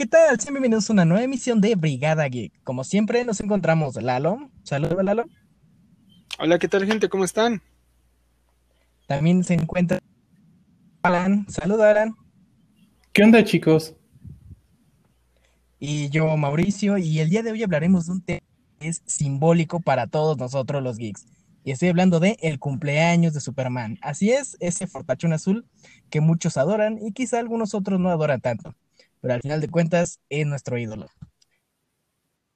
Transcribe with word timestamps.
¿qué 0.00 0.06
tal? 0.06 0.40
Sean 0.40 0.54
bienvenidos 0.54 0.88
a 0.88 0.94
una 0.94 1.04
nueva 1.04 1.24
emisión 1.24 1.60
de 1.60 1.74
Brigada 1.74 2.26
Geek. 2.26 2.54
Como 2.64 2.84
siempre, 2.84 3.22
nos 3.26 3.38
encontramos 3.40 3.96
Lalo. 3.96 4.50
Saludos, 4.62 5.04
Lalo. 5.04 5.26
Hola, 6.38 6.58
¿qué 6.58 6.68
tal, 6.68 6.86
gente? 6.86 7.10
¿Cómo 7.10 7.22
están? 7.22 7.60
También 9.06 9.44
se 9.44 9.52
encuentra 9.52 9.98
Alan. 11.02 11.44
Saludos, 11.50 11.82
Alan. 11.82 12.14
¿Qué 13.12 13.22
onda, 13.22 13.44
chicos? 13.44 13.94
Y 15.78 16.08
yo, 16.08 16.34
Mauricio, 16.34 16.96
y 16.96 17.18
el 17.18 17.28
día 17.28 17.42
de 17.42 17.52
hoy 17.52 17.62
hablaremos 17.62 18.06
de 18.06 18.12
un 18.12 18.22
tema 18.22 18.40
que 18.78 18.88
es 18.88 19.02
simbólico 19.04 19.80
para 19.80 20.06
todos 20.06 20.38
nosotros 20.38 20.82
los 20.82 20.96
geeks. 20.96 21.26
Y 21.62 21.72
estoy 21.72 21.90
hablando 21.90 22.20
de 22.20 22.38
el 22.40 22.58
cumpleaños 22.58 23.34
de 23.34 23.40
Superman. 23.40 23.98
Así 24.00 24.30
es, 24.30 24.56
ese 24.60 24.86
fortachón 24.86 25.34
azul 25.34 25.66
que 26.08 26.22
muchos 26.22 26.56
adoran 26.56 26.98
y 27.02 27.12
quizá 27.12 27.38
algunos 27.38 27.74
otros 27.74 28.00
no 28.00 28.08
adoran 28.08 28.40
tanto 28.40 28.74
pero 29.20 29.34
al 29.34 29.40
final 29.40 29.60
de 29.60 29.68
cuentas 29.68 30.20
es 30.28 30.46
nuestro 30.46 30.78
ídolo. 30.78 31.06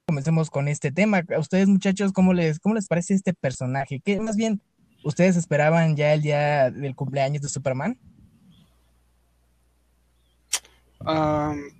Comencemos 0.07 0.51
con 0.51 0.69
este 0.69 0.93
tema. 0.93 1.23
A 1.35 1.39
ustedes, 1.39 1.69
muchachos, 1.69 2.13
¿cómo 2.13 2.35
les, 2.35 2.59
cómo 2.61 2.75
les 2.75 2.87
parece 2.87 3.15
este 3.15 3.33
personaje? 3.35 4.01
¿Qué 4.05 4.21
más 4.21 4.37
bien 4.37 4.61
ustedes 5.03 5.37
esperaban 5.37 5.97
ya 5.97 6.15
el 6.15 6.23
día 6.23 6.71
del 6.71 6.95
cumpleaños 6.95 7.43
de 7.43 7.49
Superman? 7.49 7.99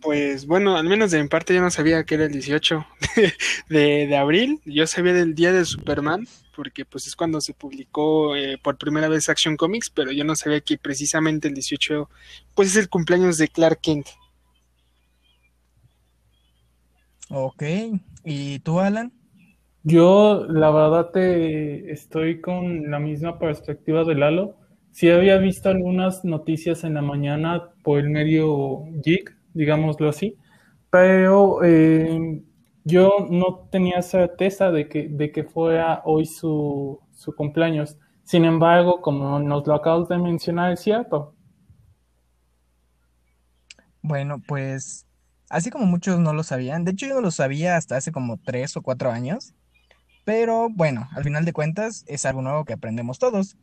pues 0.03 0.47
bueno, 0.47 0.77
al 0.77 0.87
menos 0.87 1.11
de 1.11 1.23
mi 1.23 1.29
parte 1.29 1.55
yo 1.55 1.63
no 1.63 1.71
sabía 1.71 2.05
que 2.05 2.15
era 2.17 2.25
el 2.25 2.33
18 2.33 2.87
de, 3.69 4.17
abril, 4.17 4.61
yo 4.65 4.87
sabía 4.87 5.15
del 5.15 5.35
día 5.35 5.53
de 5.53 5.65
Superman, 5.65 6.29
porque 6.55 6.85
pues 6.85 7.07
es 7.07 7.17
cuando 7.17 7.41
se 7.41 7.55
publicó 7.55 8.37
eh, 8.37 8.59
por 8.63 8.77
primera 8.77 9.09
vez 9.09 9.29
Action 9.29 9.57
Comics, 9.57 9.91
pero 9.91 10.13
yo 10.13 10.25
no 10.25 10.37
sabía 10.37 10.61
que 10.61 10.77
precisamente 10.77 11.49
el 11.49 11.55
18 11.55 12.09
pues 12.55 12.69
es 12.71 12.77
el 12.77 12.89
cumpleaños 12.89 13.39
de 13.39 13.49
Clark 13.49 13.81
Kent. 13.81 14.09
Ok, 17.37 17.65
¿y 18.25 18.61
tú, 18.61 18.79
Alan? 18.79 19.13
Yo, 19.83 20.47
la 20.49 20.71
verdad, 20.71 21.11
te 21.11 21.91
estoy 21.91 22.41
con 22.41 22.93
la 22.93 23.01
misma 23.01 23.41
perspectiva 23.41 24.05
de 24.05 24.15
Lalo. 24.15 24.55
Sí 24.93 25.11
había 25.11 25.39
visto 25.39 25.69
algunas 25.69 26.25
noticias 26.25 26.85
en 26.85 26.95
la 26.95 27.03
mañana 27.03 27.71
por 27.83 27.99
el 27.99 28.09
medio 28.09 28.85
geek, 29.05 29.37
digámoslo 29.53 30.09
así, 30.09 30.37
pero 30.91 31.65
eh, 31.65 32.41
yo 32.85 33.27
no 33.29 33.67
tenía 33.69 34.01
certeza 34.03 34.71
de 34.71 34.89
que, 34.89 35.09
de 35.09 35.33
que 35.33 35.43
fuera 35.43 36.03
hoy 36.05 36.27
su, 36.27 37.01
su 37.13 37.35
cumpleaños. 37.35 37.99
Sin 38.23 38.45
embargo, 38.45 39.01
como 39.01 39.41
nos 39.41 39.67
lo 39.67 39.75
acabas 39.75 40.09
de 40.09 40.19
mencionar, 40.19 40.71
es 40.71 40.81
cierto. 40.83 41.35
Bueno, 44.03 44.41
pues 44.47 45.05
Así 45.51 45.71
como 45.71 45.87
muchos 45.87 46.19
no 46.19 46.33
lo 46.33 46.43
sabían. 46.43 46.85
De 46.85 46.93
hecho, 46.93 47.07
yo 47.07 47.15
no 47.15 47.21
lo 47.21 47.31
sabía 47.31 47.77
hasta 47.77 47.97
hace 47.97 48.13
como 48.13 48.39
tres 48.39 48.77
o 48.77 48.83
cuatro 48.83 49.11
años. 49.11 49.55
Pero 50.25 50.69
bueno, 50.71 51.09
al 51.13 51.25
final 51.25 51.45
de 51.45 51.53
cuentas 51.53 52.05
es 52.07 52.25
algo 52.25 52.43
nuevo 52.43 52.65
que 52.65 52.73
aprendemos 52.73 53.19
todos. 53.19 53.57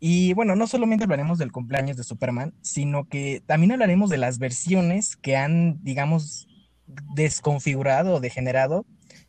Y 0.00 0.34
bueno, 0.34 0.54
no 0.54 0.66
solamente 0.66 1.04
hablaremos 1.04 1.38
del 1.38 1.52
cumpleaños 1.52 1.96
de 1.96 2.04
Superman, 2.04 2.52
sino 2.60 3.08
que 3.08 3.42
también 3.46 3.72
hablaremos 3.72 4.10
de 4.10 4.18
las 4.18 4.38
versiones 4.38 5.16
que 5.16 5.36
han, 5.36 5.82
digamos, 5.82 6.46
desconfigurado 7.14 8.14
o 8.14 8.20
degenerado 8.20 8.84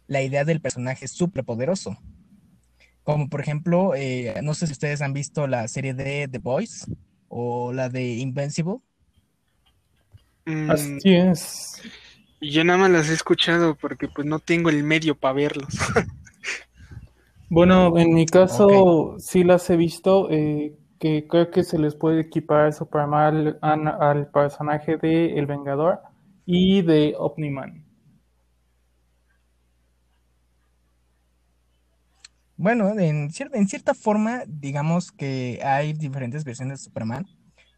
la 0.07 0.22
idea 0.22 0.44
del 0.44 0.62
personaje 0.62 1.07
superpoderoso. 1.07 1.97
Como 3.03 3.29
por 3.29 3.39
ejemplo, 3.39 3.94
eh, 3.95 4.33
no 4.44 4.53
sé 4.53 4.67
si 4.67 4.73
ustedes 4.73 5.01
han 5.01 5.13
visto 5.13 5.47
la 5.47 5.67
serie 5.67 5.94
de 5.94 6.27
The 6.27 6.39
Boys 6.39 6.88
o 7.27 7.72
la 7.72 7.88
de 7.88 8.16
Invincible. 8.16 8.79
Mm, 10.45 10.72
Así 10.72 11.13
es. 11.16 11.81
Yo 12.41 12.63
nada 12.63 12.79
más 12.79 12.91
las 12.91 13.09
he 13.09 13.13
escuchado 13.13 13.75
porque 13.75 14.07
pues 14.07 14.25
no 14.25 14.39
tengo 14.39 14.69
el 14.69 14.83
medio 14.83 15.16
para 15.17 15.33
verlos. 15.33 15.67
bueno, 17.50 17.97
en 17.97 18.13
mi 18.13 18.25
caso 18.25 19.16
sí 19.19 19.44
las 19.44 19.69
he 19.69 19.78
visto, 19.78 20.29
eh, 20.31 20.78
que 21.00 21.28
creo 21.28 21.51
que 21.51 21.63
se 21.63 21.78
les 21.78 21.95
puede 21.95 22.22
equipar 22.22 22.73
Superman 22.73 23.57
al, 23.61 23.88
al 24.01 24.28
personaje 24.31 24.97
de 24.97 25.38
El 25.38 25.45
Vengador 25.45 26.00
y 26.45 26.81
de 26.81 27.16
Omniman. 27.17 27.83
Bueno, 32.57 32.89
en, 32.97 33.29
en 33.53 33.67
cierta 33.67 33.94
forma, 33.94 34.44
digamos 34.47 35.12
que 35.12 35.59
hay 35.63 35.94
diferentes 35.94 36.44
versiones 36.45 36.79
de 36.79 36.85
Superman 36.85 37.25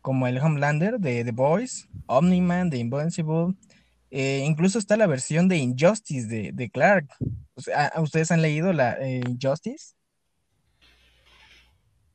como 0.08 0.26
el 0.26 0.38
Homelander 0.38 1.00
de 1.02 1.26
The 1.26 1.34
Boys, 1.34 1.90
Omni-Man 2.06 2.70
de 2.70 2.78
Invincible, 2.78 3.56
eh, 4.10 4.42
incluso 4.46 4.80
está 4.80 4.96
la 4.96 5.06
versión 5.06 5.50
de 5.50 5.58
Injustice 5.58 6.54
de, 6.54 6.70
Clark. 6.70 7.10
¿Ustedes 7.98 8.32
han 8.32 8.42
leído 8.42 8.72
la 8.72 8.94
eh, 9.02 9.20
Injustice? 9.28 9.96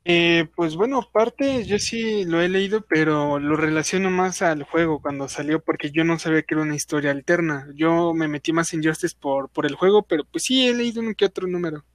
Eh, 0.05 0.47
pues 0.55 0.75
bueno, 0.75 1.01
aparte 1.07 1.65
yo 1.65 1.77
sí 1.77 2.25
lo 2.25 2.41
he 2.41 2.49
leído, 2.49 2.81
pero 2.81 3.37
lo 3.37 3.55
relaciono 3.57 4.09
más 4.09 4.41
al 4.41 4.63
juego 4.63 4.99
cuando 4.99 5.29
salió, 5.29 5.63
porque 5.63 5.91
yo 5.91 6.03
no 6.03 6.17
sabía 6.17 6.41
que 6.41 6.55
era 6.55 6.63
una 6.63 6.75
historia 6.75 7.11
alterna. 7.11 7.67
Yo 7.75 8.15
me 8.15 8.27
metí 8.27 8.53
más 8.53 8.73
en 8.73 8.83
Injustice 8.83 9.15
por, 9.21 9.49
por 9.49 9.67
el 9.67 9.75
juego, 9.75 10.01
pero 10.01 10.23
pues 10.23 10.45
sí 10.45 10.67
he 10.67 10.73
leído 10.73 10.99
un 10.99 11.13
que 11.13 11.25
otro 11.25 11.45
número. 11.45 11.85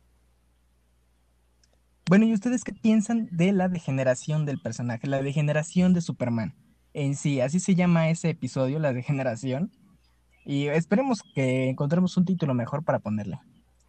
Bueno, 2.08 2.24
¿y 2.24 2.32
ustedes 2.32 2.64
qué 2.64 2.72
piensan 2.72 3.28
de 3.32 3.52
la 3.52 3.68
degeneración 3.68 4.46
del 4.46 4.58
personaje, 4.58 5.06
la 5.06 5.20
degeneración 5.20 5.92
de 5.92 6.00
Superman? 6.00 6.54
En 6.94 7.14
sí, 7.14 7.42
así 7.42 7.60
se 7.60 7.74
llama 7.74 8.08
ese 8.08 8.30
episodio, 8.30 8.78
la 8.78 8.94
degeneración. 8.94 9.70
Y 10.46 10.68
esperemos 10.68 11.22
que 11.34 11.68
encontremos 11.68 12.16
un 12.16 12.24
título 12.24 12.54
mejor 12.54 12.82
para 12.82 13.00
ponerle. 13.00 13.38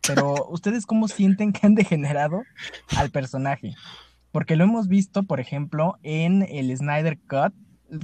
Pero, 0.06 0.50
¿ustedes 0.50 0.85
cómo 0.85 1.07
sienten 1.07 1.53
que 1.53 1.66
han 1.66 1.75
degenerado 1.75 2.44
al 2.97 3.09
personaje? 3.09 3.74
Porque 4.34 4.57
lo 4.57 4.66
hemos 4.66 4.90
visto, 4.90 5.24
por 5.24 5.40
ejemplo, 5.40 5.97
en 6.03 6.41
el 6.41 6.75
Snyder 6.75 7.18
Cut, 7.19 7.53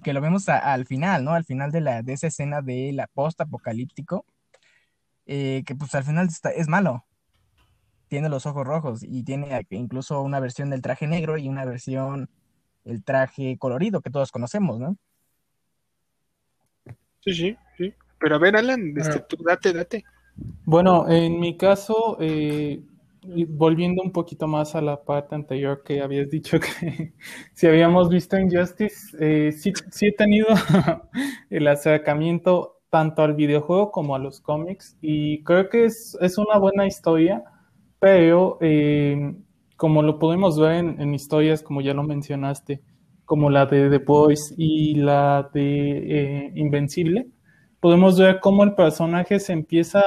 que 0.02 0.14
lo 0.14 0.22
vemos 0.22 0.48
al 0.48 0.86
final, 0.86 1.26
¿no? 1.26 1.34
Al 1.34 1.44
final 1.44 1.74
de, 1.74 1.82
la, 1.82 2.04
de 2.04 2.14
esa 2.14 2.28
escena 2.28 2.62
de 2.62 2.94
la 2.94 3.08
post-apocalíptico, 3.08 4.26
eh, 5.26 5.64
que 5.66 5.76
pues 5.76 5.94
al 5.94 6.06
final 6.06 6.28
está, 6.28 6.52
es 6.52 6.70
malo 6.70 7.04
tiene 8.08 8.30
los 8.30 8.46
ojos 8.46 8.66
rojos 8.66 9.04
y 9.04 9.24
tiene 9.24 9.66
incluso 9.70 10.22
una 10.22 10.40
versión 10.40 10.70
del 10.70 10.82
traje 10.82 11.08
negro 11.08 11.38
y 11.38 11.48
una 11.48 11.66
versión 11.66 12.30
el 12.86 13.04
traje 13.04 13.58
colorido 13.58 14.02
que 14.02 14.12
todos 14.12 14.32
conocemos, 14.32 14.80
¿no? 14.80 14.98
Sí, 17.22 17.34
sí, 17.34 17.58
sí. 17.78 17.94
Pero 18.20 18.36
a 18.36 18.40
ver, 18.40 18.56
Alan, 18.56 18.94
este, 18.96 19.20
tú, 19.22 19.38
date, 19.44 19.74
date. 19.74 20.06
Bueno, 20.64 21.10
en 21.10 21.40
mi 21.40 21.58
caso, 21.58 22.18
eh, 22.20 22.84
volviendo 23.48 24.04
un 24.04 24.12
poquito 24.12 24.48
más 24.48 24.76
a 24.76 24.82
la 24.82 25.04
parte 25.04 25.34
anterior 25.34 25.84
que 25.84 26.02
habías 26.02 26.30
dicho 26.30 26.60
que 26.60 27.14
si 27.54 27.68
habíamos 27.68 28.10
visto 28.10 28.38
Injustice, 28.38 29.18
eh, 29.20 29.52
sí, 29.52 29.74
sí 29.90 30.08
he 30.08 30.12
tenido 30.12 30.48
el 31.50 31.68
acercamiento 31.68 32.82
tanto 32.90 33.24
al 33.24 33.34
videojuego 33.34 33.92
como 33.92 34.16
a 34.16 34.20
los 34.20 34.40
cómics 34.40 34.98
y 35.02 35.44
creo 35.44 35.70
que 35.70 35.86
es, 35.86 36.18
es 36.22 36.38
una 36.38 36.58
buena 36.58 36.86
historia 36.86 37.44
pero 38.06 38.60
eh, 38.62 39.34
como 39.78 40.04
lo 40.04 40.20
podemos 40.20 40.60
ver 40.60 40.76
en, 40.76 41.16
historias, 41.16 41.64
como 41.64 41.82
ya 41.82 41.96
lo 41.96 42.04
mencionaste, 42.04 42.84
como 43.26 43.50
la 43.50 43.66
de 43.66 43.90
The 43.90 43.98
Boys 43.98 44.54
y 44.56 44.94
la 44.94 45.50
de 45.52 46.46
eh, 46.46 46.52
Invencible, 46.54 47.26
podemos 47.80 48.20
ver 48.20 48.40
cómo 48.42 48.64
el 48.64 48.76
personaje 48.76 49.40
se 49.40 49.54
empieza 49.54 50.04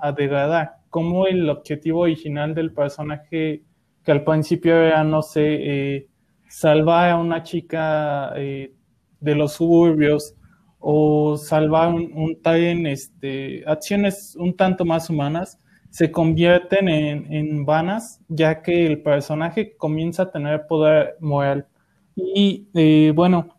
a, 0.00 0.12
degradar, 0.12 0.76
cómo 0.90 1.26
el 1.26 1.50
objetivo 1.50 2.02
original 2.02 2.54
del 2.54 2.72
personaje, 2.72 3.64
que 4.04 4.12
al 4.12 4.22
principio 4.22 4.76
era, 4.76 5.02
no 5.02 5.20
sé, 5.20 5.42
eh, 5.42 6.06
salvar 6.48 7.10
a 7.10 7.16
una 7.16 7.42
chica 7.42 8.32
de 8.32 9.34
los 9.34 9.54
suburbios 9.54 10.36
o 10.78 11.36
salvar 11.36 11.92
un, 11.92 12.12
un 12.14 12.86
este, 12.86 13.64
acciones 13.66 14.36
un 14.38 14.54
tanto 14.54 14.84
más 14.84 15.10
humanas, 15.10 15.58
se 15.90 16.12
convierten 16.12 16.88
en, 16.88 17.66
vanas, 17.66 18.20
ya 18.28 18.62
que 18.62 18.86
el 18.86 19.02
personaje 19.02 19.76
comienza 19.76 20.24
a 20.24 20.30
tener 20.30 20.66
poder 20.66 21.16
moral. 21.20 21.66
Y 22.14 22.68
eh, 22.74 23.12
bueno, 23.14 23.56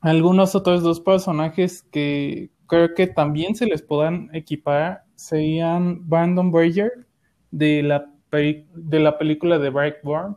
algunos 0.00 0.54
otros 0.54 0.82
dos 0.82 1.00
personajes 1.00 1.82
que 1.82 2.50
creo 2.66 2.94
que 2.94 3.06
también 3.06 3.54
se 3.54 3.66
les 3.66 3.82
puedan 3.82 4.30
equipar 4.34 5.04
serían 5.14 6.08
Brandon 6.08 6.50
Brazier 6.50 7.06
de 7.50 7.82
la, 7.82 8.10
de 8.30 9.00
la 9.00 9.18
película 9.18 9.58
de 9.58 9.70
Brightburn, 9.70 10.36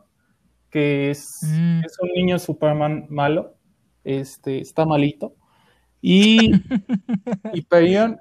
que 0.70 1.10
es, 1.10 1.40
mm. 1.42 1.84
es 1.84 1.98
un 2.00 2.10
niño 2.14 2.38
Superman 2.38 3.06
malo, 3.08 3.54
este, 4.04 4.60
está 4.60 4.84
malito. 4.84 5.34
Y, 6.00 6.52
y 7.54 7.62
Perion, 7.62 8.18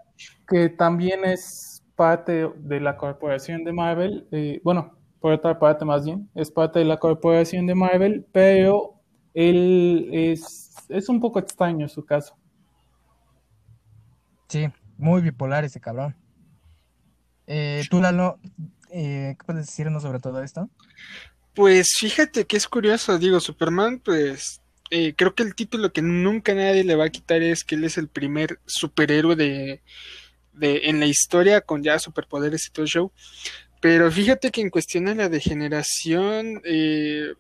que 0.48 0.70
también 0.70 1.26
es 1.26 1.71
parte 2.02 2.50
de 2.56 2.80
la 2.80 2.98
corporación 2.98 3.64
de 3.64 3.72
Marvel, 3.72 4.28
eh, 4.32 4.60
bueno, 4.64 4.98
por 5.20 5.34
otra 5.34 5.60
parte 5.60 5.86
más 5.86 6.04
bien, 6.04 6.28
es 6.34 6.50
parte 6.50 6.80
de 6.80 6.86
la 6.86 6.98
corporación 6.98 7.68
de 7.68 7.76
Marvel, 7.76 8.26
pero 8.32 8.96
él 9.36 10.10
es, 10.12 10.74
es 10.90 11.10
un 11.10 11.20
poco 11.20 11.38
extraño 11.38 11.88
su 11.88 12.04
caso. 12.04 12.36
Sí, 14.48 14.68
muy 14.98 15.22
bipolar 15.22 15.64
ese 15.64 15.80
cabrón. 15.80 16.16
Eh, 17.46 17.84
tú, 17.88 18.02
Lalo, 18.02 18.40
eh, 18.90 19.36
¿qué 19.38 19.46
puedes 19.46 19.68
decirnos 19.68 20.02
sobre 20.02 20.20
todo 20.20 20.42
esto? 20.42 20.72
Pues 21.54 21.94
fíjate 22.00 22.48
que 22.48 22.58
es 22.58 22.68
curioso, 22.68 23.20
digo, 23.20 23.40
Superman, 23.40 24.02
pues 24.04 24.60
eh, 24.90 25.14
creo 25.16 25.36
que 25.36 25.44
el 25.44 25.54
título 25.54 25.94
que 25.94 26.02
nunca 26.02 26.56
nadie 26.56 26.84
le 26.84 26.96
va 26.96 27.06
a 27.06 27.10
quitar 27.12 27.44
es 27.44 27.64
que 27.64 27.76
él 27.76 27.84
es 27.84 28.00
el 28.00 28.08
primer 28.08 28.60
superhéroe 28.66 29.36
de, 29.36 29.84
de 30.54 30.82
en 30.86 31.00
la 31.00 31.06
historia 31.06 31.62
con 31.62 31.84
ya 31.84 32.00
superpoderes 32.00 32.68
y 32.68 32.72
todo 32.72 32.84
el 32.84 32.92
show. 32.92 33.12
Pero 33.82 34.12
fíjate 34.12 34.52
que 34.52 34.62
en 34.62 34.70
cuestión 34.70 35.06
de 35.06 35.16
la 35.16 35.28
degeneración, 35.28 36.62
eh, 36.64 37.34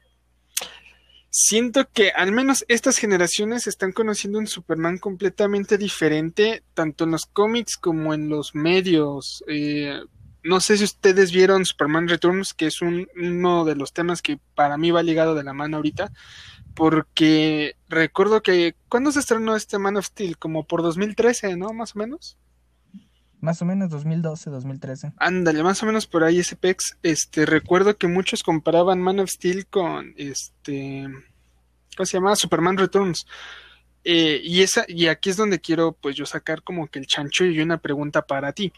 siento 1.29 1.87
que 1.91 2.09
al 2.11 2.31
menos 2.31 2.65
estas 2.67 2.97
generaciones 2.97 3.67
están 3.67 3.93
conociendo 3.93 4.39
un 4.39 4.47
Superman 4.47 4.97
completamente 4.97 5.77
diferente, 5.77 6.63
tanto 6.73 7.05
en 7.05 7.11
los 7.11 7.25
cómics 7.25 7.77
como 7.77 8.13
en 8.13 8.27
los 8.27 8.53
medios. 8.53 9.43
Eh, 9.47 9.99
no 10.43 10.59
sé 10.59 10.77
si 10.77 10.83
ustedes 10.83 11.31
vieron 11.31 11.65
Superman 11.65 12.07
Returns, 12.07 12.53
que 12.53 12.67
es 12.67 12.81
uno 12.81 13.63
de 13.63 13.75
los 13.75 13.93
temas 13.93 14.21
que 14.21 14.39
para 14.55 14.77
mí 14.77 14.91
va 14.91 15.03
ligado 15.03 15.35
de 15.35 15.43
la 15.43 15.53
mano 15.53 15.77
ahorita, 15.77 16.11
porque 16.73 17.75
recuerdo 17.87 18.41
que, 18.41 18.75
¿cuándo 18.89 19.11
se 19.11 19.19
estrenó 19.19 19.55
este 19.55 19.77
Man 19.77 19.97
of 19.97 20.07
Steel? 20.07 20.37
Como 20.37 20.65
por 20.65 20.81
2013, 20.81 21.55
¿no? 21.55 21.73
Más 21.73 21.95
o 21.95 21.99
menos. 21.99 22.37
Más 23.41 23.59
o 23.61 23.65
menos 23.65 23.89
2012, 23.89 24.51
2013. 24.51 25.13
Ándale, 25.17 25.63
más 25.63 25.81
o 25.81 25.87
menos 25.87 26.05
por 26.05 26.23
ahí 26.23 26.39
ese 26.39 26.55
pex. 26.55 26.97
Este, 27.01 27.47
recuerdo 27.47 27.97
que 27.97 28.07
muchos 28.07 28.43
comparaban 28.43 29.01
Man 29.01 29.19
of 29.19 29.29
Steel 29.29 29.65
con 29.65 30.13
este, 30.15 31.07
¿cómo 31.97 32.05
se 32.05 32.17
llama? 32.17 32.35
Superman 32.35 32.77
Returns. 32.77 33.25
Eh, 34.03 34.39
y 34.43 34.61
esa, 34.61 34.85
y 34.87 35.07
aquí 35.07 35.31
es 35.31 35.37
donde 35.37 35.59
quiero, 35.59 35.93
pues, 35.93 36.15
yo 36.15 36.25
sacar 36.25 36.61
como 36.61 36.87
que 36.87 36.99
el 36.99 37.07
chancho 37.07 37.43
y 37.45 37.59
una 37.59 37.79
pregunta 37.79 38.21
para 38.21 38.53
ti. 38.53 38.71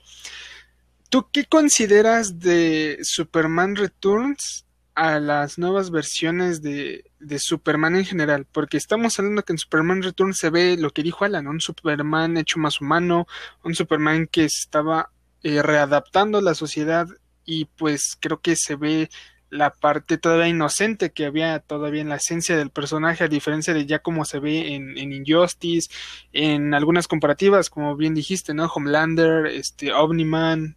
¿Tú 1.10 1.28
qué 1.32 1.46
consideras 1.46 2.40
de 2.40 3.00
Superman 3.04 3.76
Returns 3.76 4.66
a 4.96 5.20
las 5.20 5.58
nuevas 5.58 5.90
versiones 5.90 6.62
de, 6.62 7.06
de, 7.20 7.40
Superman 7.40 7.96
en 7.96 8.06
general, 8.06 8.46
porque 8.52 8.78
estamos 8.78 9.18
hablando 9.18 9.44
que 9.44 9.54
en 9.54 9.58
Superman 9.58 10.04
Return 10.04 10.34
se 10.34 10.50
ve 10.50 10.78
lo 10.78 10.92
que 10.92 11.04
dijo 11.04 11.26
Alan, 11.26 11.48
un 11.48 11.62
Superman 11.62 12.38
hecho 12.38 12.60
más 12.60 12.80
humano, 12.80 13.28
un 13.64 13.74
Superman 13.74 14.28
que 14.28 14.46
estaba 14.46 15.10
eh, 15.42 15.62
readaptando 15.62 16.42
la 16.42 16.54
sociedad 16.54 17.08
y 17.46 17.66
pues 17.66 18.18
creo 18.20 18.40
que 18.40 18.56
se 18.56 18.76
ve 18.76 19.10
la 19.50 19.72
parte 19.72 20.18
todavía 20.18 20.48
inocente 20.48 21.12
que 21.12 21.26
había 21.26 21.60
todavía 21.60 22.02
en 22.02 22.10
la 22.10 22.16
esencia 22.16 22.58
del 22.58 22.72
personaje, 22.72 23.24
a 23.24 23.28
diferencia 23.28 23.74
de 23.74 23.86
ya 23.86 24.00
como 24.00 24.26
se 24.26 24.40
ve 24.40 24.74
en, 24.74 24.98
Injustice, 24.98 25.90
en 26.32 26.74
algunas 26.74 27.08
comparativas, 27.08 27.70
como 27.70 27.96
bien 27.96 28.16
dijiste, 28.16 28.54
¿no? 28.54 28.66
Homelander, 28.66 29.46
este, 29.48 29.94
Omniman, 29.94 30.76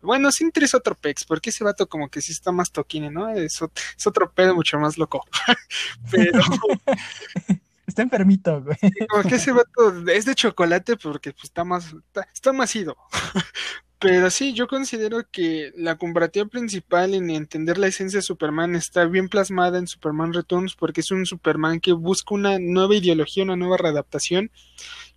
bueno, 0.00 0.30
sí 0.32 0.44
interesa 0.44 0.78
otro 0.78 0.94
pex, 0.94 1.24
porque 1.24 1.50
ese 1.50 1.64
vato 1.64 1.88
como 1.88 2.08
que 2.08 2.20
sí 2.20 2.32
está 2.32 2.52
más 2.52 2.70
toquine, 2.70 3.10
¿no? 3.10 3.28
Es, 3.30 3.60
otro, 4.06 4.32
pedo 4.32 4.54
mucho 4.54 4.78
más 4.78 4.98
loco. 4.98 5.24
Pero... 6.10 6.40
está 7.86 8.02
enfermito, 8.02 8.62
güey. 8.62 8.76
Como 9.08 9.22
que 9.24 9.36
ese 9.36 9.52
vato 9.52 10.06
es 10.08 10.24
de 10.24 10.34
chocolate 10.34 10.96
porque 10.96 11.32
pues, 11.32 11.44
está 11.44 11.64
más, 11.64 11.94
está, 12.32 12.52
más 12.52 12.74
ido. 12.76 12.96
Pero 14.00 14.30
sí, 14.30 14.52
yo 14.52 14.68
considero 14.68 15.28
que 15.28 15.72
la 15.76 15.96
comparativa 15.96 16.46
principal 16.46 17.14
en 17.14 17.30
entender 17.30 17.78
la 17.78 17.88
esencia 17.88 18.18
de 18.18 18.22
Superman 18.22 18.76
está 18.76 19.04
bien 19.06 19.28
plasmada 19.28 19.78
en 19.78 19.88
Superman 19.88 20.32
Returns 20.32 20.76
porque 20.76 21.00
es 21.00 21.10
un 21.10 21.26
Superman 21.26 21.80
que 21.80 21.92
busca 21.92 22.32
una 22.32 22.60
nueva 22.60 22.94
ideología, 22.94 23.42
una 23.42 23.56
nueva 23.56 23.76
readaptación 23.76 24.52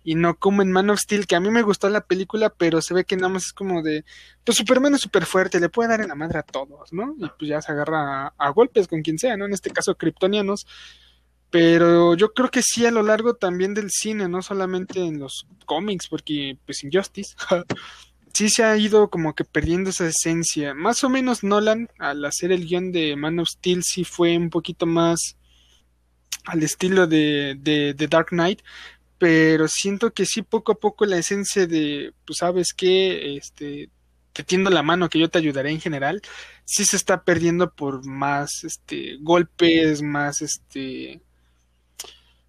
y 0.04 0.14
no 0.14 0.36
como 0.36 0.62
en 0.62 0.72
Man 0.72 0.90
of 0.90 1.00
Steel, 1.00 1.26
que 1.26 1.36
a 1.36 1.40
mí 1.40 1.50
me 1.50 1.62
gustó 1.62 1.88
la 1.88 2.04
película, 2.04 2.50
pero 2.50 2.82
se 2.82 2.94
ve 2.94 3.04
que 3.04 3.16
nada 3.16 3.28
más 3.28 3.46
es 3.46 3.52
como 3.52 3.82
de, 3.82 4.04
pues 4.44 4.58
Superman 4.58 4.94
es 4.94 5.00
súper 5.00 5.26
fuerte, 5.26 5.60
le 5.60 5.68
puede 5.68 5.90
dar 5.90 6.00
en 6.00 6.08
la 6.08 6.14
madre 6.14 6.40
a 6.40 6.42
todos, 6.42 6.92
¿no? 6.92 7.14
Y 7.18 7.28
pues 7.38 7.48
ya 7.48 7.62
se 7.62 7.72
agarra 7.72 8.34
a, 8.36 8.50
golpes 8.50 8.88
con 8.88 9.02
quien 9.02 9.18
sea, 9.18 9.36
¿no? 9.36 9.46
En 9.46 9.52
este 9.52 9.70
caso, 9.70 9.94
kryptonianos. 9.94 10.66
Pero 11.50 12.14
yo 12.14 12.32
creo 12.32 12.50
que 12.50 12.62
sí 12.62 12.86
a 12.86 12.90
lo 12.90 13.02
largo 13.02 13.34
también 13.34 13.74
del 13.74 13.90
cine, 13.90 14.28
no 14.28 14.40
solamente 14.40 15.00
en 15.00 15.18
los 15.20 15.46
cómics, 15.66 16.08
porque 16.08 16.56
pues 16.64 16.82
Injustice, 16.82 17.34
sí 18.32 18.48
se 18.48 18.64
ha 18.64 18.76
ido 18.76 19.10
como 19.10 19.34
que 19.34 19.44
perdiendo 19.44 19.90
esa 19.90 20.06
esencia. 20.06 20.74
Más 20.74 21.04
o 21.04 21.10
menos 21.10 21.44
Nolan, 21.44 21.88
al 21.98 22.24
hacer 22.24 22.52
el 22.52 22.66
guion 22.66 22.90
de 22.90 23.16
Man 23.16 23.38
of 23.38 23.48
Steel, 23.48 23.82
sí 23.84 24.04
fue 24.04 24.36
un 24.36 24.48
poquito 24.48 24.86
más 24.86 25.36
al 26.44 26.62
estilo 26.62 27.06
de, 27.06 27.56
de, 27.60 27.94
de 27.94 28.08
Dark 28.08 28.28
Knight, 28.30 28.62
pero 29.22 29.68
siento 29.68 30.12
que 30.12 30.26
sí 30.26 30.42
poco 30.42 30.72
a 30.72 30.80
poco 30.80 31.06
la 31.06 31.16
esencia 31.16 31.68
de, 31.68 32.12
pues 32.26 32.38
sabes 32.38 32.74
que, 32.74 33.36
este, 33.36 33.88
te 34.32 34.42
tiendo 34.42 34.68
la 34.68 34.82
mano 34.82 35.08
que 35.08 35.20
yo 35.20 35.30
te 35.30 35.38
ayudaré 35.38 35.70
en 35.70 35.80
general, 35.80 36.20
sí 36.64 36.84
se 36.84 36.96
está 36.96 37.22
perdiendo 37.22 37.72
por 37.72 38.04
más, 38.04 38.64
este, 38.64 39.18
golpes, 39.20 40.02
más, 40.02 40.42
este, 40.42 41.20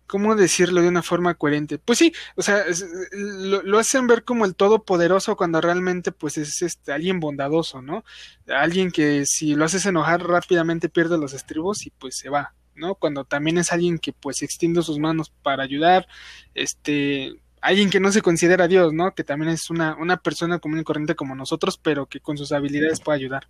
¿cómo 0.07 0.35
decirlo 0.35 0.81
de 0.81 0.87
una 0.87 1.03
forma 1.03 1.35
coherente? 1.35 1.77
Pues 1.77 1.99
sí, 1.99 2.11
o 2.35 2.41
sea, 2.41 2.65
lo, 3.11 3.77
hacen 3.77 4.07
ver 4.07 4.23
como 4.23 4.45
el 4.45 4.55
todopoderoso 4.55 5.35
cuando 5.35 5.61
realmente 5.61 6.11
pues 6.11 6.39
es 6.39 6.59
este, 6.63 6.91
alguien 6.91 7.19
bondadoso, 7.19 7.83
¿no? 7.83 8.03
Alguien 8.47 8.89
que 8.91 9.27
si 9.27 9.53
lo 9.53 9.65
haces 9.65 9.85
enojar 9.85 10.23
rápidamente 10.23 10.89
pierde 10.89 11.19
los 11.19 11.33
estribos 11.33 11.85
y 11.85 11.91
pues 11.91 12.17
se 12.17 12.29
va. 12.29 12.55
¿No? 12.75 12.95
Cuando 12.95 13.25
también 13.25 13.57
es 13.57 13.71
alguien 13.71 13.99
que 13.99 14.13
pues 14.13 14.41
extiende 14.41 14.81
sus 14.81 14.99
manos 14.99 15.31
para 15.41 15.63
ayudar, 15.63 16.07
este, 16.53 17.35
alguien 17.61 17.89
que 17.89 17.99
no 17.99 18.11
se 18.11 18.21
considera 18.21 18.67
Dios, 18.67 18.93
¿no? 18.93 19.13
Que 19.15 19.23
también 19.23 19.51
es 19.51 19.69
una, 19.69 19.95
una 19.95 20.17
persona 20.17 20.59
común 20.59 20.79
y 20.79 20.83
corriente 20.83 21.15
como 21.15 21.35
nosotros, 21.35 21.77
pero 21.77 22.05
que 22.07 22.19
con 22.19 22.37
sus 22.37 22.51
habilidades 22.51 22.99
puede 22.99 23.19
ayudar. 23.19 23.47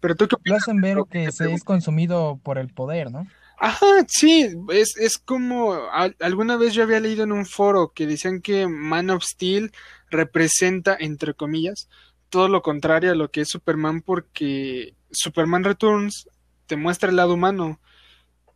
Pero 0.00 0.14
tú 0.16 0.28
qué 0.28 0.36
Lo 0.44 0.56
hacen 0.56 0.80
ver 0.80 0.98
que 1.10 1.30
se 1.30 1.52
es 1.52 1.62
consumido 1.62 2.40
por 2.42 2.58
el 2.58 2.68
poder, 2.68 3.10
¿no? 3.10 3.26
Ajá, 3.62 4.06
sí, 4.08 4.48
es, 4.72 4.96
es 4.96 5.18
como 5.18 5.78
alguna 6.18 6.56
vez 6.56 6.72
yo 6.72 6.82
había 6.82 6.98
leído 6.98 7.24
en 7.24 7.32
un 7.32 7.44
foro 7.44 7.92
que 7.94 8.06
decían 8.06 8.40
que 8.40 8.66
Man 8.66 9.10
of 9.10 9.22
Steel 9.22 9.70
representa, 10.08 10.96
entre 10.98 11.34
comillas, 11.34 11.88
todo 12.30 12.48
lo 12.48 12.62
contrario 12.62 13.12
a 13.12 13.14
lo 13.14 13.30
que 13.30 13.42
es 13.42 13.48
Superman 13.50 14.00
porque 14.00 14.94
Superman 15.10 15.64
Returns 15.64 16.26
te 16.66 16.76
muestra 16.76 17.10
el 17.10 17.16
lado 17.16 17.34
humano 17.34 17.80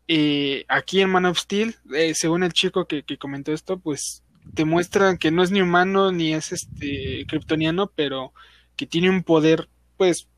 eh, 0.06 0.64
aquí 0.68 1.00
en 1.00 1.10
Man 1.10 1.24
of 1.24 1.38
Steel, 1.38 1.76
eh, 1.94 2.14
según 2.14 2.42
el 2.42 2.52
chico 2.52 2.86
que, 2.86 3.04
comentó 3.18 3.52
esto, 3.52 3.78
pues 3.78 4.22
te 4.54 4.64
muestran 4.64 5.16
que 5.16 5.30
no 5.30 5.42
es 5.42 5.50
ni 5.50 5.62
humano 5.62 6.12
ni 6.12 6.34
es 6.34 6.52
este 6.52 7.24
kryptoniano, 7.26 7.90
pero 7.94 8.34
que 8.76 8.86
tiene 8.86 9.08
un 9.08 9.22
poder, 9.22 9.68
pues, 9.96 10.28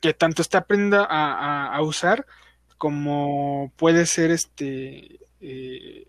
que 0.00 0.14
tanto 0.14 0.40
está 0.40 0.58
aprenda 0.58 1.06
a, 1.08 1.80
usar 1.82 2.26
como 2.78 3.72
puede 3.76 4.06
ser 4.06 4.30
este, 4.30 5.20
eh, 5.40 6.08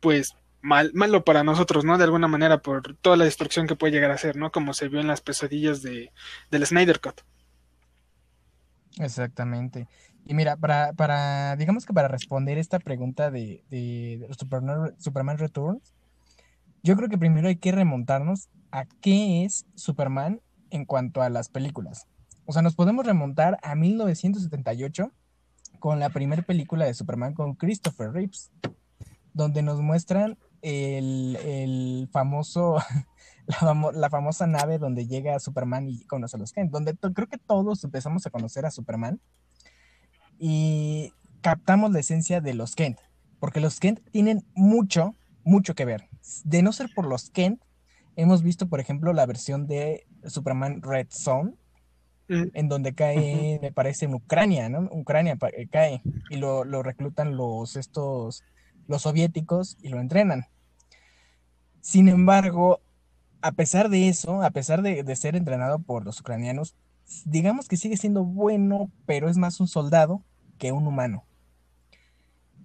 pues, 0.00 0.34
mal, 0.60 0.90
malo 0.94 1.24
para 1.24 1.44
nosotros, 1.44 1.84
¿no? 1.84 1.96
De 1.96 2.04
alguna 2.04 2.28
manera, 2.28 2.58
por 2.58 2.96
toda 2.96 3.16
la 3.16 3.24
destrucción 3.24 3.66
que 3.66 3.76
puede 3.76 3.92
llegar 3.92 4.10
a 4.10 4.18
ser, 4.18 4.36
¿no? 4.36 4.50
Como 4.52 4.74
se 4.74 4.88
vio 4.88 5.00
en 5.00 5.06
las 5.06 5.20
pesadillas 5.20 5.82
de, 5.82 6.10
del 6.50 6.66
Snyder 6.66 7.00
Cut. 7.00 7.20
Exactamente. 8.98 9.88
Y 10.26 10.34
mira, 10.34 10.56
para, 10.56 10.92
para, 10.94 11.56
digamos 11.56 11.84
que 11.84 11.92
para 11.92 12.08
responder 12.08 12.58
esta 12.58 12.78
pregunta 12.78 13.30
de, 13.30 13.62
de, 13.70 14.26
Superman, 14.38 14.94
Superman 14.98 15.38
Returns, 15.38 15.94
yo 16.82 16.96
creo 16.96 17.08
que 17.08 17.18
primero 17.18 17.48
hay 17.48 17.56
que 17.56 17.72
remontarnos 17.72 18.48
a 18.70 18.86
qué 19.00 19.44
es 19.44 19.66
Superman 19.74 20.40
en 20.70 20.84
cuanto 20.84 21.22
a 21.22 21.28
las 21.28 21.48
películas. 21.48 22.06
O 22.46 22.52
sea, 22.52 22.62
nos 22.62 22.74
podemos 22.74 23.06
remontar 23.06 23.58
a 23.62 23.74
1978 23.74 25.12
con 25.78 26.00
la 26.00 26.10
primera 26.10 26.42
película 26.42 26.86
de 26.86 26.94
Superman 26.94 27.34
con 27.34 27.54
Christopher 27.54 28.12
Reeves, 28.12 28.50
donde 29.34 29.62
nos 29.62 29.80
muestran 29.80 30.38
el, 30.62 31.36
el 31.44 32.08
famoso 32.10 32.78
la, 33.94 34.10
famosa 34.10 34.46
nave 34.46 34.78
donde 34.78 35.06
llega 35.06 35.38
Superman 35.38 35.88
y 35.88 36.04
conoce 36.04 36.36
a 36.36 36.40
los 36.40 36.52
Kent, 36.52 36.70
donde 36.70 36.96
creo 36.96 37.28
que 37.28 37.38
todos 37.38 37.84
empezamos 37.84 38.26
a 38.26 38.30
conocer 38.30 38.64
a 38.64 38.70
Superman 38.70 39.20
y 40.38 41.12
captamos 41.40 41.92
la 41.92 42.00
esencia 42.00 42.40
de 42.40 42.54
los 42.54 42.74
Kent, 42.74 42.98
porque 43.40 43.60
los 43.60 43.80
Kent 43.80 44.00
tienen 44.10 44.44
mucho, 44.54 45.14
mucho 45.44 45.74
que 45.74 45.84
ver. 45.84 46.08
De 46.44 46.62
no 46.62 46.72
ser 46.72 46.90
por 46.94 47.06
los 47.06 47.30
Kent, 47.30 47.62
hemos 48.16 48.42
visto, 48.42 48.68
por 48.68 48.80
ejemplo, 48.80 49.12
la 49.12 49.26
versión 49.26 49.66
de 49.66 50.06
Superman 50.26 50.82
Red 50.82 51.08
Zone, 51.10 51.52
mm. 52.28 52.44
en 52.54 52.68
donde 52.68 52.94
cae, 52.94 53.58
me 53.60 53.72
parece, 53.72 54.06
en 54.06 54.14
Ucrania, 54.14 54.68
¿no? 54.68 54.88
Ucrania 54.92 55.36
eh, 55.56 55.68
cae 55.68 56.02
y 56.30 56.36
lo, 56.36 56.64
lo 56.64 56.82
reclutan 56.82 57.36
los, 57.36 57.76
estos, 57.76 58.42
los 58.86 59.02
soviéticos 59.02 59.76
y 59.82 59.88
lo 59.88 60.00
entrenan. 60.00 60.46
Sin 61.80 62.08
embargo, 62.08 62.80
a 63.44 63.52
pesar 63.52 63.90
de 63.90 64.08
eso, 64.08 64.42
a 64.42 64.50
pesar 64.50 64.80
de, 64.80 65.16
ser 65.16 65.36
entrenado 65.36 65.78
por 65.78 66.06
los 66.06 66.18
ucranianos, 66.18 66.74
digamos 67.24 67.68
que 67.68 67.76
sigue 67.76 67.96
siendo 67.96 68.24
bueno, 68.24 68.90
pero 69.06 69.28
es 69.28 69.36
más 69.36 69.60
un 69.60 69.68
soldado 69.68 70.22
que 70.58 70.72
un 70.72 70.86
humano. 70.86 71.24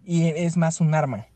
Y 0.03 0.27
es 0.27 0.57
más 0.57 0.81
un 0.81 0.95
arma. 0.95 1.27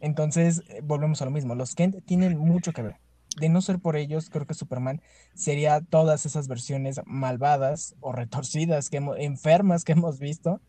Entonces, 0.00 0.62
eh, 0.68 0.80
volvemos 0.82 1.22
a 1.22 1.24
lo 1.24 1.30
mismo. 1.30 1.54
Los 1.54 1.74
Kent 1.74 2.04
tienen 2.04 2.38
mucho 2.38 2.72
que 2.72 2.82
ver. 2.82 2.96
De 3.38 3.48
no 3.48 3.60
ser 3.60 3.78
por 3.78 3.96
ellos, 3.96 4.30
creo 4.30 4.46
que 4.46 4.54
Superman 4.54 5.02
sería 5.34 5.80
todas 5.82 6.24
esas 6.24 6.48
versiones 6.48 7.00
malvadas 7.04 7.94
o 8.00 8.12
retorcidas, 8.12 8.88
que 8.88 8.96
enfermas 9.18 9.84
que 9.84 9.92
hemos 9.92 10.18
visto 10.18 10.60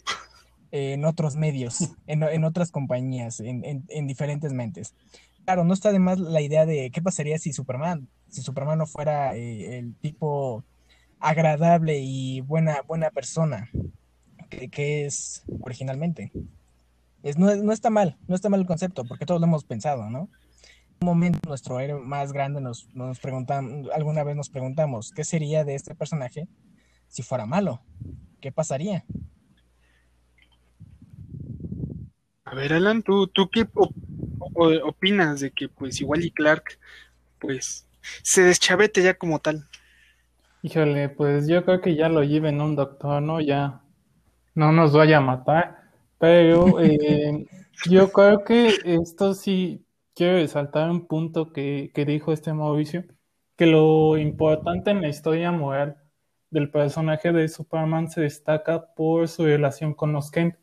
en 0.71 1.05
otros 1.05 1.37
medios, 1.37 1.95
en, 2.07 2.43
otras 2.43 2.71
compañías, 2.71 3.39
en, 3.39 4.07
diferentes 4.07 4.51
mentes. 4.51 4.95
Claro, 5.45 5.63
no 5.63 5.73
está 5.73 5.93
de 5.93 5.99
más 5.99 6.19
la 6.19 6.41
idea 6.41 6.65
de 6.65 6.91
qué 6.91 7.01
pasaría 7.01 7.39
si 7.39 7.53
Superman, 7.53 8.09
si 8.27 8.41
Superman 8.41 8.79
no 8.79 8.85
fuera 8.85 9.33
eh, 9.35 9.79
el 9.79 9.95
tipo 9.95 10.65
agradable 11.19 11.99
y 11.99 12.41
buena, 12.41 12.81
buena 12.87 13.09
persona 13.09 13.69
que, 14.49 15.05
es 15.05 15.43
originalmente. 15.61 16.31
Es, 17.23 17.37
no, 17.37 17.53
no, 17.55 17.71
está 17.71 17.89
mal, 17.89 18.17
no 18.27 18.35
está 18.35 18.49
mal 18.49 18.61
el 18.61 18.65
concepto, 18.65 19.03
porque 19.05 19.25
todos 19.25 19.41
lo 19.41 19.47
hemos 19.47 19.63
pensado, 19.63 20.09
¿no? 20.09 20.29
En 20.99 21.07
un 21.07 21.07
momento 21.07 21.39
nuestro 21.47 21.79
héroe 21.79 22.01
más 22.01 22.31
grande 22.31 22.61
nos, 22.61 22.87
nos 22.95 23.19
preguntamos, 23.19 23.89
alguna 23.93 24.23
vez 24.23 24.35
nos 24.35 24.49
preguntamos, 24.49 25.11
¿qué 25.11 25.23
sería 25.23 25.63
de 25.63 25.75
este 25.75 25.95
personaje 25.95 26.47
si 27.07 27.23
fuera 27.23 27.45
malo? 27.45 27.81
¿Qué 28.41 28.51
pasaría? 28.51 29.05
A 32.45 32.55
ver, 32.55 32.73
Alan, 32.73 33.03
¿tú, 33.03 33.27
tú 33.27 33.49
qué 33.49 33.67
opinas 34.83 35.41
de 35.41 35.51
que 35.51 35.67
pues 35.67 35.99
igual 35.99 36.23
y 36.23 36.31
Clark 36.31 36.79
pues 37.39 37.85
se 38.23 38.43
deschavete 38.43 39.03
ya 39.03 39.15
como 39.15 39.39
tal? 39.39 39.67
Híjole, 40.67 41.07
pues 41.07 41.47
yo 41.47 41.63
creo 41.63 41.79
que 41.79 41.95
ya 41.95 42.09
lo 42.09 42.23
lleven 42.25 42.59
un 42.59 42.75
doctor, 42.75 43.21
¿no? 43.21 43.39
Ya 43.39 43.83
no 44.53 44.73
nos 44.73 44.91
vaya 44.91 45.19
a 45.19 45.21
matar, 45.21 45.77
pero 46.19 46.81
eh, 46.81 47.47
yo 47.89 48.11
creo 48.11 48.43
que 48.43 48.73
esto 48.83 49.33
sí 49.33 49.85
quiero 50.13 50.39
resaltar 50.39 50.89
un 50.89 51.07
punto 51.07 51.53
que, 51.53 51.89
que 51.95 52.03
dijo 52.03 52.33
este 52.33 52.51
Mauricio, 52.53 53.05
que 53.55 53.65
lo 53.65 54.17
importante 54.17 54.91
en 54.91 55.01
la 55.01 55.07
historia 55.07 55.53
moral 55.53 55.95
del 56.49 56.69
personaje 56.69 57.31
de 57.31 57.47
Superman 57.47 58.09
se 58.09 58.19
destaca 58.23 58.93
por 58.93 59.29
su 59.29 59.45
relación 59.45 59.93
con 59.93 60.11
los 60.11 60.29
Kent. 60.31 60.55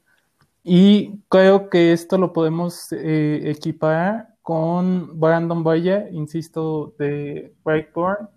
Y 0.62 1.22
creo 1.30 1.70
que 1.70 1.94
esto 1.94 2.18
lo 2.18 2.34
podemos 2.34 2.92
eh, 2.92 3.40
equiparar 3.46 4.34
con 4.42 5.18
Brandon 5.18 5.64
Valle, 5.64 6.10
insisto, 6.12 6.94
de 6.98 7.54
Brightburn, 7.64 8.28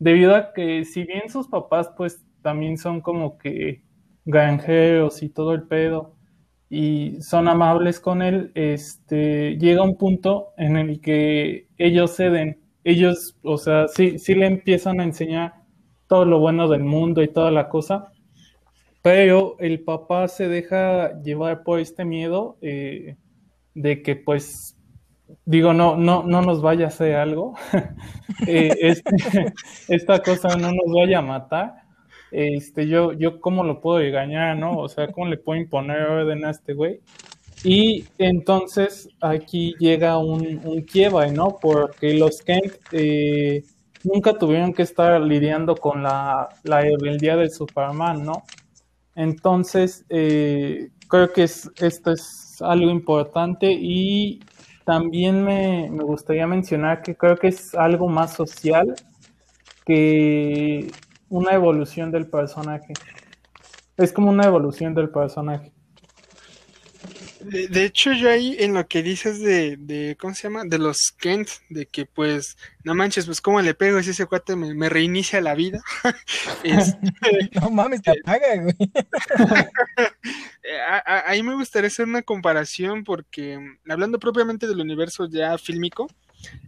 debido 0.00 0.34
a 0.34 0.52
que 0.52 0.84
si 0.84 1.04
bien 1.04 1.28
sus 1.28 1.46
papás 1.46 1.90
pues 1.96 2.24
también 2.42 2.76
son 2.78 3.00
como 3.00 3.38
que 3.38 3.82
granjeros 4.24 5.22
y 5.22 5.28
todo 5.28 5.52
el 5.54 5.62
pedo 5.64 6.16
y 6.68 7.20
son 7.20 7.48
amables 7.48 8.00
con 8.00 8.22
él, 8.22 8.52
este, 8.54 9.56
llega 9.58 9.82
un 9.82 9.96
punto 9.96 10.48
en 10.56 10.76
el 10.76 11.00
que 11.00 11.68
ellos 11.78 12.16
ceden, 12.16 12.60
ellos, 12.84 13.36
o 13.42 13.58
sea, 13.58 13.88
sí, 13.88 14.18
sí 14.18 14.34
le 14.34 14.46
empiezan 14.46 15.00
a 15.00 15.04
enseñar 15.04 15.54
todo 16.06 16.24
lo 16.24 16.38
bueno 16.38 16.68
del 16.68 16.84
mundo 16.84 17.22
y 17.22 17.28
toda 17.28 17.50
la 17.50 17.68
cosa, 17.68 18.12
pero 19.02 19.56
el 19.58 19.80
papá 19.80 20.28
se 20.28 20.48
deja 20.48 21.20
llevar 21.22 21.62
por 21.64 21.80
este 21.80 22.04
miedo 22.04 22.56
eh, 22.62 23.16
de 23.74 24.02
que 24.02 24.16
pues 24.16 24.76
digo, 25.44 25.72
no, 25.72 25.96
no, 25.96 26.22
no 26.22 26.42
nos 26.42 26.62
vaya 26.62 26.86
a 26.86 26.88
hacer 26.88 27.16
algo, 27.16 27.54
eh, 28.46 28.74
este, 28.80 29.10
esta 29.88 30.20
cosa 30.22 30.56
no 30.56 30.72
nos 30.72 30.92
vaya 30.94 31.18
a 31.18 31.22
matar, 31.22 31.74
este, 32.30 32.86
yo, 32.86 33.12
yo 33.12 33.40
cómo 33.40 33.64
lo 33.64 33.80
puedo 33.80 34.00
engañar, 34.00 34.56
¿no? 34.56 34.78
O 34.78 34.88
sea, 34.88 35.08
cómo 35.08 35.26
le 35.26 35.36
puedo 35.36 35.60
imponer 35.60 36.02
orden 36.02 36.44
a 36.44 36.50
este 36.50 36.74
güey. 36.74 37.00
Y 37.62 38.06
entonces 38.18 39.08
aquí 39.20 39.74
llega 39.78 40.16
un, 40.18 40.60
un 40.64 40.82
quiebre, 40.82 41.30
¿no? 41.32 41.58
Porque 41.60 42.14
los 42.14 42.40
Kent 42.40 42.72
eh, 42.92 43.64
nunca 44.04 44.38
tuvieron 44.38 44.72
que 44.72 44.82
estar 44.82 45.20
lidiando 45.20 45.74
con 45.74 46.02
la, 46.02 46.48
la 46.62 46.80
rebeldía 46.80 47.36
del 47.36 47.50
Superman, 47.50 48.24
¿no? 48.24 48.44
Entonces, 49.14 50.04
eh, 50.08 50.90
creo 51.08 51.32
que 51.32 51.42
esto 51.42 52.12
es 52.12 52.56
algo 52.60 52.90
importante 52.90 53.70
y 53.70 54.40
también 54.90 55.44
me, 55.44 55.88
gustaría 55.88 56.48
mencionar 56.48 57.00
que 57.00 57.14
creo 57.14 57.36
que 57.36 57.46
es 57.46 57.76
algo 57.76 58.08
más 58.08 58.34
social 58.34 58.92
que 59.86 60.90
una 61.28 61.52
evolución 61.52 62.10
del 62.10 62.26
personaje. 62.26 62.94
Es 63.96 64.12
como 64.12 64.30
una 64.30 64.46
evolución 64.46 64.92
del 64.92 65.08
personaje. 65.08 65.70
De, 67.38 67.84
hecho, 67.84 68.12
yo 68.14 68.28
ahí 68.30 68.56
en 68.58 68.74
lo 68.74 68.84
que 68.88 69.04
dices 69.04 69.38
de, 69.38 69.76
de, 69.76 70.16
¿cómo 70.20 70.34
se 70.34 70.48
llama? 70.48 70.64
De 70.64 70.78
los 70.78 71.12
Kent, 71.16 71.48
de 71.68 71.86
que 71.86 72.04
pues, 72.04 72.56
no 72.82 72.92
manches, 72.96 73.26
pues 73.26 73.40
cómo 73.40 73.62
le 73.62 73.74
pego 73.74 74.02
si 74.02 74.10
ese 74.10 74.26
cuate 74.26 74.56
me, 74.56 74.88
reinicia 74.88 75.40
la 75.40 75.54
vida. 75.54 75.80
Este, 76.64 76.98
no 77.60 77.70
mames, 77.70 78.02
te 78.02 78.10
apaga, 78.10 78.56
güey. 78.56 78.74
ahí 81.06 81.42
me 81.42 81.54
gustaría 81.54 81.88
hacer 81.88 82.06
una 82.06 82.22
comparación 82.22 83.04
porque, 83.04 83.58
hablando 83.88 84.18
propiamente 84.18 84.66
del 84.66 84.80
universo 84.80 85.28
ya 85.28 85.56
fílmico, 85.58 86.08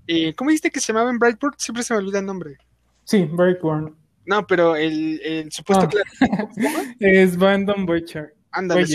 eh, 0.07 0.35
¿cómo 0.35 0.51
dijiste 0.51 0.71
que 0.71 0.81
se 0.81 0.93
llamaba 0.93 1.11
en 1.11 1.19
Brightburn? 1.19 1.55
Siempre 1.59 1.83
se 1.83 1.95
me 1.95 2.01
olvida 2.01 2.19
el 2.19 2.27
nombre. 2.27 2.57
Sí, 3.05 3.25
Brightburn. 3.25 3.97
No, 4.25 4.47
pero 4.47 4.77
el, 4.77 5.21
el 5.23 5.53
supuesto 5.53 5.89
ah. 6.21 6.95
es 7.01 7.37
Brandon 7.37 7.85
Butcher. 7.85 8.35
Ándale, 8.51 8.87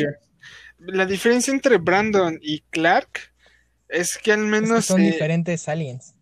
la 0.79 1.05
diferencia 1.05 1.51
entre 1.51 1.77
Brandon 1.77 2.37
y 2.41 2.61
Clark 2.69 3.31
es 3.89 4.17
que 4.17 4.31
al 4.31 4.45
menos. 4.45 4.85
son 4.85 5.01
eh, 5.01 5.11
diferentes 5.11 5.67
aliens. 5.67 6.13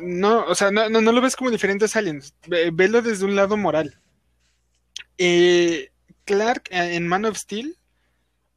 No, 0.00 0.44
o 0.46 0.54
sea, 0.54 0.70
no, 0.70 0.88
no, 0.88 1.12
lo 1.12 1.20
ves 1.20 1.36
como 1.36 1.50
diferentes 1.50 1.94
aliens. 1.96 2.34
Velo 2.72 3.02
desde 3.02 3.24
un 3.24 3.36
lado 3.36 3.56
moral. 3.56 3.98
Eh, 5.18 5.90
Clark 6.24 6.68
eh, 6.70 6.96
en 6.96 7.06
Man 7.06 7.24
of 7.24 7.36
Steel 7.36 7.78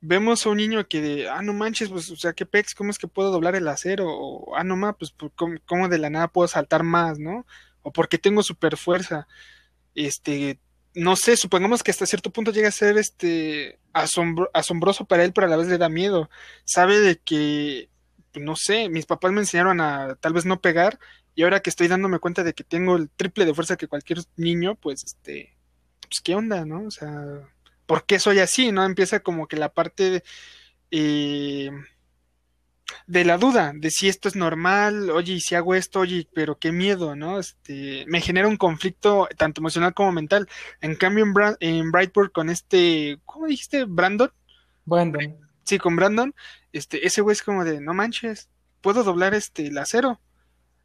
vemos 0.02 0.46
a 0.46 0.50
un 0.50 0.58
niño 0.58 0.88
que 0.88 1.02
de, 1.02 1.30
ah, 1.30 1.42
no 1.42 1.54
manches, 1.54 1.90
pues, 1.90 2.10
o 2.12 2.16
sea, 2.16 2.34
qué 2.34 2.46
pex, 2.46 2.76
¿cómo 2.76 2.92
es 2.92 2.98
que 2.98 3.08
puedo 3.08 3.32
doblar 3.32 3.56
el 3.56 3.68
acero? 3.68 4.06
O, 4.08 4.56
ah, 4.56 4.64
no 4.64 4.76
más, 4.76 4.96
pues, 4.98 5.14
¿cómo, 5.36 5.58
¿cómo, 5.66 5.90
de 5.90 5.98
la 5.98 6.10
nada 6.10 6.28
puedo 6.28 6.48
saltar 6.48 6.84
más, 6.84 7.20
no? 7.20 7.46
O 7.82 7.92
porque 7.92 8.18
tengo 8.18 8.44
super 8.44 8.78
fuerza. 8.78 9.28
Este, 9.96 10.60
no 10.94 11.16
sé, 11.16 11.38
supongamos 11.38 11.84
que 11.84 11.92
hasta 11.92 12.06
cierto 12.06 12.32
punto 12.32 12.52
llega 12.52 12.70
a 12.70 12.72
ser 12.72 12.98
este 12.98 13.80
asombroso 13.94 15.06
para 15.06 15.24
él, 15.24 15.34
pero 15.34 15.48
a 15.48 15.50
la 15.50 15.58
vez 15.58 15.68
le 15.68 15.78
da 15.78 15.90
miedo. 15.90 16.30
Sabe 16.66 17.00
de 17.00 17.18
que, 17.18 17.90
pues, 18.32 18.46
no 18.46 18.56
sé, 18.56 18.90
mis 18.90 19.06
papás 19.06 19.32
me 19.32 19.42
enseñaron 19.42 19.82
a 19.82 20.16
tal 20.16 20.34
vez 20.34 20.46
no 20.46 20.62
pegar, 20.62 21.00
y 21.36 21.44
ahora 21.44 21.60
que 21.62 21.70
estoy 21.70 21.88
dándome 21.88 22.20
cuenta 22.20 22.44
de 22.44 22.54
que 22.54 22.64
tengo 22.64 22.96
el 22.96 23.10
triple 23.10 23.46
de 23.46 23.54
fuerza 23.54 23.78
que 23.78 23.88
cualquier 23.88 24.20
niño, 24.38 24.76
pues 24.76 25.04
este, 25.04 25.56
pues 26.02 26.20
qué 26.24 26.36
onda, 26.36 26.66
¿no? 26.66 26.84
O 26.86 26.92
sea, 26.92 27.48
¿por 27.88 28.06
qué 28.06 28.20
soy 28.20 28.40
así? 28.40 28.72
¿No? 28.72 28.86
Empieza 28.86 29.22
como 29.22 29.48
que 29.48 29.58
la 29.58 29.70
parte 29.70 30.12
de, 30.12 30.24
eh, 30.92 31.72
de 33.08 33.26
la 33.26 33.38
duda 33.38 33.74
de 33.76 33.90
si 33.90 34.08
esto 34.08 34.28
es 34.28 34.36
normal, 34.36 35.10
oye, 35.10 35.34
y 35.34 35.42
si 35.42 35.56
hago 35.56 35.74
esto, 35.76 36.02
oye, 36.02 36.28
pero 36.34 36.60
qué 36.60 36.72
miedo, 36.72 37.16
¿no? 37.16 37.40
Este, 37.40 38.06
me 38.08 38.22
genera 38.22 38.48
un 38.48 38.58
conflicto 38.58 39.28
tanto 39.38 39.62
emocional 39.62 39.94
como 39.94 40.12
mental. 40.12 40.48
En 40.82 40.96
cambio, 40.96 41.26
en, 41.26 41.34
en 41.60 41.92
Brightburn 41.92 42.30
con 42.30 42.50
este, 42.50 43.20
¿cómo 43.26 43.48
dijiste? 43.48 43.86
Brandon. 43.86 44.32
Brandon. 44.86 45.38
Sí, 45.64 45.80
con 45.80 45.96
Brandon, 45.96 46.34
este, 46.72 47.06
ese 47.06 47.22
güey 47.22 47.34
es 47.34 47.44
como 47.44 47.66
de, 47.66 47.82
no 47.82 47.94
manches, 47.94 48.50
puedo 48.82 49.04
doblar 49.04 49.34
este 49.34 49.68
el 49.68 49.78
acero. 49.78 50.22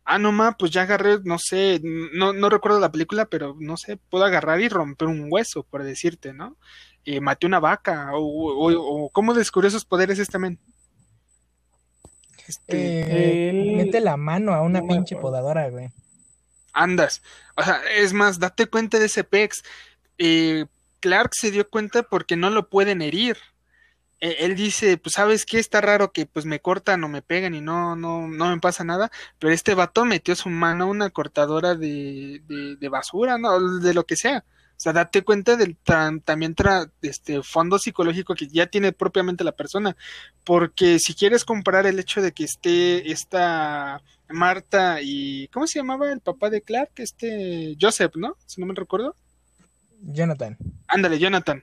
Ah, 0.04 0.18
no 0.18 0.32
ma, 0.32 0.56
pues 0.58 0.72
ya 0.72 0.82
agarré, 0.82 1.20
no 1.22 1.38
sé, 1.38 1.80
no, 1.84 2.32
no 2.32 2.48
recuerdo 2.50 2.80
la 2.80 2.90
película, 2.90 3.26
pero 3.26 3.56
no 3.60 3.76
sé, 3.76 3.98
puedo 4.10 4.24
agarrar 4.24 4.60
y 4.60 4.68
romper 4.68 5.06
un 5.06 5.28
hueso, 5.30 5.62
por 5.62 5.84
decirte, 5.84 6.32
¿no? 6.32 6.56
Eh, 7.04 7.20
maté 7.20 7.46
una 7.46 7.60
vaca, 7.60 8.10
o, 8.14 9.04
o, 9.04 9.10
cómo 9.10 9.34
descubrió 9.34 9.68
esos 9.68 9.84
poderes 9.84 10.18
este 10.18 10.38
men. 10.38 10.58
Este, 12.46 13.52
mete 13.76 14.00
la 14.00 14.16
mano 14.16 14.54
a 14.54 14.62
una 14.62 14.82
pinche 14.82 15.16
podadora, 15.16 15.68
güey. 15.70 15.90
Andas. 16.72 17.22
O 17.56 17.62
sea, 17.62 17.80
es 17.96 18.12
más, 18.12 18.38
date 18.38 18.66
cuenta 18.66 18.98
de 18.98 19.06
ese 19.06 19.24
pex. 19.24 19.64
Eh, 20.18 20.66
Clark 21.00 21.34
se 21.34 21.50
dio 21.50 21.68
cuenta 21.68 22.02
porque 22.02 22.36
no 22.36 22.50
lo 22.50 22.68
pueden 22.68 23.02
herir. 23.02 23.36
E, 24.20 24.44
él 24.44 24.54
dice, 24.54 24.96
pues 24.96 25.14
sabes 25.14 25.44
qué, 25.44 25.58
está 25.58 25.80
raro 25.80 26.12
que 26.12 26.26
pues 26.26 26.46
me 26.46 26.60
cortan 26.60 27.02
o 27.02 27.08
me 27.08 27.22
pegan 27.22 27.54
y 27.54 27.60
no, 27.60 27.96
no, 27.96 28.28
no 28.28 28.50
me 28.50 28.60
pasa 28.60 28.84
nada, 28.84 29.10
pero 29.38 29.52
este 29.52 29.74
vato 29.74 30.04
metió 30.04 30.36
su 30.36 30.48
mano 30.48 30.84
a 30.84 30.88
una 30.88 31.10
cortadora 31.10 31.74
de, 31.74 32.40
de, 32.46 32.76
de 32.76 32.88
basura, 32.88 33.36
no, 33.38 33.80
de 33.80 33.94
lo 33.94 34.04
que 34.04 34.16
sea. 34.16 34.44
O 34.82 34.86
sea, 34.86 34.92
date 34.92 35.22
cuenta 35.22 35.54
del 35.54 35.76
también 36.24 36.56
tra 36.56 36.90
este 37.02 37.40
fondo 37.44 37.78
psicológico 37.78 38.34
que 38.34 38.48
ya 38.48 38.66
tiene 38.66 38.90
propiamente 38.90 39.44
la 39.44 39.52
persona. 39.52 39.96
Porque 40.42 40.98
si 40.98 41.14
quieres 41.14 41.44
comparar 41.44 41.86
el 41.86 42.00
hecho 42.00 42.20
de 42.20 42.32
que 42.32 42.42
esté 42.42 43.12
esta 43.12 44.02
Marta 44.28 45.00
y. 45.00 45.46
¿Cómo 45.52 45.68
se 45.68 45.78
llamaba 45.78 46.10
el 46.10 46.18
papá 46.18 46.50
de 46.50 46.62
Clark? 46.62 46.90
Este. 46.96 47.76
Joseph, 47.80 48.16
¿no? 48.16 48.36
Si 48.44 48.60
no 48.60 48.66
me 48.66 48.74
recuerdo. 48.74 49.14
Jonathan. 50.00 50.58
Ándale, 50.88 51.20
Jonathan. 51.20 51.62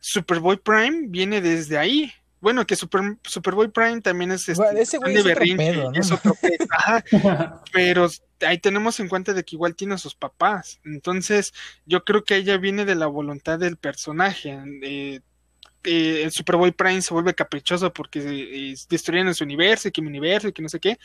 Superboy 0.00 0.56
Prime 0.56 1.08
viene 1.08 1.42
desde 1.42 1.76
ahí. 1.76 2.10
Bueno, 2.40 2.66
que 2.66 2.76
Super, 2.76 3.16
Superboy 3.24 3.68
Prime 3.68 4.00
también 4.00 4.30
es 4.32 4.48
este, 4.48 4.62
Bueno, 4.62 4.78
ese 4.78 4.98
güey 4.98 5.12
de 5.14 5.20
es 5.20 5.24
otro 5.26 5.34
berrinche, 5.34 5.72
pedo, 5.72 5.90
¿no? 5.92 6.00
es 6.00 6.12
otro 6.12 6.34
pedo, 6.34 6.66
ajá, 6.70 7.62
pero 7.72 8.08
ahí 8.46 8.58
tenemos 8.58 9.00
en 9.00 9.08
cuenta 9.08 9.32
de 9.32 9.44
que 9.44 9.56
igual 9.56 9.74
tiene 9.74 9.94
a 9.94 9.98
sus 9.98 10.14
papás. 10.14 10.80
Entonces, 10.84 11.52
yo 11.86 12.04
creo 12.04 12.24
que 12.24 12.36
ella 12.36 12.56
viene 12.56 12.84
de 12.84 12.94
la 12.94 13.06
voluntad 13.06 13.58
del 13.58 13.76
personaje. 13.76 14.58
eh, 14.82 15.20
eh, 15.84 16.22
el 16.24 16.32
Superboy 16.32 16.72
Prime 16.72 17.02
se 17.02 17.14
vuelve 17.14 17.34
caprichoso 17.34 17.92
porque 17.92 18.20
eh, 18.20 18.74
destruyen 18.88 19.32
su 19.34 19.44
universo 19.44 19.88
y 19.88 19.92
que 19.92 20.02
mi 20.02 20.08
universo 20.08 20.48
y 20.48 20.52
que 20.52 20.62
no 20.62 20.68
sé 20.68 20.80
qué. 20.80 20.98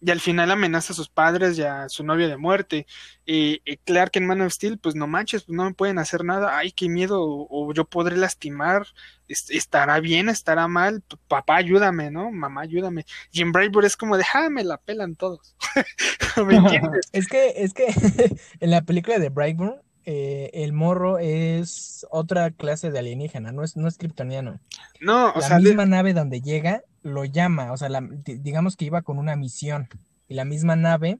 Y 0.00 0.10
al 0.10 0.20
final 0.20 0.50
amenaza 0.50 0.92
a 0.92 0.96
sus 0.96 1.08
padres 1.08 1.56
y 1.58 1.62
a 1.62 1.88
su 1.88 2.04
novia 2.04 2.28
de 2.28 2.36
muerte. 2.36 2.86
Eh, 3.26 3.60
eh, 3.64 3.78
Clark 3.84 4.10
en 4.14 4.26
Man 4.26 4.42
of 4.42 4.52
Steel, 4.52 4.78
pues 4.78 4.94
no 4.94 5.06
manches, 5.06 5.44
pues 5.44 5.56
no 5.56 5.64
me 5.64 5.74
pueden 5.74 5.98
hacer 5.98 6.24
nada. 6.24 6.58
Ay, 6.58 6.72
qué 6.72 6.88
miedo. 6.90 7.22
O, 7.22 7.46
o 7.68 7.72
yo 7.72 7.86
podré 7.86 8.16
lastimar. 8.16 8.86
Est- 9.28 9.50
estará 9.50 10.00
bien, 10.00 10.28
estará 10.28 10.68
mal. 10.68 11.02
Papá, 11.28 11.56
ayúdame, 11.56 12.10
¿no? 12.10 12.30
Mamá, 12.30 12.62
ayúdame. 12.62 13.06
Y 13.32 13.40
en 13.42 13.52
Brightburn 13.52 13.86
es 13.86 13.96
como 13.96 14.16
de, 14.18 14.24
ah, 14.34 14.50
me 14.50 14.64
la 14.64 14.76
pelan 14.78 15.16
todos. 15.16 15.56
¿Me 16.46 16.56
entiendes? 16.56 17.08
Es 17.12 17.26
que, 17.28 17.54
es 17.56 17.72
que 17.72 17.86
en 18.60 18.70
la 18.70 18.82
película 18.82 19.18
de 19.18 19.30
Brightburn, 19.30 19.80
eh, 20.04 20.50
el 20.54 20.72
morro 20.72 21.18
es 21.18 22.06
otra 22.10 22.50
clase 22.50 22.90
de 22.90 22.98
alienígena, 22.98 23.52
no 23.52 23.64
es, 23.64 23.76
no 23.76 23.88
es 23.88 23.98
kryptoniano. 23.98 24.60
No, 25.00 25.30
o 25.30 25.40
La 25.40 25.48
sea, 25.48 25.58
de- 25.58 25.64
misma 25.64 25.86
nave 25.86 26.12
donde 26.14 26.40
llega 26.40 26.82
lo 27.02 27.24
llama, 27.24 27.72
o 27.72 27.76
sea, 27.76 27.88
la- 27.88 28.00
di- 28.00 28.38
digamos 28.38 28.76
que 28.76 28.86
iba 28.86 29.02
con 29.02 29.18
una 29.18 29.36
misión 29.36 29.88
y 30.28 30.34
la 30.34 30.44
misma 30.44 30.76
nave 30.76 31.18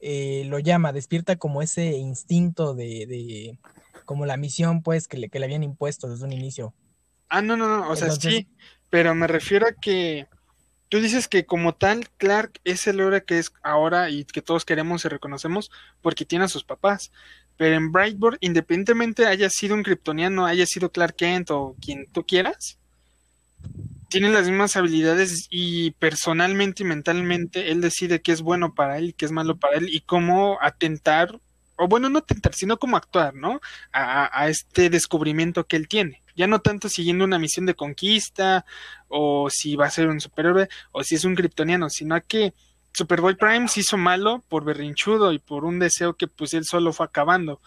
eh, 0.00 0.44
lo 0.46 0.58
llama, 0.58 0.92
despierta 0.92 1.36
como 1.36 1.62
ese 1.62 1.96
instinto 1.96 2.74
de, 2.74 3.06
de- 3.06 3.58
como 4.04 4.26
la 4.26 4.36
misión 4.36 4.82
pues 4.82 5.08
que 5.08 5.16
le, 5.16 5.28
que 5.28 5.38
le 5.38 5.46
habían 5.46 5.62
impuesto 5.62 6.08
desde 6.08 6.24
un 6.24 6.32
inicio. 6.32 6.74
Ah, 7.28 7.42
no, 7.42 7.56
no, 7.56 7.66
no, 7.68 7.90
o 7.90 7.96
sea, 7.96 8.10
sí, 8.10 8.48
pero 8.90 9.14
me 9.14 9.26
refiero 9.26 9.66
a 9.66 9.72
que 9.72 10.28
tú 10.88 11.00
dices 11.00 11.26
que 11.28 11.44
como 11.44 11.74
tal, 11.74 12.08
Clark 12.18 12.60
es 12.64 12.86
el 12.86 13.00
héroe 13.00 13.24
que 13.24 13.38
es 13.38 13.52
ahora 13.62 14.10
y 14.10 14.24
que 14.24 14.42
todos 14.42 14.64
queremos 14.64 15.04
y 15.04 15.08
reconocemos 15.08 15.70
porque 16.02 16.24
tiene 16.24 16.44
a 16.44 16.48
sus 16.48 16.64
papás. 16.64 17.10
Pero 17.56 17.76
en 17.76 17.92
Brightburn, 17.92 18.38
independientemente 18.40 19.26
haya 19.26 19.50
sido 19.50 19.74
un 19.74 19.82
kryptoniano, 19.82 20.46
haya 20.46 20.66
sido 20.66 20.90
Clark 20.92 21.16
Kent 21.16 21.50
o 21.50 21.76
quien 21.80 22.06
tú 22.12 22.24
quieras, 22.26 22.78
tiene 24.08 24.30
las 24.30 24.46
mismas 24.48 24.76
habilidades 24.76 25.46
y 25.50 25.90
personalmente 25.92 26.82
y 26.82 26.86
mentalmente 26.86 27.70
él 27.72 27.80
decide 27.80 28.22
qué 28.22 28.32
es 28.32 28.40
bueno 28.42 28.74
para 28.74 28.98
él 28.98 29.14
qué 29.16 29.24
es 29.26 29.32
malo 29.32 29.56
para 29.58 29.76
él 29.78 29.88
y 29.90 30.00
cómo 30.00 30.58
atentar, 30.60 31.40
o 31.76 31.88
bueno, 31.88 32.08
no 32.08 32.20
atentar, 32.20 32.54
sino 32.54 32.78
cómo 32.78 32.96
actuar, 32.96 33.34
¿no? 33.34 33.60
A- 33.92 34.30
a 34.42 34.48
este 34.48 34.90
descubrimiento 34.90 35.66
que 35.66 35.76
él 35.76 35.88
tiene. 35.88 36.22
Ya 36.36 36.46
no 36.46 36.60
tanto 36.60 36.88
siguiendo 36.88 37.24
una 37.24 37.38
misión 37.38 37.66
de 37.66 37.74
conquista 37.74 38.64
o 39.08 39.48
si 39.50 39.74
va 39.76 39.86
a 39.86 39.90
ser 39.90 40.08
un 40.08 40.20
superhéroe 40.20 40.68
o 40.92 41.02
si 41.02 41.14
es 41.16 41.24
un 41.24 41.34
kryptoniano, 41.34 41.88
sino 41.90 42.14
a 42.14 42.20
que 42.20 42.54
Superboy 42.96 43.34
Prime 43.34 43.68
se 43.68 43.80
hizo 43.80 43.98
malo 43.98 44.42
por 44.48 44.64
berrinchudo 44.64 45.34
y 45.34 45.38
por 45.38 45.66
un 45.66 45.78
deseo 45.78 46.14
que 46.14 46.28
pues 46.28 46.54
él 46.54 46.64
solo 46.64 46.94
fue 46.94 47.04
acabando. 47.04 47.60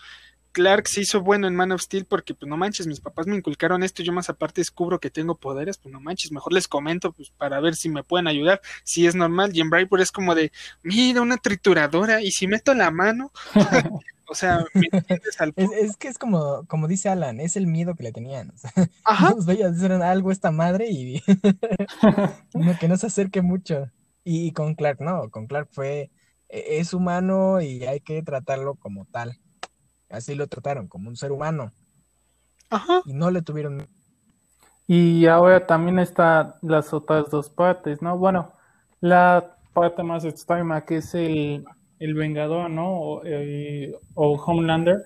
Clark 0.54 0.88
se 0.88 1.02
hizo 1.02 1.22
bueno 1.22 1.48
en 1.48 1.56
Man 1.56 1.72
of 1.72 1.84
Steel 1.84 2.06
porque 2.06 2.34
pues 2.34 2.50
no 2.50 2.58
manches, 2.58 2.88
mis 2.88 3.00
papás 3.00 3.28
me 3.28 3.36
inculcaron 3.36 3.84
esto, 3.84 4.02
yo 4.02 4.12
más 4.12 4.32
aparte 4.32 4.62
descubro 4.62 5.00
que 5.00 5.12
tengo 5.12 5.36
poderes, 5.38 5.78
pues 5.78 5.94
no 5.94 6.00
manches, 6.00 6.32
mejor 6.32 6.52
les 6.52 6.68
comento 6.68 7.12
pues 7.12 7.30
para 7.30 7.60
ver 7.60 7.76
si 7.76 7.90
me 7.90 8.04
pueden 8.04 8.26
ayudar, 8.26 8.60
si 8.84 9.06
es 9.06 9.14
normal. 9.14 9.56
Y 9.56 9.62
en 9.62 9.70
Brightburn 9.70 10.02
es 10.02 10.12
como 10.12 10.34
de, 10.34 10.52
mira 10.82 11.22
una 11.22 11.38
trituradora 11.38 12.24
y 12.24 12.32
si 12.32 12.48
meto 12.48 12.74
la 12.74 12.90
mano, 12.90 13.32
o 14.28 14.34
sea, 14.34 14.66
¿me 14.74 14.88
entiendes 14.92 15.40
al 15.40 15.54
Es, 15.56 15.70
es 15.74 15.96
que 15.96 16.08
es 16.08 16.18
como, 16.18 16.66
como 16.66 16.88
dice 16.88 17.10
Alan, 17.10 17.40
es 17.40 17.56
el 17.56 17.68
miedo 17.68 17.94
que 17.94 18.02
le 18.02 18.12
tenían. 18.12 18.50
o 18.50 18.58
sea, 18.58 18.72
Ajá, 19.04 19.30
nos 19.36 19.46
vaya 19.46 19.68
a 19.68 19.70
hacer 19.70 19.92
algo 19.92 20.32
esta 20.32 20.50
madre 20.50 20.88
y 20.90 21.22
no, 22.56 22.80
que 22.80 22.88
no 22.88 22.98
se 22.98 23.06
acerque 23.06 23.44
mucho. 23.44 23.92
Y, 24.24 24.52
con 24.54 24.76
Clark, 24.76 25.02
no, 25.02 25.30
con 25.30 25.48
Clark 25.48 25.70
fue, 25.72 26.12
e- 26.50 26.80
es 26.80 26.94
humano 26.94 27.62
y 27.62 27.84
hay 27.86 28.00
que 28.02 28.22
tratarlo 28.24 28.76
como 28.76 29.06
tal. 29.06 29.38
Así 30.10 30.36
lo 30.36 30.48
trataron, 30.48 30.88
como 30.88 31.10
un 31.10 31.16
ser 31.16 31.32
humano. 31.32 31.72
ajá. 32.70 33.02
Y 33.06 33.14
no 33.14 33.32
le 33.32 33.42
tuvieron... 33.42 33.88
Y 34.88 35.28
ahora 35.28 35.68
también 35.68 36.00
están 36.00 36.56
las 36.64 36.94
otras 36.94 37.30
dos 37.30 37.50
partes, 37.50 38.02
¿no? 38.02 38.18
Bueno, 38.18 38.52
la 39.02 39.56
parte 39.74 40.02
más 40.02 40.26
extrema 40.26 40.84
que 40.84 40.98
es 40.98 41.14
el, 41.14 41.64
el 42.00 42.14
Vengador, 42.16 42.72
¿no? 42.72 43.00
O, 43.00 43.22
eh, 43.24 43.96
o 44.16 44.34
Homelander, 44.34 45.04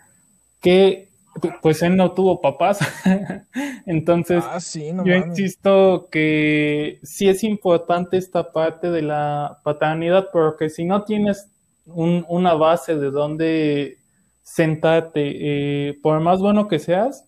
que 0.62 1.13
pues 1.62 1.82
él 1.82 1.96
no 1.96 2.14
tuvo 2.14 2.42
papás. 2.42 2.80
Entonces, 3.86 4.44
Ah, 4.48 4.60
sí, 4.60 4.92
no 4.94 5.06
yo 5.06 5.14
mames. 5.14 5.30
insisto 5.30 6.08
que 6.12 7.00
sí 7.04 7.28
es 7.28 7.44
importante 7.44 8.18
esta 8.18 8.52
parte 8.52 8.90
de 8.92 9.02
la 9.02 9.60
paternidad, 9.64 10.30
porque 10.32 10.70
si 10.70 10.86
no 10.86 11.04
tienes 11.04 11.48
un- 11.86 12.26
una 12.30 12.54
base 12.54 12.96
de 12.96 13.12
donde 13.12 13.98
sentarte, 14.42 15.90
eh, 15.90 15.94
por 16.02 16.20
más 16.20 16.40
bueno 16.40 16.68
que 16.68 16.80
seas, 16.80 17.26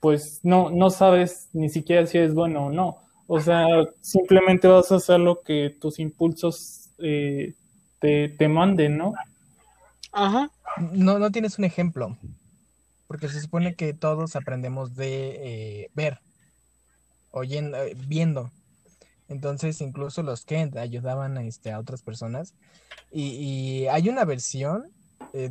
pues 0.00 0.40
no, 0.42 0.70
no 0.70 0.90
sabes 0.90 1.48
ni 1.52 1.68
siquiera 1.68 2.06
si 2.06 2.18
eres 2.18 2.34
bueno 2.34 2.66
o 2.66 2.70
no. 2.70 2.98
O 3.26 3.40
sea, 3.40 3.66
simplemente 4.00 4.68
vas 4.68 4.92
a 4.92 4.96
hacer 4.96 5.20
lo 5.20 5.40
que 5.42 5.74
tus 5.80 5.98
impulsos 5.98 6.90
eh, 6.98 7.54
te, 8.00 8.28
te 8.28 8.48
manden, 8.48 8.98
¿no? 8.98 9.14
Ajá. 10.12 10.50
No, 10.92 11.18
no 11.18 11.30
tienes 11.30 11.58
un 11.58 11.64
ejemplo. 11.64 12.16
Porque 13.14 13.28
se 13.28 13.40
supone 13.40 13.76
que 13.76 13.94
todos 13.94 14.34
aprendemos 14.34 14.96
de 14.96 15.82
eh, 15.84 15.90
ver, 15.94 16.18
oyendo, 17.30 17.76
eh, 17.80 17.94
viendo. 18.08 18.50
Entonces, 19.28 19.80
incluso 19.80 20.24
los 20.24 20.44
Kent 20.44 20.74
ayudaban 20.74 21.38
a, 21.38 21.44
este, 21.44 21.70
a 21.70 21.78
otras 21.78 22.02
personas. 22.02 22.54
Y, 23.12 23.86
hay 23.86 24.08
una 24.08 24.24
versión 24.24 24.90
eh, 25.32 25.48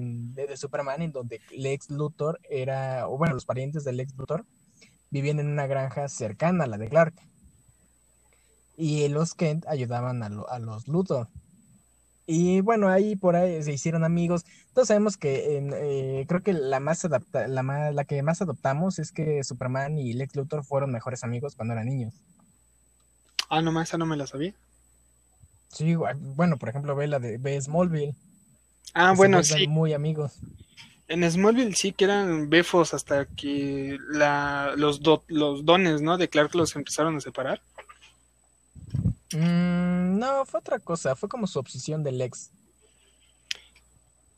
de, 0.00 0.56
Superman 0.56 1.02
en 1.02 1.12
donde 1.12 1.42
Lex 1.50 1.90
Luthor 1.90 2.40
era, 2.48 3.06
o 3.08 3.18
bueno, 3.18 3.34
los 3.34 3.44
parientes 3.44 3.84
de 3.84 3.92
Lex 3.92 4.16
Luthor 4.16 4.46
vivían 5.10 5.38
en 5.38 5.48
una 5.48 5.66
granja 5.66 6.08
cercana 6.08 6.64
a 6.64 6.66
la 6.66 6.78
de 6.78 6.88
Clark. 6.88 7.12
Y 8.74 9.06
los 9.08 9.34
Kent 9.34 9.66
ayudaban 9.66 10.22
a 10.22 10.58
los 10.60 10.88
Luthor. 10.88 11.28
Y 12.26 12.60
bueno, 12.60 12.88
ahí 12.88 13.14
por 13.14 13.36
ahí 13.36 13.62
se 13.62 13.72
hicieron 13.72 14.02
amigos. 14.04 14.44
Todos 14.74 14.88
sabemos 14.88 15.16
que 15.16 15.58
eh, 15.58 16.24
creo 16.26 16.42
que 16.42 16.52
la 16.52 16.80
más 16.80 17.04
adapta, 17.04 17.46
la 17.46 17.62
más, 17.62 17.94
la 17.94 18.04
que 18.04 18.22
más 18.22 18.42
adoptamos 18.42 18.98
es 18.98 19.12
que 19.12 19.44
Superman 19.44 19.96
y 19.98 20.12
Lex 20.12 20.34
Luthor 20.34 20.64
fueron 20.64 20.90
mejores 20.90 21.22
amigos 21.22 21.54
cuando 21.54 21.74
eran 21.74 21.86
niños. 21.86 22.14
Ah, 23.48 23.62
no 23.62 23.80
esa 23.80 23.96
no 23.96 24.06
me 24.06 24.16
la 24.16 24.26
sabía. 24.26 24.54
Sí, 25.68 25.94
bueno, 25.94 26.56
por 26.56 26.68
ejemplo, 26.68 26.96
ve 26.96 27.06
la 27.06 27.20
de 27.20 27.38
ve 27.38 27.60
Smallville. 27.60 28.14
Ah, 28.94 29.12
bueno, 29.16 29.42
sí. 29.42 29.68
Muy 29.68 29.92
amigos. 29.92 30.32
En 31.08 31.28
Smallville 31.30 31.74
sí 31.76 31.92
que 31.92 32.06
eran 32.06 32.50
befos 32.50 32.92
hasta 32.92 33.26
que 33.26 33.98
la, 34.08 34.72
los, 34.76 35.00
do- 35.00 35.22
los 35.28 35.64
dones, 35.64 36.02
¿no? 36.02 36.18
De 36.18 36.28
Clark 36.28 36.54
los 36.56 36.74
empezaron 36.74 37.16
a 37.16 37.20
separar. 37.20 37.60
Mm, 39.32 40.18
no, 40.18 40.44
fue 40.46 40.60
otra 40.60 40.78
cosa, 40.78 41.16
fue 41.16 41.28
como 41.28 41.46
su 41.46 41.58
obsesión 41.58 42.02
de 42.04 42.12
Lex. 42.12 42.50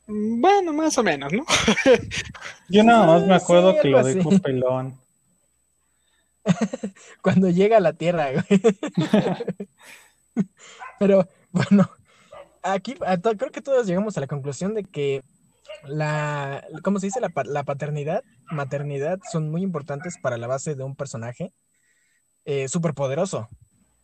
Mm, 0.07 0.41
Bueno, 0.41 0.73
más 0.73 0.97
o 0.99 1.03
menos, 1.03 1.33
¿no? 1.33 1.45
Yo 2.69 2.83
nada 2.85 3.07
más 3.07 3.23
me 3.23 3.39
Sí, 3.39 3.45
acuerdo 3.45 3.81
que 3.81 3.89
lo 3.89 3.99
así. 3.99 4.19
pelón. 4.43 4.99
Cuando 7.23 7.51
llega 7.51 7.77
a 7.77 7.81
la 7.81 7.93
Tierra, 7.93 8.31
güey. 8.33 8.45
Pero 10.99 11.29
bueno, 11.53 11.89
aquí 12.63 12.95
creo 12.95 13.51
que 13.53 13.61
todos 13.61 13.87
llegamos 13.87 14.17
a 14.17 14.21
la 14.21 14.27
conclusión 14.27 14.75
de 14.75 14.85
que 14.85 15.23
la, 15.85 16.67
¿cómo 16.83 16.99
se 16.99 17.07
dice? 17.07 17.21
La, 17.21 17.29
pa- 17.29 17.45
la 17.45 17.63
paternidad, 17.65 18.25
maternidad 18.51 19.19
son 19.31 19.51
muy 19.51 19.63
importantes 19.63 20.17
para 20.21 20.39
la 20.39 20.47
base 20.47 20.75
de 20.75 20.83
un 20.85 20.97
personaje 20.97 21.53
eh, 22.45 22.69
súper 22.69 22.95
poderoso. 22.95 23.49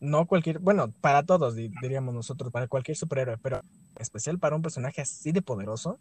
No 0.04 0.26
cualquier, 0.26 0.58
bueno, 0.58 0.92
para 1.00 1.22
todos 1.24 1.54
di- 1.56 1.72
diríamos 1.80 2.14
nosotros, 2.14 2.52
para 2.52 2.68
cualquier 2.68 2.96
superhéroe, 2.96 3.38
pero 3.38 3.62
especial 3.96 4.38
para 4.38 4.54
un 4.54 4.62
personaje 4.62 5.00
así 5.00 5.32
de 5.32 5.40
poderoso, 5.40 5.98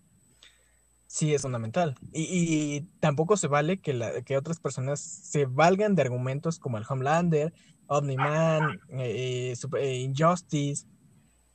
sí 1.08 1.34
es 1.34 1.42
fundamental. 1.44 1.96
Y, 2.12 2.82
tampoco 3.00 3.38
se 3.38 3.48
vale 3.48 3.80
que, 3.80 3.94
la- 3.94 4.22
que 4.22 4.36
otras 4.38 4.60
personas 4.60 5.00
se 5.00 5.46
valgan 5.46 5.96
de 5.96 6.02
argumentos 6.02 6.60
como 6.60 6.78
el 6.78 6.86
Homelander, 6.88 7.54
Omni-Man, 7.88 8.80
eh, 8.90 9.54
eh, 9.54 9.78
eh, 9.80 9.96
Injustice, 10.02 10.86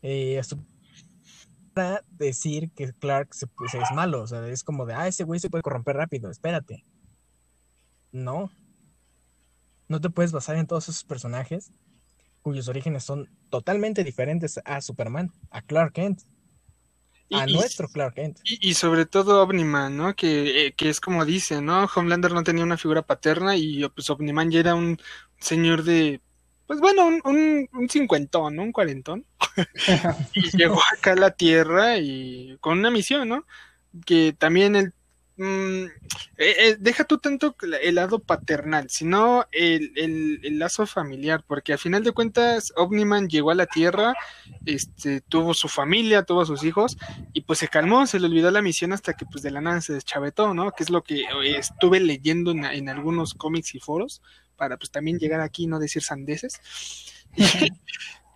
eh, 0.02 0.40
para 1.74 2.02
decir 2.10 2.70
que 2.70 2.92
Clark 2.92 3.34
se, 3.34 3.46
pues, 3.46 3.74
es 3.74 3.90
malo. 3.94 4.22
O 4.22 4.26
sea, 4.26 4.46
es 4.48 4.64
como 4.64 4.86
de, 4.86 4.94
ah, 4.94 5.06
ese 5.06 5.24
güey 5.24 5.38
se 5.38 5.50
puede 5.50 5.62
corromper 5.62 5.96
rápido, 5.96 6.30
espérate. 6.30 6.84
No. 8.10 8.50
No 9.86 10.00
te 10.00 10.10
puedes 10.10 10.32
basar 10.32 10.56
en 10.56 10.66
todos 10.66 10.88
esos 10.88 11.04
personajes 11.04 11.72
cuyos 12.42 12.68
orígenes 12.68 13.04
son 13.04 13.28
totalmente 13.50 14.04
diferentes 14.04 14.60
a 14.64 14.80
Superman, 14.80 15.32
a 15.50 15.62
Clark 15.62 15.92
Kent. 15.92 16.22
a 17.30 17.46
nuestro 17.46 17.88
Clark 17.88 18.14
Kent. 18.14 18.40
Y, 18.44 18.74
sobre 18.74 19.04
todo 19.06 19.42
Omniman, 19.42 19.96
¿no? 19.96 20.16
Que, 20.16 20.66
eh, 20.66 20.72
que, 20.72 20.88
es 20.88 21.00
como 21.00 21.24
dice, 21.24 21.60
¿no? 21.60 21.84
Homelander 21.94 22.32
no 22.32 22.42
tenía 22.42 22.64
una 22.64 22.78
figura 22.78 23.02
paterna 23.02 23.56
y 23.56 23.86
pues 23.88 24.08
Omniman 24.10 24.50
ya 24.50 24.60
era 24.60 24.74
un 24.74 24.98
señor 25.38 25.82
de, 25.82 26.20
pues 26.66 26.80
bueno, 26.80 27.06
un, 27.06 27.20
un, 27.24 27.68
un 27.72 27.88
cincuentón, 27.88 28.56
¿no? 28.56 28.62
Un 28.62 28.72
cuarentón. 28.72 29.24
y 30.34 30.56
llegó 30.56 30.80
acá 30.92 31.12
a 31.12 31.16
la 31.16 31.30
Tierra 31.30 31.98
y 31.98 32.58
con 32.60 32.78
una 32.78 32.90
misión, 32.90 33.28
¿no? 33.28 33.46
Que 34.04 34.34
también 34.38 34.76
él 34.76 34.92
Mm, 35.40 35.84
eh, 35.84 35.90
eh, 36.36 36.76
deja 36.80 37.04
tú 37.04 37.18
tanto 37.18 37.54
el 37.80 37.94
lado 37.94 38.18
paternal, 38.18 38.90
sino 38.90 39.46
el, 39.52 39.92
el, 39.94 40.58
lazo 40.58 40.84
familiar, 40.84 41.44
porque 41.46 41.72
al 41.72 41.78
final 41.78 42.02
de 42.02 42.10
cuentas 42.10 42.72
Omniman 42.74 43.28
llegó 43.28 43.52
a 43.52 43.54
la 43.54 43.66
Tierra, 43.66 44.14
este, 44.66 45.20
tuvo 45.20 45.54
su 45.54 45.68
familia, 45.68 46.24
tuvo 46.24 46.44
sus 46.44 46.64
hijos, 46.64 46.98
y 47.32 47.42
pues 47.42 47.60
se 47.60 47.68
calmó, 47.68 48.04
se 48.08 48.18
le 48.18 48.26
olvidó 48.26 48.50
la 48.50 48.62
misión 48.62 48.92
hasta 48.92 49.12
que 49.12 49.26
pues 49.26 49.44
de 49.44 49.52
la 49.52 49.60
nada 49.60 49.80
se 49.80 49.92
deschavetó, 49.92 50.54
¿no? 50.54 50.72
Que 50.72 50.82
es 50.82 50.90
lo 50.90 51.04
que 51.04 51.20
eh, 51.20 51.56
estuve 51.56 52.00
leyendo 52.00 52.50
en, 52.50 52.64
en 52.64 52.88
algunos 52.88 53.34
cómics 53.34 53.76
y 53.76 53.78
foros, 53.78 54.20
para 54.56 54.76
pues 54.76 54.90
también 54.90 55.20
llegar 55.20 55.40
aquí 55.40 55.64
y 55.64 55.66
no 55.68 55.78
decir 55.78 56.02
sandeces. 56.02 56.60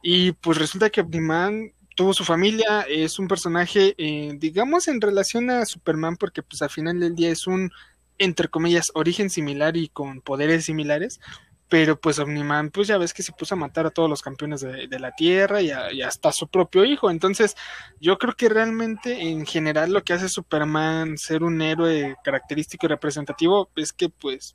y 0.05 0.31
pues 0.31 0.57
resulta 0.57 0.88
que 0.88 1.01
Omniman 1.01 1.73
tuvo 1.95 2.15
su 2.15 2.25
familia, 2.25 2.83
es 2.89 3.19
un 3.19 3.29
personaje, 3.29 3.95
eh, 3.99 4.33
digamos, 4.37 4.89
en 4.89 5.01
relación 5.01 5.51
a 5.51 5.67
Superman, 5.67 6.17
porque 6.17 6.43
pues 6.43 6.63
al 6.63 6.71
final 6.71 7.01
del 7.01 7.15
día 7.15 7.31
es 7.31 7.47
un, 7.47 7.71
entre 8.19 8.49
comillas, 8.49 8.91
origen 8.95 9.31
similar 9.31 9.77
y 9.77 9.89
con 9.89 10.21
poderes 10.21 10.65
similares, 10.65 11.21
pero 11.69 11.99
pues 11.99 12.19
Omniman, 12.19 12.71
pues 12.71 12.89
ya 12.89 12.99
ves 12.99 13.15
que 13.15 13.23
se 13.23 13.33
puso 13.33 13.55
a 13.55 13.59
matar 13.59 13.87
a 13.87 13.91
todos 13.91 14.09
los 14.09 14.21
campeones 14.21 14.61
de, 14.61 14.99
la 14.99 15.13
Tierra 15.13 15.63
y, 15.63 15.71
hasta 16.03 16.29
a 16.29 16.33
su 16.33 16.47
propio 16.49 16.85
hijo, 16.85 17.11
entonces 17.11 17.57
yo 17.99 18.19
creo 18.19 18.35
que 18.35 18.51
realmente 18.51 19.23
en 19.23 19.47
general 19.47 19.91
lo 19.93 20.05
que 20.05 20.13
hace 20.13 20.29
Superman 20.29 21.17
ser 21.17 21.43
un 21.43 21.63
héroe 21.63 22.17
característico 22.25 22.85
y 22.87 22.91
representativo 22.91 23.71
es 23.75 23.95
que 23.95 24.11
pues 24.11 24.55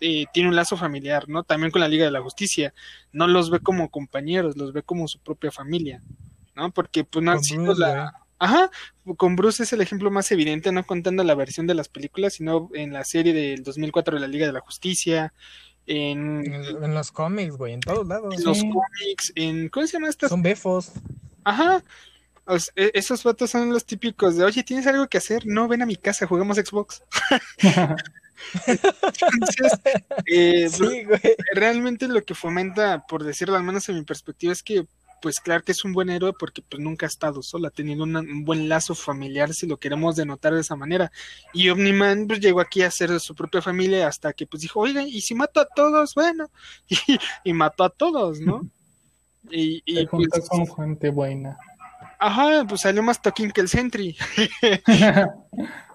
eh, 0.00 0.24
tiene 0.32 0.48
un 0.48 0.56
lazo 0.56 0.76
familiar, 0.76 1.28
¿no? 1.28 1.44
También 1.44 1.70
con 1.70 1.82
la 1.82 1.88
Liga 1.88 2.06
de 2.06 2.10
la 2.10 2.22
Justicia, 2.22 2.74
no 3.12 3.28
los 3.28 3.50
ve 3.50 3.60
como 3.60 3.90
compañeros, 3.90 4.56
los 4.56 4.72
ve 4.72 4.82
como 4.82 5.06
su 5.06 5.20
propia 5.20 5.52
familia. 5.52 6.02
¿No? 6.60 6.70
Porque 6.72 7.04
pues 7.04 7.24
no 7.24 7.32
han 7.32 7.42
sido 7.42 7.74
la... 7.74 8.12
Ajá, 8.38 8.70
con 9.18 9.36
Bruce 9.36 9.62
es 9.62 9.72
el 9.74 9.82
ejemplo 9.82 10.10
más 10.10 10.30
evidente, 10.32 10.72
no 10.72 10.86
contando 10.86 11.22
la 11.24 11.34
versión 11.34 11.66
de 11.66 11.74
las 11.74 11.88
películas, 11.88 12.34
sino 12.34 12.70
en 12.74 12.92
la 12.92 13.04
serie 13.04 13.34
del 13.34 13.62
2004 13.62 14.14
de 14.14 14.20
la 14.20 14.28
Liga 14.28 14.46
de 14.46 14.52
la 14.52 14.60
Justicia, 14.60 15.34
en... 15.86 16.50
En, 16.50 16.94
los 16.94 17.12
cómics, 17.12 17.56
güey, 17.56 17.74
en 17.74 17.80
todos 17.80 18.06
lados. 18.06 18.34
En 18.34 18.44
los 18.44 18.60
cómics, 18.60 19.32
en... 19.34 19.68
¿Cómo 19.68 19.86
se 19.86 19.92
llama 19.94 20.08
estas? 20.08 20.30
Son 20.30 20.42
befos. 20.42 20.92
Ajá, 21.44 21.82
e, 22.76 22.90
esos 22.94 23.22
vatos 23.22 23.50
son 23.50 23.70
los 23.70 23.84
típicos 23.84 24.36
de, 24.36 24.44
oye, 24.44 24.62
¿tienes 24.62 24.86
algo 24.86 25.06
que 25.08 25.18
hacer? 25.18 25.46
No, 25.46 25.68
ven 25.68 25.82
a 25.82 25.86
mi 25.86 25.96
casa, 25.96 26.26
jugamos 26.26 26.56
Xbox. 26.56 27.02
Entonces, 28.66 29.72
eh, 30.26 30.68
sí, 30.72 31.04
güey. 31.04 31.20
realmente 31.54 32.08
lo 32.08 32.22
que 32.24 32.34
fomenta, 32.34 33.06
por 33.06 33.22
decirlo 33.24 33.56
al 33.56 33.62
menos 33.62 33.88
en 33.88 33.96
mi 33.96 34.02
perspectiva, 34.02 34.52
es 34.52 34.62
que 34.62 34.86
pues 35.20 35.40
claro 35.40 35.62
que 35.62 35.72
es 35.72 35.84
un 35.84 35.92
buen 35.92 36.10
héroe 36.10 36.32
porque 36.38 36.62
pues 36.62 36.82
nunca 36.82 37.06
ha 37.06 37.08
estado 37.08 37.42
sola, 37.42 37.68
ha 37.68 37.70
tenido 37.70 38.04
un 38.04 38.44
buen 38.44 38.68
lazo 38.68 38.94
familiar, 38.94 39.52
si 39.54 39.66
lo 39.66 39.76
queremos 39.78 40.16
denotar 40.16 40.54
de 40.54 40.60
esa 40.60 40.76
manera. 40.76 41.10
Y 41.52 41.68
Omniman 41.68 42.26
pues 42.26 42.40
llegó 42.40 42.60
aquí 42.60 42.82
a 42.82 42.90
ser 42.90 43.10
de 43.10 43.20
su 43.20 43.34
propia 43.34 43.62
familia 43.62 44.06
hasta 44.06 44.32
que 44.32 44.46
pues 44.46 44.62
dijo, 44.62 44.80
oigan, 44.80 45.06
y 45.06 45.20
si 45.20 45.34
mato 45.34 45.60
a 45.60 45.66
todos, 45.66 46.14
bueno, 46.14 46.50
y, 47.44 47.52
mató 47.52 47.84
a 47.84 47.90
todos, 47.90 48.40
¿no? 48.40 48.68
Y, 49.50 49.82
y 49.84 50.06
pues, 50.06 50.48
con 50.48 50.66
gente 50.74 51.10
buena. 51.10 51.56
Ajá, 52.18 52.64
pues 52.68 52.82
salió 52.82 53.02
más 53.02 53.22
toquín 53.22 53.50
que 53.50 53.60
el 53.60 53.68
Sentry. 53.68 54.16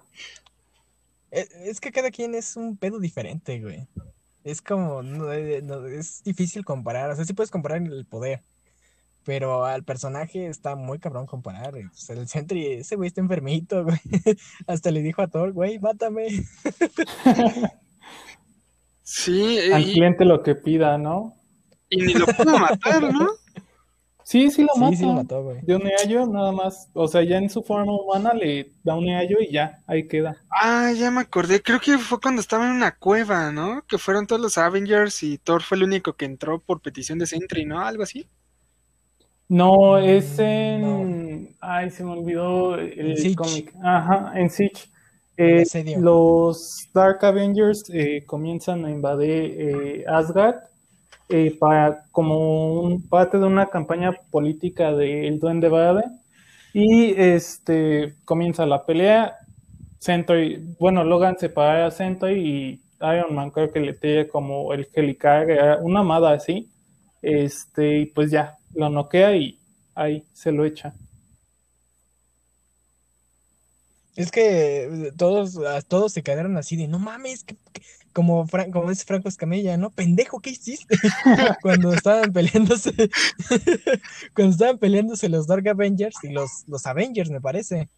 E, 1.32 1.50
es 1.66 1.82
que 1.82 1.92
cada 1.92 2.12
quien 2.12 2.34
es 2.34 2.56
un 2.56 2.78
pedo 2.78 2.98
diferente, 2.98 3.60
güey. 3.60 3.90
Es 4.46 4.62
como, 4.62 5.04
no, 5.04 5.34
es 5.34 6.24
difícil 6.24 6.64
comparar, 6.64 7.10
o 7.10 7.16
sea, 7.16 7.26
sí 7.26 7.34
puedes 7.34 7.52
comparar 7.52 7.82
el 7.82 8.06
poder, 8.06 8.42
pero 9.26 9.66
al 9.66 9.84
personaje 9.84 10.48
está 10.48 10.76
muy 10.76 11.00
cabrón 11.00 11.26
comparar. 11.26 11.72
Pues, 11.72 12.10
el 12.10 12.28
Sentry, 12.28 12.66
ese 12.68 12.96
güey 12.96 13.08
está 13.08 13.20
enfermito, 13.20 13.84
güey. 13.84 14.00
Hasta 14.68 14.92
le 14.92 15.02
dijo 15.02 15.22
a 15.22 15.28
Thor, 15.28 15.52
güey, 15.52 15.80
mátame. 15.80 16.28
Sí. 19.08 19.72
Al 19.72 19.84
cliente 19.84 20.26
lo 20.26 20.42
que 20.42 20.56
pida, 20.56 20.98
¿no? 20.98 21.36
Y 21.92 22.02
ni 22.02 22.14
lo 22.16 22.26
pudo 22.26 22.58
matar, 22.58 23.14
¿no? 23.14 23.28
Sí, 24.24 24.50
sí 24.50 24.64
lo 24.64 24.90
sí, 24.90 24.96
Sí 24.96 25.06
lo 25.06 25.14
mató, 25.14 25.44
güey. 25.44 25.62
De 25.62 25.76
un 25.76 25.84
neallo 25.84 26.26
nada 26.26 26.52
más. 26.52 26.90
O 26.94 27.08
sea, 27.08 27.22
ya 27.22 27.38
en 27.38 27.48
su 27.52 27.62
forma 27.62 27.94
humana 27.94 28.34
le 28.34 28.72
da 28.84 28.96
un 28.96 29.06
neallo 29.06 29.38
y 29.40 29.52
ya, 29.52 29.84
ahí 29.86 30.08
queda. 30.08 30.38
Ah, 30.50 30.92
ya 30.98 31.12
me 31.12 31.22
acordé. 31.22 31.62
Creo 31.62 31.80
que 31.80 32.00
fue 32.00 32.20
cuando 32.20 32.42
estaba 32.42 32.66
en 32.66 32.72
una 32.72 32.96
cueva, 32.96 33.52
¿no? 33.52 33.84
Que 33.88 34.00
fueron 34.00 34.26
todos 34.26 34.42
los 34.42 34.58
Avengers 34.58 35.22
y 35.22 35.38
Thor 35.38 35.62
fue 35.62 35.78
el 35.78 35.84
único 35.84 36.14
que 36.14 36.26
entró 36.26 36.60
por 36.60 36.82
petición 36.82 37.20
de 37.20 37.28
Sentry, 37.28 37.66
¿no? 37.66 37.82
Algo 37.86 38.02
así. 38.02 38.28
No, 39.48 39.98
es 39.98 40.40
en. 40.40 41.56
Ay, 41.60 41.90
se 41.92 42.04
me 42.04 42.12
olvidó 42.12 42.76
el 42.76 43.36
cómic. 43.36 43.74
Ajá, 43.84 44.32
en 44.36 44.50
Siege. 44.50 44.86
Eh, 45.38 45.66
los 46.00 46.90
Dark 46.94 47.24
Avengers 47.26 47.84
eh, 47.94 48.24
comienzan 48.26 48.86
a 48.86 48.90
invadir 48.90 49.56
eh, 49.60 50.06
Asgard 50.08 50.56
para 51.60 52.06
como 52.12 52.82
un 52.82 53.08
parte 53.10 53.38
de 53.38 53.46
una 53.46 53.66
campaña 53.68 54.14
política 54.32 54.94
del 54.94 55.40
Duende 55.40 55.68
Verde 55.68 56.04
y 56.74 57.14
este 57.20 58.16
comienza 58.26 58.66
la 58.66 58.86
pelea. 58.86 59.36
Sentry, 60.00 60.64
bueno, 60.80 61.04
Logan 61.04 61.38
se 61.38 61.50
para 61.50 61.88
a 61.88 61.92
Sentry 61.92 62.34
y 62.34 62.82
Iron 63.02 63.34
Man 63.36 63.52
creo 63.52 63.72
que 63.72 63.80
le 63.80 63.94
tiene 63.94 64.28
como 64.28 64.72
el 64.74 64.88
Helicarrier, 64.94 65.80
una 65.82 66.02
amada 66.02 66.32
así. 66.34 66.70
Este, 67.22 68.00
y 68.00 68.06
pues 68.08 68.30
ya, 68.32 68.58
lo 68.76 68.90
noquea 68.90 69.36
y 69.36 69.60
ahí 69.96 70.26
se 70.34 70.52
lo 70.52 70.66
echa. 70.66 70.94
Es 74.16 74.32
que 74.32 74.84
eh, 74.84 75.12
todos, 75.18 75.58
todos 75.88 76.14
se 76.14 76.24
quedaron 76.24 76.56
así 76.58 76.78
de 76.78 76.88
no 76.88 77.00
mames, 77.00 77.46
como, 78.14 78.48
como 78.72 78.92
es 78.92 79.04
Franco 79.04 79.28
Escamilla, 79.28 79.76
¿no? 79.76 79.90
Pendejo, 79.90 80.40
¿qué 80.40 80.52
hiciste? 80.52 80.96
cuando 81.62 81.94
estaban 81.94 82.32
peleándose, 82.32 82.94
cuando 84.34 84.54
estaban 84.54 84.78
peleándose 84.78 85.28
los 85.28 85.48
Dark 85.48 85.68
Avengers 85.68 86.16
y 86.24 86.30
los, 86.30 86.64
los 86.68 86.86
Avengers, 86.86 87.30
me 87.30 87.42
parece, 87.42 87.90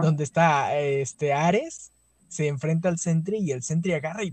donde 0.00 0.22
está 0.22 0.78
este 0.78 1.32
Ares, 1.32 1.90
se 2.28 2.46
enfrenta 2.46 2.88
al 2.88 2.98
Sentry 2.98 3.38
y 3.38 3.50
el 3.50 3.64
Sentry 3.64 3.94
agarra 3.94 4.22
y 4.22 4.32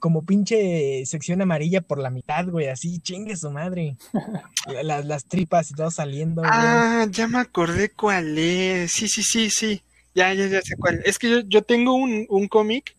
como 0.00 0.24
pinche 0.24 1.04
sección 1.06 1.42
amarilla 1.42 1.80
por 1.80 1.98
la 1.98 2.10
mitad, 2.10 2.46
güey, 2.46 2.68
así, 2.68 3.00
chingue 3.00 3.36
su 3.36 3.50
madre. 3.50 3.96
las, 4.82 5.04
las 5.04 5.24
tripas 5.24 5.70
y 5.70 5.74
todo 5.74 5.90
saliendo. 5.90 6.42
Ah, 6.44 7.06
ya 7.10 7.28
me 7.28 7.38
acordé 7.38 7.90
cuál 7.90 8.36
es. 8.38 8.92
Sí, 8.92 9.08
sí, 9.08 9.22
sí, 9.22 9.50
sí. 9.50 9.82
Ya, 10.14 10.32
ya, 10.34 10.46
ya 10.46 10.62
sé 10.62 10.76
cuál. 10.76 11.00
Es 11.04 11.18
que 11.18 11.30
yo, 11.30 11.40
yo 11.40 11.62
tengo 11.62 11.94
un, 11.94 12.26
un 12.28 12.48
cómic 12.48 12.96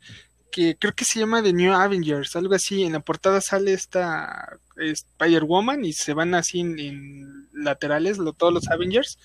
que 0.52 0.76
creo 0.78 0.94
que 0.94 1.06
se 1.06 1.20
llama 1.20 1.44
The 1.44 1.54
New 1.54 1.74
Avengers, 1.74 2.36
algo 2.36 2.56
así. 2.56 2.84
En 2.84 2.94
la 2.94 3.00
portada 3.00 3.42
sale 3.42 3.74
esta 3.74 4.58
Spider-Woman 4.78 5.86
y 5.86 5.94
se 5.94 6.14
van 6.14 6.34
así 6.36 6.62
en, 6.62 7.50
laterales 7.54 8.18
lo, 8.18 8.34
todos 8.34 8.54
los 8.54 8.70
Avengers 8.70 9.18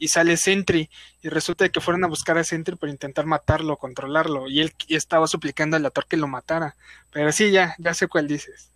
y 0.00 0.08
sale 0.08 0.36
Sentry 0.36 0.90
y 1.22 1.28
resulta 1.28 1.68
que 1.68 1.80
fueron 1.80 2.02
a 2.02 2.08
buscar 2.08 2.36
a 2.38 2.42
Sentry 2.42 2.74
para 2.74 2.90
intentar 2.90 3.26
matarlo, 3.26 3.76
controlarlo 3.76 4.48
y 4.48 4.60
él 4.60 4.72
estaba 4.88 5.28
suplicando 5.28 5.76
al 5.76 5.86
actor 5.86 6.06
que 6.06 6.16
lo 6.16 6.26
matara. 6.26 6.74
Pero 7.12 7.30
sí, 7.30 7.52
ya, 7.52 7.76
ya 7.78 7.94
sé 7.94 8.08
cuál 8.08 8.26
dices. 8.26 8.70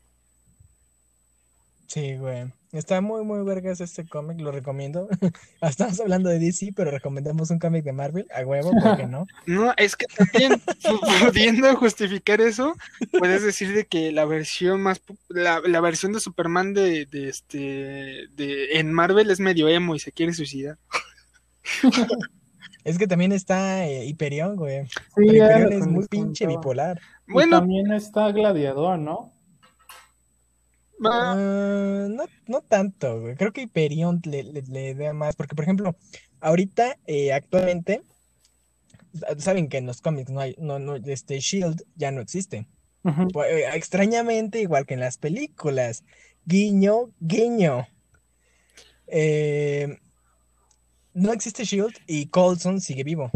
Sí, 1.89 2.17
güey. 2.17 2.53
Está 2.75 3.01
muy, 3.01 3.25
muy 3.25 3.45
vergas 3.45 3.81
este 3.81 4.05
cómic, 4.05 4.41
lo 4.41 4.51
recomiendo. 4.51 5.09
Estamos 5.63 6.01
hablando 6.01 6.29
de 6.29 6.41
DC, 6.41 6.73
pero 6.75 6.91
recomendamos 6.91 7.51
un 7.51 7.61
cómic 7.61 7.85
de 7.85 7.93
Marvel, 7.93 8.27
a 8.35 8.45
huevo, 8.45 8.73
¿por 8.73 8.97
qué 8.97 9.07
no? 9.07 9.27
No, 9.47 9.73
es 9.77 9.95
que 9.95 10.07
también, 10.07 10.61
pudiendo 11.21 11.73
justificar 11.77 12.41
eso, 12.41 12.75
puedes 13.17 13.45
decir 13.45 13.73
de 13.73 13.87
que 13.87 14.11
la 14.11 14.25
versión 14.25 14.83
más, 14.83 15.01
la, 15.29 15.61
la 15.61 15.81
versión 15.81 16.13
de 16.13 16.19
Superman 16.19 16.75
de, 16.75 17.07
de 17.07 17.29
este, 17.29 18.27
de, 18.35 18.73
en 18.73 18.93
Marvel 18.93 19.31
es 19.31 19.39
medio 19.39 19.69
emo 19.69 19.95
y 19.95 20.01
se 20.01 20.11
quiere 20.11 20.33
suicidar. 20.33 20.77
es 22.85 22.99
que 22.99 23.07
también 23.07 23.33
está 23.33 23.87
eh, 23.87 24.07
Hyperion, 24.07 24.57
güey. 24.57 24.87
Sí, 25.17 25.25
Hyperion 25.25 25.73
es 25.73 25.87
muy 25.87 26.07
pinche 26.07 26.47
bipolar. 26.47 27.01
Bueno, 27.27 27.59
también 27.59 27.93
está 27.93 28.31
Gladiador, 28.33 28.99
¿no? 28.99 29.33
Ah, 31.05 31.35
no, 32.09 32.25
no 32.47 32.61
tanto, 32.63 33.21
güey. 33.21 33.37
Creo 33.37 33.53
que 33.53 33.63
Hyperion 33.63 34.21
le, 34.25 34.43
le, 34.43 34.95
da 34.95 35.13
más, 35.13 35.37
porque 35.37 35.55
por 35.55 35.65
ejemplo, 35.65 35.97
ahorita, 36.41 36.97
eh, 37.07 37.33
actualmente, 37.33 38.03
saben 39.39 39.69
que 39.69 39.79
en 39.79 39.87
los 39.87 40.01
cómics 40.01 40.31
no 40.31 40.41
hay, 40.41 40.55
no, 40.59 40.79
no, 40.79 40.97
este 40.97 41.39
Shield 41.41 41.85
ya 41.97 42.11
no 42.11 42.21
existe. 42.21 42.67
Eh, 43.05 43.65
extrañamente, 43.75 44.61
igual 44.61 44.87
que 44.87 44.95
en 44.95 45.01
las 45.01 45.19
películas. 45.19 46.05
Guiño, 46.47 47.11
guiño. 47.21 47.87
Eh, 49.07 49.99
no 51.15 51.33
existe 51.33 51.65
Shield 51.65 51.95
y 52.07 52.27
Colson 52.27 52.81
sigue 52.81 53.05
vivo. 53.05 53.31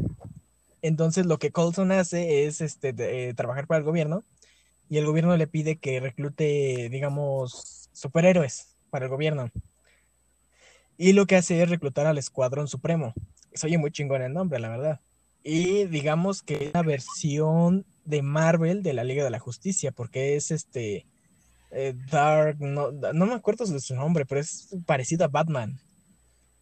Entonces 0.82 1.26
lo 1.26 1.38
que 1.38 1.50
Colson 1.50 1.92
hace 1.92 2.44
es 2.44 2.60
este, 2.60 2.94
eh, 2.98 3.34
trabajar 3.34 3.66
para 3.66 3.78
el 3.78 3.84
gobierno 3.84 4.24
y 4.90 4.98
el 4.98 5.06
gobierno 5.06 5.36
le 5.36 5.46
pide 5.46 5.76
que 5.76 6.00
reclute, 6.00 6.88
digamos, 6.90 7.88
superhéroes 7.92 8.68
para 8.90 9.06
el 9.06 9.10
gobierno. 9.10 9.50
Y 10.96 11.12
lo 11.12 11.26
que 11.26 11.36
hace 11.36 11.62
es 11.62 11.70
reclutar 11.70 12.06
al 12.06 12.18
Escuadrón 12.18 12.68
Supremo. 12.68 13.14
Se 13.54 13.66
oye 13.66 13.78
muy 13.78 13.92
chingón 13.92 14.22
el 14.22 14.32
nombre, 14.32 14.58
la 14.58 14.68
verdad. 14.68 15.00
Y 15.44 15.84
digamos 15.84 16.42
que 16.42 16.54
es 16.54 16.70
una 16.74 16.82
versión 16.82 17.84
de 18.04 18.22
Marvel 18.22 18.82
de 18.82 18.94
la 18.94 19.04
Liga 19.04 19.22
de 19.22 19.30
la 19.30 19.38
Justicia, 19.38 19.92
porque 19.92 20.34
es 20.34 20.50
este 20.50 21.06
eh, 21.70 21.94
Dark, 22.10 22.58
no, 22.60 22.90
no 22.90 23.26
me 23.26 23.34
acuerdo 23.34 23.64
de 23.66 23.80
su 23.80 23.94
nombre, 23.94 24.26
pero 24.26 24.40
es 24.40 24.68
parecido 24.86 25.24
a 25.24 25.28
Batman. 25.28 25.78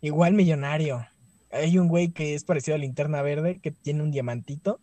Igual 0.06 0.34
millonario. 0.34 1.04
Hay 1.50 1.78
un 1.78 1.88
güey 1.88 2.12
que 2.12 2.34
es 2.36 2.44
parecido 2.44 2.76
a 2.76 2.78
Linterna 2.78 3.22
Verde, 3.22 3.58
que 3.60 3.72
tiene 3.72 4.04
un 4.04 4.12
diamantito, 4.12 4.78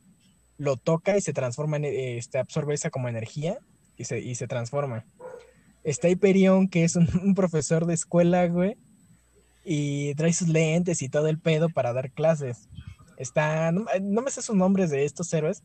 lo 0.58 0.76
toca 0.76 1.16
y 1.18 1.22
se 1.22 1.32
transforma, 1.32 1.78
en, 1.78 1.86
este, 1.86 2.40
absorbe 2.40 2.74
esa 2.74 2.90
como 2.90 3.08
energía 3.08 3.58
y 3.96 4.04
se, 4.04 4.20
y 4.20 4.36
se 4.36 4.48
transforma. 4.48 5.06
Está 5.86 6.10
Hyperion, 6.10 6.68
que 6.68 6.84
es 6.84 6.96
un, 6.98 7.36
profesor 7.36 7.86
de 7.86 7.94
escuela, 7.94 8.46
güey, 8.48 8.76
y 9.64 10.14
trae 10.16 10.34
sus 10.34 10.50
lentes 10.50 11.02
y 11.02 11.08
todo 11.08 11.30
el 11.30 11.40
pedo 11.40 11.70
para 11.70 11.94
dar 11.94 12.12
clases. 12.12 12.68
Está, 13.16 13.72
no, 13.72 14.22
me 14.22 14.30
sé 14.30 14.42
sus 14.42 14.58
nombres 14.58 14.90
de 14.90 15.06
estos 15.06 15.34
héroes, 15.34 15.64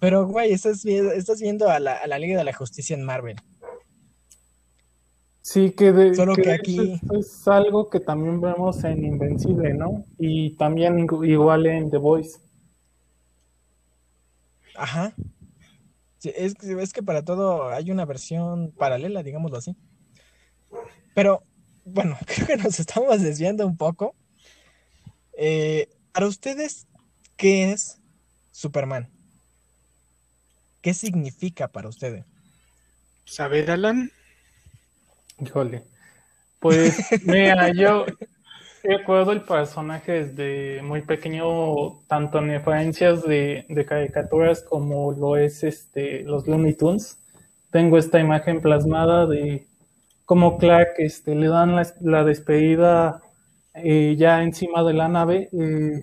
pero, 0.00 0.26
güey, 0.26 0.52
estás, 0.52 0.84
estás 0.84 1.40
viendo 1.40 1.70
a 1.70 1.80
la, 1.80 1.94
a 1.94 2.06
la 2.08 2.18
Liga 2.18 2.36
de 2.36 2.44
la 2.44 2.52
Justicia 2.52 2.94
en 2.94 3.04
Marvel. 3.04 3.36
Sí, 5.50 5.70
que, 5.70 5.92
de, 5.92 6.14
Solo 6.14 6.34
que, 6.34 6.52
aquí 6.52 7.00
es 7.18 7.48
algo 7.48 7.88
que 7.88 8.00
también 8.00 8.38
vemos 8.38 8.84
en 8.84 9.02
Invencible, 9.02 9.72
¿no? 9.72 10.04
Y 10.18 10.50
también 10.56 11.06
igual 11.22 11.64
en 11.64 11.90
The 11.90 11.96
Voice. 11.96 12.38
Ajá. 14.74 15.14
es, 16.22 16.54
es, 16.62 16.92
que 16.92 17.02
para 17.02 17.24
todo 17.24 17.70
hay 17.70 17.90
una 17.90 18.04
versión 18.04 18.72
paralela, 18.72 19.22
digámoslo 19.22 19.56
así. 19.56 19.74
Pero, 21.14 21.42
bueno, 21.86 22.18
creo 22.26 22.46
que 22.46 22.56
nos 22.58 22.78
estamos 22.78 23.22
desviando 23.22 23.66
un 23.66 23.78
poco. 23.78 24.14
Eh, 25.32 25.88
para 26.12 26.26
ustedes, 26.26 26.86
¿qué 27.38 27.72
es 27.72 28.02
Superman? 28.50 29.08
¿Qué 30.82 30.92
significa 30.92 31.68
para 31.68 31.88
ustedes? 31.88 32.26
¿Saber, 33.24 33.70
Alan? 33.70 34.12
Híjole. 35.40 35.84
Pues, 36.58 36.98
mira, 37.24 37.72
yo 37.72 38.04
recuerdo 38.82 39.32
el 39.32 39.42
personaje 39.42 40.24
desde 40.24 40.82
muy 40.82 41.02
pequeño, 41.02 42.00
tanto 42.06 42.38
en 42.38 42.48
referencias 42.48 43.22
de, 43.22 43.66
caricaturas 43.86 44.62
como 44.62 45.12
lo 45.12 45.36
es 45.36 45.62
este, 45.62 46.22
los 46.24 46.46
Looney 46.46 46.74
Tunes. 46.74 47.18
Tengo 47.70 47.98
esta 47.98 48.18
imagen 48.18 48.60
plasmada 48.60 49.26
de 49.26 49.66
cómo 50.24 50.58
Clark 50.58 50.94
este, 50.98 51.34
le 51.34 51.48
dan 51.48 51.76
la, 52.00 52.24
despedida 52.24 53.22
eh, 53.74 54.16
ya 54.18 54.42
encima 54.42 54.82
de 54.82 54.94
la 54.94 55.08
nave, 55.08 55.48
eh, 55.52 56.02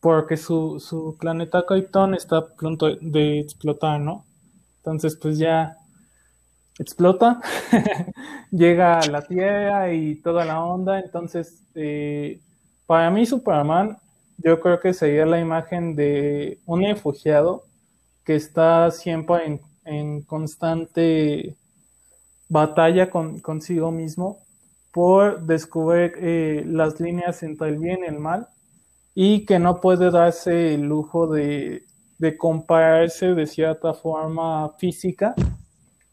porque 0.00 0.36
su, 0.36 0.80
su 0.80 1.16
planeta 1.18 1.64
Krypton 1.66 2.14
está 2.14 2.38
a 2.38 2.46
punto 2.48 2.96
de 2.96 3.38
explotar, 3.40 4.00
¿no? 4.00 4.24
Entonces, 4.78 5.16
pues 5.16 5.38
ya 5.38 5.76
explota, 6.78 7.40
llega 8.50 8.98
a 8.98 9.06
la 9.06 9.22
Tierra 9.22 9.92
y 9.92 10.16
toda 10.16 10.44
la 10.44 10.64
onda. 10.64 11.00
Entonces, 11.00 11.62
eh, 11.74 12.40
para 12.86 13.10
mí 13.10 13.26
Superman, 13.26 13.98
yo 14.38 14.60
creo 14.60 14.80
que 14.80 14.92
sería 14.92 15.26
la 15.26 15.40
imagen 15.40 15.94
de 15.94 16.58
un 16.66 16.82
refugiado 16.82 17.64
que 18.24 18.34
está 18.34 18.90
siempre 18.90 19.60
en, 19.84 20.22
constante 20.22 21.56
batalla 22.48 23.10
con, 23.10 23.40
consigo 23.40 23.90
mismo 23.90 24.38
por 24.92 25.42
descubrir 25.42 26.12
eh, 26.18 26.62
las 26.66 27.00
líneas 27.00 27.42
entre 27.42 27.70
el 27.70 27.78
bien 27.78 28.00
y 28.04 28.08
el 28.08 28.18
mal 28.18 28.46
y 29.14 29.44
que 29.44 29.58
no 29.58 29.80
puede 29.80 30.10
darse 30.10 30.74
el 30.74 30.82
lujo 30.82 31.26
de, 31.26 31.84
de 32.18 32.36
compararse 32.36 33.34
de 33.34 33.46
cierta 33.46 33.94
forma 33.94 34.70
física 34.78 35.34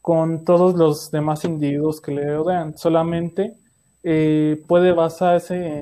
con 0.01 0.43
todos 0.45 0.75
los 0.75 1.11
demás 1.11 1.43
individuos 1.45 2.01
que 2.01 2.11
le 2.11 2.35
rodean. 2.35 2.77
Solamente 2.77 3.55
eh, 4.03 4.61
puede 4.67 4.93
basarse 4.93 5.79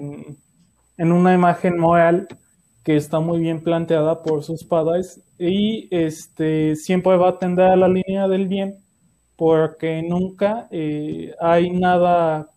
en, 0.98 1.12
una 1.12 1.34
imagen 1.34 1.78
moral 1.78 2.28
que 2.84 2.96
está 2.96 3.20
muy 3.20 3.40
bien 3.40 3.62
planteada 3.62 4.24
por 4.24 4.44
sus 4.44 4.64
padres 4.64 5.22
y 5.38 5.88
este, 5.92 6.76
siempre 6.76 7.16
va 7.18 7.30
a 7.30 7.40
tender 7.40 7.66
a 7.66 7.76
la 7.76 7.88
línea 7.88 8.28
del 8.28 8.48
bien 8.48 8.78
porque 9.36 10.02
nunca 10.02 10.68
eh, 10.72 11.36
hay 11.40 11.70
nada 11.70 12.50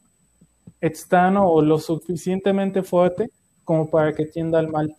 externo 0.81 1.47
o 1.47 1.61
lo 1.61 1.79
suficientemente 1.79 2.83
fuerte 2.83 3.31
como 3.65 3.91
para 3.91 4.15
que 4.15 4.25
tienda 4.25 4.59
al 4.59 4.69
mal. 4.69 4.95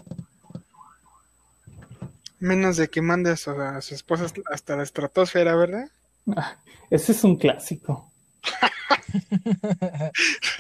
Menos 2.40 2.78
de 2.78 2.88
que 2.88 3.02
mande 3.02 3.32
a 3.32 3.78
a 3.78 3.82
su 3.82 3.96
esposa 3.96 4.28
hasta 4.52 4.76
la 4.76 4.84
estratosfera, 4.84 5.56
¿verdad? 5.56 5.90
Ese 6.90 7.12
es 7.12 7.24
un 7.24 7.38
clásico. 7.38 8.12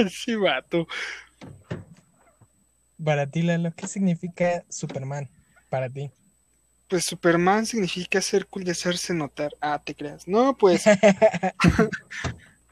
sí, 0.10 0.36
vato. 0.36 0.88
Para 3.04 3.28
ti, 3.28 3.42
Lalo, 3.42 3.74
¿qué 3.76 3.88
significa 3.88 4.64
Superman? 4.70 5.28
Para 5.70 5.90
ti. 5.90 6.12
Pues 6.88 7.06
Superman 7.06 7.66
significa 7.66 8.22
ser 8.22 8.48
cool 8.48 8.64
de 8.64 8.72
hacerse 8.72 9.14
notar. 9.14 9.52
Ah, 9.62 9.82
te 9.84 9.96
creas. 9.96 10.28
No, 10.28 10.56
pues. 10.58 10.84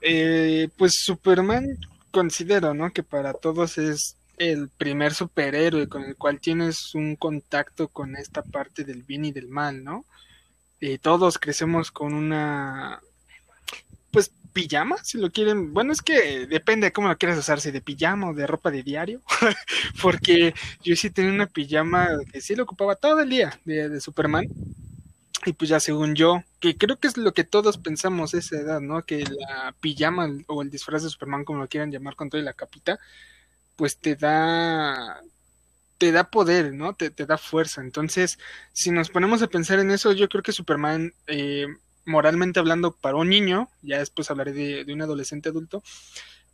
Eh, 0.01 0.69
pues 0.77 0.93
Superman 1.03 1.77
considero, 2.11 2.73
¿no? 2.73 2.91
Que 2.91 3.03
para 3.03 3.33
todos 3.33 3.77
es 3.77 4.15
el 4.37 4.69
primer 4.69 5.13
superhéroe 5.13 5.89
con 5.89 6.03
el 6.03 6.15
cual 6.15 6.39
tienes 6.39 6.95
un 6.95 7.17
contacto 7.17 7.89
con 7.89 8.15
esta 8.15 8.41
parte 8.41 8.85
del 8.85 9.03
bien 9.03 9.25
y 9.25 9.31
del 9.31 9.49
mal, 9.49 9.83
¿no? 9.83 10.05
Todos 11.01 11.37
crecemos 11.37 11.91
con 11.91 12.13
una, 12.13 13.01
pues, 14.11 14.31
pijama, 14.53 14.97
si 15.03 15.17
lo 15.17 15.31
quieren. 15.31 15.73
Bueno, 15.73 15.93
es 15.93 16.01
que 16.01 16.47
depende 16.47 16.87
de 16.87 16.93
cómo 16.93 17.07
lo 17.07 17.17
quieras 17.17 17.37
usar, 17.37 17.61
si 17.61 17.71
de 17.71 17.81
pijama 17.81 18.29
o 18.29 18.33
de 18.33 18.47
ropa 18.47 18.71
de 18.71 18.83
diario. 18.83 19.21
Porque 20.01 20.53
yo 20.83 20.95
sí 20.95 21.09
tenía 21.09 21.31
una 21.31 21.47
pijama 21.47 22.09
que 22.31 22.41
sí 22.41 22.55
lo 22.55 22.63
ocupaba 22.63 22.95
todo 22.95 23.21
el 23.21 23.29
día 23.29 23.59
de, 23.65 23.99
Superman. 24.01 24.47
Y 25.45 25.53
pues 25.53 25.69
ya 25.69 25.79
según 25.79 26.15
yo, 26.15 26.43
que 26.59 26.75
creo 26.75 26.97
que 26.97 27.07
es 27.07 27.15
lo 27.15 27.33
que 27.33 27.45
todos 27.45 27.77
pensamos 27.77 28.33
esa 28.33 28.57
edad, 28.57 28.81
¿no? 28.81 29.05
Que 29.05 29.23
la 29.23 29.73
pijama 29.79 30.29
o 30.47 30.61
el 30.61 30.69
disfraz 30.69 31.03
de 31.03 31.09
Superman, 31.09 31.45
como 31.45 31.59
lo 31.59 31.67
quieran 31.69 31.91
llamar 31.91 32.15
con 32.15 32.29
toda 32.29 32.43
la 32.43 32.53
capita, 32.53 32.99
pues 33.77 33.97
te 33.97 34.15
da 34.17 35.21
te 35.99 36.11
da 36.13 36.31
poder, 36.31 36.73
¿no? 36.73 36.95
Te, 36.95 37.11
da 37.11 37.37
fuerza. 37.37 37.81
Entonces, 37.81 38.39
si 38.73 38.89
nos 38.89 39.09
ponemos 39.09 39.41
a 39.43 39.47
pensar 39.47 39.79
en 39.79 39.91
eso, 39.91 40.13
yo 40.13 40.29
creo 40.29 40.41
que 40.41 40.53
Superman, 40.53 41.13
eh, 41.27 41.67
moralmente 42.05 42.59
hablando, 42.59 42.95
para 42.95 43.17
un 43.17 43.29
niño, 43.29 43.69
ya 43.81 43.99
después 43.99 44.31
hablaré 44.31 44.53
de, 44.53 44.91
un 44.91 45.01
adolescente 45.01 45.49
adulto, 45.49 45.83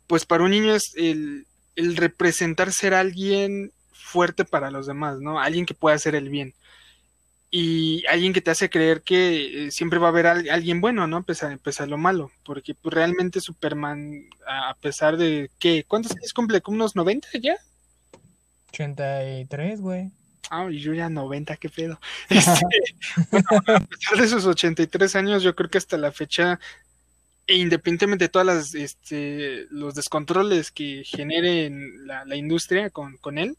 pues 0.08 0.26
para 0.26 0.44
un 0.44 0.50
niño 0.50 0.74
es 0.74 0.92
el, 0.96 1.46
representar 1.76 2.72
ser 2.72 2.92
alguien 2.92 3.72
fuerte 3.92 4.44
para 4.44 4.70
los 4.70 4.86
demás, 4.86 5.20
¿no? 5.20 5.40
Alguien 5.40 5.64
que 5.64 5.74
pueda 5.74 5.96
hacer 5.96 6.16
el 6.16 6.28
bien. 6.28 6.54
Y 7.48 8.04
alguien 8.06 8.32
que 8.32 8.40
te 8.40 8.50
hace 8.50 8.68
creer 8.68 9.02
que 9.02 9.66
eh, 9.66 9.70
siempre 9.70 10.00
va 10.00 10.08
a 10.08 10.10
haber 10.10 10.26
alguien 10.26 10.80
bueno, 10.80 11.06
¿no? 11.06 11.22
Pese 11.22 11.46
a, 11.46 11.86
lo 11.86 11.98
malo. 11.98 12.32
Porque 12.44 12.74
pues, 12.74 12.92
realmente 12.92 13.40
Superman, 13.40 14.28
a 14.46 14.74
pesar 14.74 15.16
de 15.16 15.50
que, 15.60 15.84
¿cuántos 15.86 16.12
años 16.12 16.32
cumple? 16.32 16.60
¿Como 16.60 16.76
unos 16.76 16.96
90 16.96 17.28
ya? 17.40 17.56
83, 18.70 19.80
güey. 19.80 20.10
Ah, 20.50 20.68
y 20.70 20.78
yo 20.78 20.94
ya 20.94 21.08
90, 21.08 21.56
qué 21.56 21.68
pedo. 21.68 21.98
Este, 22.28 22.64
bueno, 23.30 23.46
a 23.66 23.80
pesar 23.80 24.18
de 24.18 24.28
sus 24.28 24.44
83 24.44 25.16
años, 25.16 25.42
yo 25.42 25.54
creo 25.54 25.70
que 25.70 25.78
hasta 25.78 25.96
la 25.96 26.12
fecha, 26.12 26.60
e 27.46 27.56
independientemente 27.56 28.26
de 28.26 28.28
todas 28.28 28.46
las, 28.46 28.74
este, 28.74 29.66
los 29.70 29.94
descontroles 29.94 30.70
que 30.70 31.02
genere 31.04 31.70
la, 32.04 32.24
la 32.24 32.36
industria 32.36 32.90
con, 32.90 33.16
con, 33.18 33.38
él, 33.38 33.56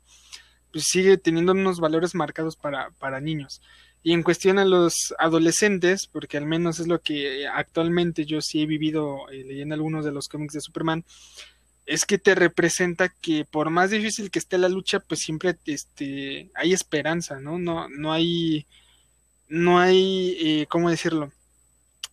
pues 0.72 0.86
sigue 0.88 1.18
teniendo 1.18 1.52
unos 1.52 1.80
valores 1.80 2.16
marcados 2.16 2.56
para, 2.56 2.92
para 2.92 3.20
niños. 3.20 3.62
Y 4.04 4.14
en 4.14 4.24
cuestión 4.24 4.60
a 4.60 4.66
los 4.66 5.14
adolescentes, 5.20 6.08
porque 6.08 6.38
al 6.38 6.46
menos 6.46 6.80
es 6.80 6.88
lo 6.88 7.02
que 7.02 7.48
actualmente 7.48 8.26
yo 8.26 8.42
sí 8.42 8.62
he 8.62 8.66
vivido 8.66 9.30
eh, 9.30 9.44
leyendo 9.46 9.76
algunos 9.76 10.06
de 10.06 10.12
los 10.12 10.28
cómics 10.30 10.54
de 10.54 10.62
Superman, 10.62 11.04
es 11.88 12.06
que 12.06 12.18
te 12.18 12.36
representa 12.36 13.10
que 13.10 13.46
por 13.46 13.70
más 13.70 13.90
difícil 13.90 14.30
que 14.30 14.40
esté 14.40 14.58
la 14.58 14.70
lucha, 14.70 15.00
pues 15.00 15.22
siempre 15.22 15.58
este, 15.66 16.52
hay 16.54 16.74
esperanza, 16.74 17.40
¿no? 17.40 17.58
No, 17.58 17.88
no 17.88 18.12
hay, 18.12 18.68
no 19.48 19.80
hay, 19.80 20.38
eh, 20.40 20.66
¿cómo 20.68 20.90
decirlo? 20.90 21.32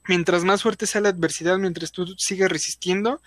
Mientras 0.07 0.45
más 0.45 0.63
fuerte 0.63 0.87
sea 0.87 1.01
la 1.01 1.09
adversidad, 1.09 1.59
mientras 1.59 1.91
tú 1.91 2.07
sigues 2.17 2.49
resistiendo, 2.49 3.21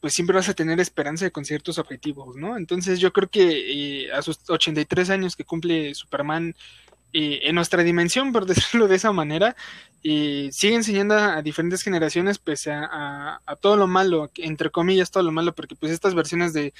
pues 0.00 0.14
siempre 0.14 0.36
vas 0.36 0.48
a 0.48 0.54
tener 0.54 0.78
esperanza 0.78 1.24
de 1.24 1.32
conseguir 1.32 1.62
tus 1.62 1.78
objetivos, 1.78 2.36
¿no? 2.36 2.56
Entonces 2.56 3.00
yo 3.00 3.12
creo 3.12 3.28
que 3.28 4.04
eh, 4.04 4.12
a 4.12 4.22
sus 4.22 4.38
83 4.48 5.10
años 5.10 5.34
que 5.34 5.44
cumple 5.44 5.94
Superman 5.94 6.54
eh, 7.12 7.40
en 7.44 7.54
nuestra 7.54 7.82
dimensión, 7.82 8.32
por 8.32 8.46
decirlo 8.46 8.88
de 8.88 8.96
esa 8.96 9.12
manera, 9.12 9.56
y 10.02 10.50
sigue 10.52 10.74
enseñando 10.74 11.14
a, 11.14 11.42
diferentes 11.42 11.82
generaciones 11.82 12.38
pese 12.38 12.72
a, 12.72 13.40
a, 13.44 13.56
todo 13.56 13.76
lo 13.76 13.86
malo, 13.86 14.30
entre 14.36 14.70
comillas 14.70 15.10
todo 15.10 15.22
lo 15.22 15.32
malo, 15.32 15.54
porque 15.54 15.76
pues 15.76 15.92
estas 15.92 16.14
versiones 16.14 16.52
de 16.52 16.74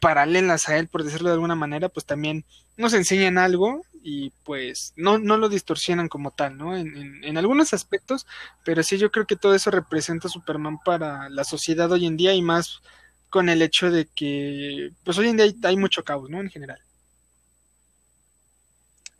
paralelas 0.00 0.68
a 0.68 0.78
él, 0.78 0.88
por 0.88 1.04
decirlo 1.04 1.28
de 1.28 1.34
alguna 1.34 1.54
manera, 1.54 1.88
pues 1.88 2.06
también 2.06 2.44
nos 2.76 2.94
enseñan 2.94 3.38
algo 3.38 3.82
y 4.02 4.30
pues 4.44 4.94
no, 4.96 5.18
no 5.18 5.36
lo 5.36 5.48
distorsionan 5.48 6.08
como 6.08 6.30
tal, 6.30 6.56
¿no? 6.56 6.76
En, 6.76 7.22
en, 7.22 7.36
algunos 7.36 7.74
aspectos, 7.74 8.26
pero 8.64 8.82
sí 8.82 8.96
yo 8.98 9.10
creo 9.10 9.26
que 9.26 9.36
todo 9.36 9.54
eso 9.54 9.70
representa 9.70 10.28
Superman 10.28 10.78
para 10.84 11.28
la 11.28 11.44
sociedad 11.44 11.92
hoy 11.92 12.06
en 12.06 12.16
día 12.16 12.34
y 12.34 12.42
más 12.42 12.80
con 13.28 13.48
el 13.48 13.62
hecho 13.62 13.90
de 13.90 14.06
que 14.06 14.90
pues 15.04 15.18
hoy 15.18 15.28
en 15.28 15.36
día 15.36 15.46
hay 15.64 15.76
mucho 15.76 16.02
caos, 16.02 16.30
¿no? 16.30 16.40
En 16.40 16.50
general. 16.50 16.80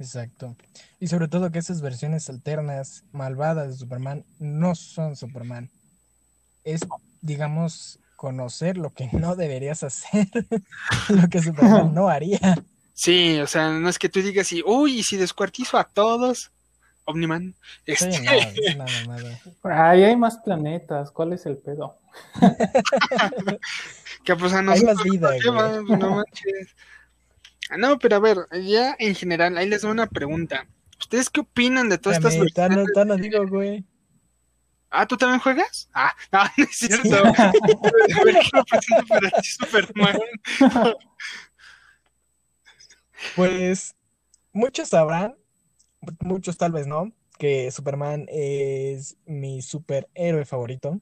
Exacto. 0.00 0.56
Y 0.98 1.08
sobre 1.08 1.28
todo 1.28 1.52
que 1.52 1.58
esas 1.58 1.82
versiones 1.82 2.30
alternas, 2.30 3.04
malvadas 3.12 3.68
de 3.68 3.76
Superman, 3.76 4.24
no 4.38 4.74
son 4.74 5.14
Superman. 5.14 5.70
Es, 6.64 6.80
digamos, 7.20 8.00
conocer 8.16 8.78
lo 8.78 8.90
que 8.90 9.10
no 9.12 9.36
deberías 9.36 9.82
hacer, 9.82 10.26
lo 11.10 11.28
que 11.28 11.42
Superman 11.42 11.94
no 11.94 12.08
haría. 12.08 12.56
Sí, 12.94 13.38
o 13.40 13.46
sea, 13.46 13.70
no 13.70 13.88
es 13.90 13.98
que 13.98 14.08
tú 14.08 14.22
digas, 14.22 14.50
y, 14.52 14.62
uy, 14.64 14.98
y 14.98 15.02
si 15.02 15.18
descuartizo 15.18 15.76
a 15.76 15.84
todos, 15.84 16.50
Omniman. 17.04 17.54
Este... 17.84 18.12
Sí, 18.12 18.26
no, 18.76 18.86
Ahí 19.70 20.04
hay 20.04 20.16
más 20.16 20.38
planetas, 20.38 21.10
¿cuál 21.10 21.34
es 21.34 21.44
el 21.44 21.58
pedo? 21.58 21.98
que 24.24 24.34
pues 24.34 24.52
a 24.54 24.62
nosotros, 24.62 24.98
hay 25.04 25.18
más 25.18 25.34
vida, 25.44 25.96
no 25.98 26.16
manches. 26.16 26.74
Ah, 27.70 27.76
no, 27.76 27.98
pero 28.00 28.16
a 28.16 28.18
ver, 28.18 28.48
ya 28.64 28.96
en 28.98 29.14
general, 29.14 29.56
ahí 29.56 29.68
les 29.68 29.82
doy 29.82 29.92
una 29.92 30.08
pregunta. 30.08 30.66
¿Ustedes 30.98 31.30
qué 31.30 31.38
opinan 31.40 31.88
de 31.88 31.98
todas 31.98 32.18
estas 32.18 32.34
no 33.06 33.16
digo, 33.16 33.46
güey. 33.46 33.84
Ah, 34.90 35.06
¿tú 35.06 35.16
también 35.16 35.40
juegas? 35.40 35.88
Ah, 35.94 36.12
no, 36.32 36.42
no 36.56 36.64
es 36.64 36.76
cierto. 36.76 37.08
Pues 43.36 43.94
muchos 44.50 44.88
sabrán, 44.88 45.36
muchos 46.20 46.56
tal 46.56 46.72
vez 46.72 46.86
no, 46.86 47.12
que 47.38 47.70
Superman 47.70 48.24
es 48.30 49.18
mi 49.26 49.60
superhéroe 49.60 50.46
favorito. 50.46 50.98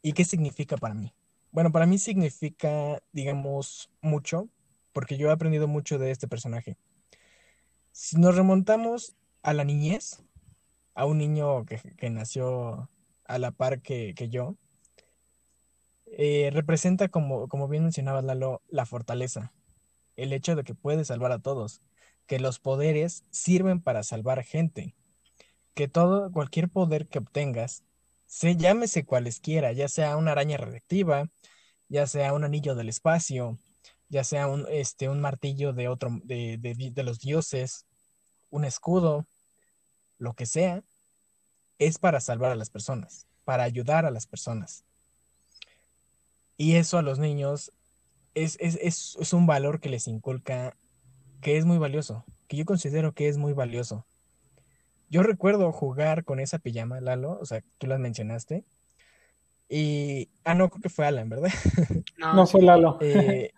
¿Y 0.00 0.14
qué 0.14 0.24
significa 0.24 0.78
para 0.78 0.94
mí? 0.94 1.12
Bueno, 1.58 1.72
para 1.72 1.86
mí 1.86 1.98
significa, 1.98 3.02
digamos, 3.10 3.90
mucho, 4.00 4.48
porque 4.92 5.16
yo 5.16 5.28
he 5.28 5.32
aprendido 5.32 5.66
mucho 5.66 5.98
de 5.98 6.12
este 6.12 6.28
personaje. 6.28 6.76
Si 7.90 8.16
nos 8.16 8.36
remontamos 8.36 9.16
a 9.42 9.54
la 9.54 9.64
niñez, 9.64 10.22
a 10.94 11.04
un 11.04 11.18
niño 11.18 11.64
que, 11.64 12.10
nació 12.10 12.88
a 13.24 13.38
la 13.40 13.50
par 13.50 13.82
que, 13.82 14.14
yo, 14.30 14.54
eh, 16.06 16.50
representa, 16.52 17.08
como, 17.08 17.48
como 17.48 17.66
bien 17.66 17.82
mencionaba 17.82 18.22
Lalo, 18.22 18.62
la 18.68 18.86
fortaleza, 18.86 19.52
el 20.14 20.32
hecho 20.32 20.54
de 20.54 20.62
que 20.62 20.76
puede 20.76 21.04
salvar 21.04 21.32
a 21.32 21.40
todos, 21.40 21.80
que 22.28 22.38
los 22.38 22.60
poderes 22.60 23.24
sirven 23.32 23.80
para 23.80 24.04
salvar 24.04 24.44
gente, 24.44 24.94
que 25.74 25.88
todo, 25.88 26.30
cualquier 26.30 26.68
poder 26.68 27.08
que 27.08 27.18
obtengas 27.18 27.82
se 28.28 28.56
llámese 28.56 29.06
cualesquiera, 29.06 29.72
ya 29.72 29.88
sea 29.88 30.18
una 30.18 30.32
araña 30.32 30.58
reactiva, 30.58 31.30
ya 31.88 32.06
sea 32.06 32.34
un 32.34 32.44
anillo 32.44 32.74
del 32.74 32.90
espacio, 32.90 33.58
ya 34.10 34.22
sea 34.22 34.46
un, 34.48 34.66
este, 34.70 35.08
un 35.08 35.20
martillo 35.20 35.72
de 35.72 35.88
otro, 35.88 36.20
de, 36.24 36.58
de, 36.58 37.02
los 37.02 37.20
dioses, 37.20 37.86
un 38.50 38.66
escudo, 38.66 39.26
lo 40.18 40.34
que 40.34 40.44
sea, 40.44 40.82
es 41.78 41.98
para 41.98 42.20
salvar 42.20 42.52
a 42.52 42.54
las 42.54 42.68
personas, 42.68 43.26
para 43.44 43.64
ayudar 43.64 44.04
a 44.04 44.10
las 44.10 44.26
personas. 44.26 44.84
Y 46.58 46.76
eso 46.76 46.98
a 46.98 47.02
los 47.02 47.18
niños 47.18 47.72
es, 48.34 48.58
es, 48.60 48.78
es, 48.82 49.16
es, 49.18 49.32
un 49.32 49.46
valor 49.46 49.80
que 49.80 49.88
les 49.88 50.06
inculca, 50.06 50.76
que 51.40 51.56
es 51.56 51.64
muy 51.64 51.78
valioso, 51.78 52.26
que 52.46 52.58
yo 52.58 52.66
considero 52.66 53.14
que 53.14 53.28
es 53.28 53.38
muy 53.38 53.54
valioso. 53.54 54.04
Yo 55.10 55.22
recuerdo 55.22 55.72
jugar 55.72 56.24
con 56.24 56.38
esa 56.38 56.58
pijama, 56.58 57.00
Lalo, 57.00 57.38
o 57.40 57.46
sea, 57.46 57.62
tú 57.78 57.86
las 57.86 57.98
mencionaste. 57.98 58.64
Y. 59.68 60.28
Ah, 60.44 60.54
no, 60.54 60.68
creo 60.68 60.82
que 60.82 60.88
fue 60.88 61.06
Alan, 61.06 61.28
¿verdad? 61.28 61.50
No, 62.18 62.46
fue 62.46 62.62
Lalo. 62.62 62.98
Eh, 63.00 63.52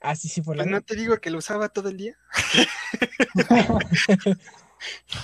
ah, 0.00 0.16
sí, 0.16 0.28
sí, 0.28 0.42
fue 0.42 0.54
pues 0.54 0.66
Lalo. 0.66 0.78
no 0.78 0.82
te 0.82 0.96
digo 0.96 1.18
que 1.18 1.30
lo 1.30 1.38
usaba 1.38 1.68
todo 1.68 1.88
el 1.90 1.96
día. 1.98 2.16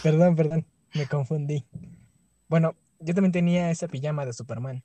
perdón, 0.02 0.36
perdón, 0.36 0.66
me 0.94 1.06
confundí. 1.06 1.64
Bueno, 2.48 2.76
yo 2.98 3.14
también 3.14 3.32
tenía 3.32 3.70
esa 3.70 3.88
pijama 3.88 4.26
de 4.26 4.32
Superman. 4.32 4.84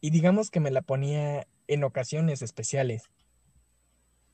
Y 0.00 0.10
digamos 0.10 0.50
que 0.50 0.60
me 0.60 0.70
la 0.70 0.82
ponía 0.82 1.46
en 1.66 1.84
ocasiones 1.84 2.42
especiales. 2.42 3.10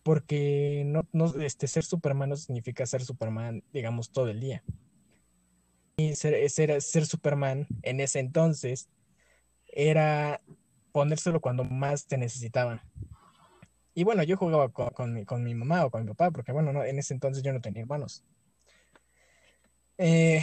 Porque 0.05 0.83
no, 0.85 1.09
no, 1.13 1.27
este, 1.41 1.67
ser 1.69 1.85
Superman 1.85 2.31
no 2.31 2.37
significa 2.37 2.85
ser 2.87 3.05
Superman, 3.05 3.63
digamos, 3.73 4.11
todo 4.11 4.29
el 4.29 4.41
día 4.41 4.63
ser, 6.15 6.81
ser, 6.81 7.07
Superman 7.07 7.67
en 7.83 8.01
ese 8.01 8.19
entonces 8.19 8.89
era 9.67 10.41
ponérselo 10.93 11.41
cuando 11.41 11.65
más 11.65 12.07
te 12.07 12.19
necesitaban. 12.19 12.81
Y 13.95 14.05
bueno, 14.05 14.23
yo 14.23 14.37
jugaba 14.37 14.71
con, 14.71 15.13
mi, 15.13 15.55
mamá 15.55 15.85
o 15.85 15.91
con 15.91 16.03
mi 16.03 16.09
papá, 16.09 16.31
porque 16.31 16.53
bueno, 16.53 16.73
no, 16.73 16.85
en 16.85 16.99
ese 16.99 17.15
entonces 17.15 17.43
yo 17.43 17.53
no 17.53 17.61
tenía 17.61 17.83
hermanos. 17.83 18.25
Eh, 19.99 20.43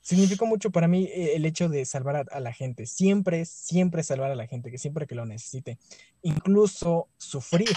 significó 0.00 0.46
mucho 0.46 0.70
para 0.70 0.88
mí 0.88 1.04
eh, 1.04 1.36
el 1.36 1.44
hecho 1.44 1.68
de 1.68 1.84
salvar 1.84 2.26
a, 2.30 2.40
la 2.40 2.52
gente. 2.52 2.86
Siempre, 2.86 3.44
siempre 3.44 4.02
salvar 4.02 4.30
a 4.30 4.34
la 4.34 4.46
gente, 4.46 4.70
que 4.70 4.78
siempre 4.78 5.06
que 5.06 5.14
lo 5.14 5.26
necesite. 5.26 5.78
Incluso 6.22 7.08
sufrir. 7.18 7.68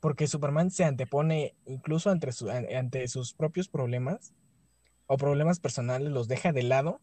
Porque 0.00 0.26
Superman 0.26 0.70
se 0.70 0.84
antepone 0.84 1.54
incluso 1.64 2.10
ante, 2.10 2.28
ante 2.76 3.08
sus 3.08 3.32
propios 3.32 3.68
problemas 3.68 4.34
o 5.06 5.16
problemas 5.16 5.60
personales 5.60 6.10
los 6.10 6.28
deja 6.28 6.52
de 6.52 6.62
lado 6.62 7.00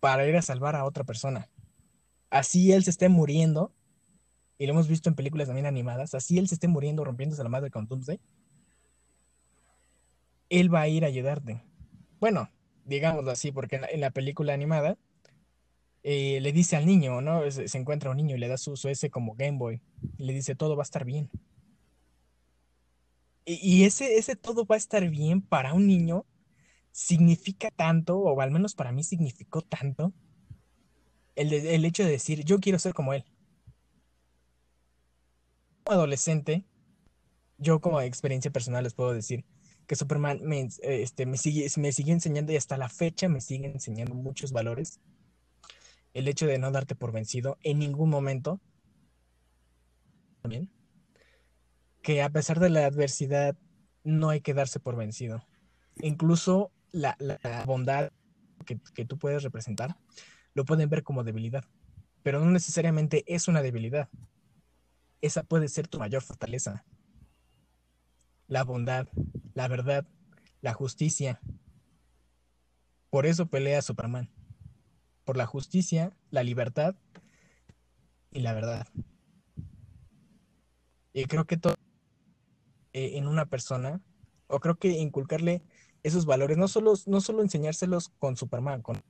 para 0.00 0.26
ir 0.26 0.36
a 0.36 0.42
salvar 0.42 0.76
a 0.76 0.84
otra 0.84 1.04
persona. 1.04 1.48
Así 2.30 2.72
él 2.72 2.84
se 2.84 2.90
esté 2.90 3.08
muriendo, 3.08 3.72
y 4.58 4.66
lo 4.66 4.72
hemos 4.72 4.88
visto 4.88 5.08
en 5.08 5.14
películas 5.14 5.46
también 5.46 5.66
animadas, 5.66 6.14
así 6.14 6.38
él 6.38 6.48
se 6.48 6.56
esté 6.56 6.68
muriendo 6.68 7.04
rompiéndose 7.04 7.42
la 7.42 7.48
madre 7.48 7.70
con 7.70 7.86
Doomsday, 7.86 8.20
él 10.50 10.72
va 10.72 10.82
a 10.82 10.88
ir 10.88 11.04
a 11.04 11.08
ayudarte. 11.08 11.62
Bueno, 12.20 12.50
digámoslo 12.84 13.30
así, 13.30 13.50
porque 13.50 13.80
en 13.90 14.00
la, 14.00 14.10
película 14.10 14.52
animada 14.52 14.98
eh, 16.02 16.38
le 16.40 16.52
dice 16.52 16.76
al 16.76 16.86
niño, 16.86 17.20
¿no? 17.20 17.50
Se, 17.50 17.78
encuentra 17.78 18.10
un 18.10 18.18
niño 18.18 18.36
y 18.36 18.38
le 18.38 18.48
da 18.48 18.58
su, 18.58 18.76
su 18.76 18.88
como 19.10 19.34
Game 19.34 19.58
Boy, 19.58 19.80
y 20.18 20.24
le 20.24 20.34
dice, 20.34 20.54
todo 20.54 20.76
va 20.76 20.82
a 20.82 20.84
estar 20.84 21.04
bien. 21.04 21.30
Y, 23.46 23.54
y 23.62 23.84
ese, 23.84 24.16
ese 24.18 24.36
todo 24.36 24.66
va 24.66 24.74
a 24.74 24.78
estar 24.78 25.08
bien 25.08 25.40
para 25.40 25.72
un 25.72 25.86
niño 25.86 26.26
significa 26.94 27.72
tanto, 27.72 28.16
o 28.18 28.40
al 28.40 28.52
menos 28.52 28.76
para 28.76 28.92
mí 28.92 29.02
significó 29.02 29.62
tanto, 29.62 30.12
el, 31.34 31.52
el 31.52 31.84
hecho 31.84 32.04
de 32.04 32.10
decir, 32.10 32.44
yo 32.44 32.60
quiero 32.60 32.78
ser 32.78 32.94
como 32.94 33.12
él. 33.12 33.24
Como 35.82 35.98
adolescente, 35.98 36.64
yo 37.58 37.80
como 37.80 38.00
experiencia 38.00 38.52
personal 38.52 38.84
les 38.84 38.94
puedo 38.94 39.12
decir 39.12 39.44
que 39.88 39.96
Superman 39.96 40.40
me, 40.44 40.68
este, 40.82 41.26
me, 41.26 41.36
sigue, 41.36 41.68
me 41.78 41.90
sigue 41.90 42.12
enseñando 42.12 42.52
y 42.52 42.56
hasta 42.56 42.76
la 42.76 42.88
fecha 42.88 43.28
me 43.28 43.40
sigue 43.40 43.66
enseñando 43.66 44.14
muchos 44.14 44.52
valores. 44.52 45.00
El 46.12 46.28
hecho 46.28 46.46
de 46.46 46.58
no 46.58 46.70
darte 46.70 46.94
por 46.94 47.10
vencido 47.10 47.58
en 47.62 47.80
ningún 47.80 48.08
momento. 48.08 48.60
También. 50.42 50.70
Que 52.02 52.22
a 52.22 52.30
pesar 52.30 52.60
de 52.60 52.70
la 52.70 52.86
adversidad, 52.86 53.56
no 54.04 54.28
hay 54.28 54.40
que 54.40 54.54
darse 54.54 54.78
por 54.78 54.94
vencido. 54.94 55.44
Incluso 55.96 56.70
la, 56.94 57.16
bondad 57.66 58.12
que, 58.64 59.04
tú 59.04 59.18
puedes 59.18 59.42
representar, 59.42 59.96
lo 60.54 60.64
pueden 60.64 60.88
ver 60.88 61.02
como 61.02 61.24
debilidad, 61.24 61.64
pero 62.22 62.40
no 62.40 62.50
necesariamente 62.50 63.24
es 63.26 63.48
una 63.48 63.62
debilidad. 63.62 64.08
Esa 65.20 65.42
puede 65.42 65.68
ser 65.68 65.88
tu 65.88 65.98
mayor 65.98 66.22
fortaleza. 66.22 66.84
La 68.46 68.62
bondad, 68.62 69.08
la 69.54 69.68
verdad, 69.68 70.06
la 70.60 70.72
justicia. 70.72 71.40
Por 73.10 73.26
eso 73.26 73.46
pelea 73.46 73.82
Superman. 73.82 74.30
Por 75.24 75.36
la 75.36 75.46
justicia, 75.46 76.16
la 76.30 76.42
libertad 76.42 76.94
y 78.30 78.40
la 78.40 78.52
verdad. 78.52 78.86
Y 81.12 81.24
creo 81.24 81.46
que 81.46 81.56
todo 81.56 81.74
eh, 82.92 83.16
en 83.16 83.26
una 83.26 83.46
persona, 83.46 84.00
o 84.46 84.60
creo 84.60 84.76
que 84.76 84.90
inculcarle 84.90 85.62
esos 86.04 86.26
valores, 86.26 86.58
no 86.58 86.68
solo, 86.68 86.92
no 87.06 87.20
solo 87.20 87.42
enseñárselos 87.42 88.10
con 88.18 88.36
Superman, 88.36 88.82
con, 88.82 89.02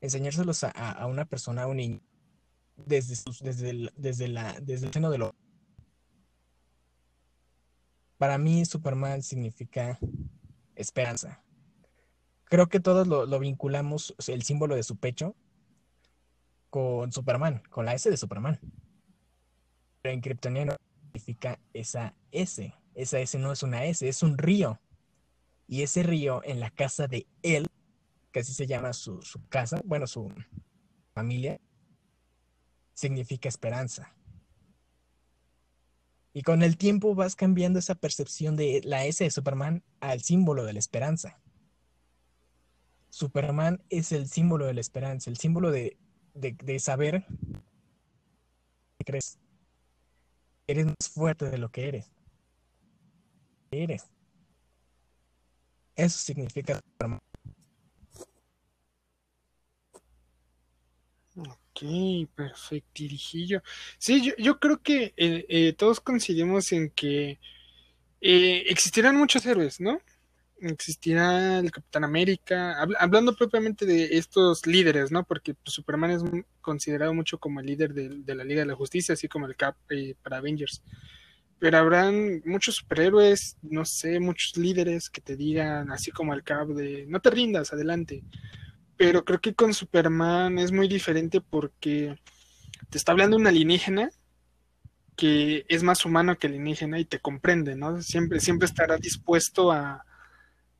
enseñárselos 0.00 0.64
a, 0.64 1.06
una 1.06 1.24
persona, 1.24 1.62
a 1.62 1.66
un 1.68 1.76
niño, 1.76 2.00
desde, 2.76 3.14
desde, 3.40 3.70
el, 3.70 3.92
desde, 3.96 4.28
la, 4.28 4.60
desde 4.60 4.86
el 4.86 4.92
seno 4.92 5.10
de 5.10 5.18
lo... 5.18 5.34
Para 8.18 8.36
mí 8.36 8.64
Superman 8.64 9.22
significa 9.22 9.98
esperanza. 10.74 11.42
Creo 12.44 12.68
que 12.68 12.80
todos 12.80 13.06
lo, 13.06 13.24
lo 13.24 13.38
vinculamos, 13.38 14.14
el 14.26 14.42
símbolo 14.42 14.74
de 14.74 14.82
su 14.82 14.96
pecho, 14.96 15.36
con 16.68 17.12
Superman, 17.12 17.62
con 17.70 17.86
la 17.86 17.94
S 17.94 18.10
de 18.10 18.16
Superman. 18.16 18.58
Pero 20.02 20.14
en 20.14 20.20
kryptoniano 20.20 20.74
significa 21.06 21.60
esa 21.72 22.14
S. 22.32 22.74
Esa 22.96 23.20
S 23.20 23.38
no 23.38 23.52
es 23.52 23.62
una 23.62 23.84
S, 23.84 24.08
es 24.08 24.22
un 24.24 24.36
río. 24.36 24.80
Y 25.70 25.82
ese 25.82 26.02
río 26.02 26.42
en 26.44 26.60
la 26.60 26.68
casa 26.68 27.06
de 27.06 27.26
él, 27.42 27.66
que 28.30 28.40
así 28.40 28.52
se 28.52 28.66
llama 28.66 28.92
su, 28.92 29.22
su 29.22 29.42
casa, 29.48 29.80
bueno, 29.86 30.06
su 30.06 30.30
familia, 31.14 31.58
significa 32.92 33.48
esperanza. 33.48 34.14
Y 36.34 36.42
con 36.42 36.62
el 36.62 36.76
tiempo 36.76 37.14
vas 37.14 37.36
cambiando 37.36 37.78
esa 37.78 37.94
percepción 37.94 38.54
de 38.56 38.82
la 38.84 39.06
S 39.06 39.24
de 39.24 39.30
Superman 39.30 39.82
al 40.00 40.20
símbolo 40.20 40.64
de 40.64 40.74
la 40.74 40.78
esperanza. 40.78 41.40
Superman 43.08 43.82
es 43.88 44.12
el 44.12 44.28
símbolo 44.28 44.66
de 44.66 44.74
la 44.74 44.80
esperanza, 44.82 45.30
el 45.30 45.38
símbolo 45.38 45.70
de 45.70 45.96
de, 46.34 46.78
saber 46.78 47.24
que 48.98 49.04
crees. 49.04 49.38
Eres 50.66 50.86
más 50.86 51.08
fuerte 51.12 51.50
de 51.50 51.58
lo 51.58 51.70
que 51.70 51.88
eres. 51.88 52.12
Eres. 53.70 54.10
Eso 56.00 56.18
significa 56.18 56.80
Ok, 61.36 61.82
perfecto, 62.34 62.90
dirijillo. 62.94 63.62
Sí, 63.98 64.22
yo, 64.22 64.32
yo 64.38 64.58
creo 64.58 64.80
que 64.82 65.12
eh, 65.16 65.44
eh, 65.48 65.74
todos 65.74 66.00
coincidimos 66.00 66.72
en 66.72 66.90
que 66.90 67.38
eh, 68.22 68.64
existirán 68.68 69.16
muchos 69.16 69.44
héroes, 69.44 69.80
¿no? 69.80 70.00
existirá 70.62 71.58
el 71.58 71.70
Capitán 71.70 72.04
América, 72.04 72.76
hablando 72.98 73.34
propiamente 73.34 73.86
de 73.86 74.18
estos 74.18 74.66
líderes, 74.66 75.10
¿no? 75.10 75.24
Porque 75.24 75.54
pues, 75.54 75.72
Superman 75.74 76.10
es 76.10 76.22
considerado 76.60 77.14
mucho 77.14 77.38
como 77.38 77.60
el 77.60 77.66
líder 77.66 77.94
de, 77.94 78.34
la 78.34 78.44
Liga 78.44 78.60
de 78.60 78.66
la 78.66 78.74
Justicia, 78.74 79.14
así 79.14 79.26
como 79.26 79.46
el 79.46 79.56
Cap 79.56 79.76
para 80.22 80.36
Avengers. 80.36 80.82
Pero 81.60 81.78
habrán 81.78 82.42
muchos 82.44 82.74
superhéroes, 82.76 83.56
no 83.62 83.84
sé, 83.84 84.18
muchos 84.18 84.56
líderes 84.56 85.08
que 85.08 85.20
te 85.20 85.36
digan, 85.36 85.92
así 85.92 86.10
como 86.10 86.34
el 86.34 86.42
Cap, 86.42 86.68
de 86.68 87.06
no 87.06 87.20
te 87.20 87.30
rindas, 87.30 87.72
adelante. 87.72 88.24
Pero 88.96 89.24
creo 89.24 89.40
que 89.40 89.54
con 89.54 89.72
Superman 89.72 90.58
es 90.58 90.72
muy 90.72 90.88
diferente 90.88 91.40
porque 91.40 92.18
te 92.88 92.98
está 92.98 93.12
hablando 93.12 93.36
un 93.36 93.46
alienígena 93.46 94.10
que 95.16 95.66
es 95.68 95.82
más 95.82 96.04
humano 96.06 96.38
que 96.38 96.46
alienígena 96.46 96.98
y 96.98 97.04
te 97.04 97.20
comprende, 97.20 97.76
¿no? 97.76 98.00
Siempre, 98.00 98.40
siempre 98.40 98.66
estará 98.66 98.96
dispuesto 98.96 99.70
a, 99.70 100.04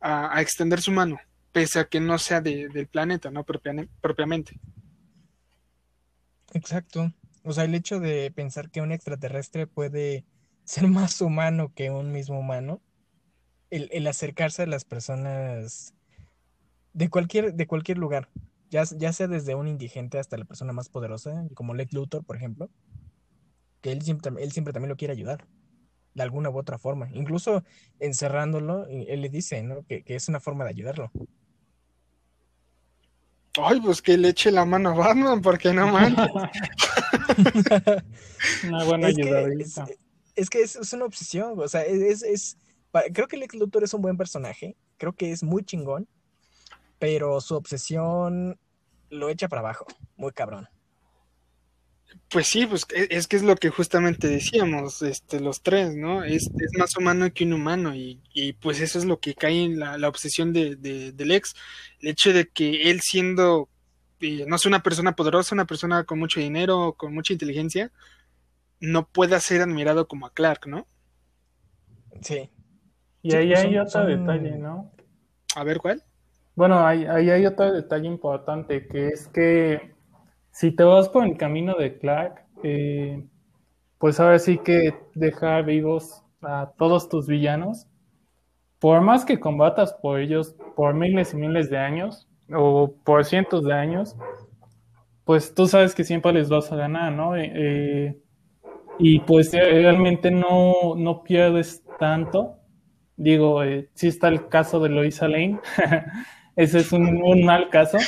a, 0.00 0.40
extender 0.40 0.80
su 0.80 0.92
mano, 0.92 1.20
pese 1.52 1.78
a 1.78 1.84
que 1.84 2.00
no 2.00 2.18
sea 2.18 2.40
del 2.40 2.86
planeta, 2.86 3.30
¿no? 3.30 3.44
propiamente. 3.44 4.58
Exacto. 6.54 7.12
O 7.42 7.52
sea, 7.52 7.64
el 7.64 7.74
hecho 7.74 8.00
de 8.00 8.30
pensar 8.30 8.70
que 8.70 8.80
un 8.80 8.92
extraterrestre 8.92 9.66
puede 9.66 10.24
ser 10.70 10.86
más 10.86 11.20
humano 11.20 11.72
que 11.74 11.90
un 11.90 12.12
mismo 12.12 12.38
humano, 12.38 12.80
el, 13.70 14.06
acercarse 14.06 14.62
a 14.62 14.66
las 14.66 14.84
personas 14.84 15.94
de 16.92 17.10
cualquier, 17.10 17.54
de 17.54 17.66
cualquier 17.66 17.98
lugar, 17.98 18.28
ya, 18.70 18.84
ya, 18.84 19.12
sea 19.12 19.26
desde 19.26 19.56
un 19.56 19.66
indigente 19.66 20.20
hasta 20.20 20.36
la 20.36 20.44
persona 20.44 20.72
más 20.72 20.88
poderosa, 20.88 21.44
como 21.54 21.74
Lex 21.74 21.92
Luthor, 21.92 22.24
por 22.24 22.36
ejemplo, 22.36 22.70
que 23.80 23.90
él 23.90 24.02
siempre, 24.02 24.30
él 24.40 24.52
siempre 24.52 24.72
también 24.72 24.90
lo 24.90 24.96
quiere 24.96 25.12
ayudar 25.12 25.44
de 26.14 26.22
alguna 26.22 26.50
u 26.50 26.58
otra 26.58 26.78
forma. 26.78 27.08
Incluso 27.14 27.64
encerrándolo, 27.98 28.86
él 28.86 29.22
le 29.22 29.28
dice, 29.28 29.64
¿no? 29.64 29.84
Que, 29.88 30.04
es 30.06 30.28
una 30.28 30.38
forma 30.38 30.62
de 30.62 30.70
ayudarlo. 30.70 31.10
Ay, 33.60 33.80
pues 33.80 34.00
que 34.00 34.16
le 34.16 34.28
eche 34.28 34.52
la 34.52 34.64
mano 34.64 34.90
a 34.90 34.94
Batman, 34.94 35.42
porque 35.42 35.72
no 35.72 35.88
manches. 35.88 36.30
una 38.68 38.84
buena 38.84 39.08
es 40.40 40.50
Que, 40.50 40.62
es, 40.62 40.76
es, 40.76 40.92
una 40.92 41.04
obsesión, 41.04 41.58
o 41.58 41.68
sea, 41.68 41.82
es, 41.82 42.22
es, 42.22 42.56
creo 43.12 43.28
que 43.28 43.36
Lex 43.36 43.54
Luthor 43.54 43.84
es 43.84 43.94
un 43.94 44.02
buen 44.02 44.16
personaje, 44.16 44.76
creo 44.96 45.12
que 45.12 45.32
es 45.32 45.42
muy 45.42 45.64
chingón, 45.64 46.08
pero 46.98 47.40
su 47.40 47.54
obsesión 47.56 48.58
lo 49.10 49.28
echa 49.28 49.48
para 49.48 49.60
abajo, 49.60 49.86
muy 50.16 50.32
cabrón. 50.32 50.68
Pues 52.28 52.46
sí, 52.46 52.66
pues 52.66 52.86
e, 52.94 53.08
es 53.10 53.26
que 53.26 53.36
es 53.36 53.42
lo 53.42 53.56
que 53.56 53.70
justamente 53.70 54.28
decíamos, 54.28 55.02
este, 55.02 55.40
los 55.40 55.62
tres, 55.62 55.94
¿no? 55.94 56.24
Es, 56.24 56.50
es 56.58 56.78
más 56.78 56.96
humano 56.96 57.32
que 57.32 57.44
un 57.44 57.52
humano 57.52 57.94
y, 57.94 58.20
y, 58.32 58.52
pues 58.54 58.80
eso 58.80 58.98
es 58.98 59.04
lo 59.04 59.20
que 59.20 59.34
cae 59.34 59.64
en 59.64 59.78
la, 59.78 59.98
la 59.98 60.08
obsesión 60.08 60.52
de, 60.52 60.76
de, 60.76 61.12
del 61.12 61.32
ex, 61.32 61.54
el 62.00 62.08
hecho 62.08 62.32
de 62.32 62.48
que 62.48 62.90
él 62.90 63.00
siendo, 63.02 63.68
eh, 64.20 64.44
no 64.46 64.56
es 64.56 64.66
una 64.66 64.82
persona 64.82 65.14
poderosa, 65.14 65.54
una 65.54 65.66
persona 65.66 66.04
con 66.04 66.18
mucho 66.18 66.40
dinero, 66.40 66.94
con 66.96 67.14
mucha 67.14 67.32
inteligencia, 67.32 67.92
no 68.80 69.06
pueda 69.06 69.40
ser 69.40 69.62
admirado 69.62 70.08
como 70.08 70.26
a 70.26 70.32
Clark, 70.32 70.66
¿no? 70.66 70.86
Sí. 72.22 72.50
Y 73.22 73.34
ahí 73.34 73.52
hay 73.52 73.78
otro 73.78 74.06
detalle, 74.06 74.56
¿no? 74.56 74.90
A 75.54 75.64
ver, 75.64 75.78
¿cuál? 75.78 76.02
Bueno, 76.54 76.86
ahí, 76.86 77.04
ahí 77.04 77.30
hay 77.30 77.46
otro 77.46 77.72
detalle 77.72 78.06
importante, 78.06 78.86
que 78.86 79.08
es 79.08 79.28
que 79.28 79.94
si 80.50 80.72
te 80.72 80.82
vas 80.82 81.08
por 81.08 81.24
el 81.24 81.36
camino 81.36 81.74
de 81.74 81.98
Clark, 81.98 82.44
eh, 82.62 83.24
pues 83.98 84.18
ahora 84.18 84.38
sí 84.38 84.58
que 84.58 84.94
dejar 85.14 85.64
vivos 85.64 86.22
a 86.42 86.72
todos 86.76 87.08
tus 87.08 87.26
villanos, 87.26 87.86
por 88.78 89.02
más 89.02 89.24
que 89.24 89.38
combatas 89.38 89.92
por 89.92 90.20
ellos 90.20 90.56
por 90.74 90.94
miles 90.94 91.34
y 91.34 91.36
miles 91.36 91.68
de 91.68 91.78
años 91.78 92.26
o 92.52 92.94
por 93.04 93.24
cientos 93.24 93.64
de 93.64 93.74
años, 93.74 94.16
pues 95.24 95.54
tú 95.54 95.66
sabes 95.66 95.94
que 95.94 96.02
siempre 96.02 96.32
les 96.32 96.48
vas 96.48 96.72
a 96.72 96.76
ganar, 96.76 97.12
¿no? 97.12 97.36
Eh, 97.36 97.52
eh, 97.54 98.22
y 99.00 99.20
pues 99.20 99.52
realmente 99.52 100.30
no, 100.30 100.94
no 100.96 101.22
pierdes 101.22 101.82
tanto. 101.98 102.56
Digo, 103.16 103.60
sí 103.94 104.08
está 104.08 104.28
el 104.28 104.48
caso 104.48 104.80
de 104.80 104.88
Loisa 104.88 105.28
Lane, 105.28 105.60
ese 106.56 106.78
es 106.78 106.92
un, 106.92 107.44
mal 107.44 107.68
caso, 107.68 107.98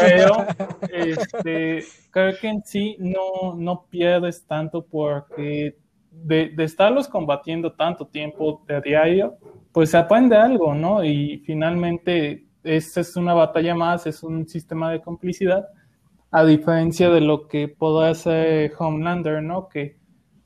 pero 0.00 0.46
este, 0.92 1.84
creo 2.10 2.32
que 2.40 2.48
en 2.48 2.64
sí 2.64 2.96
no, 2.98 3.54
no 3.56 3.86
pierdes 3.90 4.46
tanto 4.46 4.86
porque 4.86 5.76
de, 6.10 6.52
estarlos 6.58 7.08
combatiendo 7.08 7.72
tanto 7.72 8.06
tiempo 8.06 8.62
de 8.66 8.80
diario, 8.80 9.36
pues 9.72 9.90
se 9.90 9.98
aprende 9.98 10.36
algo, 10.36 10.74
¿no? 10.74 11.04
Y 11.04 11.42
finalmente 11.44 12.46
esta 12.62 13.00
es 13.00 13.16
una 13.16 13.34
batalla 13.34 13.74
más, 13.74 14.06
es 14.06 14.22
un 14.22 14.48
sistema 14.48 14.90
de 14.90 15.00
complicidad, 15.00 15.68
a 16.30 16.44
diferencia 16.44 17.10
de 17.10 17.20
lo 17.20 17.48
que 17.48 17.68
puede 17.68 18.08
hacer 18.08 18.72
Homelander, 18.78 19.42
¿no? 19.42 19.68
Que 19.68 19.99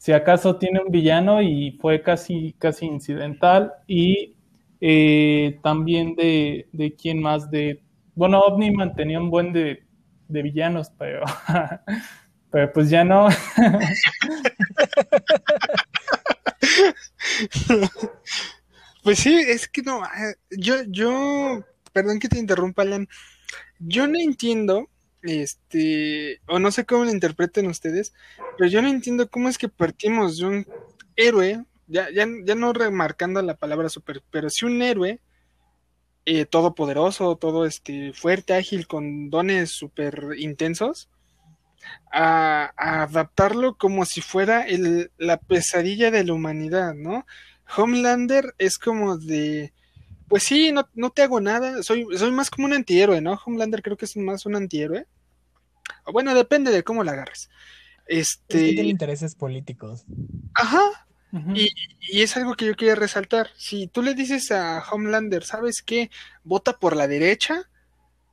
si 0.04 0.12
acaso 0.12 0.56
tiene 0.56 0.80
un 0.80 0.92
villano 0.92 1.40
y 1.40 1.78
fue 1.80 2.02
casi, 2.02 2.54
casi 2.58 2.84
incidental 2.84 3.72
y 3.86 4.34
eh, 4.78 5.58
también 5.62 6.14
de, 6.14 6.68
de 6.72 6.94
quién 6.94 7.22
más, 7.22 7.50
de, 7.50 7.82
bueno, 8.14 8.40
OVNI 8.40 8.72
mantenía 8.72 9.18
un 9.18 9.30
buen 9.30 9.54
de, 9.54 9.82
de 10.28 10.42
villanos, 10.42 10.92
pero, 10.98 11.24
pero 12.50 12.70
pues 12.74 12.90
ya 12.90 13.02
no. 13.02 13.28
pues 19.02 19.20
sí, 19.20 19.34
es 19.34 19.68
que 19.68 19.80
no, 19.80 20.04
eh, 20.04 20.34
yo, 20.50 20.82
yo, 20.88 21.64
perdón 21.94 22.18
que 22.18 22.28
te 22.28 22.38
interrumpa, 22.38 22.82
Alan, 22.82 23.08
yo 23.78 24.06
no 24.06 24.18
entiendo, 24.18 24.90
este, 25.24 26.40
o 26.46 26.58
no 26.58 26.70
sé 26.70 26.84
cómo 26.84 27.04
lo 27.04 27.10
interpreten 27.10 27.66
ustedes, 27.66 28.12
pero 28.56 28.68
yo 28.70 28.82
no 28.82 28.88
entiendo 28.88 29.28
cómo 29.28 29.48
es 29.48 29.58
que 29.58 29.68
partimos 29.68 30.38
de 30.38 30.44
un 30.44 30.66
héroe 31.16 31.64
ya, 31.86 32.08
ya, 32.10 32.26
ya 32.44 32.54
no 32.54 32.72
remarcando 32.72 33.42
la 33.42 33.56
palabra 33.56 33.88
super, 33.88 34.22
pero 34.30 34.50
si 34.50 34.64
un 34.64 34.80
héroe 34.82 35.20
eh, 36.26 36.46
todopoderoso, 36.46 37.36
todo 37.36 37.66
este, 37.66 38.12
fuerte, 38.14 38.54
ágil, 38.54 38.86
con 38.86 39.28
dones 39.30 39.70
súper 39.70 40.28
intensos, 40.38 41.10
a, 42.10 42.72
adaptarlo 42.76 43.76
como 43.76 44.06
si 44.06 44.20
fuera 44.20 44.66
la 45.18 45.36
pesadilla 45.38 46.10
de 46.10 46.24
la 46.24 46.32
humanidad, 46.32 46.94
¿no? 46.94 47.26
Homelander 47.76 48.54
es 48.58 48.78
como 48.78 49.18
de, 49.18 49.72
pues 50.28 50.44
sí, 50.44 50.72
no, 50.72 50.88
no 50.94 51.10
te 51.10 51.22
hago 51.22 51.40
nada, 51.40 51.82
soy, 51.82 52.06
soy 52.16 52.30
más 52.30 52.50
como 52.50 52.66
un 52.66 52.74
antihéroe, 52.74 53.20
¿no? 53.20 53.38
Homelander 53.44 53.82
creo 53.82 53.96
que 53.96 54.06
es 54.06 54.16
más 54.16 54.46
un 54.46 54.56
antihéroe. 54.56 55.06
Bueno, 56.12 56.34
depende 56.34 56.70
de 56.70 56.82
cómo 56.82 57.04
la 57.04 57.12
agarres. 57.12 57.50
Este... 58.06 58.72
tiene 58.72 58.88
intereses 58.88 59.34
políticos. 59.34 60.04
Ajá, 60.54 61.04
y, 61.54 62.22
es 62.22 62.36
algo 62.36 62.54
que 62.54 62.66
yo 62.66 62.76
quería 62.76 62.94
resaltar. 62.94 63.50
Si 63.56 63.88
tú 63.88 64.02
le 64.02 64.14
dices 64.14 64.52
a 64.52 64.84
Homelander, 64.90 65.44
¿sabes 65.44 65.82
qué? 65.82 66.10
Vota 66.44 66.78
por 66.78 66.94
la 66.94 67.08
derecha. 67.08 67.68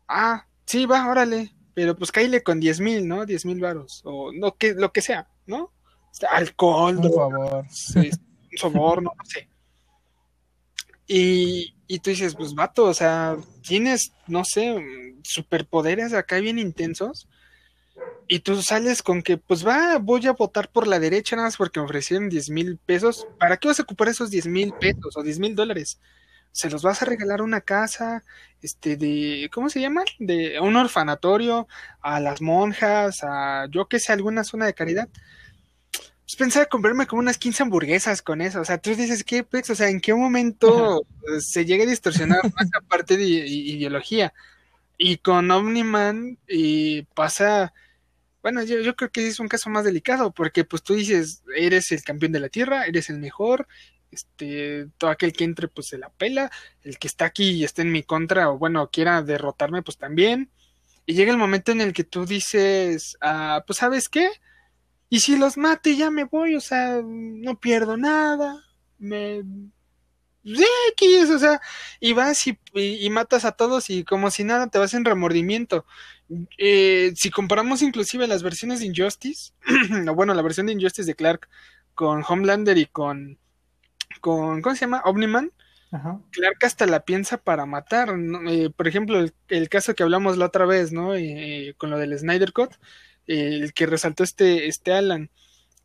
Ah, 0.08 0.46
sí, 0.66 0.86
va, 0.86 1.10
órale, 1.10 1.54
pero 1.74 1.96
pues 1.96 2.12
cáile 2.12 2.44
con 2.44 2.60
10 2.60 2.80
mil, 2.80 3.08
¿no? 3.08 3.26
10 3.26 3.46
mil 3.46 3.60
varos, 3.60 4.02
o 4.04 4.32
no, 4.32 4.56
que, 4.56 4.74
lo 4.74 4.92
que 4.92 5.02
sea, 5.02 5.28
¿no? 5.48 5.72
Alcohol, 6.30 6.98
Por 6.98 7.16
favor. 7.16 7.66
un 7.96 8.58
soborno, 8.58 9.14
no 9.18 9.26
sé. 9.26 9.48
Y, 11.08 11.74
y 11.88 12.00
tú 12.00 12.10
dices, 12.10 12.36
pues 12.36 12.54
vato, 12.54 12.86
o 12.86 12.94
sea, 12.94 13.38
tienes, 13.64 14.14
no 14.28 14.44
sé, 14.46 14.76
superpoderes 15.24 16.14
acá 16.14 16.38
bien 16.40 16.60
intensos. 16.60 17.28
Y 18.28 18.40
tú 18.40 18.62
sales 18.62 19.04
con 19.04 19.22
que, 19.22 19.38
pues 19.38 19.68
va, 19.68 19.98
voy 19.98 20.26
a 20.26 20.32
votar 20.32 20.70
por 20.72 20.88
la 20.88 21.00
derecha 21.00 21.36
nada 21.36 21.50
más 21.50 21.58
porque 21.58 21.80
me 21.80 21.86
ofrecieron 21.86 22.30
10 22.30 22.50
mil 22.50 22.78
pesos. 22.78 23.28
¿Para 23.38 23.58
qué 23.58 23.68
vas 23.68 23.80
a 23.80 23.84
ocupar 23.84 24.08
esos 24.08 24.32
10 24.32 24.48
mil 24.48 24.74
pesos 24.80 25.18
o 25.18 25.22
10 25.22 25.40
mil 25.40 25.54
dólares? 25.54 26.00
Se 26.54 26.70
los 26.70 26.82
vas 26.82 27.02
a 27.02 27.06
regalar 27.06 27.42
a 27.42 27.44
una 27.44 27.60
casa, 27.60 28.24
este, 28.62 28.96
de, 28.96 29.50
¿cómo 29.54 29.70
se 29.70 29.82
llama? 29.82 30.04
De 30.18 30.60
un 30.62 30.78
orfanatorio, 30.78 31.68
a 32.02 32.22
las 32.22 32.42
monjas, 32.42 33.20
a 33.24 33.68
yo 33.70 33.88
que 33.88 34.00
sé, 34.00 34.14
alguna 34.14 34.46
zona 34.46 34.66
de 34.66 34.74
caridad. 34.74 35.10
Pues 36.32 36.38
pensaba 36.38 36.66
comprarme 36.68 37.08
como 37.08 37.20
unas 37.20 37.38
15 37.38 37.64
hamburguesas 37.64 38.22
con 38.22 38.40
eso. 38.40 38.62
O 38.62 38.66
sea, 38.66 38.78
tú 38.78 38.96
dices, 38.96 39.26
¿qué 39.26 39.44
pex? 39.44 39.70
O 39.72 39.76
sea, 39.76 39.90
¿en 39.90 40.00
qué 40.00 40.14
momento 40.14 41.02
se 41.42 41.66
llega 41.66 41.84
a 41.84 41.88
distorsionar 41.88 42.40
más 42.56 42.70
parte 42.88 43.18
de 43.18 43.26
ideología? 43.26 44.34
Y 44.98 45.18
con 45.18 45.52
Omniman 45.52 46.38
y 46.48 47.02
pasa, 47.02 47.74
bueno, 48.42 48.64
yo, 48.64 48.96
creo 48.96 49.12
que 49.12 49.28
es 49.28 49.40
un 49.40 49.48
caso 49.48 49.70
más 49.70 49.86
delicado, 49.86 50.32
porque 50.32 50.64
pues 50.64 50.84
tú 50.84 50.96
dices, 50.96 51.44
eres 51.56 51.92
el 51.92 52.04
campeón 52.04 52.32
de 52.32 52.40
la 52.40 52.50
Tierra, 52.50 52.86
eres 52.86 53.10
el 53.10 53.20
mejor, 53.20 53.68
este, 54.12 54.88
todo 54.98 55.10
aquel 55.10 55.34
que 55.34 55.44
entre 55.44 55.68
pues 55.68 55.88
se 55.88 55.98
la 55.98 56.10
pela, 56.10 56.52
el 56.84 56.98
que 56.98 57.08
está 57.08 57.26
aquí 57.26 57.52
y 57.52 57.64
está 57.64 57.82
en 57.82 57.92
mi 57.92 58.04
contra 58.04 58.50
o 58.50 58.58
bueno, 58.58 58.90
quiera 58.92 59.22
derrotarme 59.22 59.84
pues 59.84 59.98
también. 59.98 60.50
Y 61.06 61.14
llega 61.14 61.32
el 61.32 61.38
momento 61.38 61.72
en 61.72 61.82
el 61.82 61.94
que 61.94 62.04
tú 62.04 62.26
dices, 62.26 63.18
ah, 63.22 63.64
pues 63.66 63.78
sabes 63.80 64.10
qué, 64.10 64.30
y 65.14 65.20
si 65.20 65.38
los 65.38 65.58
mate 65.58 65.98
ya 65.98 66.10
me 66.10 66.24
voy, 66.24 66.56
o 66.56 66.62
sea, 66.62 67.02
no 67.04 67.60
pierdo 67.60 67.98
nada, 67.98 68.64
me... 68.98 69.44
X, 70.44 71.30
o 71.30 71.40
sea, 71.40 71.62
y 72.00 72.14
vas 72.14 72.48
y, 72.48 72.58
y, 72.74 73.06
y, 73.06 73.10
matas 73.10 73.46
a 73.46 73.52
todos 73.52 73.90
y 73.90 74.04
como 74.04 74.32
si 74.32 74.44
nada 74.44 74.68
te 74.68 74.80
vas 74.80 74.94
en 74.94 75.06
remordimiento. 75.06 75.86
Eh, 76.58 77.12
si 77.16 77.30
comparamos 77.30 77.82
inclusive 77.82 78.28
las 78.28 78.44
versiones 78.44 78.80
de 78.80 78.86
Injustice, 78.88 79.54
o 80.10 80.16
bueno, 80.16 80.34
la 80.34 80.42
versión 80.42 80.68
de 80.68 80.74
Injustice 80.74 81.06
de 81.06 81.16
Clark 81.16 81.50
con 81.94 82.24
Homelander 82.28 82.78
y 82.78 82.86
con, 82.86 83.38
con 84.22 84.62
¿cómo 84.62 84.76
se 84.76 84.82
llama? 84.82 85.02
Omniman, 85.06 85.52
Ajá. 85.92 86.22
Clark 86.32 86.58
hasta 86.64 86.86
la 86.86 87.02
piensa 87.02 87.38
para 87.38 87.66
matar. 87.66 88.18
¿no? 88.18 88.50
Eh, 88.50 88.70
por 88.70 88.88
ejemplo, 88.88 89.20
el, 89.20 89.34
el, 89.50 89.70
caso 89.70 89.94
que 89.94 90.04
hablamos 90.04 90.38
la 90.38 90.46
otra 90.46 90.66
vez, 90.66 90.92
¿no? 90.94 91.16
Eh, 91.16 91.76
con 91.78 91.90
lo 91.90 91.98
del 91.98 92.18
Snyder 92.18 92.54
Cut, 92.54 92.72
el 93.28 93.74
que 93.74 93.86
resaltó 93.86 94.24
este, 94.24 94.68
este 94.68 94.94
Alan, 94.94 95.30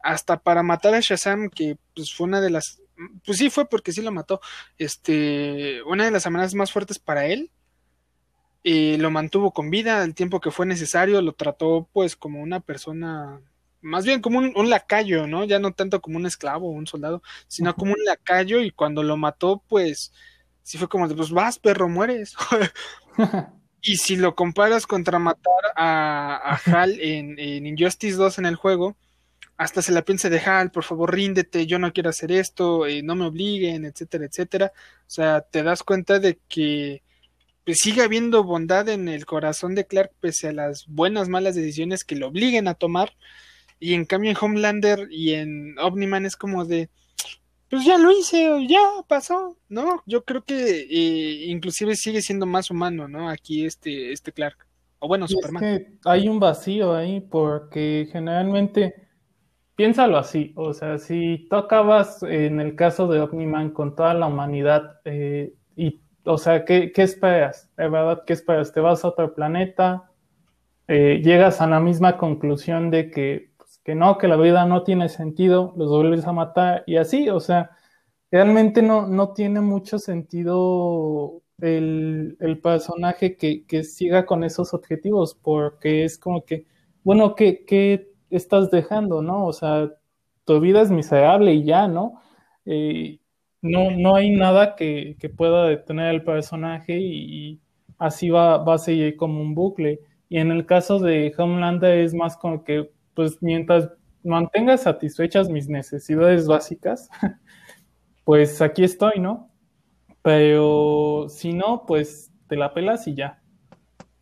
hasta 0.01 0.39
para 0.39 0.63
matar 0.63 0.95
a 0.95 1.01
Shazam, 1.01 1.51
que 1.51 1.77
pues 1.95 2.15
fue 2.15 2.29
una 2.29 2.41
de 2.41 2.51
las, 2.51 2.81
pues 3.25 3.39
sí 3.39 3.51
fue 3.51 3.69
porque 3.69 3.93
sí 3.93 4.03
lo 4.03 4.13
mató, 4.13 4.41
este, 4.79 5.83
una 5.85 6.05
de 6.05 6.11
las 6.11 6.27
amenazas 6.27 6.55
más 6.55 6.73
fuertes 6.73 6.99
para 6.99 7.27
él, 7.27 7.51
eh, 8.65 8.97
lo 8.99 9.11
mantuvo 9.11 9.53
con 9.53 9.71
vida 9.71 10.03
el 10.03 10.15
tiempo 10.15 10.41
que 10.41 10.51
fue 10.51 10.67
necesario, 10.67 11.23
lo 11.23 11.35
trató 11.35 11.89
pues 11.93 12.17
como 12.17 12.43
una 12.43 12.61
persona, 12.61 13.41
más 13.81 14.05
bien 14.05 14.21
como 14.21 14.39
un, 14.39 14.53
un 14.57 14.71
lacayo, 14.71 15.27
¿no? 15.27 15.45
Ya 15.45 15.59
no 15.59 15.73
tanto 15.73 16.01
como 16.01 16.17
un 16.17 16.27
esclavo 16.27 16.69
o 16.69 16.73
un 16.73 16.87
soldado, 16.87 17.23
sino 17.47 17.75
como 17.77 17.93
un 17.93 18.05
lacayo 18.05 18.61
y 18.61 18.71
cuando 18.73 19.03
lo 19.03 19.17
mató 19.17 19.63
pues 19.69 20.13
sí 20.63 20.79
fue 20.79 20.89
como 20.89 21.07
de, 21.07 21.15
pues 21.15 21.31
vas 21.31 21.59
perro, 21.59 21.89
mueres. 21.89 22.35
Y 23.87 23.99
si 23.99 24.17
lo 24.17 24.35
comparas 24.35 24.85
contra 24.85 25.21
matar 25.21 25.53
a, 25.77 26.55
a 26.55 26.61
Hal 26.73 26.99
en, 27.01 27.39
en, 27.39 27.67
Injustice 27.67 28.17
2 28.17 28.39
en 28.39 28.47
el 28.47 28.57
juego, 28.57 28.97
hasta 29.57 29.83
se 29.83 29.93
la 29.93 30.03
piensa 30.03 30.29
de 30.29 30.41
Hal, 30.41 30.71
por 30.71 30.85
favor 30.85 31.15
ríndete, 31.15 31.67
yo 31.67 31.79
no 31.79 31.93
quiero 31.93 32.11
hacer 32.11 32.31
esto, 32.33 32.87
eh, 32.87 33.03
no 33.03 33.15
me 33.15 33.27
obliguen, 33.27 33.85
etcétera, 33.85 34.27
etcétera. 34.27 34.73
O 34.75 35.11
sea, 35.11 35.41
te 35.41 35.63
das 35.63 35.83
cuenta 35.83 36.19
de 36.19 36.39
que 36.49 37.03
pues, 37.65 37.79
sigue 37.79 38.03
habiendo 38.03 38.45
bondad 38.45 38.89
en 38.89 39.09
el 39.09 39.27
corazón 39.27 39.75
de 39.75 39.87
Clark 39.87 40.13
pese 40.21 40.49
a 40.49 40.53
las 40.53 40.87
buenas, 40.87 41.29
malas 41.29 41.55
decisiones 41.55 42.05
que 42.05 42.17
lo 42.17 42.29
obliguen 42.29 42.69
a 42.69 42.75
tomar. 42.75 43.15
Y 43.81 43.95
en 43.95 44.05
cambio 44.05 44.31
en 44.31 44.37
Homelander 44.41 45.09
y 45.11 45.33
en 45.35 45.79
Omniman 45.79 46.25
es 46.27 46.37
como 46.37 46.65
de, 46.65 46.89
pues 47.69 47.85
ya 47.85 47.99
lo 47.99 48.11
hice, 48.13 48.67
ya 48.69 48.81
pasó, 49.09 49.57
¿no? 49.69 50.03
Yo 50.07 50.25
creo 50.25 50.45
que 50.45 50.87
eh, 50.89 51.47
inclusive 51.47 51.97
sigue 51.97 52.23
siendo 52.23 52.47
más 52.47 52.71
humano, 52.71 53.09
¿no? 53.09 53.29
Aquí 53.29 53.67
este, 53.67 54.13
este 54.13 54.33
Clark. 54.33 54.67
O 54.99 55.09
bueno, 55.09 55.27
y 55.29 55.33
Superman. 55.33 55.65
Es 55.65 55.79
que 55.81 55.93
hay 56.05 56.29
un 56.29 56.39
vacío 56.39 56.95
ahí 56.95 57.21
porque 57.21 58.09
generalmente, 58.13 59.06
piénsalo 59.77 60.19
así, 60.19 60.53
o 60.57 60.73
sea, 60.73 60.99
si 60.99 61.47
tú 61.51 61.57
acabas 61.57 62.23
en 62.23 62.61
el 62.61 62.77
caso 62.77 63.07
de 63.09 63.21
Omniman 63.21 63.71
con 63.71 63.95
toda 63.95 64.15
la 64.15 64.27
humanidad, 64.27 65.01
eh, 65.05 65.55
y, 65.77 66.01
o 66.25 66.39
sea, 66.39 66.65
¿qué, 66.65 66.93
¿qué, 66.93 67.03
esperas? 67.03 67.71
De 67.77 67.89
verdad, 67.89 68.23
¿qué 68.27 68.33
esperas? 68.33 68.73
¿Te 68.73 68.81
vas 68.81 69.05
a 69.05 69.09
otro 69.09 69.35
planeta? 69.35 70.11
Eh, 70.89 71.21
llegas 71.23 71.61
a 71.61 71.67
la 71.67 71.81
misma 71.81 72.17
conclusión 72.17 72.91
de 72.91 73.11
que 73.11 73.57
que 73.87 73.95
no, 73.95 74.19
que 74.19 74.27
la 74.27 74.37
vida 74.37 74.67
no 74.67 74.83
tiene 74.83 75.09
sentido, 75.09 75.73
los 75.77 75.89
vuelves 75.91 76.27
a 76.27 76.33
matar 76.33 76.83
y 76.89 76.97
así, 76.97 77.29
o 77.29 77.39
sea, 77.39 77.71
realmente 78.33 78.83
no, 78.83 79.07
no 79.07 79.33
tiene 79.33 79.61
mucho 79.61 80.01
sentido 80.01 81.41
el, 81.61 82.37
el 82.41 82.61
personaje 82.61 83.37
que, 83.37 83.65
que, 83.65 83.85
siga 83.85 84.27
con 84.27 84.43
esos 84.43 84.75
objetivos, 84.75 85.37
porque 85.41 86.05
es 86.05 86.19
como 86.19 86.45
que, 86.45 86.67
bueno, 87.05 87.37
¿qué, 87.37 87.65
¿qué, 87.65 88.13
estás 88.31 88.71
dejando, 88.71 89.23
no? 89.23 89.47
O 89.47 89.53
sea, 89.53 89.91
tu 90.45 90.61
vida 90.61 90.83
es 90.83 90.91
miserable 90.91 91.55
y 91.55 91.65
ya, 91.65 91.89
¿no? 91.89 92.21
Eh, 92.65 93.21
no, 93.63 93.91
no 93.91 94.17
hay 94.17 94.31
nada 94.31 94.77
que, 94.77 95.17
que, 95.19 95.29
pueda 95.29 95.67
detener 95.67 96.07
al 96.09 96.23
personaje 96.25 96.99
y, 97.01 97.61
así 97.99 98.31
va, 98.31 98.59
va 98.59 98.75
a 98.75 98.79
seguir 98.79 99.17
como 99.17 99.41
un 99.41 99.55
bucle. 99.55 100.01
Y 100.29 100.39
en 100.39 100.51
el 100.51 100.67
caso 100.67 100.99
de 100.99 101.35
Homelander 101.37 101.99
es 101.99 102.15
más 102.15 102.37
como 102.37 102.65
que 102.65 102.91
pues 103.15 103.43
mientras 103.43 103.91
mantenga 104.23 104.77
satisfechas 104.77 105.49
mis 105.49 105.69
necesidades 105.69 106.47
básicas, 106.47 107.09
pues 108.25 108.61
aquí 108.61 108.85
estoy, 108.85 109.21
¿no? 109.21 109.51
Pero 110.23 111.27
si 111.29 111.53
no, 111.53 111.85
pues 111.87 112.31
te 112.49 112.57
la 112.57 112.75
pelas 112.75 113.07
y 113.09 113.15
ya. 113.15 113.41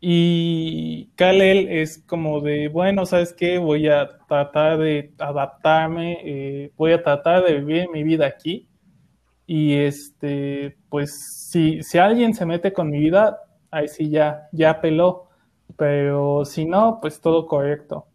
Y 0.07 1.07
Kalel 1.15 1.67
es 1.67 2.03
como 2.05 2.39
de, 2.39 2.67
bueno, 2.67 3.07
¿sabes 3.07 3.33
qué? 3.33 3.57
Voy 3.57 3.87
a 3.87 4.19
tratar 4.27 4.77
de 4.77 5.11
adaptarme, 5.17 6.19
eh, 6.23 6.71
voy 6.77 6.91
a 6.91 7.01
tratar 7.01 7.43
de 7.43 7.55
vivir 7.59 7.89
mi 7.89 8.03
vida 8.03 8.27
aquí. 8.27 8.67
Y 9.47 9.73
este, 9.73 10.77
pues 10.89 11.49
si, 11.49 11.81
si 11.81 11.97
alguien 11.97 12.35
se 12.35 12.45
mete 12.45 12.71
con 12.71 12.91
mi 12.91 12.99
vida, 12.99 13.39
ahí 13.71 13.87
sí 13.87 14.11
ya, 14.11 14.47
ya 14.51 14.79
peló. 14.79 15.27
Pero 15.75 16.45
si 16.45 16.65
no, 16.65 16.99
pues 17.01 17.19
todo 17.19 17.47
correcto. 17.47 18.05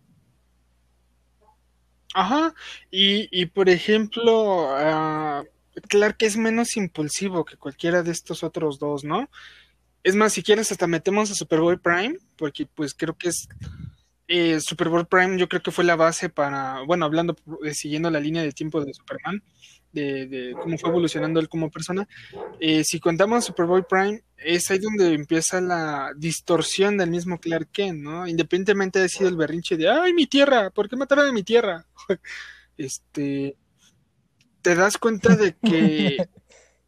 Ajá, 2.15 2.55
y, 2.89 3.29
y 3.33 3.47
por 3.47 3.69
ejemplo, 3.69 4.77
uh, 4.77 5.45
Clark 5.89 6.19
es 6.21 6.37
menos 6.37 6.77
impulsivo 6.77 7.45
que 7.45 7.57
cualquiera 7.57 8.05
de 8.05 8.13
estos 8.13 8.45
otros 8.45 8.79
dos, 8.79 9.03
¿no? 9.03 9.29
Es 10.03 10.15
más, 10.15 10.33
si 10.33 10.43
quieres 10.43 10.73
hasta 10.73 10.87
metemos 10.87 11.31
a 11.31 11.35
Superboy 11.35 11.77
Prime, 11.77 12.17
porque 12.37 12.67
pues 12.67 12.95
creo 12.95 13.17
que 13.17 13.29
es 13.29 13.49
eh, 14.29 14.61
Superboy 14.61 15.05
Prime, 15.05 15.39
yo 15.39 15.49
creo 15.49 15.63
que 15.63 15.71
fue 15.73 15.85
la 15.85 15.97
base 15.97 16.29
para, 16.29 16.83
bueno, 16.87 17.05
hablando, 17.05 17.37
eh, 17.65 17.75
siguiendo 17.75 18.11
la 18.11 18.21
línea 18.21 18.43
de 18.43 18.53
tiempo 18.53 18.83
de 18.83 18.95
Superman, 18.95 19.43
de, 19.93 20.55
cómo 20.61 20.79
fue 20.79 20.91
evolucionando 20.91 21.41
él 21.41 21.49
como 21.49 21.71
persona. 21.71 22.07
Eh, 22.61 22.85
si 22.85 23.01
contamos 23.01 23.45
Superboy 23.45 23.83
Prime, 23.89 24.23
es 24.37 24.71
ahí 24.71 24.79
donde 24.79 25.15
empieza 25.15 25.61
la 25.61 26.13
distorsión 26.17 26.97
del 26.97 27.11
mismo 27.11 27.39
Clark 27.39 27.71
Kent, 27.73 28.01
¿no? 28.01 28.27
Independientemente 28.27 29.01
de 29.01 29.09
sido 29.09 29.29
el 29.29 29.37
berrinche 29.37 29.77
de, 29.77 29.91
ay, 29.91 30.15
mi 30.15 30.27
tierra, 30.27 30.71
¿por 30.71 30.89
qué 30.89 30.97
mataron 30.97 31.27
a 31.27 31.33
mi 31.33 31.43
tierra? 31.43 31.85
este, 32.79 33.57
te 34.63 34.75
das 34.75 34.97
cuenta 34.97 35.37
de 35.37 35.57
que 35.57 36.29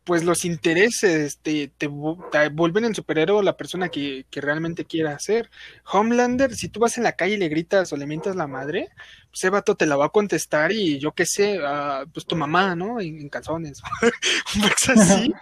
pues 0.05 0.25
los 0.25 0.45
intereses 0.45 1.39
te, 1.43 1.69
te, 1.69 1.89
te 2.31 2.49
vuelven 2.49 2.85
el 2.85 2.95
superhéroe 2.95 3.45
la 3.45 3.57
persona 3.57 3.89
que, 3.89 4.27
que, 4.31 4.41
realmente 4.41 4.85
quiera 4.85 5.19
ser. 5.19 5.51
Homelander, 5.85 6.55
si 6.55 6.69
tú 6.69 6.81
vas 6.81 6.99
en 6.99 7.05
la 7.05 7.13
calle 7.13 7.35
y 7.35 7.39
le 7.39 7.49
gritas 7.49 7.93
o 7.93 7.97
le 7.97 8.07
mientas 8.07 8.35
la 8.35 8.47
madre, 8.47 8.89
pues 9.31 9.41
ese 9.41 9.51
vato 9.51 9.77
te 9.77 9.87
la 9.87 9.97
va 9.97 10.07
a 10.07 10.11
contestar 10.11 10.73
y 10.73 10.99
yo 10.99 11.13
qué 11.13 11.27
sé, 11.27 11.59
uh, 11.59 12.09
pues 12.13 12.27
tu 12.27 12.37
mamá, 12.37 12.75
¿no? 12.75 13.01
En, 13.01 13.21
en 13.21 13.29
calzones. 13.29 13.81
pues 14.61 14.89
así. 14.89 15.33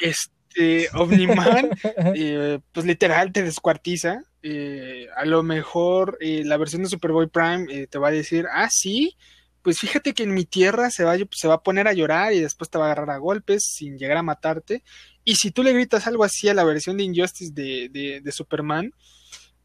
Este, 0.00 0.88
Omniman, 0.94 1.70
eh, 2.14 2.60
pues 2.72 2.86
literal 2.86 3.32
te 3.32 3.42
descuartiza. 3.42 4.22
Eh, 4.42 5.06
a 5.16 5.26
lo 5.26 5.42
mejor 5.42 6.16
eh, 6.20 6.42
la 6.44 6.56
versión 6.56 6.82
de 6.82 6.88
Superboy 6.88 7.26
Prime 7.26 7.66
eh, 7.68 7.86
te 7.86 7.98
va 7.98 8.08
a 8.08 8.12
decir, 8.12 8.46
ah, 8.50 8.68
sí, 8.70 9.16
pues 9.62 9.78
fíjate 9.78 10.14
que 10.14 10.22
en 10.22 10.34
mi 10.34 10.44
tierra 10.44 10.90
se 10.90 11.04
va, 11.04 11.16
se 11.30 11.48
va 11.48 11.54
a 11.54 11.62
poner 11.62 11.86
a 11.88 11.92
llorar 11.92 12.32
y 12.32 12.40
después 12.40 12.70
te 12.70 12.78
va 12.78 12.84
a 12.84 12.92
agarrar 12.92 13.10
a 13.10 13.18
golpes 13.18 13.64
sin 13.64 13.98
llegar 13.98 14.16
a 14.16 14.22
matarte. 14.22 14.82
Y 15.24 15.36
si 15.36 15.50
tú 15.50 15.62
le 15.62 15.72
gritas 15.72 16.06
algo 16.06 16.24
así 16.24 16.48
a 16.48 16.54
la 16.54 16.64
versión 16.64 16.96
de 16.96 17.04
Injustice 17.04 17.52
de, 17.52 18.20
de, 18.22 18.32
Superman, 18.32 18.94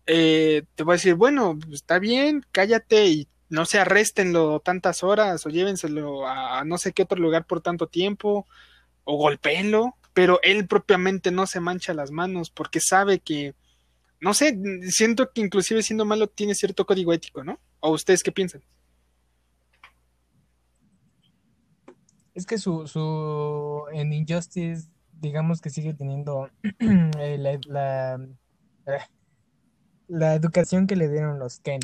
eh, 0.06 0.64
te 0.76 0.84
va 0.84 0.94
a 0.94 0.98
decir, 0.98 1.16
bueno, 1.16 1.58
está 1.72 2.00
bien, 2.00 2.46
cállate 2.52 3.08
y 3.08 3.28
no 3.50 3.66
se 3.66 3.80
arrestenlo 3.80 4.60
tantas 4.60 5.04
horas 5.04 5.46
o 5.46 5.50
llévenselo 5.50 6.28
a, 6.28 6.64
no 6.66 6.78
sé 6.78 6.92
qué 6.94 7.04
otro 7.04 7.20
lugar 7.20 7.46
por 7.46 7.62
tanto 7.62 7.88
tiempo 7.88 8.48
o 9.06 9.18
golpeenlo, 9.18 9.96
pero 10.14 10.40
él 10.44 10.68
propiamente 10.68 11.32
no 11.32 11.48
se 11.48 11.60
mancha 11.60 11.94
las 11.94 12.12
manos 12.12 12.50
porque 12.50 12.80
sabe 12.82 13.20
que, 13.20 13.56
no 14.20 14.34
sé, 14.34 14.58
siento 14.90 15.32
que 15.32 15.42
inclusive 15.42 15.84
siendo 15.84 16.06
malo 16.06 16.28
tiene 16.28 16.56
cierto 16.56 16.86
código 16.86 17.14
ético, 17.14 17.44
¿no? 17.44 17.60
¿O 17.80 17.92
ustedes 17.92 18.24
qué 18.24 18.32
piensan? 18.32 18.64
Es 22.36 22.46
que 22.46 22.58
su, 22.58 22.86
su 22.86 23.86
en 23.92 24.14
Injustice, 24.14 24.90
digamos 25.14 25.62
que 25.62 25.70
sigue 25.70 25.94
teniendo 25.94 26.50
eh, 26.80 27.38
la, 27.40 27.60
la, 27.68 28.16
eh, 28.86 29.00
la, 30.08 30.36
educación 30.36 30.86
que 30.86 30.96
le 30.96 31.10
dieron 31.10 31.40
los 31.40 31.60
Ken 31.60 31.80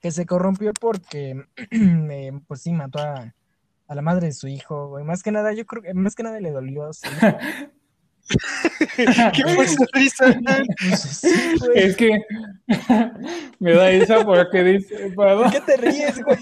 que 0.00 0.10
se 0.10 0.26
corrompió 0.26 0.72
porque, 0.72 1.44
eh, 1.70 2.32
pues 2.46 2.62
sí, 2.62 2.72
mató 2.72 3.00
a, 3.00 3.34
la 3.88 4.02
madre 4.02 4.26
de 4.26 4.32
su 4.32 4.48
hijo, 4.48 4.88
güey. 4.88 5.04
Más 5.04 5.22
que 5.22 5.32
nada, 5.32 5.52
yo 5.54 5.64
creo 5.64 5.82
que 5.82 5.94
más 5.94 6.14
que 6.14 6.22
nada 6.22 6.38
le 6.40 6.50
dolió. 6.50 6.90
¿Qué 8.96 9.42
fue 9.54 9.64
esa 9.64 9.84
risa? 9.92 10.40
es 11.74 11.96
que 11.96 12.22
me 13.58 13.72
da 13.72 13.90
esa 13.90 14.24
porque 14.24 14.62
dice. 14.62 15.10
¿Por 15.14 15.50
qué 15.50 15.60
te 15.60 15.76
ríes, 15.76 16.22
güey? 16.22 16.38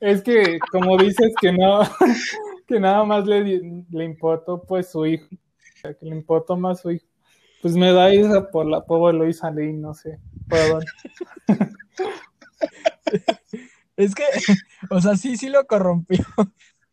Es 0.00 0.22
que, 0.22 0.58
como 0.70 0.96
dices 0.96 1.32
que 1.40 1.52
no, 1.52 1.82
que 2.66 2.80
nada 2.80 3.04
más 3.04 3.26
le, 3.26 3.84
le 3.90 4.04
importó 4.04 4.62
pues 4.62 4.90
su 4.90 5.06
hijo, 5.06 5.28
que 5.82 5.96
le 6.00 6.16
importó 6.16 6.56
más 6.56 6.80
su 6.80 6.92
hijo. 6.92 7.06
Pues 7.60 7.76
me 7.76 7.92
da 7.92 8.10
esa 8.10 8.50
por 8.50 8.66
la 8.66 8.84
pobre 8.84 9.16
Luisa 9.16 9.50
Lee, 9.50 9.72
no 9.72 9.94
sé. 9.94 10.18
Perdón. 10.48 10.84
Es 13.96 14.14
que, 14.14 14.24
o 14.90 15.00
sea, 15.00 15.16
sí, 15.16 15.36
sí 15.36 15.48
lo 15.48 15.66
corrompió. 15.66 16.24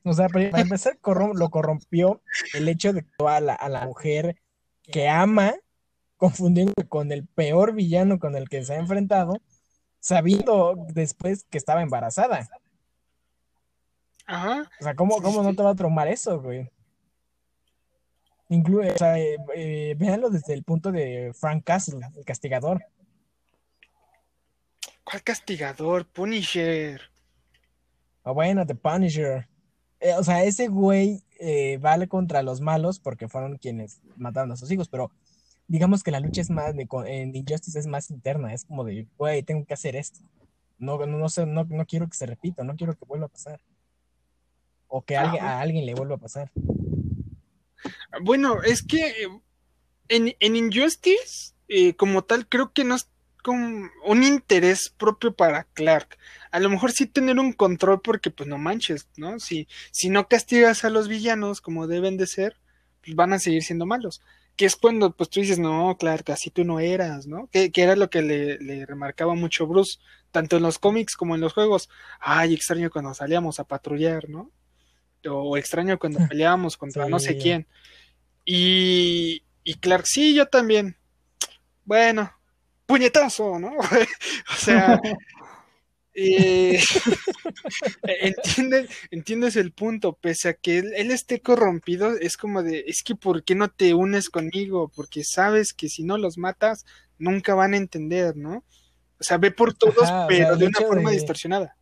O 0.04 0.14
sea, 0.14 0.30
para 0.30 0.62
empezar, 0.62 0.98
lo 1.34 1.50
corrompió 1.50 2.22
el 2.54 2.68
hecho 2.68 2.94
de 2.94 3.04
que 3.04 3.28
a 3.28 3.40
la, 3.40 3.54
a 3.54 3.70
la 3.70 3.86
mujer 3.86 4.42
que 4.84 5.08
ama, 5.08 5.54
confundiendo 6.18 6.74
con 6.90 7.12
el 7.12 7.28
peor 7.28 7.74
villano 7.74 8.20
con 8.20 8.36
el 8.36 8.50
que 8.50 8.64
se 8.64 8.74
ha 8.74 8.78
enfrentado, 8.78 9.42
sabiendo 10.00 10.76
después 10.90 11.46
que 11.50 11.58
estaba 11.58 11.82
embarazada. 11.82 12.48
Ajá. 14.26 14.70
O 14.80 14.84
sea, 14.84 14.96
¿cómo, 14.96 15.22
cómo 15.22 15.44
no 15.44 15.56
te 15.56 15.64
va 15.64 15.72
a 15.72 15.76
traumar 15.76 16.08
eso, 16.08 16.42
güey? 16.42 16.70
Incluye, 18.50 18.92
o 18.92 18.98
sea, 18.98 19.18
eh, 19.18 19.38
eh, 19.56 19.96
véanlo 19.98 20.30
desde 20.30 20.54
el 20.54 20.64
punto 20.64 20.92
de 20.92 21.32
Frank 21.34 21.64
Castle, 21.64 22.02
el 22.16 22.26
castigador. 22.26 22.84
¿Cuál 25.04 25.24
castigador? 25.24 26.06
Punisher. 26.06 27.02
Ah, 28.24 28.32
bueno, 28.32 28.66
The 28.66 28.76
Punisher. 28.76 29.48
Eh, 30.02 30.16
o 30.18 30.24
sea, 30.24 30.44
ese 30.44 30.68
güey 30.68 31.24
eh, 31.40 31.78
vale 31.80 32.08
contra 32.08 32.42
los 32.42 32.60
malos 32.60 33.00
porque 33.00 33.30
fueron 33.30 33.58
quienes 33.58 34.02
mataron 34.18 34.52
a 34.52 34.58
sus 34.58 34.72
hijos, 34.72 34.90
pero 34.90 35.12
digamos 35.68 36.04
que 36.04 36.12
la 36.12 36.20
lucha 36.20 36.42
es 36.42 36.50
más, 36.50 36.76
de, 36.76 36.88
en 37.06 37.36
Injustice 37.36 37.80
es 37.80 37.88
más 37.88 38.10
interna, 38.10 38.54
es 38.54 38.66
como 38.66 38.84
de, 38.84 39.08
güey, 39.18 39.44
tengo 39.44 39.64
que 39.64 39.76
hacer 39.76 39.96
esto. 39.96 40.20
No, 40.80 40.98
no, 41.06 41.18
no, 41.18 41.30
sé, 41.30 41.46
no, 41.46 41.64
no 41.66 41.86
quiero 41.86 42.10
que 42.10 42.18
se 42.18 42.26
repita, 42.26 42.64
no 42.64 42.76
quiero 42.76 42.96
que 42.96 43.06
vuelva 43.06 43.28
a 43.28 43.30
pasar. 43.30 43.62
O 44.88 45.04
que 45.04 45.16
alguien, 45.16 45.44
a 45.44 45.62
alguien 45.62 45.86
le 45.86 45.94
vuelva 45.94 46.16
a 46.16 46.20
pasar. 46.20 46.52
Bueno, 48.24 48.62
es 48.64 48.82
que 48.82 49.28
en, 50.10 50.36
en 50.40 50.56
Injustice, 50.56 51.54
eh, 51.68 51.96
como 51.96 52.24
tal, 52.24 52.48
creo 52.50 52.74
que 52.74 52.84
no, 52.84 52.98
con 53.42 53.92
un 54.06 54.24
interés 54.24 54.94
propio 54.98 55.34
para 55.34 55.66
Clark. 55.74 56.18
A 56.52 56.60
lo 56.60 56.70
mejor 56.70 56.92
sí 56.92 57.06
tener 57.06 57.40
un 57.40 57.54
control 57.54 58.02
porque 58.02 58.32
pues 58.32 58.48
no 58.48 58.58
manches, 58.58 59.08
¿no? 59.18 59.40
Si, 59.40 59.68
si 59.92 60.10
no 60.10 60.28
castigas 60.28 60.84
a 60.84 60.90
los 60.90 61.08
villanos 61.08 61.62
como 61.62 61.88
deben 61.88 62.18
de 62.18 62.28
ser, 62.28 62.58
pues 63.04 63.16
van 63.16 63.34
a 63.34 63.40
seguir 63.40 63.64
siendo 63.64 63.86
malos. 63.86 64.22
Que 64.56 64.66
es 64.66 64.76
cuando 64.76 65.16
pues 65.16 65.30
tú 65.30 65.40
dices, 65.40 65.60
no, 65.60 65.98
Clark, 65.98 66.30
así 66.32 66.50
tú 66.50 66.64
no 66.64 66.80
eras, 66.80 67.26
¿no? 67.28 67.48
Que, 67.52 67.72
era 67.74 67.96
lo 67.96 68.10
que 68.10 68.22
le, 68.22 68.86
remarcaba 68.86 69.34
mucho 69.34 69.66
Bruce, 69.66 70.00
tanto 70.32 70.58
en 70.58 70.64
los 70.64 70.78
cómics 70.78 71.16
como 71.16 71.36
en 71.36 71.42
los 71.42 71.54
juegos. 71.54 71.90
Ay, 72.20 72.54
extraño 72.54 72.90
cuando 72.92 73.14
salíamos 73.14 73.60
a 73.60 73.64
patrullar, 73.64 74.30
¿no? 74.30 74.52
O, 75.26 75.58
extraño 75.58 76.00
cuando 76.00 76.20
peleábamos 76.30 76.78
contra 76.78 77.08
no 77.08 77.20
sé 77.20 77.38
quién. 77.38 77.68
Y, 78.46 79.44
y 79.64 79.76
Clark, 79.76 80.06
sí, 80.06 80.34
yo 80.34 80.48
también. 80.48 80.98
Bueno, 81.86 82.32
puñetazo, 82.92 83.58
¿no? 83.58 83.72
o 84.52 84.56
sea, 84.58 85.00
eh, 86.14 86.78
¿entiendes, 89.12 89.56
el 89.56 89.72
punto, 89.72 90.14
pese 90.14 90.50
a 90.50 90.54
que 90.54 90.80
él, 90.80 91.12
esté 91.12 91.40
corrompido, 91.40 92.18
es 92.18 92.36
como 92.36 92.64
de, 92.64 92.84
es 92.86 93.02
que 93.02 93.16
¿por 93.16 93.46
qué 93.46 93.56
no 93.56 93.70
te 93.70 93.94
unes 93.94 94.30
conmigo? 94.30 94.92
Porque 94.94 95.24
sabes 95.24 95.74
que 95.74 95.88
si 95.88 96.04
no 96.04 96.18
los 96.18 96.38
matas, 96.38 96.86
nunca 97.18 97.56
van 97.56 97.74
a 97.74 97.78
entender, 97.78 98.36
¿no? 98.36 98.66
O 99.20 99.24
sea, 99.24 99.38
ve 99.38 99.52
por 99.52 99.74
todos, 99.74 100.10
pero 100.28 100.58
de 100.58 100.66
una 100.66 100.80
forma 100.80 101.12
distorsionada. 101.12 101.78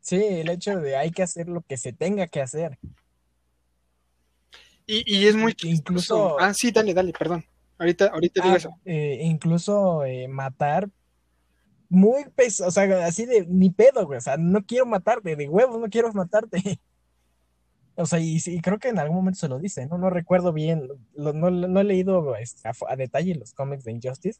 Sí, 0.00 0.16
el 0.16 0.48
hecho 0.48 0.80
de 0.80 0.96
hay 0.96 1.12
que 1.12 1.22
hacer 1.22 1.48
lo 1.48 1.60
que 1.62 1.76
se 1.76 1.92
tenga 1.92 2.26
que 2.26 2.40
hacer. 2.40 2.78
Y, 4.88 5.26
es 5.26 5.36
muy 5.36 5.54
incluso. 5.64 6.38
Ah, 6.40 6.54
sí, 6.54 6.70
dale, 6.70 6.94
dale, 6.94 7.12
perdón. 7.12 7.44
Ahorita, 7.78 8.06
ahorita 8.06 8.42
digo 8.42 8.54
ah, 8.54 8.56
eso. 8.56 8.70
Eh, 8.84 9.20
incluso 9.22 10.04
eh, 10.04 10.28
matar 10.28 10.88
muy 11.88 12.24
peso, 12.34 12.66
o 12.66 12.70
sea, 12.70 13.06
así 13.06 13.26
de 13.26 13.46
ni 13.46 13.70
pedo, 13.70 14.06
güey. 14.06 14.18
O 14.18 14.20
sea, 14.20 14.36
no 14.36 14.64
quiero 14.64 14.86
matarte, 14.86 15.36
de 15.36 15.48
huevos, 15.48 15.80
no 15.80 15.88
quiero 15.88 16.12
matarte. 16.12 16.80
O 17.98 18.04
sea, 18.04 18.18
y, 18.20 18.38
creo 18.60 18.78
que 18.78 18.88
en 18.88 18.98
algún 18.98 19.16
momento 19.16 19.40
se 19.40 19.48
lo 19.48 19.58
dice, 19.58 19.86
¿no? 19.86 19.96
No 19.96 20.10
recuerdo 20.10 20.52
bien, 20.52 20.86
no, 21.16 21.80
he 21.80 21.84
leído 21.84 22.36
este, 22.36 22.68
a, 22.68 22.94
detalle 22.94 23.34
los 23.36 23.54
cómics 23.54 23.84
de 23.84 23.92
Injustice, 23.92 24.38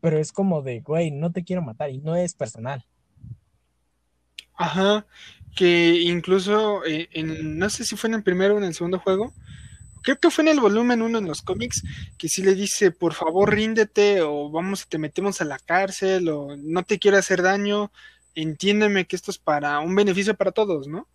pero 0.00 0.16
es 0.16 0.30
como 0.30 0.62
de, 0.62 0.78
güey, 0.78 1.10
no 1.10 1.32
te 1.32 1.42
quiero 1.42 1.60
matar 1.60 1.90
y 1.90 1.98
no 1.98 2.14
es 2.14 2.34
personal. 2.34 2.86
Ajá, 4.54 5.06
que 5.56 6.02
incluso, 6.02 6.84
eh, 6.84 7.08
en, 7.14 7.58
no 7.58 7.68
sé 7.68 7.84
si 7.84 7.96
fue 7.96 8.10
en 8.10 8.14
el 8.14 8.22
primero 8.22 8.54
o 8.54 8.58
en 8.58 8.64
el 8.64 8.74
segundo 8.74 9.00
juego, 9.00 9.34
creo 10.02 10.18
que 10.18 10.30
fue 10.30 10.42
en 10.42 10.48
el 10.48 10.60
volumen 10.60 11.02
1 11.02 11.18
en 11.18 11.26
los 11.26 11.42
cómics, 11.42 11.82
que 12.16 12.28
sí 12.28 12.42
le 12.42 12.54
dice, 12.54 12.90
por 12.90 13.14
favor, 13.14 13.52
ríndete, 13.54 14.20
o 14.22 14.50
vamos, 14.50 14.86
te 14.88 14.98
metemos 14.98 15.40
a 15.40 15.44
la 15.44 15.58
cárcel, 15.58 16.28
o 16.28 16.56
no 16.56 16.82
te 16.84 16.98
quiero 16.98 17.18
hacer 17.18 17.42
daño, 17.42 17.90
entiéndeme 18.34 19.06
que 19.06 19.16
esto 19.16 19.30
es 19.30 19.38
para 19.38 19.80
un 19.80 19.94
beneficio 19.94 20.34
para 20.34 20.52
todos, 20.52 20.86
¿no? 20.86 21.08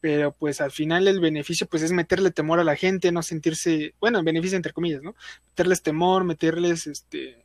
Pero 0.00 0.32
pues 0.32 0.60
al 0.60 0.70
final 0.70 1.06
el 1.08 1.20
beneficio 1.20 1.66
pues 1.66 1.82
es 1.82 1.92
meterle 1.92 2.30
temor 2.30 2.58
a 2.58 2.64
la 2.64 2.76
gente, 2.76 3.12
no 3.12 3.22
sentirse, 3.22 3.94
bueno, 4.00 4.22
beneficio 4.22 4.56
entre 4.56 4.72
comillas, 4.72 5.02
¿no? 5.02 5.14
Meterles 5.50 5.82
temor, 5.82 6.24
meterles 6.24 6.86
este 6.86 7.44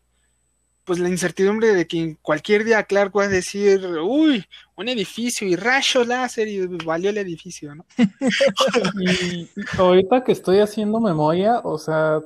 pues 0.86 1.00
la 1.00 1.10
incertidumbre 1.10 1.74
de 1.74 1.88
que 1.88 2.16
cualquier 2.22 2.64
día 2.64 2.84
Clark 2.84 3.12
va 3.18 3.24
a 3.24 3.28
decir, 3.28 3.86
uy, 4.04 4.46
un 4.78 4.88
edificio 4.88 5.48
y 5.48 5.56
rayo 5.56 6.06
láser 6.06 6.48
y 6.48 6.66
valió 6.86 7.10
el 7.10 7.18
edificio, 7.18 7.74
¿no? 7.74 7.86
y 9.02 9.50
ahorita 9.78 10.24
que 10.24 10.32
estoy 10.32 10.60
haciendo 10.60 11.00
memoria, 11.00 11.60
o 11.64 11.80
sea, 11.80 12.22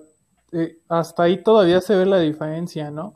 eh, 0.51 0.77
hasta 0.89 1.23
ahí 1.23 1.41
todavía 1.41 1.79
se 1.79 1.95
ve 1.95 2.05
la 2.05 2.19
diferencia, 2.19 2.91
¿no? 2.91 3.13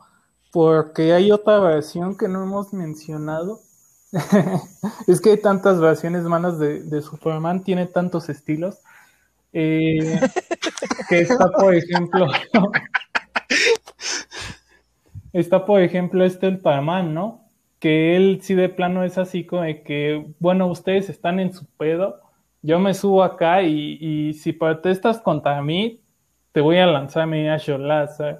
Porque 0.51 1.13
hay 1.13 1.31
otra 1.31 1.59
versión 1.59 2.17
que 2.17 2.27
no 2.27 2.43
hemos 2.43 2.73
mencionado. 2.73 3.59
es 5.07 5.19
que 5.19 5.31
hay 5.31 5.41
tantas 5.41 5.79
versiones 5.79 6.23
malas 6.23 6.59
de, 6.59 7.01
Superman, 7.01 7.63
tiene 7.63 7.87
tantos 7.87 8.29
estilos. 8.29 8.79
Eh, 9.51 10.19
que 11.09 11.19
está, 11.19 11.47
por 11.49 11.75
ejemplo, 11.75 12.27
Está, 15.34 15.65
por 15.65 15.81
ejemplo, 15.81 16.23
este 16.23 16.47
el 16.47 16.59
Parman, 16.59 17.13
¿no? 17.13 17.49
Que 17.79 18.15
él 18.15 18.39
sí 18.41 18.53
de 18.55 18.69
plano 18.69 19.03
es 19.03 19.17
así 19.17 19.45
como 19.45 19.63
de 19.63 19.84
que, 19.84 20.25
bueno, 20.39 20.67
ustedes 20.67 21.09
están 21.09 21.39
en 21.39 21.53
su 21.53 21.65
pedo, 21.75 22.21
yo 22.61 22.79
me 22.79 22.93
subo 22.93 23.23
acá 23.23 23.61
y, 23.63 23.97
y 23.99 24.34
si 24.34 24.53
protestas 24.53 25.19
contra 25.19 25.61
mí, 25.61 26.01
te 26.53 26.61
voy 26.61 26.77
a 26.77 26.86
lanzar 26.86 27.27
mi 27.27 27.43
Láser. 27.45 28.39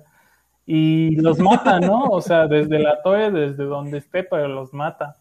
Y 0.66 1.18
los 1.18 1.40
mata, 1.40 1.80
¿no? 1.80 2.06
O 2.06 2.22
sea, 2.22 2.48
desde 2.48 2.80
la 2.80 3.02
torre, 3.02 3.32
desde 3.32 3.66
donde 3.66 3.98
esté, 3.98 4.24
pero 4.24 4.48
los 4.48 4.74
mata. 4.74 5.18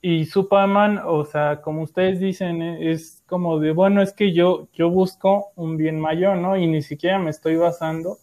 Y 0.00 0.24
Superman, 0.26 1.00
o 1.04 1.24
sea, 1.24 1.60
como 1.60 1.82
ustedes 1.82 2.20
dicen, 2.20 2.62
es 2.62 3.22
como 3.26 3.58
de, 3.58 3.72
bueno, 3.72 4.00
es 4.02 4.12
que 4.14 4.32
yo, 4.32 4.68
yo 4.72 4.88
busco 4.90 5.52
un 5.56 5.76
bien 5.76 6.00
mayor, 6.00 6.38
¿no? 6.38 6.56
Y 6.56 6.66
ni 6.66 6.82
siquiera 6.82 7.18
me 7.18 7.30
estoy 7.30 7.56
basando 7.56 8.18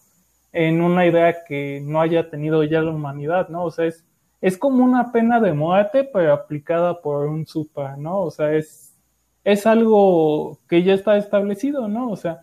en 0.54 0.82
una 0.82 1.06
idea 1.06 1.43
que 1.45 1.82
no 1.84 1.99
haya 1.99 2.30
tenido 2.30 2.64
ya 2.64 2.82
la 2.82 2.91
humanidad, 2.91 3.49
¿no? 3.49 3.66
O 3.66 3.72
sea, 3.72 3.86
es, 3.86 4.06
es 4.39 4.58
como 4.58 4.84
una 4.86 5.12
pena 5.12 5.39
de 5.39 5.54
muerte, 5.54 6.04
pero 6.14 6.34
aplicada 6.34 7.01
por 7.01 7.28
un 7.28 7.45
super, 7.47 7.97
¿no? 7.97 8.20
O 8.20 8.32
sea, 8.32 8.54
es, 8.54 8.95
es 9.43 9.66
algo 9.68 10.60
que 10.70 10.84
ya 10.84 10.93
está 10.93 11.18
establecido, 11.18 11.88
¿no? 11.88 12.10
O 12.12 12.16
sea, 12.16 12.41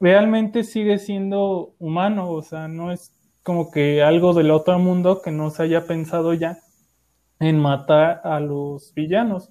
realmente 0.00 0.64
sigue 0.64 0.98
siendo 0.98 1.74
humano, 1.78 2.30
o 2.30 2.42
sea, 2.42 2.68
no 2.68 2.90
es 2.90 3.12
como 3.42 3.70
que 3.70 4.02
algo 4.02 4.34
del 4.34 4.50
otro 4.50 4.78
mundo 4.78 5.22
que 5.22 5.30
no 5.30 5.50
se 5.50 5.62
haya 5.62 5.86
pensado 5.86 6.34
ya 6.34 6.58
en 7.38 7.60
matar 7.60 8.20
a 8.24 8.40
los 8.40 8.92
villanos. 8.94 9.50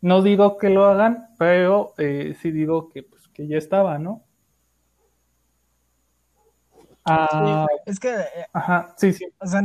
No 0.00 0.22
digo 0.22 0.58
que 0.58 0.68
lo 0.70 0.84
hagan, 0.84 1.28
pero 1.38 1.94
eh, 1.98 2.36
sí 2.40 2.50
digo 2.50 2.88
que, 2.90 3.02
pues, 3.02 3.28
que 3.28 3.46
ya 3.48 3.56
estaba, 3.56 3.98
¿no? 3.98 4.22
Ah, 7.04 7.66
es 7.84 7.98
que, 7.98 8.10
eh, 8.14 8.46
ajá, 8.52 8.94
sí, 8.96 9.12
sí. 9.12 9.26
O 9.40 9.46
sea, 9.46 9.60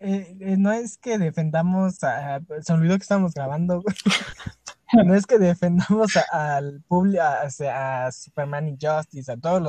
eh, 0.00 0.56
no 0.58 0.72
es 0.72 0.96
que 0.96 1.18
defendamos 1.18 2.02
a, 2.02 2.40
se 2.62 2.72
olvidó 2.72 2.96
que 2.96 3.02
estamos 3.02 3.34
grabando. 3.34 3.82
no 5.04 5.14
es 5.14 5.26
que 5.26 5.38
defendamos 5.38 6.16
al 6.32 6.82
público, 6.88 7.22
a, 7.22 8.10
Superman 8.10 8.68
y 8.68 8.78
Justice, 8.80 9.30
a 9.30 9.36
todos 9.36 9.60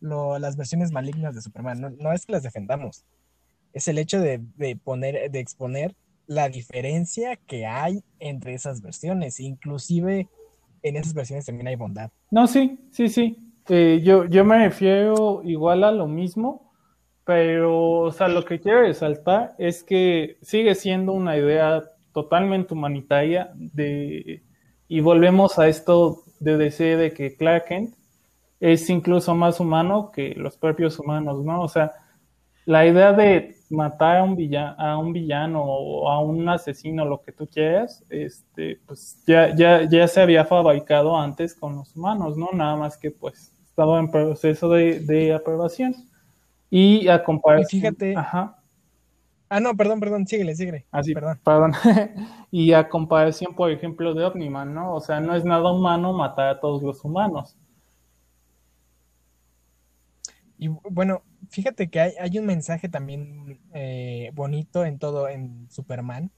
los, 0.00 0.40
las 0.40 0.56
versiones 0.56 0.92
malignas 0.92 1.34
de 1.34 1.42
Superman. 1.42 1.96
No, 1.98 2.12
es 2.12 2.24
que 2.24 2.32
las 2.32 2.42
defendamos. 2.42 3.04
Es 3.74 3.88
el 3.88 3.98
hecho 3.98 4.18
de, 4.20 4.40
poner, 4.82 5.30
de 5.30 5.40
exponer 5.40 5.94
la 6.26 6.48
diferencia 6.48 7.36
que 7.36 7.66
hay 7.66 8.02
entre 8.18 8.54
esas 8.54 8.80
versiones. 8.80 9.40
Inclusive 9.40 10.30
en 10.82 10.96
esas 10.96 11.12
versiones 11.12 11.44
también 11.44 11.68
hay 11.68 11.76
bondad. 11.76 12.10
No, 12.30 12.46
sí, 12.46 12.88
sí, 12.92 13.08
sí. 13.08 13.45
Eh, 13.68 14.00
yo, 14.04 14.26
yo 14.26 14.44
me 14.44 14.58
refiero 14.58 15.40
igual 15.44 15.84
a 15.84 15.90
lo 15.90 16.06
mismo, 16.06 16.72
pero, 17.24 18.00
o 18.02 18.12
sea, 18.12 18.28
lo 18.28 18.44
que 18.44 18.60
quiero 18.60 18.82
resaltar 18.82 19.54
es 19.58 19.82
que 19.82 20.38
sigue 20.42 20.74
siendo 20.76 21.12
una 21.12 21.36
idea 21.36 21.82
totalmente 22.12 22.74
humanitaria 22.74 23.50
de, 23.54 24.44
y 24.88 25.00
volvemos 25.00 25.58
a 25.58 25.68
esto 25.68 26.22
de 26.38 26.56
decir 26.56 26.96
de 26.96 27.12
que 27.12 27.36
Clark 27.36 27.64
Kent 27.66 27.94
es 28.60 28.88
incluso 28.88 29.34
más 29.34 29.58
humano 29.60 30.10
que 30.12 30.34
los 30.36 30.56
propios 30.56 30.98
humanos, 31.00 31.44
¿no? 31.44 31.60
O 31.62 31.68
sea, 31.68 31.92
la 32.64 32.86
idea 32.86 33.12
de 33.12 33.56
matar 33.70 34.18
a 34.18 34.22
un 34.22 34.36
villano, 34.36 34.76
a 34.78 34.98
un 34.98 35.12
villano 35.12 35.62
o 35.64 36.08
a 36.08 36.20
un 36.20 36.48
asesino, 36.48 37.04
lo 37.04 37.20
que 37.20 37.32
tú 37.32 37.46
quieras, 37.48 38.04
este, 38.08 38.80
pues 38.86 39.22
ya, 39.26 39.54
ya, 39.54 39.88
ya 39.88 40.06
se 40.08 40.20
había 40.20 40.44
fabricado 40.44 41.16
antes 41.16 41.54
con 41.54 41.76
los 41.76 41.94
humanos, 41.96 42.36
¿no? 42.36 42.50
Nada 42.52 42.76
más 42.76 42.96
que 42.96 43.10
pues 43.10 43.55
estaba 43.76 44.00
en 44.00 44.10
proceso 44.10 44.70
de, 44.70 45.00
de 45.00 45.34
aprobación. 45.34 45.94
Y 46.70 47.08
a 47.08 47.22
comparación. 47.22 47.82
fíjate. 47.82 48.16
Ajá. 48.16 48.56
Ah, 49.50 49.60
no, 49.60 49.76
perdón, 49.76 50.00
perdón, 50.00 50.26
síguele, 50.26 50.56
síguele. 50.56 50.86
Así, 50.90 51.12
perdón. 51.12 51.38
perdón. 51.44 51.72
y 52.50 52.72
a 52.72 52.88
comparación, 52.88 53.54
por 53.54 53.70
ejemplo, 53.70 54.14
de 54.14 54.24
Omniman, 54.24 54.72
¿no? 54.72 54.94
O 54.94 55.00
sea, 55.00 55.20
no 55.20 55.36
es 55.36 55.44
nada 55.44 55.70
humano 55.70 56.14
matar 56.14 56.48
a 56.48 56.58
todos 56.58 56.82
los 56.82 57.04
humanos. 57.04 57.54
Y 60.56 60.68
bueno, 60.68 61.22
fíjate 61.50 61.90
que 61.90 62.00
hay, 62.00 62.38
un 62.38 62.46
mensaje 62.46 62.88
también 62.88 63.60
eh, 63.74 64.30
bonito 64.32 64.86
en 64.86 64.98
todo, 64.98 65.28
en 65.28 65.70
Superman. 65.70 66.30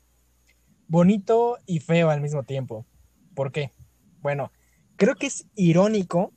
Bonito 0.89 1.59
y 1.67 1.79
feo 1.79 2.11
al 2.11 2.21
mismo 2.21 2.43
tiempo. 2.43 2.85
¿Por 3.37 3.53
qué? 3.53 3.71
Bueno, 4.23 4.51
creo 4.97 5.15
que 5.15 5.29
es 5.29 5.47
irónico 5.55 6.33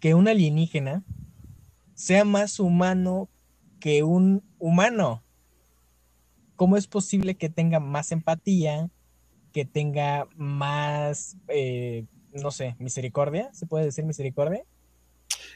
que 0.00 0.14
un 0.14 0.28
alienígena 0.28 1.02
sea 1.94 2.24
más 2.24 2.60
humano 2.60 3.28
que 3.80 4.02
un 4.02 4.42
humano. 4.58 5.22
¿Cómo 6.56 6.76
es 6.76 6.86
posible 6.86 7.36
que 7.36 7.48
tenga 7.48 7.80
más 7.80 8.10
empatía, 8.12 8.90
que 9.52 9.64
tenga 9.64 10.26
más, 10.36 11.36
eh, 11.48 12.04
no 12.32 12.50
sé, 12.50 12.76
misericordia? 12.78 13.52
¿Se 13.52 13.66
puede 13.66 13.84
decir 13.84 14.04
misericordia? 14.04 14.64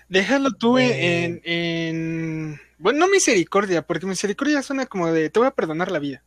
Déjalo 0.08 0.52
tú 0.52 0.78
en, 0.78 1.40
en, 1.44 2.60
Bueno, 2.78 3.00
no 3.00 3.08
misericordia, 3.08 3.86
porque 3.86 4.06
misericordia 4.06 4.62
suena 4.62 4.86
como 4.86 5.06
de 5.06 5.30
te 5.30 5.38
voy 5.38 5.48
a 5.48 5.52
perdonar 5.54 5.90
la 5.90 5.98
vida. 5.98 6.22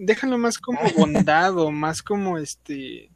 Déjalo 0.00 0.38
más 0.38 0.58
como 0.58 0.80
bondad 0.96 1.56
o 1.58 1.70
más 1.70 2.02
como 2.02 2.38
este. 2.38 3.10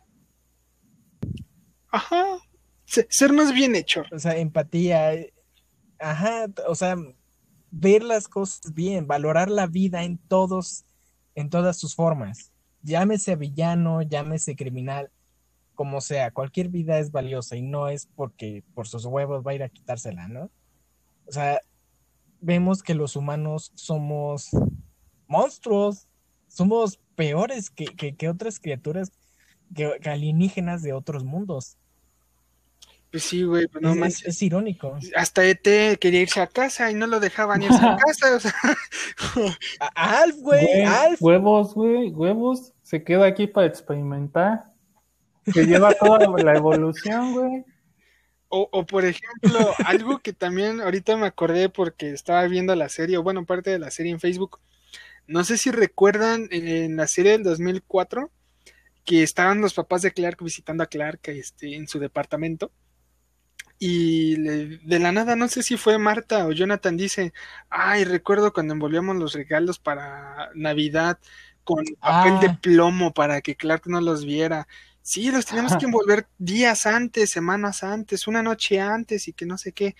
Ajá. 1.91 2.39
Ser 2.87 3.33
más 3.33 3.53
bien 3.53 3.75
hecho. 3.75 4.05
O 4.13 4.19
sea, 4.19 4.37
empatía. 4.37 5.15
Eh, 5.15 5.35
ajá, 5.99 6.47
o 6.69 6.75
sea, 6.75 6.97
ver 7.71 8.03
las 8.03 8.29
cosas 8.29 8.75
bien, 8.75 9.07
valorar 9.07 9.51
la 9.51 9.67
vida 9.67 10.05
en 10.05 10.19
todos, 10.19 10.85
en 11.35 11.51
todas 11.51 11.77
sus 11.77 11.95
formas. 11.95 12.53
Llámese 12.83 13.37
villano, 13.37 14.03
llámese 14.03 14.57
criminal, 14.57 15.11
como 15.75 16.01
sea, 16.01 16.31
cualquier 16.31 16.69
vida 16.69 16.99
es 16.99 17.13
valiosa 17.13 17.57
y 17.57 17.63
no 17.63 17.89
es 17.89 18.07
porque 18.07 18.65
por 18.75 18.89
sus 18.89 19.05
huevos 19.05 19.47
va 19.47 19.51
a 19.51 19.55
ir 19.55 19.63
a 19.63 19.69
quitársela, 19.69 20.29
¿no? 20.29 20.51
O 21.27 21.33
sea, 21.33 21.61
vemos 22.41 22.83
que 22.83 22.95
los 22.95 23.17
humanos 23.17 23.73
somos 23.75 24.51
monstruos, 25.27 26.07
somos 26.49 26.99
peores 27.15 27.71
que, 27.71 27.87
que, 27.87 28.29
otras 28.29 28.59
criaturas, 28.59 29.13
que, 29.75 29.99
alienígenas 30.05 30.83
de 30.83 30.93
otros 30.93 31.25
mundos. 31.25 31.77
Pues 33.17 33.25
sí, 33.25 33.45
güey, 33.45 33.67
pues 33.67 33.81
no 33.81 34.05
es, 34.05 34.27
es, 34.27 34.43
irónico. 34.43 34.99
Hasta 35.17 35.43
ET 35.43 35.99
quería 35.99 36.21
irse 36.21 36.43
a 36.43 36.47
casa 36.47 36.91
y 36.91 36.95
no 36.95 37.07
lo 37.07 37.19
dejaban 37.19 37.63
irse 37.63 37.83
a 37.83 37.97
casa, 38.07 38.37
o 38.37 38.41
sea. 38.41 38.53
Alf, 39.95 40.37
güey, 40.41 40.83
Alf. 40.83 41.23
Huevos, 41.23 41.73
güey, 41.73 42.11
huevos. 42.11 42.75
Se 42.83 43.05
queda 43.05 43.25
aquí 43.25 43.47
para 43.47 43.69
experimentar. 43.69 44.65
Se 45.51 45.65
lleva 45.65 45.95
toda 45.95 46.29
la 46.45 46.57
evolución, 46.59 47.33
güey. 47.33 47.65
O, 48.49 48.69
o, 48.71 48.85
por 48.85 49.07
ejemplo, 49.07 49.61
algo 49.87 50.19
que 50.19 50.35
también 50.35 50.83
ahorita 50.83 51.17
me 51.17 51.27
acordé 51.27 51.71
porque 51.71 52.11
estaba 52.11 52.47
viendo 52.49 52.75
la 52.75 52.91
serie, 52.91 53.17
o 53.17 53.23
bueno, 53.23 53.47
parte 53.47 53.71
de 53.71 53.79
la 53.79 53.91
serie 53.91 54.13
en 54.13 54.21
Facebook. 54.21 54.61
No 55.27 55.43
sé 55.43 55.57
si 55.57 55.71
recuerdan 55.71 56.49
en 56.51 56.97
la 56.97 57.07
serie 57.07 57.33
del 57.33 57.45
2004 57.45 58.31
que 59.07 59.23
estaban 59.23 59.63
los 59.63 59.73
papás 59.73 60.03
de 60.03 60.13
Clark 60.13 60.45
visitando 60.45 60.83
a 60.83 60.87
Clark 60.89 61.21
este, 61.29 61.77
en 61.77 61.89
su 61.89 61.99
departamento 61.99 62.73
y 63.79 64.37
de 64.37 64.99
la 64.99 65.13
nada, 65.13 65.37
no 65.37 65.49
sé 65.49 65.63
si 65.63 65.77
fue 65.77 65.99
Marta 65.99 66.47
o 66.47 66.53
Jonathan, 66.53 66.97
dice, 66.97 67.33
ay, 67.69 68.05
recuerdo 68.05 68.53
cuando 68.53 68.75
envolvíamos 68.75 69.17
los 69.17 69.35
regalos 69.35 69.79
para 69.79 70.51
Navidad 70.55 71.19
con 71.65 71.85
papel 72.01 72.41
de 72.41 72.47
ah. 72.49 72.59
plomo 72.63 73.13
para 73.13 73.41
que 73.43 73.57
Clark 73.57 73.87
no 73.87 74.01
los 74.01 74.25
viera. 74.25 74.67
Sí, 75.03 75.31
los 75.31 75.45
teníamos 75.45 75.77
que 75.77 75.85
envolver 75.87 76.27
días 76.39 76.87
antes, 76.87 77.31
semanas 77.31 77.83
antes, 77.83 78.27
una 78.27 78.43
noche 78.43 78.81
antes 78.81 79.29
y 79.29 79.33
que 79.33 79.45
no 79.45 79.59
sé 79.59 79.73
qué. 79.73 79.95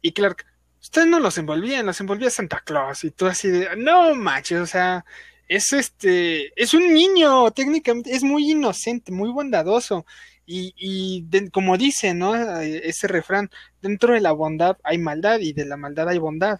Y 0.00 0.12
Clark, 0.12 0.46
ustedes 0.80 1.06
no 1.06 1.20
los 1.20 1.36
envolvían, 1.36 1.84
los 1.84 2.00
envolvía 2.00 2.30
Santa 2.30 2.60
Claus 2.64 3.04
y 3.04 3.10
tú 3.10 3.26
así 3.26 3.48
de, 3.48 3.76
no 3.76 4.14
manches, 4.14 4.60
o 4.60 4.66
sea, 4.66 5.04
es 5.46 5.72
este, 5.72 6.52
es 6.60 6.74
un 6.74 6.94
niño, 6.94 7.50
técnicamente, 7.50 8.14
es 8.14 8.22
muy 8.22 8.52
inocente, 8.52 9.12
muy 9.12 9.30
bondadoso. 9.30 10.06
Y, 10.52 11.26
como 11.52 11.76
dice, 11.78 12.12
¿no? 12.12 12.34
Ese 12.34 13.06
refrán, 13.06 13.50
dentro 13.80 14.14
de 14.14 14.20
la 14.20 14.32
bondad 14.32 14.76
hay 14.82 14.98
maldad 14.98 15.38
y 15.38 15.52
de 15.52 15.64
la 15.64 15.76
maldad 15.76 16.08
hay 16.08 16.18
bondad. 16.18 16.58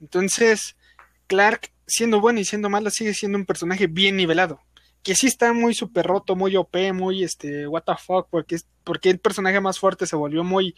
Entonces, 0.00 0.74
Clark, 1.26 1.70
siendo 1.86 2.20
bueno 2.20 2.40
y 2.40 2.46
siendo 2.46 2.70
malo, 2.70 2.88
sigue 2.88 3.12
siendo 3.12 3.36
un 3.36 3.44
personaje 3.44 3.88
bien 3.88 4.16
nivelado. 4.16 4.62
Que 5.02 5.14
sí 5.14 5.26
está 5.26 5.52
muy 5.52 5.74
super 5.74 6.06
roto, 6.06 6.34
muy 6.34 6.56
OP, 6.56 6.74
muy 6.94 7.22
este, 7.24 7.68
what 7.68 7.82
the 7.82 7.92
fuck, 7.98 8.26
porque, 8.30 8.56
porque 8.84 9.10
el 9.10 9.18
personaje 9.18 9.60
más 9.60 9.78
fuerte 9.78 10.06
se 10.06 10.16
volvió 10.16 10.42
muy 10.42 10.74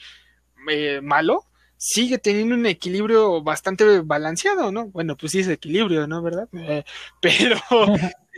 eh, 0.69 1.01
malo. 1.01 1.45
Sigue 1.77 2.19
teniendo 2.19 2.57
un 2.57 2.67
equilibrio 2.67 3.41
bastante 3.41 4.01
balanceado, 4.01 4.73
¿no? 4.73 4.87
Bueno, 4.89 5.17
pues 5.17 5.31
sí 5.31 5.39
es 5.39 5.49
equilibrio, 5.49 6.09
¿no? 6.09 6.23
¿Verdad? 6.23 6.49
Eh, 6.53 6.83
pero 7.21 7.61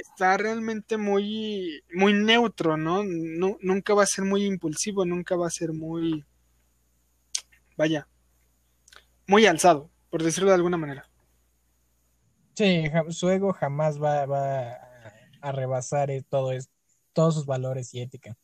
está 0.01 0.36
realmente 0.36 0.96
muy, 0.96 1.82
muy 1.92 2.12
neutro, 2.12 2.76
¿no? 2.76 3.03
Nunca 3.05 3.94
va 3.94 4.03
a 4.03 4.07
ser 4.07 4.24
muy 4.24 4.44
impulsivo, 4.44 5.05
nunca 5.05 5.36
va 5.36 5.46
a 5.46 5.51
ser 5.51 5.72
muy, 5.72 6.24
vaya, 7.76 8.09
muy 9.26 9.46
alzado, 9.46 9.90
por 10.11 10.22
decirlo 10.22 10.51
de 10.51 10.57
alguna 10.57 10.76
manera. 10.76 11.09
Sí, 12.55 12.84
su 13.11 13.30
ego 13.30 13.53
jamás 13.53 14.03
va, 14.03 14.26
va 14.26 14.72
a 15.40 15.53
rebasar 15.53 16.11
eh, 16.11 16.22
todo 16.28 16.53
es, 16.53 16.68
todos 17.12 17.34
sus 17.34 17.46
valores 17.46 17.94
y 17.94 18.01
ética. 18.01 18.36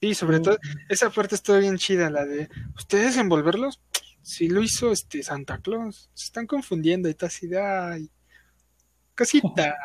Sí, 0.00 0.14
sobre 0.14 0.40
todo, 0.40 0.58
esa 0.88 1.10
parte 1.10 1.36
está 1.36 1.56
bien 1.58 1.76
chida, 1.78 2.10
la 2.10 2.24
de 2.24 2.48
ustedes 2.76 3.16
envolverlos, 3.16 3.80
si 4.20 4.48
lo 4.48 4.62
hizo 4.62 4.90
este 4.90 5.22
Santa 5.22 5.58
Claus, 5.58 6.10
se 6.14 6.24
están 6.24 6.46
confundiendo 6.46 7.08
y 7.08 7.12
está 7.12 7.26
así 7.26 7.46
de 7.46 7.60
ay 7.60 8.10
Casita. 9.14 9.76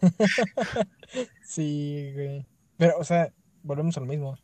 sí, 1.44 2.12
güey. 2.14 2.46
Pero, 2.76 2.98
o 2.98 3.04
sea, 3.04 3.32
volvemos 3.62 3.96
a 3.96 4.00
lo 4.00 4.06
mismo. 4.06 4.36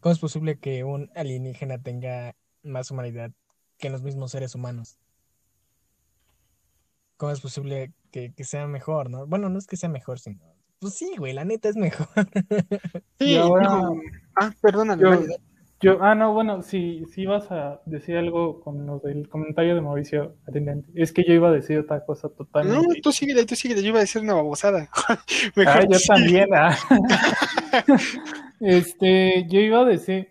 ¿Cómo 0.00 0.12
es 0.12 0.18
posible 0.18 0.58
que 0.58 0.84
un 0.84 1.10
alienígena 1.14 1.82
tenga 1.82 2.34
más 2.62 2.90
humanidad 2.90 3.32
que 3.78 3.90
los 3.90 4.02
mismos 4.02 4.30
seres 4.30 4.54
humanos? 4.54 4.98
¿Cómo 7.16 7.32
es 7.32 7.40
posible 7.40 7.92
que, 8.10 8.32
sea 8.44 8.66
mejor, 8.66 9.10
no? 9.10 9.26
Bueno, 9.26 9.48
no 9.48 9.58
es 9.58 9.66
que 9.66 9.76
sea 9.76 9.88
mejor, 9.88 10.18
sino. 10.18 10.38
Pues 10.78 10.94
sí, 10.94 11.14
güey, 11.16 11.32
la 11.32 11.44
neta 11.44 11.68
es 11.68 11.76
mejor. 11.76 12.08
sí, 13.18 13.36
ahora. 13.36 13.80
Ah, 14.36 14.52
perdóname. 14.60 15.02
Yo, 15.02 15.10
ah, 16.00 16.14
no, 16.14 16.32
bueno, 16.32 16.62
si, 16.62 17.04
si 17.06 17.26
vas 17.26 17.50
a 17.50 17.80
decir 17.84 18.16
algo 18.16 18.60
con 18.60 18.86
lo 18.86 18.98
del 18.98 19.28
comentario 19.28 19.74
de 19.74 19.80
Mauricio, 19.80 20.34
adelante. 20.48 20.88
Es 20.94 21.12
que 21.12 21.24
yo 21.24 21.34
iba 21.34 21.48
a 21.48 21.52
decir 21.52 21.78
otra 21.78 22.04
cosa 22.04 22.28
totalmente. 22.28 22.86
No, 22.86 22.94
tú 23.02 23.12
síguele, 23.12 23.44
tú 23.44 23.54
síguele, 23.54 23.82
yo 23.82 23.88
iba 23.88 23.98
a 23.98 24.02
decir 24.02 24.22
una 24.22 24.34
babosada. 24.34 24.88
ah, 25.66 25.80
yo 25.88 25.98
también, 26.06 26.48
ah. 26.54 26.76
este, 28.60 29.46
yo 29.48 29.60
iba 29.60 29.80
a 29.80 29.84
decir, 29.84 30.28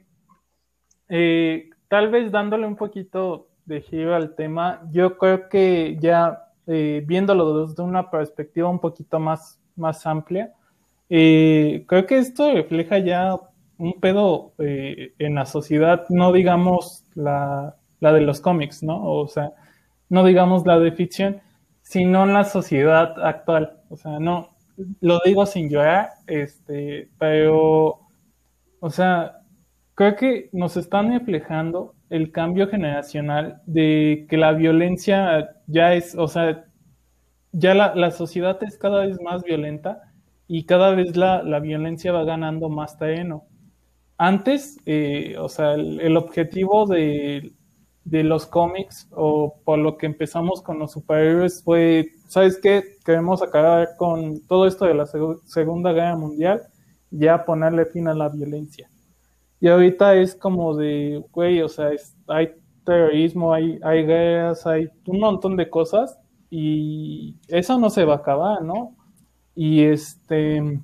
eh, 1.10 1.70
tal 1.88 2.10
vez 2.10 2.32
dándole 2.32 2.66
un 2.66 2.76
poquito 2.76 3.50
de 3.66 3.82
giro 3.82 4.16
al 4.16 4.36
tema, 4.36 4.82
yo 4.92 5.18
creo 5.18 5.50
que 5.50 5.98
ya 6.00 6.46
eh, 6.68 7.04
viéndolo 7.06 7.66
desde 7.66 7.84
una 7.84 8.10
perspectiva 8.10 8.70
un 8.70 8.80
poquito 8.80 9.20
más, 9.20 9.60
más 9.76 10.06
amplia, 10.06 10.54
eh, 11.10 11.86
creo 11.88 12.06
que 12.08 12.18
esto 12.18 12.52
refleja 12.52 12.98
ya 12.98 13.38
un 13.78 14.00
pedo 14.00 14.54
eh, 14.60 15.14
en 15.20 15.36
la 15.36 15.46
sociedad, 15.46 16.06
no 16.10 16.32
digamos 16.32 17.06
la, 17.16 17.76
la, 18.00 18.14
de 18.14 18.22
los 18.22 18.42
cómics, 18.42 18.84
¿no? 18.84 19.04
O 19.04 19.28
sea, 19.28 19.54
no 20.10 20.24
digamos 20.24 20.66
la 20.66 20.80
de 20.80 20.92
ficción, 20.92 21.42
sino 21.82 22.24
en 22.24 22.34
la 22.34 22.44
sociedad 22.44 23.24
actual. 23.26 23.82
O 23.90 23.98
sea, 23.98 24.20
no, 24.20 24.56
lo 25.02 25.20
digo 25.26 25.46
sin 25.46 25.70
llorar, 25.70 26.10
este, 26.28 27.10
pero, 27.20 28.00
o 28.80 28.90
sea, 28.90 29.42
creo 29.96 30.16
que 30.16 30.50
nos 30.52 30.78
están 30.78 31.12
reflejando 31.12 31.96
el 32.10 32.32
cambio 32.32 32.68
generacional 32.68 33.62
de 33.66 34.26
que 34.30 34.38
la 34.38 34.54
violencia 34.54 35.50
ya 35.68 35.94
es, 35.94 36.16
o 36.16 36.28
sea, 36.28 36.66
ya 37.52 37.74
la, 37.74 37.96
la 37.96 38.12
sociedad 38.12 38.62
es 38.64 38.78
cada 38.78 39.06
vez 39.06 39.20
más 39.22 39.44
violenta 39.44 40.02
y 40.48 40.66
cada 40.66 40.92
vez 40.92 41.16
la, 41.16 41.44
la 41.44 41.60
violencia 41.60 42.12
va 42.12 42.24
ganando 42.26 42.70
más 42.70 42.98
terreno 42.98 43.46
antes, 44.18 44.78
eh, 44.86 45.36
o 45.40 45.50
sea, 45.50 45.74
el, 45.74 46.18
objetivo 46.18 46.86
de, 46.86 47.54
los 48.06 48.46
cómics 48.46 49.08
o 49.12 49.56
por 49.66 49.80
lo 49.80 49.98
que 49.98 50.06
empezamos 50.06 50.62
con 50.62 50.80
los 50.80 50.94
superhéroes 50.94 51.64
fue, 51.64 52.12
¿sabes 52.28 52.60
qué? 52.62 52.84
Queremos 53.04 53.42
acabar 53.42 53.90
con 53.98 54.40
todo 54.48 54.68
esto 54.68 54.86
de 54.86 54.94
la 54.94 55.06
Segunda 55.46 55.92
Guerra 55.92 56.16
Mundial, 56.16 56.62
ya 57.12 57.44
ponerle 57.44 57.86
fin 57.86 58.08
a 58.08 58.14
la 58.14 58.30
violencia. 58.30 58.90
Y 59.60 59.68
ahorita 59.68 60.16
es 60.16 60.36
como 60.36 60.76
de, 60.76 61.24
güey, 61.32 61.62
o 61.62 61.70
sea, 61.70 61.90
hay 62.28 62.54
terrorismo, 62.86 63.54
hay, 63.54 63.80
hay 63.84 64.06
guerras, 64.06 64.66
hay 64.66 64.90
un 65.08 65.20
montón 65.20 65.56
de 65.56 65.70
cosas 65.70 66.18
y 66.50 67.38
eso 67.48 67.80
no 67.80 67.90
se 67.90 68.06
va 68.06 68.14
a 68.14 68.18
acabar, 68.18 68.62
¿no? 68.62 68.96
Y 69.56 69.84
este 69.84 70.80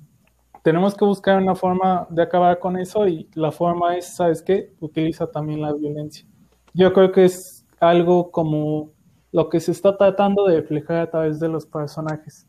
tenemos 0.62 0.94
que 0.94 1.04
buscar 1.04 1.42
una 1.42 1.56
forma 1.56 2.06
de 2.08 2.22
acabar 2.22 2.58
con 2.60 2.78
eso 2.78 3.06
y 3.06 3.28
la 3.34 3.50
forma 3.50 3.96
es, 3.96 4.14
¿sabes 4.14 4.42
qué? 4.42 4.72
Utiliza 4.80 5.26
también 5.26 5.60
la 5.60 5.72
violencia. 5.72 6.24
Yo 6.72 6.92
creo 6.92 7.10
que 7.10 7.24
es 7.24 7.66
algo 7.80 8.30
como 8.30 8.92
lo 9.32 9.48
que 9.48 9.60
se 9.60 9.72
está 9.72 9.96
tratando 9.96 10.46
de 10.46 10.60
reflejar 10.60 10.98
a 10.98 11.10
través 11.10 11.40
de 11.40 11.48
los 11.48 11.66
personajes. 11.66 12.46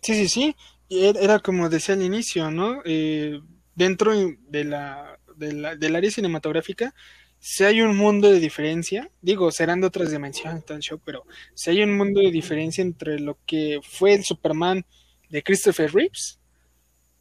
Sí, 0.00 0.14
sí, 0.14 0.28
sí. 0.28 0.56
Era 0.88 1.38
como 1.38 1.68
decía 1.68 1.94
al 1.94 2.02
inicio, 2.02 2.50
¿no? 2.50 2.80
Eh, 2.84 3.40
dentro 3.74 4.12
de 4.14 4.64
la, 4.64 5.18
de 5.36 5.52
la, 5.52 5.76
del 5.76 5.96
área 5.96 6.10
cinematográfica, 6.10 6.94
si 7.38 7.64
hay 7.64 7.82
un 7.82 7.96
mundo 7.96 8.30
de 8.30 8.38
diferencia, 8.38 9.10
digo, 9.20 9.50
serán 9.50 9.80
de 9.80 9.88
otras 9.88 10.10
dimensiones, 10.10 10.64
tan 10.64 10.80
show, 10.80 11.00
pero 11.04 11.24
si 11.54 11.70
hay 11.70 11.82
un 11.82 11.96
mundo 11.96 12.20
de 12.20 12.30
diferencia 12.30 12.82
entre 12.82 13.18
lo 13.18 13.36
que 13.46 13.80
fue 13.82 14.14
el 14.14 14.24
Superman 14.24 14.84
de 15.28 15.42
Christopher 15.42 15.92
Reeves 15.92 16.38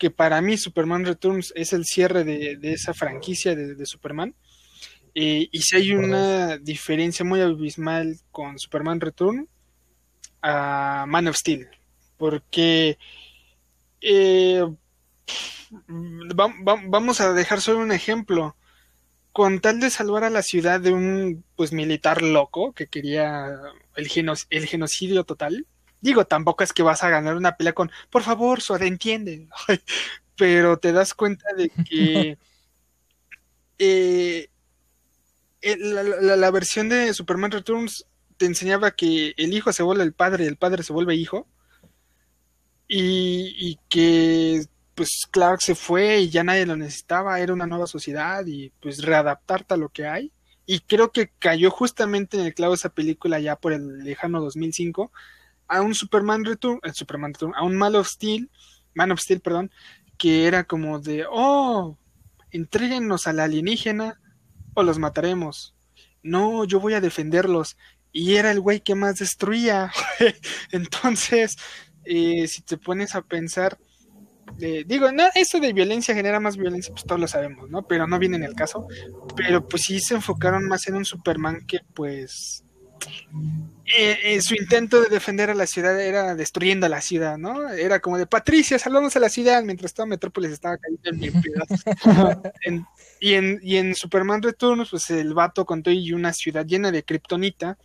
que 0.01 0.09
para 0.09 0.41
mí 0.41 0.57
Superman 0.57 1.05
Returns 1.05 1.53
es 1.55 1.73
el 1.73 1.85
cierre 1.85 2.23
de, 2.23 2.57
esa 2.63 2.91
franquicia 2.91 3.55
de, 3.55 3.85
Superman. 3.85 4.33
Eh, 5.13 5.47
y 5.51 5.61
si 5.61 5.75
hay 5.75 5.91
una 5.91 6.57
diferencia 6.57 7.23
muy 7.23 7.39
abismal 7.39 8.17
con 8.31 8.57
Superman 8.57 8.99
Return 8.99 9.47
a 10.41 11.05
Man 11.07 11.27
of 11.27 11.35
Steel, 11.35 11.69
porque 12.17 12.97
eh, 14.01 14.65
vamos 15.85 17.21
a 17.21 17.33
dejar 17.33 17.61
solo 17.61 17.77
un 17.81 17.91
ejemplo. 17.91 18.55
Con 19.31 19.61
tal 19.61 19.79
de 19.79 19.91
salvar 19.91 20.23
a 20.23 20.31
la 20.31 20.41
ciudad 20.41 20.81
de 20.81 20.93
un 20.93 21.45
pues 21.55 21.73
militar 21.73 22.23
loco 22.23 22.73
que 22.73 22.87
quería 22.87 23.49
el, 23.95 24.09
el 24.49 24.65
genocidio 24.65 25.25
total, 25.25 25.67
Digo, 26.01 26.25
tampoco 26.25 26.63
es 26.63 26.73
que 26.73 26.83
vas 26.83 27.03
a 27.03 27.09
ganar 27.09 27.35
una 27.35 27.55
pelea 27.55 27.73
con, 27.73 27.91
por 28.09 28.23
favor, 28.23 28.61
Suad, 28.61 28.81
entiende. 28.81 29.47
Pero 30.35 30.77
te 30.77 30.91
das 30.91 31.13
cuenta 31.13 31.45
de 31.55 31.69
que 31.69 32.37
eh, 33.79 34.49
la, 35.61 36.51
versión 36.51 36.89
de 36.89 37.13
Superman 37.13 37.51
Returns 37.51 38.05
te 38.37 38.47
enseñaba 38.47 38.91
que 38.91 39.35
el 39.37 39.53
hijo 39.53 39.71
se 39.71 39.83
vuelve 39.83 40.03
el 40.03 40.13
padre 40.13 40.45
y 40.45 40.47
el 40.47 40.57
padre 40.57 40.83
se 40.83 40.93
vuelve 40.93 41.15
hijo. 41.15 41.47
Y, 42.87 43.55
y, 43.57 43.79
que 43.87 44.65
pues 44.95 45.09
Clark 45.31 45.61
se 45.61 45.75
fue 45.75 46.19
y 46.19 46.29
ya 46.29 46.43
nadie 46.43 46.65
lo 46.65 46.75
necesitaba, 46.75 47.39
era 47.39 47.53
una 47.53 47.65
nueva 47.65 47.87
sociedad 47.87 48.45
y 48.45 48.71
pues 48.81 49.01
readaptarte 49.03 49.75
a 49.75 49.77
lo 49.77 49.89
que 49.89 50.07
hay. 50.07 50.31
Y 50.65 50.81
creo 50.81 51.11
que 51.11 51.31
cayó 51.39 51.71
justamente 51.71 52.37
en 52.37 52.45
el 52.45 52.53
clavo 52.53 52.73
esa 52.73 52.89
película 52.89 53.39
ya 53.39 53.55
por 53.55 53.73
el 53.73 54.03
lejano 54.03 54.41
2005, 54.41 55.11
a 55.71 55.81
un 55.81 55.95
Superman 55.95 56.43
Return, 56.43 56.79
eh, 56.83 56.91
Superman 56.93 57.33
a 57.55 57.63
un 57.63 57.77
Man 57.77 57.95
of 57.95 58.07
Steel, 58.07 58.51
Man 58.93 59.11
of 59.11 59.21
Steel, 59.21 59.39
perdón, 59.39 59.71
que 60.17 60.45
era 60.45 60.65
como 60.65 60.99
de, 60.99 61.25
oh, 61.31 61.97
entréguennos 62.51 63.25
al 63.25 63.39
alienígena 63.39 64.19
o 64.73 64.83
los 64.83 64.99
mataremos. 64.99 65.73
No, 66.23 66.65
yo 66.65 66.81
voy 66.81 66.93
a 66.93 67.01
defenderlos. 67.01 67.77
Y 68.11 68.35
era 68.35 68.51
el 68.51 68.59
güey 68.59 68.81
que 68.81 68.95
más 68.95 69.19
destruía. 69.19 69.91
Entonces, 70.71 71.55
eh, 72.03 72.45
si 72.49 72.61
te 72.63 72.77
pones 72.77 73.15
a 73.15 73.21
pensar, 73.21 73.77
eh, 74.59 74.83
digo, 74.85 75.13
no, 75.13 75.23
eso 75.33 75.61
de 75.61 75.71
violencia 75.71 76.13
genera 76.13 76.41
más 76.41 76.57
violencia, 76.57 76.93
pues 76.93 77.05
todos 77.05 77.21
lo 77.21 77.27
sabemos, 77.29 77.69
¿no? 77.69 77.87
Pero 77.87 78.07
no 78.07 78.19
viene 78.19 78.35
en 78.35 78.43
el 78.43 78.55
caso. 78.55 78.87
Pero 79.37 79.65
pues 79.65 79.83
sí 79.83 80.01
se 80.01 80.15
enfocaron 80.15 80.67
más 80.67 80.85
en 80.87 80.95
un 80.95 81.05
Superman 81.05 81.65
que 81.65 81.79
pues 81.93 82.65
eh, 83.97 84.17
eh, 84.23 84.41
su 84.41 84.55
intento 84.55 85.01
de 85.01 85.09
defender 85.09 85.49
a 85.49 85.55
la 85.55 85.67
ciudad 85.67 85.99
era 85.99 86.35
destruyendo 86.35 86.87
la 86.87 87.01
ciudad, 87.01 87.37
¿no? 87.37 87.69
Era 87.69 87.99
como 87.99 88.17
de 88.17 88.25
Patricia, 88.25 88.79
salvamos 88.79 89.15
a 89.15 89.19
la 89.19 89.27
ciudad 89.27 89.63
mientras 89.63 89.93
toda 89.93 90.05
Metrópolis 90.05 90.51
estaba 90.51 90.77
cayendo 90.77 91.09
en 91.09 91.19
mi 91.19 91.27
y, 93.19 93.33
en, 93.33 93.59
y 93.61 93.77
en 93.77 93.95
Superman 93.95 94.41
Returns, 94.41 94.89
pues 94.91 95.09
el 95.09 95.33
vato 95.33 95.65
contó 95.65 95.91
y 95.91 96.13
una 96.13 96.31
ciudad 96.31 96.65
llena 96.65 96.91
de 96.91 97.03
kriptonita, 97.03 97.77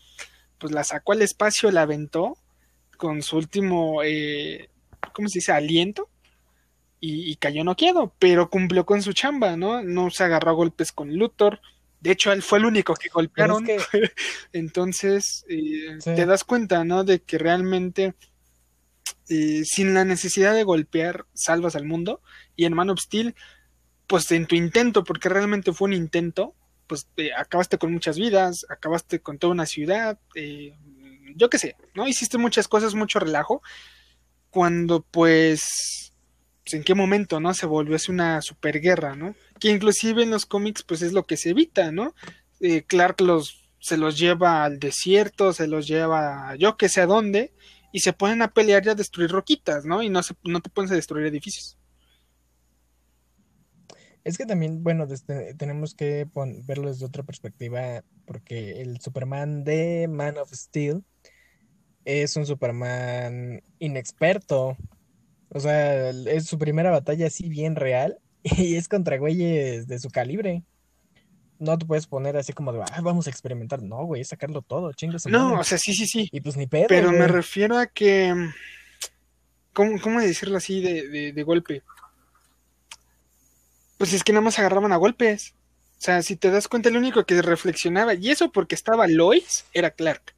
pues 0.58 0.72
la 0.72 0.84
sacó 0.84 1.12
al 1.12 1.22
espacio, 1.22 1.70
la 1.72 1.82
aventó 1.82 2.38
con 2.96 3.22
su 3.22 3.36
último, 3.36 4.02
eh, 4.04 4.70
¿cómo 5.12 5.28
se 5.28 5.40
dice? 5.40 5.52
Aliento. 5.52 6.08
Y, 6.98 7.30
y 7.30 7.36
cayó 7.36 7.62
noqueado, 7.62 8.14
pero 8.18 8.48
cumplió 8.48 8.86
con 8.86 9.02
su 9.02 9.12
chamba, 9.12 9.56
¿no? 9.56 9.82
No 9.82 10.10
se 10.10 10.24
agarró 10.24 10.50
a 10.50 10.54
golpes 10.54 10.92
con 10.92 11.14
Luthor, 11.14 11.60
de 12.00 12.12
hecho, 12.12 12.32
él 12.32 12.42
fue 12.42 12.58
el 12.58 12.66
único 12.66 12.94
que 12.94 13.08
golpearon. 13.08 13.66
Entonces, 14.52 15.44
eh, 15.48 15.98
te 16.04 16.26
das 16.26 16.44
cuenta, 16.44 16.84
¿no? 16.84 17.04
De 17.04 17.20
que 17.20 17.38
realmente, 17.38 18.14
eh, 19.28 19.62
sin 19.64 19.94
la 19.94 20.04
necesidad 20.04 20.54
de 20.54 20.64
golpear, 20.64 21.26
salvas 21.34 21.74
al 21.76 21.84
mundo. 21.84 22.20
Y 22.54 22.64
en 22.64 22.74
Man 22.74 22.90
of 22.90 23.00
Steel, 23.00 23.34
pues 24.06 24.30
en 24.30 24.46
tu 24.46 24.54
intento, 24.54 25.04
porque 25.04 25.28
realmente 25.28 25.72
fue 25.72 25.86
un 25.86 25.94
intento, 25.94 26.54
pues 26.86 27.08
eh, 27.16 27.30
acabaste 27.36 27.78
con 27.78 27.92
muchas 27.92 28.18
vidas, 28.18 28.66
acabaste 28.68 29.20
con 29.20 29.38
toda 29.38 29.52
una 29.52 29.66
ciudad, 29.66 30.18
yo 31.34 31.50
qué 31.50 31.58
sé, 31.58 31.76
¿no? 31.94 32.06
Hiciste 32.06 32.38
muchas 32.38 32.68
cosas, 32.68 32.94
mucho 32.94 33.18
relajo. 33.18 33.62
Cuando, 34.50 35.02
pues, 35.02 36.12
pues, 36.66 36.74
en 36.74 36.82
qué 36.82 36.94
momento, 36.94 37.38
¿no? 37.40 37.54
Se 37.54 37.66
volvió 37.66 37.94
así 37.96 38.10
una 38.10 38.42
superguerra, 38.42 39.14
¿no? 39.14 39.34
Que 39.58 39.70
inclusive 39.70 40.22
en 40.22 40.30
los 40.30 40.46
cómics, 40.46 40.82
pues 40.82 41.02
es 41.02 41.12
lo 41.12 41.24
que 41.24 41.36
se 41.36 41.50
evita, 41.50 41.92
¿no? 41.92 42.14
Eh, 42.60 42.82
Clark 42.82 43.20
los, 43.20 43.70
se 43.78 43.96
los 43.96 44.18
lleva 44.18 44.64
al 44.64 44.78
desierto, 44.78 45.52
se 45.52 45.66
los 45.66 45.86
lleva 45.86 46.54
yo 46.56 46.76
que 46.76 46.88
sé 46.88 47.02
a 47.02 47.06
dónde, 47.06 47.52
y 47.92 48.00
se 48.00 48.12
ponen 48.12 48.42
a 48.42 48.52
pelear 48.52 48.84
y 48.84 48.90
a 48.90 48.94
destruir 48.94 49.30
roquitas, 49.30 49.84
¿no? 49.84 50.02
Y 50.02 50.10
no, 50.10 50.22
se, 50.22 50.34
no 50.44 50.60
te 50.60 50.70
pones 50.70 50.90
a 50.90 50.94
destruir 50.94 51.26
edificios. 51.26 51.78
Es 54.22 54.36
que 54.36 54.44
también, 54.44 54.82
bueno, 54.82 55.06
tenemos 55.56 55.94
que 55.94 56.26
verlo 56.66 56.88
desde 56.88 57.06
otra 57.06 57.22
perspectiva, 57.22 58.02
porque 58.26 58.82
el 58.82 59.00
Superman 59.00 59.62
de 59.62 60.08
Man 60.10 60.36
of 60.36 60.52
Steel 60.52 61.04
es 62.04 62.36
un 62.36 62.44
Superman 62.44 63.62
inexperto, 63.78 64.76
o 65.48 65.60
sea, 65.60 66.10
es 66.10 66.46
su 66.46 66.58
primera 66.58 66.90
batalla 66.90 67.28
así 67.28 67.48
bien 67.48 67.76
real 67.76 68.18
y 68.56 68.76
es 68.76 68.88
contra 68.88 69.18
güeyes 69.18 69.88
de 69.88 69.98
su 69.98 70.10
calibre. 70.10 70.62
No 71.58 71.78
te 71.78 71.86
puedes 71.86 72.06
poner 72.06 72.36
así 72.36 72.52
como 72.52 72.72
de, 72.72 72.82
ah, 72.82 73.00
vamos 73.02 73.26
a 73.26 73.30
experimentar. 73.30 73.82
No, 73.82 74.04
güey, 74.04 74.20
es 74.20 74.28
sacarlo 74.28 74.62
todo, 74.62 74.92
chingas. 74.92 75.26
No, 75.26 75.58
o 75.58 75.64
sea, 75.64 75.78
sí, 75.78 75.94
sí, 75.94 76.06
sí. 76.06 76.28
Y 76.30 76.40
pues 76.40 76.56
ni 76.56 76.66
pedo. 76.66 76.86
Pero 76.88 77.10
me 77.12 77.26
refiero 77.26 77.78
a 77.78 77.86
que. 77.86 78.50
¿Cómo, 79.72 80.00
cómo 80.00 80.20
decirlo 80.20 80.58
así 80.58 80.80
de, 80.80 81.32
de, 81.32 81.42
golpe? 81.42 81.82
Pues 83.98 84.12
es 84.12 84.22
que 84.22 84.32
nada 84.32 84.42
más 84.42 84.58
agarraban 84.58 84.92
a 84.92 84.96
golpes. 84.96 85.54
O 85.98 86.00
sea, 86.00 86.22
si 86.22 86.36
te 86.36 86.50
das 86.50 86.68
cuenta, 86.68 86.88
el 86.88 86.96
único 86.96 87.24
que 87.24 87.40
reflexionaba, 87.40 88.14
y 88.14 88.30
eso 88.30 88.52
porque 88.52 88.74
estaba 88.74 89.06
Lois, 89.06 89.64
era 89.72 89.90
Clark. 89.90 90.34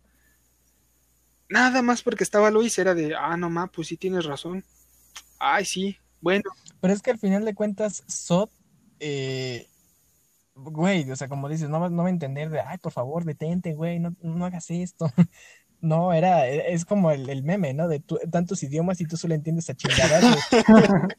Nada 1.48 1.82
más 1.82 2.02
porque 2.02 2.24
estaba 2.24 2.50
Lois 2.50 2.78
era 2.78 2.94
de, 2.94 3.14
ah, 3.16 3.36
no 3.36 3.50
ma, 3.50 3.66
pues 3.66 3.88
sí 3.88 3.96
tienes 3.96 4.24
razón. 4.24 4.64
Ay, 5.38 5.64
sí, 5.64 5.98
bueno. 6.20 6.50
Pero 6.80 6.94
es 6.94 7.02
que 7.02 7.10
al 7.10 7.18
final 7.18 7.44
de 7.44 7.54
cuentas, 7.54 8.04
Sot, 8.06 8.50
eh, 9.00 9.66
güey, 10.54 11.10
o 11.10 11.16
sea, 11.16 11.28
como 11.28 11.48
dices, 11.48 11.68
no, 11.68 11.88
no 11.88 12.02
va 12.02 12.08
a 12.08 12.12
entender 12.12 12.50
de, 12.50 12.60
ay, 12.60 12.78
por 12.78 12.92
favor, 12.92 13.24
detente, 13.24 13.74
güey, 13.74 14.00
no, 14.00 14.44
hagas 14.44 14.70
esto. 14.70 15.10
No, 15.80 16.12
era, 16.12 16.48
e, 16.48 16.72
es 16.72 16.84
como 16.84 17.12
el, 17.12 17.44
meme, 17.44 17.72
¿no? 17.72 17.86
De 17.86 18.02
tantos 18.32 18.64
idiomas 18.64 19.00
y 19.00 19.06
tú 19.06 19.16
solo 19.16 19.36
entiendes 19.36 19.70
a 19.70 19.76
chingadas. 19.76 20.36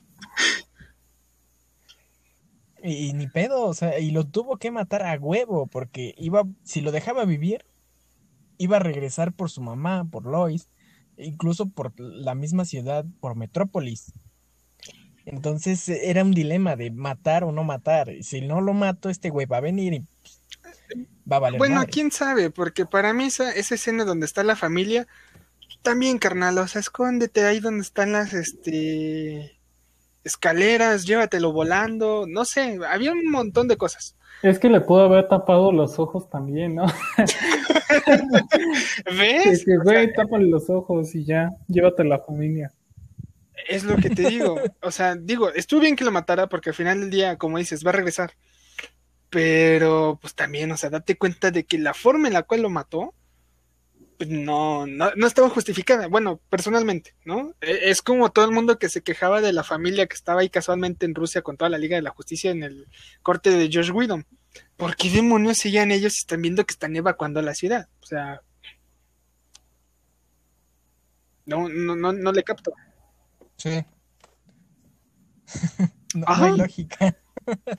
y, 2.84 3.14
ni 3.14 3.28
pedo, 3.28 3.64
o 3.68 3.74
sea, 3.74 4.00
y 4.00 4.12
lo 4.12 4.26
tuvo 4.26 4.58
que 4.58 4.70
matar 4.70 5.04
a 5.04 5.18
huevo, 5.18 5.68
porque 5.68 6.14
iba, 6.18 6.44
si 6.66 6.82
lo 6.82 6.92
dejaba 6.92 7.24
vivir, 7.24 7.64
iba 8.58 8.76
a 8.76 8.82
regresar 8.82 9.32
por 9.32 9.50
su 9.50 9.62
mamá, 9.62 10.06
por 10.12 10.26
Lois, 10.26 10.68
incluso 11.18 11.70
por 11.70 11.98
la 11.98 12.36
misma 12.36 12.66
ciudad, 12.66 13.06
por 13.22 13.36
Metrópolis. 13.36 14.12
Entonces 15.32 15.88
era 15.90 16.24
un 16.24 16.32
dilema 16.32 16.76
de 16.76 16.92
matar 16.92 17.44
o 17.44 17.52
no 17.52 17.64
matar. 17.64 18.12
Si 18.22 18.42
no 18.42 18.62
lo 18.62 18.74
mato, 18.74 19.10
este 19.10 19.30
güey 19.30 19.46
va 19.46 19.58
a 19.58 19.62
venir 19.62 19.94
y 19.94 20.04
va 21.32 21.38
a 21.38 21.40
valer. 21.40 21.60
Bueno, 21.60 21.84
quién 21.90 22.12
sabe, 22.12 22.50
porque 22.50 22.86
para 22.86 23.14
mí 23.14 23.26
esa, 23.26 23.52
esa 23.52 23.76
escena 23.76 24.06
donde 24.06 24.26
está 24.26 24.44
la 24.44 24.56
familia, 24.56 25.08
también 25.84 26.18
carnal, 26.18 26.58
o 26.58 26.68
sea, 26.68 26.82
escóndete 26.82 27.46
ahí 27.46 27.60
donde 27.60 27.82
están 27.82 28.12
las 28.12 28.34
este 28.34 29.58
escaleras, 30.24 31.06
llévatelo 31.06 31.54
volando, 31.54 32.26
no 32.28 32.46
sé, 32.46 32.80
había 32.88 33.12
un 33.12 33.30
montón 33.30 33.68
de 33.68 33.78
cosas. 33.78 34.16
Es 34.42 34.58
que 34.58 34.70
le 34.70 34.82
pudo 34.82 35.04
haber 35.04 35.28
tapado 35.28 35.72
los 35.72 36.00
ojos 36.00 36.30
también, 36.30 36.76
¿no? 36.76 36.86
¿Ves? 39.18 39.62
que, 39.66 39.78
güey, 39.78 40.14
tápale 40.14 40.48
los 40.48 40.70
ojos 40.70 41.14
y 41.14 41.26
ya, 41.26 41.50
llévate 41.68 42.04
la 42.04 42.20
familia. 42.20 42.72
Es 43.70 43.84
lo 43.84 43.96
que 43.98 44.10
te 44.10 44.28
digo. 44.28 44.60
O 44.82 44.92
sea, 44.92 45.16
digo, 45.16 45.54
estuvo 45.54 45.80
bien 45.80 45.96
que 45.96 46.04
lo 46.04 46.12
matara 46.12 46.48
porque 46.48 46.70
al 46.70 46.76
final 46.76 47.00
del 47.00 47.10
día, 47.12 47.38
como 47.38 47.60
dices, 47.60 47.86
va 47.86 47.92
a 47.92 47.94
regresar. 47.94 48.34
Pero, 49.30 50.18
pues 50.20 50.34
también, 50.34 50.72
o 50.72 50.78
sea, 50.78 50.90
date 50.90 51.18
cuenta 51.18 51.52
de 51.52 51.66
que 51.66 51.78
la 51.78 51.94
forma 51.94 52.28
en 52.28 52.34
la 52.34 52.44
cual 52.44 52.64
lo 52.64 52.70
mató, 52.72 53.14
pues 54.18 54.30
no, 54.30 54.88
no, 54.88 55.12
no 55.16 55.28
estaba 55.28 55.50
justificada. 55.50 56.08
Bueno, 56.08 56.42
personalmente, 56.50 57.16
¿no? 57.26 57.54
E, 57.62 57.92
es 57.92 58.02
como 58.02 58.32
todo 58.32 58.46
el 58.46 58.52
mundo 58.52 58.80
que 58.80 58.90
se 58.90 59.04
quejaba 59.04 59.40
de 59.40 59.54
la 59.54 59.64
familia 59.64 60.08
que 60.08 60.16
estaba 60.16 60.42
ahí 60.42 60.50
casualmente 60.50 61.06
en 61.06 61.14
Rusia 61.14 61.44
con 61.44 61.56
toda 61.56 61.70
la 61.70 61.78
Liga 61.78 61.96
de 61.96 62.02
la 62.02 62.10
Justicia 62.10 62.50
en 62.50 62.64
el 62.64 62.88
corte 63.22 63.52
de 63.52 63.70
Josh 63.72 63.92
Whedon. 63.92 64.26
¿Por 64.78 64.96
qué 64.96 65.12
demonios 65.12 65.60
seguían 65.60 65.92
ellos 65.92 66.16
y 66.16 66.20
están 66.20 66.42
viendo 66.42 66.66
que 66.66 66.74
están 66.74 66.96
evacuando 66.96 67.42
la 67.44 67.54
ciudad? 67.54 67.88
O 68.02 68.06
sea. 68.06 68.42
No, 71.46 71.70
no, 71.70 71.96
no, 71.96 72.12
no 72.12 72.32
le 72.32 72.44
capto. 72.44 72.74
Sí. 73.60 73.86
no, 76.16 76.26
hay 76.28 76.58
lógica. 76.58 77.16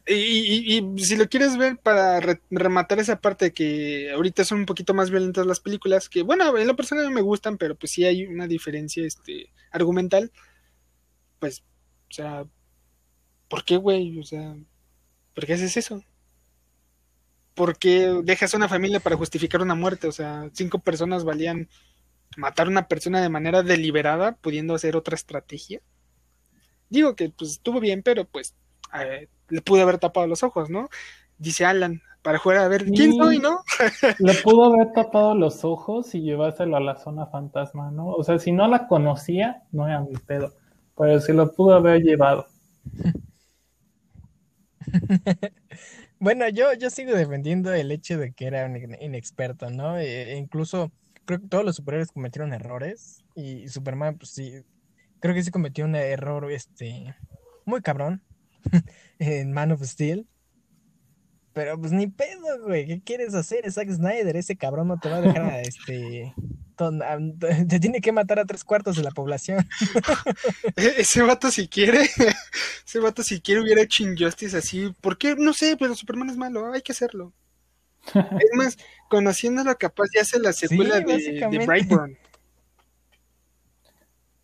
Y, 0.06 0.78
y, 0.78 0.98
si 1.04 1.16
lo 1.16 1.28
quieres 1.28 1.56
ver 1.56 1.78
para 1.78 2.20
rematar 2.50 2.98
esa 2.98 3.20
parte 3.20 3.52
que 3.52 4.10
ahorita 4.12 4.44
son 4.44 4.60
un 4.60 4.66
poquito 4.66 4.94
más 4.94 5.10
violentas 5.10 5.46
las 5.46 5.60
películas, 5.60 6.08
que 6.08 6.22
bueno, 6.22 6.56
en 6.58 6.66
lo 6.66 6.76
personal 6.76 7.10
me 7.10 7.20
gustan, 7.20 7.56
pero 7.56 7.76
pues 7.76 7.92
sí 7.92 8.04
hay 8.04 8.26
una 8.26 8.46
diferencia 8.46 9.04
este, 9.06 9.52
argumental, 9.70 10.32
pues, 11.38 11.62
o 12.10 12.12
sea, 12.12 12.46
¿por 13.48 13.64
qué, 13.64 13.76
güey? 13.76 14.18
O 14.18 14.24
sea, 14.24 14.56
¿por 15.34 15.46
qué 15.46 15.54
haces 15.54 15.76
eso? 15.76 16.04
¿Por 17.54 17.78
qué 17.78 18.20
dejas 18.24 18.54
una 18.54 18.68
familia 18.68 19.00
para 19.00 19.16
justificar 19.16 19.62
una 19.62 19.74
muerte? 19.74 20.08
O 20.08 20.12
sea, 20.12 20.50
cinco 20.52 20.80
personas 20.80 21.24
valían 21.24 21.68
matar 22.36 22.66
a 22.66 22.70
una 22.70 22.88
persona 22.88 23.20
de 23.20 23.28
manera 23.28 23.62
deliberada, 23.62 24.32
pudiendo 24.32 24.74
hacer 24.74 24.96
otra 24.96 25.14
estrategia. 25.14 25.80
Digo 26.88 27.14
que 27.14 27.30
pues 27.30 27.52
estuvo 27.52 27.80
bien, 27.80 28.02
pero 28.02 28.24
pues 28.24 28.54
eh, 28.98 29.28
le 29.48 29.62
pude 29.62 29.82
haber 29.82 29.98
tapado 29.98 30.26
los 30.26 30.42
ojos, 30.42 30.70
¿no? 30.70 30.88
Dice 31.38 31.64
Alan, 31.64 32.02
para 32.22 32.38
jugar 32.38 32.58
a 32.58 32.68
ver 32.68 32.84
quién 32.84 33.14
soy, 33.14 33.38
¿no? 33.38 33.60
le 34.18 34.34
pudo 34.34 34.64
haber 34.64 34.92
tapado 34.92 35.34
los 35.34 35.64
ojos 35.64 36.14
y 36.14 36.20
llevárselo 36.20 36.76
a 36.76 36.80
la 36.80 36.96
zona 36.96 37.26
fantasma, 37.26 37.90
¿no? 37.90 38.08
O 38.08 38.22
sea, 38.24 38.38
si 38.38 38.52
no 38.52 38.68
la 38.68 38.86
conocía, 38.86 39.62
no 39.72 39.86
era 39.86 40.00
mi 40.00 40.16
pedo, 40.16 40.52
pero 40.96 41.20
si 41.20 41.32
lo 41.32 41.52
pudo 41.52 41.74
haber 41.74 42.02
llevado. 42.02 42.46
bueno, 46.18 46.48
yo, 46.48 46.72
yo 46.74 46.90
sigo 46.90 47.14
defendiendo 47.14 47.72
el 47.72 47.90
hecho 47.92 48.18
de 48.18 48.32
que 48.32 48.46
era 48.46 48.66
un 48.66 48.76
inexperto, 49.00 49.70
¿no? 49.70 49.96
E, 49.98 50.32
e 50.32 50.36
incluso 50.36 50.90
creo 51.30 51.40
que 51.40 51.48
todos 51.48 51.64
los 51.64 51.76
superhéroes 51.76 52.10
cometieron 52.10 52.52
errores 52.52 53.24
y 53.36 53.68
Superman, 53.68 54.18
pues 54.18 54.32
sí, 54.32 54.52
creo 55.20 55.32
que 55.32 55.44
sí 55.44 55.52
cometió 55.52 55.84
un 55.84 55.94
error, 55.94 56.50
este, 56.50 57.14
muy 57.64 57.82
cabrón 57.82 58.20
en 59.20 59.52
Man 59.52 59.70
of 59.70 59.82
Steel. 59.84 60.26
Pero 61.52 61.78
pues 61.78 61.92
ni 61.92 62.08
pedo, 62.08 62.62
güey. 62.64 62.86
¿Qué 62.86 63.02
quieres 63.02 63.34
hacer? 63.34 63.70
Zack 63.70 63.90
Snyder, 63.90 64.36
ese 64.36 64.56
cabrón 64.56 64.88
no 64.88 64.98
te 64.98 65.08
va 65.08 65.16
a 65.16 65.20
dejar 65.20 65.42
a 65.42 65.60
este. 65.62 66.34
Te 67.68 67.78
tiene 67.78 68.00
que 68.00 68.10
matar 68.10 68.38
a 68.38 68.46
tres 68.46 68.64
cuartos 68.64 68.96
de 68.96 69.02
la 69.02 69.10
población. 69.10 69.68
E-, 70.76 70.94
ese 70.96 71.22
vato 71.22 71.50
si 71.50 71.68
quiere, 71.68 72.08
ese 72.86 72.98
vato 73.00 73.22
si 73.22 73.40
quiere 73.40 73.60
hubiera 73.60 73.82
hecho 73.82 74.02
Injustice 74.02 74.56
así. 74.56 74.92
¿Por 75.00 75.18
qué? 75.18 75.36
No 75.36 75.52
sé, 75.52 75.76
pero 75.78 75.94
Superman 75.94 76.30
es 76.30 76.36
malo, 76.38 76.72
hay 76.72 76.80
que 76.80 76.92
hacerlo. 76.92 77.34
Es 78.14 78.50
más, 78.54 78.78
conociéndolo 79.08 79.76
capaz 79.76 80.06
ya 80.14 80.22
hace 80.22 80.38
la 80.38 80.52
secuela 80.52 81.00
de, 81.00 81.48
de 81.50 81.66
Brightburn. 81.66 82.16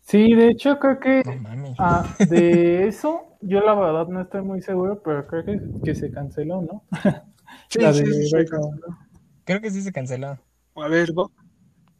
Sí, 0.01 0.33
de 0.35 0.49
hecho 0.49 0.79
creo 0.79 0.99
que 1.01 1.21
ah, 1.79 2.15
de 2.29 2.87
eso 2.87 3.37
yo 3.41 3.59
la 3.59 3.75
verdad 3.75 4.07
no 4.07 4.21
estoy 4.21 4.41
muy 4.41 4.61
seguro, 4.61 5.01
pero 5.03 5.27
creo 5.27 5.43
que, 5.83 5.95
se 5.95 6.11
canceló, 6.11 6.61
¿no? 6.61 6.83
Sí, 7.69 7.79
sí, 7.93 8.45
Creo 9.45 9.61
que 9.61 9.71
sí 9.71 9.81
se 9.81 9.91
canceló. 9.91 10.37
A 10.75 10.87
ver. 10.89 11.09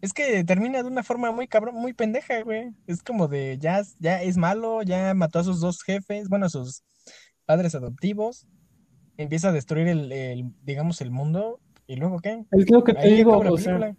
Es 0.02 0.14
que 0.14 0.44
termina 0.44 0.84
de 0.84 0.90
una 0.90 1.04
forma 1.04 1.32
muy 1.32 1.48
cabrón, 1.48 1.76
muy 1.76 1.94
pendeja, 1.94 2.42
güey. 2.44 2.74
Es 2.86 3.02
como 3.02 3.28
de 3.28 3.58
ya, 3.60 3.82
ya 4.00 4.22
es 4.22 4.38
malo, 4.38 4.84
ya 4.84 5.14
mató 5.14 5.40
a 5.40 5.44
sus 5.44 5.60
dos 5.60 5.82
jefes, 5.84 6.30
bueno, 6.30 6.46
a 6.46 6.50
sus 6.50 6.84
padres 7.46 7.76
adoptivos. 7.76 8.46
Empieza 9.18 9.50
a 9.50 9.52
destruir 9.52 9.88
el, 9.88 10.52
digamos, 10.64 11.02
el 11.02 11.12
mundo. 11.12 11.60
¿Y 11.88 11.96
luego 11.96 12.20
qué? 12.20 12.44
Es 12.52 12.70
lo 12.70 12.84
que 12.84 12.94
te 12.94 13.08
digo, 13.08 13.38
o 13.38 13.58
sea, 13.58 13.96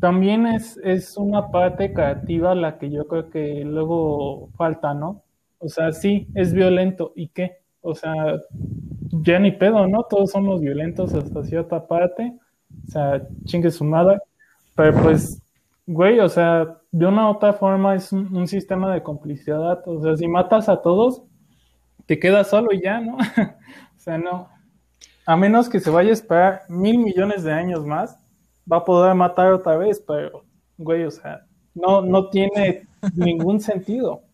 también 0.00 0.46
es, 0.46 0.78
es 0.84 1.16
una 1.16 1.50
parte 1.50 1.92
creativa 1.92 2.54
la 2.54 2.78
que 2.78 2.90
yo 2.90 3.06
creo 3.06 3.30
que 3.30 3.64
luego 3.64 4.50
falta, 4.56 4.94
¿no? 4.94 5.22
O 5.58 5.68
sea, 5.68 5.92
sí, 5.92 6.28
es 6.34 6.52
violento. 6.52 7.12
¿Y 7.16 7.28
qué? 7.28 7.58
O 7.80 7.94
sea, 7.94 8.12
ya 9.10 9.38
ni 9.38 9.52
pedo, 9.52 9.86
¿no? 9.86 10.04
Todos 10.04 10.30
somos 10.30 10.60
violentos 10.60 11.14
hasta 11.14 11.42
cierta 11.44 11.86
parte. 11.86 12.32
O 12.86 12.90
sea, 12.90 13.26
chingue 13.44 13.70
su 13.70 13.84
madre. 13.84 14.18
Pero 14.76 15.02
pues, 15.02 15.42
güey, 15.86 16.20
o 16.20 16.28
sea, 16.28 16.78
de 16.92 17.06
una 17.06 17.26
u 17.26 17.32
otra 17.32 17.52
forma 17.52 17.94
es 17.94 18.12
un, 18.12 18.46
sistema 18.46 18.92
de 18.92 19.02
complicidad. 19.02 19.82
O 19.86 20.00
sea, 20.00 20.16
si 20.16 20.28
matas 20.28 20.68
a 20.68 20.80
todos, 20.80 21.22
te 22.06 22.18
quedas 22.18 22.48
solo 22.48 22.72
y 22.72 22.82
ya, 22.82 23.00
¿no? 23.00 23.16
o 23.96 23.98
sea, 23.98 24.18
no. 24.18 24.48
A 25.28 25.36
menos 25.36 25.68
que 25.68 25.78
se 25.78 25.90
vaya 25.90 26.08
a 26.08 26.14
esperar 26.14 26.62
mil 26.70 26.96
millones 26.96 27.42
de 27.42 27.52
años 27.52 27.84
más, 27.84 28.16
va 28.70 28.78
a 28.78 28.84
poder 28.86 29.14
matar 29.14 29.52
otra 29.52 29.76
vez, 29.76 30.02
pero, 30.06 30.42
güey, 30.78 31.04
o 31.04 31.10
sea, 31.10 31.44
no, 31.74 32.00
no 32.00 32.30
tiene 32.30 32.88
ningún 33.14 33.60
sentido. 33.60 34.22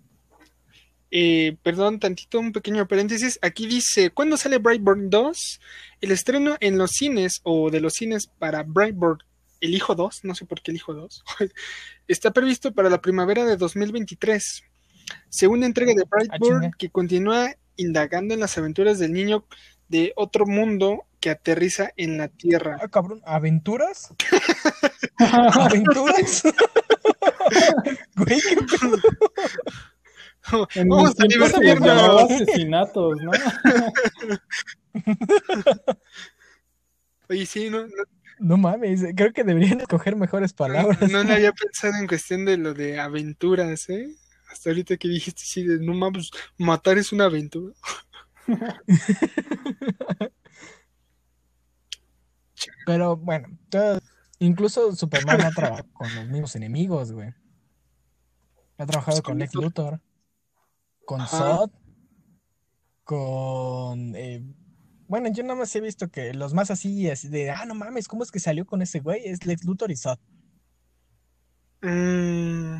Eh, 1.17 1.57
perdón, 1.63 2.01
tantito, 2.01 2.41
un 2.41 2.51
pequeño 2.51 2.89
paréntesis. 2.89 3.39
Aquí 3.41 3.69
dice, 3.69 4.11
¿cuándo 4.11 4.37
sale 4.37 4.59
Brightburn 4.59 5.11
2? 5.11 5.61
El 6.01 6.11
estreno 6.11 6.57
en 6.59 6.77
los 6.77 6.91
cines 6.91 7.41
o 7.45 7.71
de 7.71 7.81
los 7.81 7.93
cines 7.93 8.27
para 8.27 8.65
Brightburn, 8.65 9.19
el 9.61 9.75
hijo 9.77 9.95
2, 9.95 10.25
no 10.25 10.35
sé 10.35 10.45
por 10.45 10.61
qué 10.61 10.73
el 10.73 10.79
hijo 10.79 10.93
2, 10.93 11.25
está 12.09 12.33
previsto 12.33 12.75
para 12.75 12.91
la 12.91 13.01
primavera 13.01 13.45
de 13.45 13.57
2023. 13.57 14.65
Segunda 15.29 15.67
entrega 15.67 15.95
de 15.95 16.03
ah, 16.03 16.09
Brightburn 16.11 16.73
que 16.77 16.91
continúa 16.91 17.55
indagando 17.77 18.35
en 18.35 18.41
las 18.41 18.59
aventuras 18.59 18.99
del 18.99 19.13
niño 19.13 19.47
de 19.89 20.13
otro 20.17 20.47
mundo 20.47 21.05
que 21.21 21.31
aterriza 21.31 21.91
en 21.97 22.19
la 22.19 22.29
Tierra. 22.29 22.79
Ah, 22.83 22.89
cabrón, 22.89 23.23
¿aventuras? 23.25 24.13
¿Aventuras? 25.19 26.43
Güey, 28.17 28.41
qué 28.41 28.57
Vamos 30.87 31.15
a 31.19 31.25
divertirnos. 31.27 32.31
asesinatos, 32.31 33.17
¿no? 33.23 33.31
Oye, 37.29 37.47
sí, 37.47 37.71
no, 37.71 37.87
no, 38.39 38.57
mames, 38.57 39.03
creo 39.17 39.33
que 39.33 39.45
deberían 39.45 39.81
escoger 39.81 40.17
mejores 40.17 40.53
palabras. 40.53 41.01
No, 41.11 41.25
no, 41.25 41.33
había 41.33 41.53
pensado 41.53 41.95
en 41.97 42.07
cuestión 42.07 42.45
de 42.45 42.59
lo 42.59 42.75
de 42.75 43.01
aventuras, 43.01 43.89
¿eh? 43.89 44.09
Hasta 44.51 44.71
ahorita 44.71 44.97
que 44.99 45.09
dijiste, 45.09 45.43
sí, 45.43 45.65
de, 45.65 45.79
no 45.79 45.95
mames, 45.95 46.31
matar 46.59 46.99
es 46.99 47.13
una 47.13 47.25
aventura. 47.25 47.75
Pero 52.87 53.17
bueno, 53.17 53.49
todo- 53.69 54.01
incluso 54.39 54.95
Superman 54.95 55.41
ha 55.43 55.51
trabajado 55.51 55.89
con 55.93 56.15
los 56.15 56.29
mismos 56.29 56.55
enemigos, 56.57 57.13
güey. 57.13 57.33
Ha 58.79 58.87
trabajado 58.87 59.23
con 59.23 59.39
Lex 59.39 59.55
Luthor. 59.55 60.01
Con 61.05 61.21
Ajá. 61.21 61.37
Zod, 61.37 61.71
con... 63.05 64.15
eh, 64.17 64.43
bueno, 65.07 65.29
yo 65.31 65.43
nada 65.43 65.57
más 65.57 65.75
he 65.77 65.81
visto 65.83 66.09
que 66.11 66.33
los 66.33 66.55
más 66.55 66.71
así, 66.71 67.11
así 67.11 67.29
de, 67.29 67.51
ah, 67.51 67.67
no 67.67 67.75
mames, 67.75 68.09
¿cómo 68.09 68.23
es 68.23 68.31
que 68.31 68.41
salió 68.41 68.65
con 68.65 68.81
ese 68.81 69.01
güey? 69.01 69.21
Es 69.27 69.45
Lex 69.45 69.65
Luthor 69.65 69.91
y 69.91 69.97
Zod. 69.97 70.19
Mm. 71.83 72.77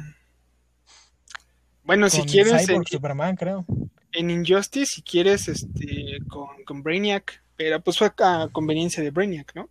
Bueno, 1.85 2.09
si 2.09 2.23
quieres, 2.23 2.67
Cyborg, 2.67 2.89
Superman, 2.89 3.37
creo. 3.37 3.67
En 4.15 4.31
Injustice, 4.31 4.87
si 4.97 5.03
quieres, 5.03 5.49
este, 5.49 6.19
con, 6.29 6.49
con 6.67 6.83
Brainiac, 6.83 7.43
pero 7.57 7.81
pues 7.81 7.99
fue 7.99 8.13
a 8.19 8.49
conveniencia 8.53 9.03
de 9.03 9.11
Brainiac, 9.11 9.55
¿no? 9.55 9.69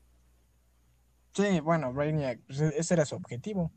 Sí, 1.33 1.59
bueno, 1.61 1.91
Brainiac, 1.93 2.39
pues, 2.45 2.61
e- 2.61 2.73
ese 2.77 2.93
era 2.93 3.05
su 3.05 3.15
objetivo. 3.15 3.71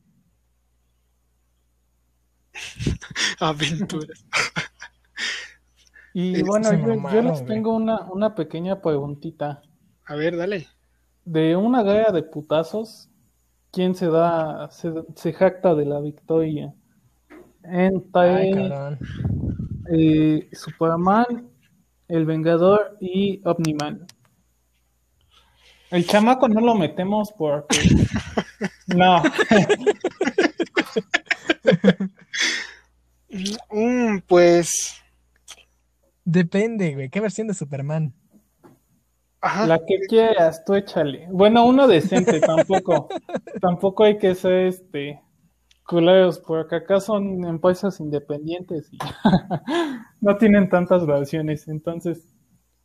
Aventuras. 3.40 4.24
Y 6.14 6.36
Es- 6.36 6.42
bueno, 6.44 6.70
yo, 7.12 7.22
les 7.22 7.32
güey. 7.32 7.46
tengo 7.46 7.74
una, 7.74 8.00
una 8.10 8.34
pequeña 8.34 8.80
preguntita. 8.80 9.62
A 10.06 10.14
ver, 10.14 10.36
dale. 10.36 10.66
De 11.24 11.56
una 11.56 11.82
guerra 11.82 12.12
de 12.12 12.22
putazos, 12.22 13.10
¿quién 13.72 13.94
se 13.94 14.06
da, 14.06 14.70
se, 14.70 14.92
se 15.14 15.32
jacta 15.32 15.74
de 15.74 15.84
la 15.84 16.00
victoria? 16.00 16.74
Ay, 17.64 17.86
Entre 17.88 18.68
cabrón. 18.68 18.98
Eh, 19.90 20.48
Superman, 20.52 21.48
El 22.08 22.24
Vengador 22.24 22.96
y 23.00 23.40
Omniman. 23.44 24.06
El 25.90 26.06
chamaco 26.06 26.48
no 26.48 26.60
lo 26.60 26.74
metemos 26.74 27.32
porque... 27.36 27.78
No, 28.88 29.22
Mm, 33.70 34.20
pues, 34.26 35.02
Depende, 36.24 36.92
güey. 36.94 37.08
¿Qué 37.08 37.20
versión 37.20 37.46
de 37.46 37.54
Superman? 37.54 38.12
ajá. 39.40 39.66
la 39.66 39.78
que 39.78 40.00
quieras, 40.08 40.64
tú 40.64 40.74
échale. 40.74 41.28
Bueno, 41.30 41.64
uno 41.64 41.86
decente, 41.86 42.40
tampoco. 42.40 43.08
Tampoco 43.60 44.02
hay 44.02 44.18
que 44.18 44.34
ser 44.34 44.66
este 44.66 45.20
culeros, 45.86 46.38
porque 46.40 46.76
acá 46.76 47.00
son 47.00 47.44
empresas 47.44 48.00
independientes 48.00 48.92
y 48.92 48.98
no 50.20 50.36
tienen 50.36 50.68
tantas 50.68 51.06
versiones. 51.06 51.68
Entonces, 51.68 52.34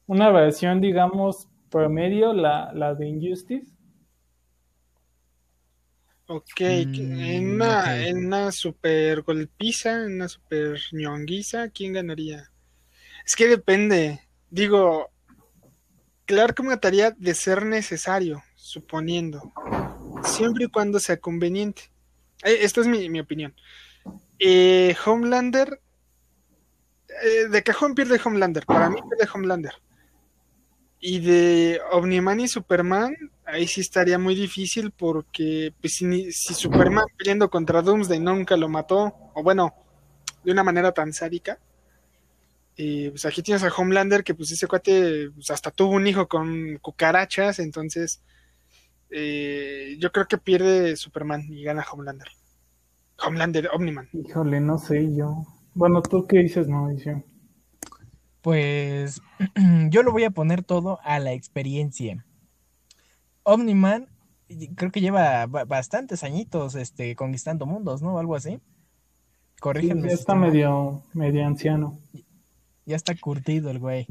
una 0.07 0.29
versión, 0.31 0.81
digamos, 0.81 1.47
promedio, 1.69 2.33
la, 2.33 2.71
la 2.73 2.93
de 2.95 3.07
Injustice. 3.07 3.71
Ok, 6.27 6.53
que 6.55 7.05
Mm, 7.05 7.19
en 7.19 7.49
una, 7.55 8.07
en 8.07 8.25
una 8.25 8.51
super 8.51 9.21
golpiza, 9.23 10.05
en 10.05 10.15
una 10.15 10.29
super 10.29 10.79
ñonguiza, 10.93 11.69
¿quién 11.69 11.93
ganaría? 11.93 12.51
Es 13.25 13.35
que 13.35 13.47
depende. 13.47 14.21
Digo, 14.49 15.09
Clark 16.25 16.63
mataría 16.63 17.11
de 17.11 17.33
ser 17.35 17.65
necesario, 17.65 18.41
suponiendo. 18.55 19.51
Siempre 20.23 20.65
y 20.65 20.69
cuando 20.69 20.99
sea 20.99 21.17
conveniente. 21.17 21.91
Eh, 22.43 22.59
esta 22.61 22.81
es 22.81 22.87
mi, 22.87 23.09
mi 23.09 23.19
opinión. 23.19 23.53
Eh, 24.39 24.95
Homelander. 25.05 25.79
eh, 27.23 27.47
de 27.47 27.63
cajón 27.63 27.95
pierde 27.95 28.19
Homelander. 28.23 28.65
Para 28.65 28.89
mí 28.89 28.99
pierde 29.09 29.31
Homelander. 29.33 29.73
Y 30.99 31.19
de 31.19 31.81
Omniman 31.91 32.39
y 32.39 32.47
Superman, 32.47 33.15
ahí 33.45 33.67
sí 33.67 33.81
estaría 33.81 34.19
muy 34.19 34.35
difícil 34.35 34.91
porque 34.91 35.73
pues, 35.81 35.95
si, 35.95 36.31
Superman 36.31 37.05
peleando 37.17 37.49
contra 37.49 37.81
Doomsday 37.81 38.19
nunca 38.19 38.55
lo 38.55 38.69
mató, 38.69 39.11
o 39.33 39.41
bueno, 39.41 39.73
de 40.43 40.51
una 40.51 40.63
manera 40.63 40.91
tan 40.91 41.11
sádica, 41.11 41.57
y 42.75 43.09
pues 43.09 43.25
aquí 43.25 43.41
tienes 43.41 43.63
a 43.63 43.73
Homelander 43.75 44.23
que 44.23 44.35
pues 44.35 44.51
ese 44.51 44.67
cuate 44.67 45.31
pues, 45.33 45.49
hasta 45.49 45.71
tuvo 45.71 45.95
un 45.95 46.05
hijo 46.05 46.27
con 46.27 46.77
cucarachas, 46.77 47.57
entonces 47.57 48.21
eh, 49.11 49.97
yo 49.99 50.11
creo 50.11 50.27
que 50.27 50.37
pierde 50.37 50.95
Superman 50.95 51.43
y 51.49 51.63
gana 51.63 51.85
Homelander. 51.91 52.29
Homelander, 53.23 53.69
Omniman. 53.73 54.09
Híjole, 54.13 54.59
no 54.59 54.77
sé 54.79 55.13
yo. 55.15 55.45
Bueno, 55.73 56.01
¿tú 56.01 56.25
qué 56.27 56.39
dices, 56.39 56.67
Mauricio? 56.67 57.23
Pues 58.41 59.21
yo 59.89 60.03
lo 60.03 60.11
voy 60.11 60.23
a 60.23 60.31
poner 60.31 60.63
todo 60.63 60.99
a 61.03 61.19
la 61.19 61.33
experiencia. 61.33 62.25
Omniman 63.43 64.07
creo 64.75 64.91
que 64.91 65.01
lleva 65.01 65.45
ba- 65.45 65.65
bastantes 65.65 66.23
añitos 66.23 66.75
este, 66.75 67.15
conquistando 67.15 67.65
mundos, 67.65 68.01
¿no? 68.01 68.17
Algo 68.19 68.35
así. 68.35 68.51
Sí, 68.55 68.61
Corrígenme. 69.61 70.03
ya 70.03 70.09
si 70.09 70.15
está 70.15 70.35
medio, 70.35 71.03
medio 71.13 71.45
anciano. 71.45 71.99
Ya 72.85 72.95
está 72.95 73.15
curtido 73.15 73.69
el 73.69 73.79
güey. 73.79 74.07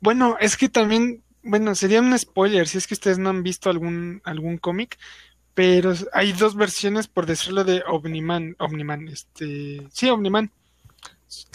Bueno, 0.00 0.36
es 0.40 0.56
que 0.56 0.68
también, 0.68 1.22
bueno, 1.48 1.74
sería 1.74 2.00
un 2.00 2.16
spoiler 2.18 2.68
si 2.68 2.78
es 2.78 2.86
que 2.86 2.94
ustedes 2.94 3.18
no 3.18 3.30
han 3.30 3.42
visto 3.42 3.70
algún, 3.70 4.20
algún 4.24 4.58
cómic, 4.58 4.98
pero 5.54 5.92
hay 6.12 6.32
dos 6.32 6.54
versiones, 6.54 7.08
por 7.08 7.26
decirlo, 7.26 7.64
de 7.64 7.82
Omniman, 7.86 8.54
Omniman, 8.58 9.08
este, 9.08 9.88
sí, 9.90 10.08
Omniman. 10.08 10.52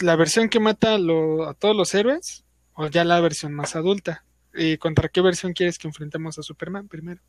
La 0.00 0.16
versión 0.16 0.48
que 0.48 0.60
mata 0.60 0.94
a, 0.94 0.98
lo- 0.98 1.48
a 1.48 1.54
todos 1.54 1.74
los 1.74 1.94
héroes, 1.94 2.44
o 2.74 2.86
ya 2.88 3.04
la 3.04 3.20
versión 3.20 3.54
más 3.54 3.76
adulta. 3.76 4.24
¿Y 4.54 4.76
contra 4.78 5.08
qué 5.08 5.20
versión 5.20 5.52
quieres 5.52 5.78
que 5.78 5.88
enfrentemos 5.88 6.38
a 6.38 6.42
Superman 6.42 6.86
primero? 6.88 7.20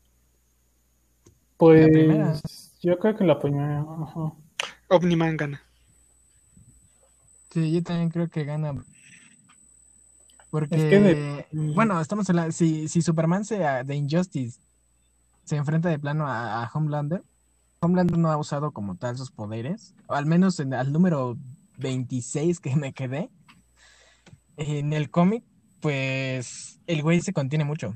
Pues 1.56 2.76
yo 2.82 2.98
creo 2.98 3.16
que 3.16 3.24
la 3.24 3.38
primera. 3.40 3.80
ajá. 3.80 4.32
Omniman 4.88 5.36
gana. 5.36 5.62
Sí, 7.50 7.72
yo 7.72 7.82
también 7.82 8.10
creo 8.10 8.28
que 8.28 8.44
gana. 8.44 8.74
Porque, 10.56 10.74
Es 10.76 10.84
que 10.84 11.00
de- 11.00 11.46
bueno, 11.52 12.00
estamos 12.00 12.30
hablando, 12.30 12.50
si, 12.50 12.88
si 12.88 13.02
Superman 13.02 13.44
se, 13.44 13.58
de 13.58 13.94
Injustice 13.94 14.58
se 15.44 15.56
enfrenta 15.56 15.90
de 15.90 15.98
plano 15.98 16.26
a, 16.26 16.64
a 16.64 16.70
Homelander, 16.72 17.22
Homelander 17.80 18.16
no 18.16 18.30
ha 18.30 18.38
usado 18.38 18.70
como 18.72 18.96
tal 18.96 19.18
sus 19.18 19.30
poderes, 19.30 19.94
o 20.06 20.14
al 20.14 20.24
menos 20.24 20.58
en, 20.58 20.72
al 20.72 20.94
número 20.94 21.36
26 21.76 22.58
que 22.60 22.74
me 22.74 22.94
quedé. 22.94 23.28
En 24.56 24.94
el 24.94 25.10
cómic, 25.10 25.44
pues 25.80 26.80
el 26.86 27.02
güey 27.02 27.20
se 27.20 27.34
contiene 27.34 27.66
mucho. 27.66 27.94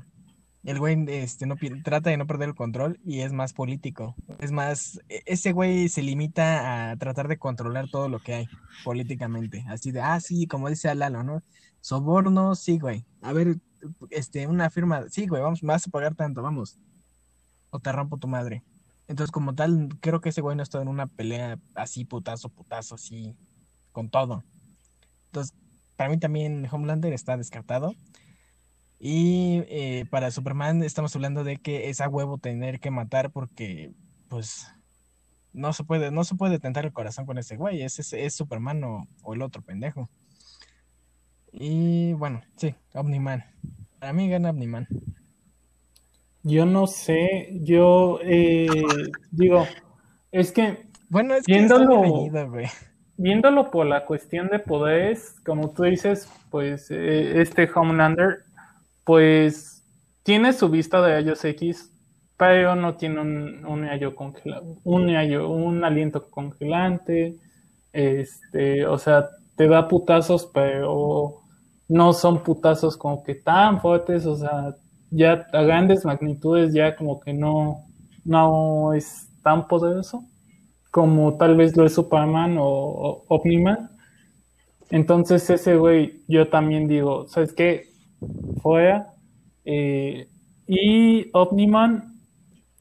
El 0.63 0.77
güey 0.77 1.03
este, 1.07 1.47
no, 1.47 1.55
trata 1.83 2.11
de 2.11 2.17
no 2.17 2.27
perder 2.27 2.49
el 2.49 2.55
control 2.55 2.99
y 3.03 3.21
es 3.21 3.33
más 3.33 3.53
político. 3.53 4.13
Es 4.37 4.51
más, 4.51 5.01
e- 5.09 5.23
ese 5.25 5.51
güey 5.51 5.89
se 5.89 6.03
limita 6.03 6.91
a 6.91 6.97
tratar 6.97 7.27
de 7.27 7.39
controlar 7.39 7.89
todo 7.89 8.07
lo 8.07 8.19
que 8.19 8.35
hay 8.35 8.49
políticamente. 8.83 9.65
Así 9.67 9.89
de, 9.91 10.01
ah, 10.01 10.19
sí, 10.19 10.45
como 10.45 10.69
dice 10.69 10.93
Lalo, 10.93 11.23
¿no? 11.23 11.41
Soborno, 11.81 12.55
sí, 12.55 12.79
güey. 12.79 13.05
A 13.21 13.33
ver, 13.33 13.57
este, 14.11 14.47
una 14.47 14.69
firma, 14.69 15.05
sí, 15.09 15.27
güey, 15.27 15.41
vamos, 15.41 15.63
me 15.63 15.73
vas 15.73 15.87
a 15.87 15.91
pagar 15.91 16.15
tanto, 16.15 16.41
vamos. 16.41 16.77
O 17.71 17.79
te 17.79 17.91
rompo 17.91 18.17
tu 18.17 18.27
madre. 18.27 18.63
Entonces, 19.07 19.31
como 19.31 19.55
tal, 19.55 19.89
creo 19.99 20.21
que 20.21 20.29
ese 20.29 20.41
güey 20.41 20.55
no 20.55 20.63
está 20.63 20.81
en 20.81 20.87
una 20.87 21.07
pelea 21.07 21.59
así, 21.75 22.05
putazo, 22.05 22.49
putazo, 22.49 22.95
así, 22.95 23.35
con 23.91 24.09
todo. 24.09 24.43
Entonces, 25.25 25.53
para 25.97 26.09
mí 26.09 26.17
también 26.17 26.67
Homelander 26.71 27.11
está 27.13 27.35
descartado. 27.35 27.93
Y 28.99 29.63
eh, 29.67 30.05
para 30.09 30.29
Superman 30.29 30.83
estamos 30.83 31.15
hablando 31.15 31.43
de 31.43 31.57
que 31.57 31.89
es 31.89 32.01
a 32.01 32.07
huevo 32.07 32.37
tener 32.37 32.79
que 32.79 32.91
matar 32.91 33.31
porque, 33.31 33.91
pues, 34.29 34.67
no 35.53 35.73
se 35.73 35.83
puede, 35.83 36.11
no 36.11 36.23
se 36.23 36.35
puede 36.35 36.59
tentar 36.59 36.85
el 36.85 36.93
corazón 36.93 37.25
con 37.25 37.37
ese 37.37 37.57
güey. 37.57 37.81
Es, 37.81 37.99
es, 37.99 38.13
es 38.13 38.35
Superman 38.35 38.83
o, 38.83 39.07
o 39.23 39.33
el 39.33 39.41
otro 39.41 39.61
pendejo. 39.63 40.09
Y 41.51 42.13
bueno, 42.13 42.41
sí, 42.57 42.73
Omniman. 42.93 43.43
Para 43.99 44.13
mí 44.13 44.29
gana 44.29 44.49
Omniman. 44.51 44.87
Yo 46.43 46.65
no 46.65 46.87
sé, 46.87 47.49
yo 47.61 48.19
eh, 48.23 48.67
digo, 49.31 49.67
es 50.31 50.51
que 50.51 50.87
Bueno, 51.09 51.35
es 51.35 51.45
Viéndolo- 51.45 52.01
viéndolo 53.17 53.69
por 53.69 53.85
la 53.85 54.05
cuestión 54.05 54.47
de 54.47 54.57
poderes, 54.57 55.35
como 55.45 55.69
tú 55.69 55.83
dices, 55.83 56.27
pues 56.49 56.89
eh, 56.89 57.41
este 57.41 57.69
Homelander, 57.73 58.39
pues 59.03 59.83
tiene 60.23 60.53
su 60.53 60.69
vista 60.69 61.01
de 61.03 61.13
rayos 61.13 61.45
X, 61.45 61.91
pero 62.37 62.75
no 62.75 62.95
tiene 62.95 63.21
un, 63.21 63.63
un 63.65 63.85
rayo 63.85 64.15
congelado, 64.15 64.77
un 64.83 65.09
rayo- 65.13 65.47
un 65.49 65.83
aliento 65.83 66.27
congelante, 66.31 67.35
este, 67.93 68.87
o 68.87 68.97
sea, 68.97 69.29
te 69.55 69.67
da 69.67 69.87
putazos, 69.87 70.49
pero 70.51 71.40
no 71.91 72.13
son 72.13 72.43
putazos 72.43 72.97
como 72.97 73.23
que 73.23 73.35
tan 73.35 73.81
fuertes, 73.81 74.25
o 74.25 74.35
sea, 74.37 74.75
ya 75.11 75.45
a 75.53 75.61
grandes 75.63 76.05
magnitudes 76.05 76.73
ya 76.73 76.95
como 76.95 77.19
que 77.19 77.33
no, 77.33 77.83
no 78.25 78.93
es 78.93 79.29
tan 79.43 79.67
poderoso 79.67 80.23
como 80.91 81.37
tal 81.37 81.57
vez 81.57 81.77
lo 81.77 81.85
es 81.85 81.93
Superman 81.95 82.57
o, 82.59 82.65
o. 83.27 83.43
Entonces 84.89 85.49
ese 85.49 85.77
güey, 85.77 86.23
yo 86.27 86.49
también 86.49 86.87
digo, 86.87 87.27
¿sabes 87.27 87.53
qué? 87.53 87.85
Fuera. 88.61 89.07
eh, 89.65 90.27
Y 90.67 91.29
Omniman, 91.33 92.19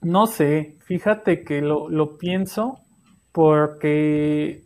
no 0.03 0.27
sé, 0.27 0.77
fíjate 0.87 1.45
que 1.45 1.63
lo, 1.63 1.89
lo 1.89 2.19
pienso 2.19 2.81
porque 3.33 4.65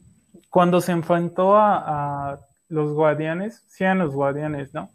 cuando 0.51 0.81
se 0.81 0.93
enfrentó 0.93 1.57
a, 1.57 2.33
a 2.35 2.41
los 2.75 2.93
guardianes, 2.93 3.63
sí 3.69 3.85
eran 3.85 4.01
los 4.01 4.13
guardianes, 4.13 4.75
¿no? 4.75 4.91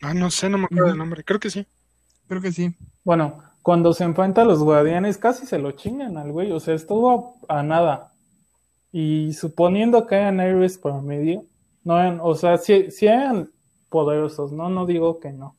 Ah, 0.00 0.14
no 0.14 0.30
sé, 0.30 0.48
no 0.48 0.58
me 0.58 0.64
acuerdo 0.64 0.88
del 0.88 0.98
nombre. 0.98 1.22
Creo 1.24 1.38
que 1.38 1.50
sí. 1.50 1.66
Creo 2.26 2.40
que 2.40 2.52
sí. 2.52 2.74
Bueno, 3.04 3.42
cuando 3.62 3.92
se 3.92 4.04
enfrenta 4.04 4.42
a 4.42 4.44
los 4.44 4.62
guardianes, 4.62 5.18
casi 5.18 5.46
se 5.46 5.58
lo 5.58 5.72
chingan 5.72 6.16
al 6.16 6.32
güey. 6.32 6.52
O 6.52 6.60
sea, 6.60 6.74
estuvo 6.74 7.44
a, 7.48 7.58
a 7.58 7.62
nada. 7.62 8.12
Y 8.92 9.32
suponiendo 9.34 10.06
que 10.06 10.16
hayan 10.16 10.40
héroes 10.40 10.78
por 10.78 11.02
medio, 11.02 11.44
no 11.84 11.98
eran, 11.98 12.20
o 12.22 12.34
sea, 12.34 12.56
si, 12.56 12.90
si 12.90 13.06
eran 13.06 13.50
poderosos, 13.90 14.52
¿no? 14.52 14.70
No 14.70 14.86
digo 14.86 15.20
que 15.20 15.32
no. 15.32 15.56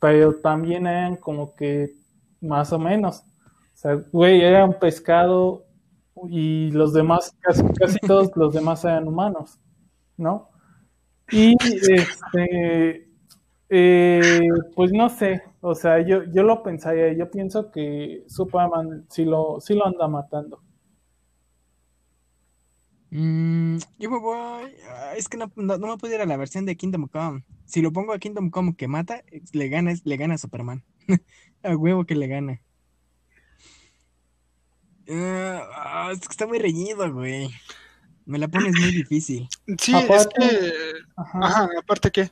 Pero 0.00 0.36
también 0.36 0.86
eran 0.86 1.16
como 1.16 1.54
que 1.54 1.94
más 2.40 2.72
o 2.72 2.78
menos. 2.78 3.18
O 3.18 3.80
sea, 3.80 3.94
güey, 4.12 4.40
era 4.40 4.64
un 4.64 4.78
pescado 4.78 5.67
y 6.28 6.70
los 6.72 6.92
demás, 6.92 7.34
casi, 7.40 7.62
casi 7.78 7.98
todos 8.00 8.30
los 8.36 8.54
demás 8.54 8.84
eran 8.84 9.08
humanos, 9.08 9.58
¿no? 10.16 10.50
Y 11.30 11.54
este, 11.92 13.08
eh, 13.70 14.48
pues 14.76 14.92
no 14.92 15.08
sé, 15.10 15.42
o 15.60 15.74
sea, 15.74 16.00
yo, 16.06 16.24
yo 16.32 16.42
lo 16.44 16.62
pensaría, 16.62 17.12
yo 17.14 17.30
pienso 17.30 17.70
que 17.70 18.24
Superman 18.28 19.06
sí 19.10 19.24
lo, 19.24 19.60
sí 19.60 19.74
lo 19.74 19.86
anda 19.86 20.08
matando. 20.08 20.62
Mm, 23.10 23.78
yo 23.98 24.10
me 24.10 24.18
voy. 24.18 24.74
ah, 24.88 25.14
Es 25.16 25.28
que 25.28 25.36
no, 25.36 25.50
no, 25.56 25.78
no 25.78 25.86
me 25.88 25.96
puedo 25.96 26.14
ir 26.14 26.20
a 26.20 26.26
la 26.26 26.36
versión 26.36 26.66
de 26.66 26.76
Kingdom 26.76 27.08
Come. 27.08 27.44
Si 27.64 27.80
lo 27.82 27.92
pongo 27.92 28.12
a 28.12 28.18
Kingdom 28.18 28.50
Come 28.50 28.74
que 28.76 28.88
mata, 28.88 29.22
le 29.52 29.68
gana, 29.68 29.94
le 30.04 30.16
gana 30.16 30.34
a 30.34 30.38
Superman. 30.38 30.84
A 31.62 31.76
huevo 31.76 32.04
que 32.04 32.14
le 32.14 32.28
gana. 32.28 32.62
Ah, 35.10 35.62
ah, 35.74 36.10
es 36.12 36.20
que 36.20 36.28
está 36.32 36.46
muy 36.46 36.58
reñido, 36.58 37.10
güey. 37.12 37.48
Me 38.26 38.38
la 38.38 38.48
pones 38.48 38.74
muy 38.78 38.92
difícil. 38.92 39.48
Sí, 39.80 39.94
es 39.96 40.04
Aparte- 40.04 40.34
que. 40.38 40.72
Ajá. 41.16 41.38
Ajá, 41.42 41.68
aparte 41.78 42.10
que. 42.10 42.30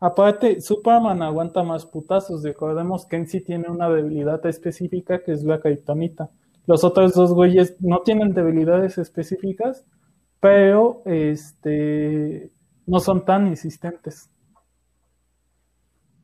Aparte, 0.00 0.60
Superman 0.60 1.22
aguanta 1.22 1.62
más 1.62 1.86
putazos. 1.86 2.42
Recordemos 2.42 3.06
que 3.06 3.16
en 3.16 3.28
sí 3.28 3.40
tiene 3.40 3.68
una 3.68 3.88
debilidad 3.88 4.44
específica 4.46 5.22
que 5.22 5.32
es 5.32 5.44
la 5.44 5.60
kriptonita. 5.60 6.30
Los 6.66 6.82
otros 6.82 7.14
dos 7.14 7.32
güeyes 7.32 7.76
no 7.80 8.00
tienen 8.02 8.34
debilidades 8.34 8.98
específicas, 8.98 9.84
pero 10.40 11.02
este 11.06 12.50
no 12.86 13.00
son 13.00 13.24
tan 13.24 13.46
insistentes. 13.46 14.28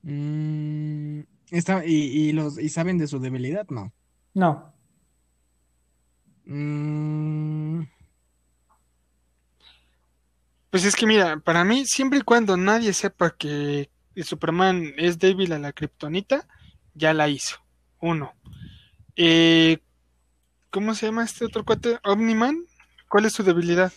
Mm, 0.03 1.21
está, 1.51 1.85
y, 1.85 1.93
y 1.95 2.33
los, 2.33 2.59
¿y 2.59 2.69
saben 2.71 2.99
de 2.99 3.07
su 3.07 3.19
debilidad? 3.21 3.67
No. 3.69 3.93
No. 4.35 4.73
Mm, 6.51 7.85
Pues 10.71 10.85
es 10.85 10.95
que 10.95 11.07
mira, 11.07 11.39
para 11.41 11.65
mí, 11.65 11.85
siempre 11.87 12.21
y 12.21 12.23
cuando 12.23 12.57
nadie 12.57 12.93
sepa 12.93 13.31
que 13.37 13.91
el 14.15 14.25
Superman 14.25 14.93
es 14.97 15.19
débil 15.19 15.53
a 15.53 15.59
la 15.59 15.73
kriptonita, 15.73 16.47
ya 16.95 17.13
la 17.13 17.29
hizo. 17.29 17.57
Uno. 18.01 18.33
Eh, 19.17 19.79
¿cómo 20.71 20.95
se 20.95 21.07
llama 21.07 21.25
este 21.25 21.45
otro 21.45 21.65
cuate? 21.65 21.99
Omniman. 22.05 22.65
¿Cuál 23.09 23.25
es 23.27 23.33
su 23.33 23.43
debilidad? 23.43 23.93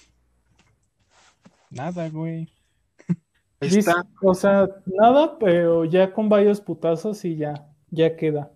nada, 1.70 2.08
güey. 2.10 2.52
Ahí 3.60 3.70
Dice- 3.70 3.80
está. 3.80 4.06
o 4.22 4.34
sea, 4.36 4.68
nada, 4.86 5.40
pero 5.40 5.86
ya 5.86 6.14
con 6.14 6.30
varios 6.30 6.62
putazos 6.62 7.26
y 7.26 7.36
ya, 7.36 7.68
ya 7.90 8.16
queda. 8.16 8.52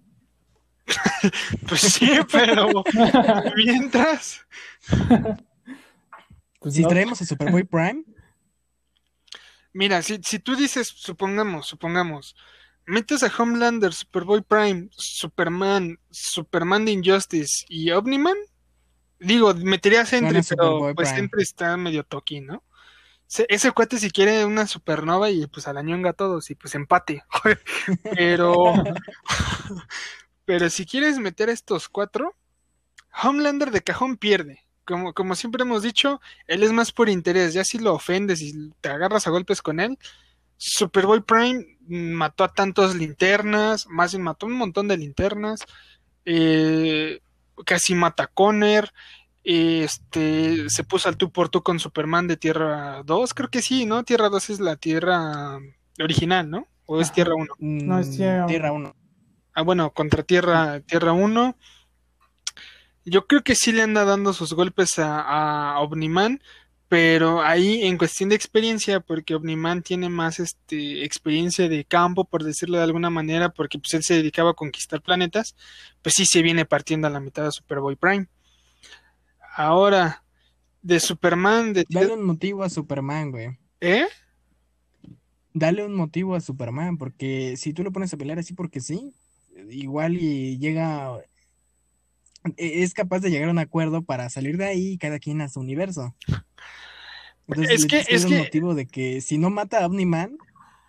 Pues 1.68 1.82
sí, 1.82 2.10
pero 2.32 2.84
mientras. 3.56 4.46
Pues 6.60 6.74
Si 6.76 6.82
no, 6.82 6.88
traemos 6.88 7.22
a 7.22 7.26
Superboy 7.26 7.64
Prime, 7.64 8.04
Mira, 9.74 10.02
si, 10.02 10.20
si 10.24 10.40
tú 10.40 10.56
dices, 10.56 10.88
supongamos, 10.88 11.68
supongamos, 11.68 12.36
metes 12.88 13.22
a 13.22 13.32
Homelander, 13.38 13.94
Superboy 13.94 14.42
Prime, 14.42 14.88
Superman, 14.92 16.00
Superman 16.10 16.84
de 16.86 16.94
Injustice 16.94 17.64
y 17.70 17.92
Omniman, 17.92 18.38
digo, 19.20 19.54
metería 19.54 20.02
a 20.02 20.06
Sentry, 20.06 20.34
Gana 20.34 20.46
pero 20.50 20.64
Superboy 20.64 20.96
pues 20.96 21.10
Prime. 21.10 21.20
Sentry 21.22 21.44
está 21.44 21.78
medio 21.78 22.04
toqui, 22.04 22.42
¿no? 22.42 22.64
Se- 23.28 23.46
Ese 23.50 23.72
cuate 23.72 24.00
si 24.00 24.10
quiere 24.10 24.46
una 24.46 24.66
supernova 24.66 25.30
y 25.30 25.46
pues 25.48 25.68
a 25.68 25.74
la 25.74 25.84
ñonga 25.84 26.12
a 26.12 26.14
todos 26.14 26.50
y 26.50 26.56
pues 26.56 26.74
empate. 26.74 27.24
Pero, 28.16 28.74
pero 30.48 30.70
si 30.70 30.86
quieres 30.86 31.20
meter 31.20 31.50
a 31.50 31.52
estos 31.52 31.90
cuatro, 31.90 32.34
Homelander 33.22 33.70
de 33.70 33.82
cajón 33.82 34.16
pierde. 34.16 34.62
Como, 34.86 35.14
como 35.14 35.36
siempre 35.36 35.64
hemos 35.64 35.84
dicho, 35.84 36.22
él 36.48 36.64
es 36.64 36.72
más 36.72 36.94
por 36.94 37.10
interés. 37.10 37.54
Ya 37.54 37.66
si 37.66 37.80
lo 37.80 37.94
ofendes 37.94 38.42
y 38.42 38.72
te 38.80 38.88
agarras 38.88 39.28
a 39.28 39.30
golpes 39.30 39.62
con 39.62 39.82
él, 39.82 40.00
Superboy 40.56 41.22
Prime 41.22 41.66
mató 41.90 42.46
a 42.46 42.54
tantos 42.54 42.96
linternas, 42.96 43.88
más 43.88 44.14
bien 44.14 44.24
mató 44.24 44.46
un 44.46 44.54
montón 44.54 44.88
de 44.88 44.96
linternas, 44.96 45.66
eh, 46.24 47.20
casi 47.66 47.94
mata 47.94 48.24
a 48.24 48.28
Conner, 48.28 48.94
este, 49.44 50.70
se 50.70 50.84
puso 50.86 51.10
al 51.10 51.18
tú 51.18 51.30
por 51.30 51.50
tú 51.50 51.62
con 51.62 51.78
Superman 51.78 52.30
de 52.30 52.38
Tierra 52.38 53.04
2, 53.04 53.34
creo 53.34 53.50
que 53.50 53.62
sí, 53.62 53.86
¿no? 53.86 54.06
Tierra 54.06 54.30
2 54.30 54.50
es 54.52 54.60
la 54.62 54.78
Tierra 54.78 55.60
original, 56.00 56.50
¿no? 56.50 56.68
¿O 56.86 57.02
es. 57.02 57.12
Tierra 57.12 57.36
1? 57.36 57.56
No, 57.60 58.00
es 58.00 58.08
mm, 58.08 58.16
Tierra 58.16 58.38
uno. 58.38 58.48
Tierra 58.48 58.72
1. 58.72 58.96
Ah, 59.58 59.64
bueno, 59.64 59.92
contra 59.92 60.22
Tierra, 60.22 60.82
Tierra 60.82 61.14
1. 61.14 61.58
Yo 63.06 63.26
creo 63.26 63.44
que 63.44 63.56
sí 63.56 63.72
le 63.72 63.82
anda 63.82 64.06
dando 64.06 64.32
sus 64.32 64.54
golpes 64.54 65.00
a, 65.00 65.72
a 65.74 65.80
Omniman, 65.80 66.44
pero 66.88 67.42
ahí 67.42 67.82
en 67.82 67.98
cuestión 67.98 68.30
de 68.30 68.36
experiencia, 68.36 69.00
porque 69.00 69.34
Omniman 69.34 69.82
tiene 69.82 70.10
más 70.10 70.40
este, 70.40 71.04
experiencia 71.04 71.68
de 71.68 71.86
campo, 71.86 72.24
por 72.24 72.44
decirlo 72.44 72.78
de 72.78 72.84
alguna 72.84 73.10
manera, 73.10 73.50
porque 73.50 73.80
pues 73.80 73.96
él 73.96 74.04
se 74.04 74.14
dedicaba 74.18 74.52
a 74.52 74.54
conquistar 74.54 75.02
planetas, 75.02 75.56
pues 76.04 76.14
sí 76.14 76.28
se 76.28 76.44
viene 76.44 76.66
partiendo 76.66 77.08
a 77.08 77.10
la 77.10 77.20
mitad 77.20 77.44
de 77.46 77.52
Superboy 77.52 77.96
Prime. 77.96 78.28
Ahora, 79.56 80.24
de 80.84 81.00
Superman, 81.00 81.74
de 81.74 81.84
Dale 81.90 82.14
un 82.14 82.28
motivo 82.28 82.62
a 82.62 82.70
Superman, 82.70 83.32
güey. 83.32 83.58
¿Eh? 83.82 84.06
Dale 85.52 85.84
un 85.84 85.96
motivo 85.96 86.36
a 86.36 86.42
Superman, 86.42 87.00
porque 87.00 87.56
si 87.58 87.74
tú 87.74 87.82
lo 87.82 87.92
pones 87.92 88.14
a 88.14 88.18
pelear 88.18 88.38
así 88.38 88.54
porque 88.54 88.82
sí, 88.82 89.16
igual 89.70 90.16
y 90.18 90.58
llega, 90.58 91.20
e- 92.58 92.84
es 92.84 92.94
capaz 92.94 93.20
de 93.20 93.30
llegar 93.30 93.50
a 93.50 93.52
un 93.52 93.60
acuerdo 93.60 94.02
para 94.04 94.30
salir 94.30 94.58
de 94.58 94.66
ahí 94.66 94.88
y 94.94 94.98
cada 94.98 95.20
quien 95.20 95.42
a 95.42 95.50
su 95.50 95.60
universo. 95.60 96.16
Entonces 97.48 97.82
Es 97.82 97.86
que- 97.86 98.06
es 98.14 98.26
un 98.26 98.32
que- 98.32 98.38
motivo 98.40 98.76
de 98.76 98.86
que 98.88 99.22
si 99.22 99.38
no 99.38 99.50
mata 99.50 99.84
a 99.84 99.86
Omniman, 99.88 100.38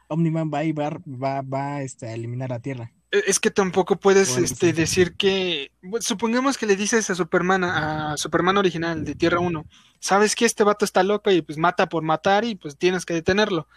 Omniman 0.08 0.50
va 0.52 0.64
y 0.64 0.72
va, 0.72 0.90
va, 1.06 1.42
va 1.42 1.82
este, 1.82 2.06
a 2.08 2.14
eliminar 2.14 2.52
a 2.52 2.60
Tierra. 2.60 2.92
E, 3.10 3.22
Es 3.26 3.38
que 3.40 3.50
tampoco 3.50 3.96
puedes 3.96 4.30
Bueno, 4.30 4.44
este, 4.44 4.66
sí. 4.66 4.72
decir 4.72 5.14
que. 5.16 5.70
Supongamos 6.00 6.58
que 6.58 6.66
le 6.66 6.76
dices 6.76 7.08
a 7.10 7.14
Superman, 7.14 7.62
a, 7.64 8.12
a 8.12 8.16
Superman 8.16 8.56
original 8.56 9.04
de 9.04 9.14
Tierra 9.14 9.38
1, 9.38 9.64
sabes 10.00 10.34
que 10.34 10.44
este 10.46 10.64
vato 10.64 10.84
está 10.84 11.02
loco 11.02 11.30
y 11.30 11.42
pues 11.42 11.58
mata 11.58 11.88
por 11.88 12.02
matar 12.02 12.44
y 12.44 12.54
pues 12.54 12.76
tienes 12.76 13.04
que 13.06 13.14
detenerlo. 13.14 13.68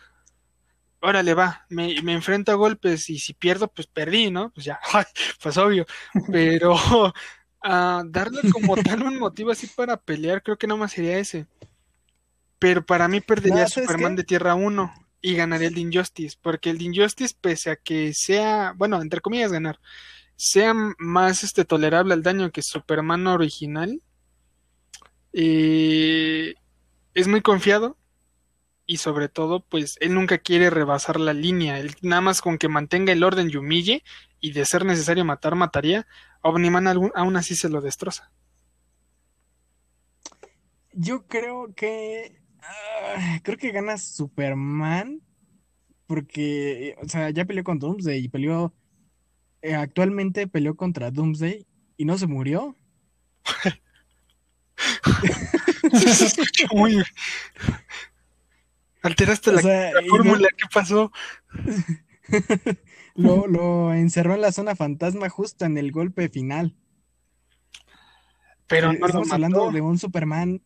Órale, 1.04 1.34
va, 1.34 1.66
me, 1.70 2.00
me 2.04 2.14
enfrento 2.14 2.52
a 2.52 2.56
golpes 2.56 3.10
y 3.10 3.18
si 3.18 3.34
pierdo, 3.34 3.68
pues 3.68 3.88
perdí, 3.88 4.30
¿no? 4.30 4.52
Pues 4.52 4.66
ya, 4.66 4.80
pues 5.42 5.58
obvio. 5.58 5.86
Pero 6.32 6.76
ah, 7.64 8.04
darle 8.06 8.42
como 8.52 8.78
tal 8.78 9.04
un 9.04 9.18
motivo 9.18 9.52
así 9.52 9.68
para 9.68 9.98
pelear, 9.98 10.44
creo 10.44 10.58
que 10.58 10.68
nada 10.68 10.80
más 10.80 10.92
sería 10.92 11.18
ese. 11.18 11.48
Pero 12.60 12.86
para 12.86 13.08
mí 13.08 13.20
perdería 13.22 13.64
No, 13.64 13.68
¿sabes 13.68 13.90
Superman 13.90 14.16
qué? 14.16 14.18
de 14.18 14.24
Tierra 14.24 14.54
1 14.54 14.94
y 15.22 15.36
ganaría 15.36 15.68
el 15.70 15.76
de 15.76 15.82
Injustice, 15.82 16.38
porque 16.42 16.70
el 16.70 16.78
de 16.78 16.86
Injustice, 16.86 17.36
pese 17.40 17.72
a 17.72 17.76
que 17.76 18.14
sea, 18.14 18.74
bueno, 18.78 19.02
entre 19.02 19.22
comillas 19.22 19.52
ganar, 19.52 19.80
sea 20.36 20.74
más 20.98 21.44
este 21.44 21.66
tolerable 21.66 22.14
al 22.14 22.24
daño 22.24 22.52
que 22.52 22.62
Superman 22.62 23.28
original, 23.28 24.02
eh, 25.34 26.54
es 27.14 27.28
muy 27.28 27.42
confiado 27.42 27.98
y 28.92 28.98
sobre 28.98 29.30
todo, 29.30 29.62
pues 29.62 29.96
él 30.02 30.14
nunca 30.14 30.38
quiere 30.40 30.70
rebasar 30.70 31.18
la 31.18 31.32
línea, 31.32 31.80
él 31.80 31.96
nada 32.02 32.20
más 32.22 32.42
con 32.42 32.58
que 32.58 32.68
mantenga 32.68 33.14
el 33.14 33.24
orden 33.24 33.50
y 33.50 33.56
humille 33.56 34.04
y 34.42 34.52
de 34.52 34.66
ser 34.66 34.84
necesario 34.84 35.24
matar, 35.24 35.56
mataría, 35.56 36.06
Omniman 36.42 36.88
algún- 36.88 37.14
aún 37.16 37.38
así 37.38 37.56
se 37.56 37.70
lo 37.70 37.80
destroza. 37.80 38.32
Yo 40.92 41.26
creo 41.26 41.74
que. 41.74 42.42
ah, 42.62 43.40
creo 43.44 43.58
que 43.58 43.72
gana 43.72 43.98
Superman. 43.98 45.22
Porque, 46.06 46.96
o 47.02 47.08
sea, 47.08 47.30
ya 47.30 47.46
peleó 47.46 47.64
con 47.64 47.80
Doomsday 47.80 48.20
y 48.26 48.28
peleó. 48.28 48.74
eh, 49.62 49.76
actualmente 49.76 50.48
peleó 50.48 50.76
contra 50.76 51.12
Doomsday 51.12 51.66
y 51.96 52.04
no 52.04 52.18
se 52.18 52.28
murió. 52.28 52.76
Se 55.94 56.26
escucha 56.26 56.68
muy... 56.74 57.02
Alteraste 59.04 59.50
O 59.50 59.54
la, 59.54 59.62
sea, 59.62 59.92
fórmula, 60.10 60.48
¿qué 60.56 60.66
pasó? 60.74 61.12
lo, 63.16 63.48
lo 63.48 63.94
encerró 63.94 64.36
en 64.36 64.42
la 64.42 64.52
zona 64.52 64.76
fantasma 64.76 65.30
justo 65.30 65.66
en 65.66 65.78
el 65.78 65.92
golpe 65.92 66.30
final. 66.30 66.76
Pero 68.68 68.92
Eh, 68.92 68.94
no 68.94 69.00
lo 69.00 69.06
Estamos 69.08 69.32
hablando 69.32 69.72
de 69.72 69.82
un 69.82 69.98
Superman. 69.98 70.62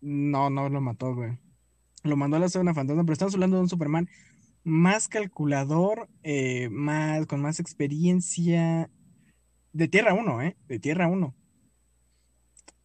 No, 0.00 0.50
no 0.50 0.68
lo 0.68 0.80
mató, 0.80 1.14
güey. 1.14 1.38
Lo 2.02 2.16
mandó 2.16 2.36
a 2.36 2.40
la 2.40 2.48
zona 2.48 2.74
fantasma, 2.74 3.02
pero 3.04 3.14
estamos 3.14 3.34
hablando 3.34 3.56
de 3.56 3.62
un 3.62 3.68
Superman 3.68 4.08
más 4.62 5.08
calculador, 5.08 6.08
eh, 6.22 6.68
más, 6.70 7.26
con 7.26 7.40
más 7.40 7.60
experiencia. 7.60 8.90
De 9.72 9.88
Tierra 9.88 10.12
1, 10.12 10.42
¿eh? 10.42 10.56
De 10.68 10.78
Tierra 10.78 11.06
1. 11.06 11.34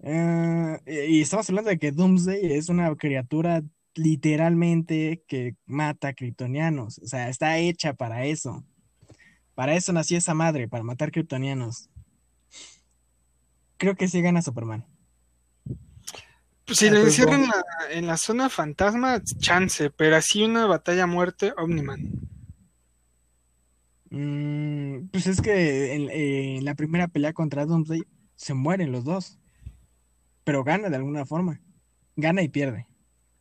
Eh, 0.03 1.07
y 1.09 1.21
estamos 1.21 1.49
hablando 1.49 1.69
de 1.69 1.79
que 1.79 1.91
Doomsday 1.91 2.53
es 2.53 2.69
una 2.69 2.95
criatura 2.95 3.63
literalmente 3.95 5.23
que 5.27 5.55
mata 5.65 6.13
kryptonianos. 6.13 6.99
O 6.99 7.07
sea, 7.07 7.30
está 7.30 7.57
hecha 7.57 7.93
para 7.93 8.26
eso. 8.26 8.63
Para 9.55 9.76
eso 9.76 9.93
nació 9.93 10.18
esa 10.18 10.34
madre, 10.34 10.68
para 10.68 10.84
matar 10.84 11.11
kryptonianos. 11.11 11.89
Creo 13.77 13.95
que 13.95 14.07
sí 14.07 14.22
gana 14.22 14.41
Superman. 14.41 14.85
Pues 16.65 16.80
si 16.80 16.88
Ah, 16.88 16.91
le 16.91 17.01
pues, 17.01 17.18
encierran 17.19 17.41
en 17.43 17.47
bueno. 17.49 17.63
la, 17.89 17.93
en 17.97 18.07
la 18.07 18.18
zona 18.18 18.49
fantasma, 18.49 19.22
chance, 19.39 19.89
pero 19.89 20.15
así 20.15 20.43
una 20.43 20.68
batalla 20.68 21.03
a 21.03 21.07
muerte, 21.07 21.53
Omniman. 21.57 22.11
Mm, 24.09 25.07
pues 25.11 25.27
es 25.27 25.41
que 25.41 25.93
en, 25.95 26.09
en 26.11 26.65
la 26.65 26.76
primera 26.76 27.07
pelea 27.07 27.34
contra 27.34 27.65
Doomsday 27.65 28.03
se 28.35 28.53
mueren 28.53 28.91
los 28.91 29.03
dos. 29.05 29.39
Pero 30.43 30.63
gana 30.63 30.89
de 30.89 30.95
alguna 30.95 31.26
forma. 31.26 31.61
Gana 32.15 32.41
y 32.41 32.49
pierde. 32.49 32.88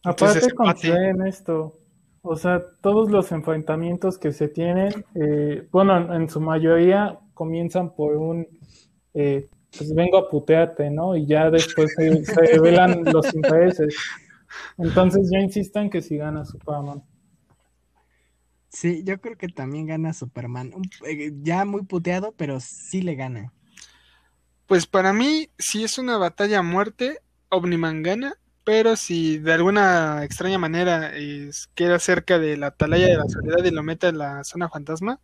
Entonces, 0.04 0.44
Aparte, 0.44 0.50
empate. 0.50 0.54
consideren 0.54 1.20
en 1.20 1.26
esto. 1.26 1.78
O 2.22 2.36
sea, 2.36 2.62
todos 2.82 3.10
los 3.10 3.32
enfrentamientos 3.32 4.18
que 4.18 4.32
se 4.32 4.48
tienen, 4.48 5.04
eh, 5.14 5.66
bueno, 5.70 6.14
en, 6.14 6.28
su 6.28 6.40
mayoría 6.40 7.18
comienzan 7.32 7.94
por 7.94 8.16
un, 8.16 8.46
eh, 9.14 9.48
pues 9.76 9.94
vengo 9.94 10.18
a 10.18 10.28
putearte, 10.28 10.90
¿no? 10.90 11.16
Y 11.16 11.26
ya 11.26 11.50
después 11.50 11.94
se, 11.96 12.24
se 12.24 12.40
revelan 12.40 13.04
los 13.12 13.32
intereses. 13.34 13.96
Entonces 14.76 15.30
yo 15.32 15.38
insisto 15.38 15.78
en 15.78 15.88
que 15.88 16.02
si 16.02 16.16
gana 16.16 16.44
Superman. 16.44 17.02
Sí, 18.68 19.02
yo 19.04 19.20
creo 19.20 19.36
que 19.36 19.48
también 19.48 19.86
gana 19.86 20.12
Superman. 20.12 20.72
Eh, 21.06 21.32
ya 21.42 21.64
muy 21.64 21.82
puteado, 21.82 22.32
pero 22.36 22.60
sí 22.60 23.02
le 23.02 23.16
gana. 23.16 23.52
Pues 24.66 24.86
para 24.86 25.12
mí, 25.12 25.50
si 25.58 25.82
es 25.82 25.98
una 25.98 26.18
batalla 26.18 26.60
a 26.60 26.62
muerte, 26.62 27.18
Omniman 27.48 28.02
gana, 28.02 28.34
pero 28.64 28.96
si 28.96 29.38
de 29.38 29.52
alguna 29.54 30.24
extraña 30.24 30.58
manera 30.58 31.16
es- 31.16 31.68
queda 31.74 31.98
cerca 31.98 32.38
de 32.38 32.56
la 32.56 32.68
atalaya 32.68 33.06
de 33.06 33.16
la 33.16 33.28
soledad 33.28 33.64
y 33.64 33.70
lo 33.70 33.82
mete 33.82 34.08
en 34.08 34.18
la 34.18 34.44
zona 34.44 34.68
fantasma, 34.68 35.20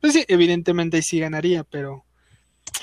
pues 0.00 0.12
sí, 0.14 0.24
evidentemente 0.28 0.96
ahí 0.98 1.02
sí 1.02 1.20
ganaría, 1.20 1.64
pero 1.64 2.04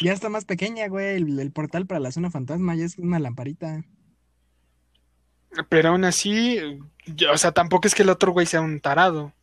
Ya 0.02 0.12
está 0.14 0.30
más 0.30 0.46
pequeña, 0.46 0.88
güey. 0.90 1.16
El, 1.18 1.40
el 1.40 1.52
portal 1.52 1.86
para 1.88 2.00
la 2.00 2.12
zona 2.12 2.30
fantasma 2.32 2.76
ya 2.76 2.86
es 2.86 2.98
una 2.98 3.20
lamparita. 3.20 3.84
pero 5.70 5.90
aún 5.90 6.04
así, 6.06 6.60
yo- 7.08 7.32
o 7.34 7.38
sea, 7.38 7.52
tampoco 7.52 7.88
es 7.88 7.96
que 7.96 8.04
el 8.04 8.10
otro 8.10 8.32
güey 8.32 8.46
sea 8.46 8.62
un 8.62 8.80
tarado. 8.80 9.34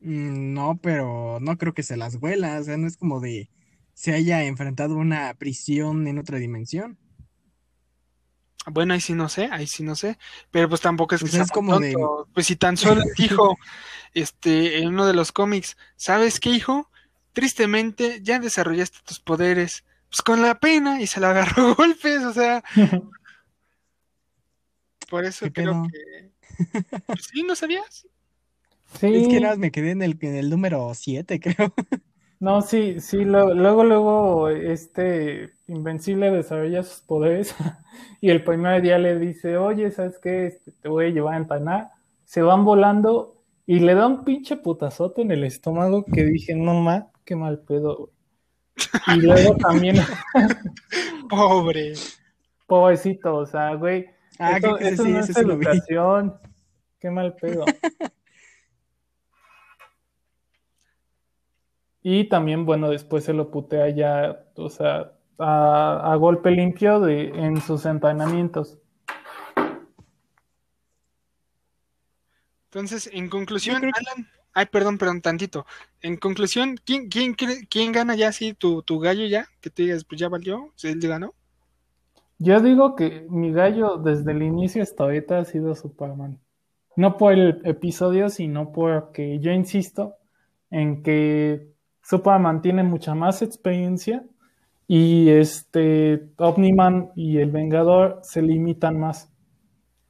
Mm, 0.00 0.52
No, 0.54 0.78
pero 0.82 1.38
no 1.40 1.56
creo 1.58 1.74
que 1.74 1.82
se 1.82 1.96
las 1.96 2.18
vuela. 2.20 2.58
O 2.60 2.64
sea, 2.64 2.76
no 2.76 2.86
es 2.86 2.96
como 2.96 3.20
de 3.20 3.50
se 3.94 4.12
haya 4.14 4.44
enfrentado 4.44 4.94
a 4.94 4.98
una 4.98 5.34
prisión 5.34 6.06
en 6.06 6.18
otra 6.18 6.38
dimensión. 6.38 6.98
Bueno, 8.66 8.94
ahí 8.94 9.00
sí 9.00 9.14
no 9.14 9.28
sé, 9.28 9.48
ahí 9.50 9.66
sí 9.66 9.82
no 9.82 9.94
sé, 9.94 10.18
pero 10.50 10.68
pues 10.68 10.80
tampoco 10.80 11.14
es 11.14 11.22
que 11.22 11.28
O 11.28 11.30
sea, 11.32 11.42
es 11.42 11.50
como 11.50 11.78
de-. 11.78 11.94
Pues 12.34 12.46
si 12.46 12.56
tan 12.56 12.76
solo 12.76 13.02
dijo, 13.16 13.58
este, 14.14 14.78
en 14.78 14.88
uno 14.88 15.06
de 15.06 15.14
los 15.14 15.32
cómics, 15.32 15.76
¿sabes 15.96 16.40
qué, 16.40 16.50
hijo? 16.50 16.90
Tristemente 17.32 18.20
ya 18.22 18.38
desarrollaste 18.38 18.98
tus 19.04 19.20
poderes, 19.20 19.84
pues 20.10 20.22
con 20.22 20.42
la 20.42 20.58
pena 20.58 21.00
y 21.00 21.06
se 21.06 21.20
la 21.20 21.30
agarró 21.30 21.68
a 21.68 21.74
golpes, 21.74 22.24
o 22.24 22.32
sea, 22.32 22.62
por 25.10 25.24
eso 25.24 25.46
¿Qué 25.46 25.52
creo 25.52 25.86
que, 25.90 26.32
pues 27.06 27.28
sí, 27.32 27.42
¿no 27.42 27.54
sabías? 27.54 28.06
Sí, 28.98 29.06
Es 29.14 29.28
que 29.28 29.40
nada 29.40 29.52
más 29.52 29.58
me 29.58 29.70
quedé 29.70 29.90
en 29.90 30.02
el, 30.02 30.18
en 30.20 30.34
el 30.34 30.50
número 30.50 30.92
7, 30.94 31.38
creo. 31.40 31.74
No, 32.40 32.62
sí, 32.62 33.00
sí, 33.00 33.24
lo- 33.24 33.54
luego, 33.54 33.84
luego, 33.84 34.48
este 34.48 35.50
Invencible 35.66 36.30
desarrolla 36.30 36.82
sus 36.82 37.00
poderes 37.00 37.54
y 38.20 38.30
el 38.30 38.42
primer 38.44 38.80
día 38.82 38.98
le 38.98 39.18
dice, 39.18 39.56
oye, 39.56 39.90
¿sabes 39.90 40.18
qué? 40.18 40.46
Este, 40.46 40.72
te 40.72 40.88
voy 40.88 41.06
a 41.06 41.10
llevar 41.10 41.34
a 41.34 41.38
entrenar. 41.38 41.90
Se 42.24 42.40
van 42.42 42.64
volando 42.64 43.42
y 43.66 43.80
le 43.80 43.94
da 43.94 44.06
un 44.06 44.24
pinche 44.24 44.56
putazote 44.56 45.22
en 45.22 45.30
el 45.30 45.44
estómago 45.44 46.04
que 46.04 46.24
dije, 46.24 46.54
no 46.54 46.74
ma, 46.74 47.08
qué 47.24 47.36
mal 47.36 47.58
pedo, 47.60 47.96
güey". 47.96 48.10
Y 49.16 49.20
luego 49.22 49.56
también, 49.56 49.96
Pobre. 51.28 51.92
pobrecito, 52.66 53.34
o 53.36 53.46
sea, 53.46 53.74
güey, 53.74 54.06
Ah, 54.38 54.58
que 54.60 54.88
eso 54.88 55.02
sí, 55.04 55.10
no 55.12 55.20
es 55.20 55.36
educación, 55.36 56.34
qué 57.00 57.10
mal 57.10 57.34
pedo. 57.34 57.64
Y 62.10 62.24
también, 62.24 62.64
bueno, 62.64 62.88
después 62.88 63.24
se 63.24 63.34
lo 63.34 63.50
putea 63.50 63.90
ya, 63.90 64.46
o 64.56 64.70
sea, 64.70 65.12
a, 65.36 66.10
a 66.10 66.16
golpe 66.16 66.50
limpio 66.50 67.00
de, 67.00 67.24
en 67.28 67.60
sus 67.60 67.84
entrenamientos. 67.84 68.78
Entonces, 72.70 73.10
en 73.12 73.28
conclusión, 73.28 73.82
que- 73.82 73.90
Alan, 73.92 74.26
ay, 74.54 74.64
perdón, 74.72 74.96
perdón, 74.96 75.20
tantito. 75.20 75.66
En 76.00 76.16
conclusión, 76.16 76.76
¿quién, 76.82 77.10
quién, 77.10 77.34
quién 77.34 77.92
gana 77.92 78.14
ya, 78.14 78.32
sí, 78.32 78.54
tu, 78.54 78.82
tu 78.82 79.00
gallo 79.00 79.26
ya? 79.26 79.46
Que 79.60 79.68
te 79.68 79.82
digas, 79.82 80.04
pues 80.04 80.18
ya 80.18 80.30
valió, 80.30 80.72
si 80.76 80.88
él 80.88 81.00
ganó. 81.00 81.34
Yo 82.38 82.60
digo 82.60 82.96
que 82.96 83.26
mi 83.28 83.52
gallo 83.52 83.98
desde 83.98 84.32
el 84.32 84.42
inicio 84.42 84.82
hasta 84.82 85.04
ahorita 85.04 85.40
ha 85.40 85.44
sido 85.44 85.74
Superman. 85.74 86.40
No 86.96 87.18
por 87.18 87.34
el 87.34 87.60
episodio, 87.66 88.30
sino 88.30 88.72
porque 88.72 89.40
yo 89.40 89.52
insisto 89.52 90.14
en 90.70 91.02
que 91.02 91.76
Superman 92.08 92.62
tiene 92.62 92.84
mucha 92.84 93.14
más 93.14 93.42
experiencia 93.42 94.24
y 94.86 95.28
este 95.28 96.30
Omniman 96.38 97.10
y 97.14 97.36
el 97.36 97.50
Vengador 97.50 98.20
se 98.22 98.40
limitan 98.40 98.98
más 98.98 99.30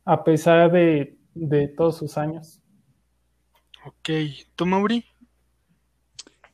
a 0.05 0.23
pesar 0.23 0.71
de, 0.71 1.19
de 1.35 1.67
todos 1.67 1.99
sus 1.99 2.17
años. 2.17 2.61
Ok, 3.85 4.11
¿tú, 4.55 4.65
Mauri? 4.65 5.05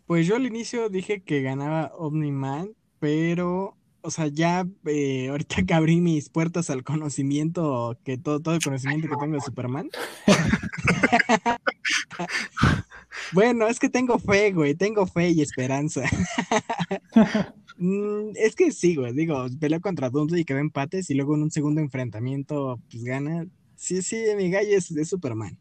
Pues 0.07 0.27
yo 0.27 0.37
al 0.37 0.47
inicio 0.47 0.89
dije 0.89 1.23
que 1.23 1.43
ganaba 1.43 1.93
Omni-Man, 1.95 2.71
pero, 2.99 3.77
o 4.01 4.11
sea, 4.11 4.29
ya 4.29 4.65
eh, 4.87 5.29
ahorita 5.29 5.63
que 5.65 5.75
abrí 5.75 6.01
mis 6.01 6.31
puertas 6.31 6.71
al 6.71 6.85
conocimiento, 6.85 7.99
que 8.03 8.17
todo, 8.17 8.41
todo 8.41 8.55
el 8.55 8.63
conocimiento 8.63 9.09
que 9.09 9.17
tengo 9.17 9.35
de 9.35 9.43
Superman. 9.43 9.91
Bueno, 13.33 13.69
es 13.69 13.79
que 13.79 13.89
tengo 13.89 14.19
fe, 14.19 14.53
güey, 14.53 14.75
tengo 14.75 15.07
fe 15.07 15.31
y 15.31 15.43
esperanza. 15.43 16.03
Mm, 17.77 18.37
es 18.37 18.55
que 18.55 18.71
sí, 18.71 18.95
güey, 18.95 19.13
digo, 19.15 19.47
peleó 19.59 19.81
contra 19.81 20.09
Doomsday 20.09 20.43
y 20.43 20.45
quedó 20.45 20.59
empates 20.59 21.11
y 21.11 21.15
luego 21.15 21.35
en 21.35 21.43
un 21.43 21.51
segundo 21.51 21.81
enfrentamiento, 21.81 22.81
pues 22.89 23.03
gana. 23.03 23.47
Sí, 23.75 24.01
sí, 24.01 24.25
mi 24.37 24.49
gallo 24.49 24.77
es 24.77 24.95
de 24.95 25.05
Superman. 25.05 25.59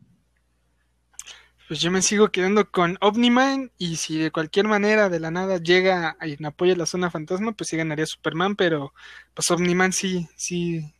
Pues 1.68 1.80
yo 1.80 1.90
me 1.90 2.02
sigo 2.02 2.30
quedando 2.30 2.69
con 2.69 2.98
Omniman 3.02 3.72
y 3.77 3.95
si 3.95 4.18
de 4.19 4.31
cualquier 4.31 4.68
manera 4.68 5.10
de 5.10 5.19
la 5.19 5.31
nada 5.31 5.57
llega 5.57 6.18
en 6.22 6.45
apoyo 6.45 6.73
a 6.73 6.77
la 6.77 6.85
zona 6.85 7.10
fantasma, 7.10 7.53
pues 7.53 7.69
sí 7.69 7.77
ganaría 7.77 8.06
Superman, 8.06 8.56
pero 8.56 8.94
pues 9.34 9.49
Omniman 9.49 9.94
sí, 9.94 10.27
sí, 10.35 10.94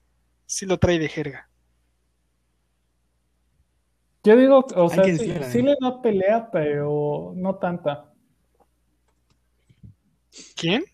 sí 0.46 0.66
lo 0.66 0.80
trae 0.80 1.00
de 1.00 1.10
jerga. 1.10 1.50
Yo 4.24 4.38
digo, 4.38 4.66
o 4.76 4.90
sea, 4.90 5.04
sí, 5.04 5.62
le 5.62 5.76
da 5.82 6.02
pelea, 6.02 6.50
pero 6.50 7.34
no 7.36 7.56
tanta. 7.56 8.14
¿Quién? 10.56 10.86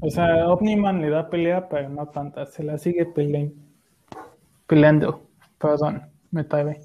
O 0.00 0.08
sea, 0.10 0.48
Omniman 0.48 1.00
le 1.02 1.10
da 1.10 1.28
pelea, 1.28 1.68
pero 1.68 1.88
no 1.88 2.08
tanta. 2.08 2.46
Se 2.46 2.62
la 2.62 2.78
sigue 2.78 3.04
pele- 3.04 3.52
peleando. 4.68 5.28
Perdón, 5.58 6.08
me 6.30 6.44
trabé. 6.44 6.80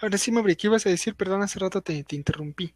Ahora 0.00 0.18
sí, 0.18 0.32
Mauri, 0.32 0.56
¿qué 0.56 0.66
ibas 0.66 0.84
a 0.86 0.90
decir? 0.90 1.14
Perdón, 1.14 1.42
hace 1.42 1.60
rato 1.60 1.80
te, 1.80 2.02
te 2.02 2.16
interrumpí. 2.16 2.74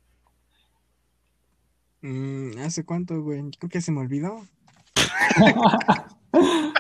Mm, 2.03 2.59
¿hace 2.59 2.85
cuánto, 2.85 3.21
güey? 3.21 3.51
Creo 3.59 3.69
que 3.69 3.81
se 3.81 3.91
me 3.91 4.01
olvidó. 4.01 4.47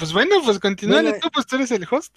Pues 0.00 0.14
bueno, 0.14 0.36
pues 0.42 0.58
continúa 0.58 1.02
Bueno, 1.02 1.18
tú, 1.20 1.28
pues 1.30 1.46
tú 1.46 1.56
eres 1.56 1.70
el 1.70 1.86
host. 1.88 2.16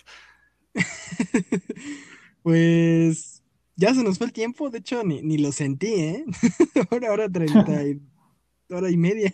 Pues 2.42 3.42
ya 3.78 3.94
se 3.94 4.04
nos 4.04 4.18
fue 4.18 4.28
el 4.28 4.34
tiempo, 4.34 4.70
de 4.70 4.80
hecho 4.80 5.02
ni, 5.06 5.22
ni 5.22 5.38
lo 5.38 5.54
sentí, 5.54 5.88
¿eh? 5.88 6.26
Ahora, 6.92 7.08
ahora 7.10 7.30
treinta 7.30 7.82
y, 7.86 8.02
hora 8.70 8.92
y 8.92 8.98
media. 8.98 9.32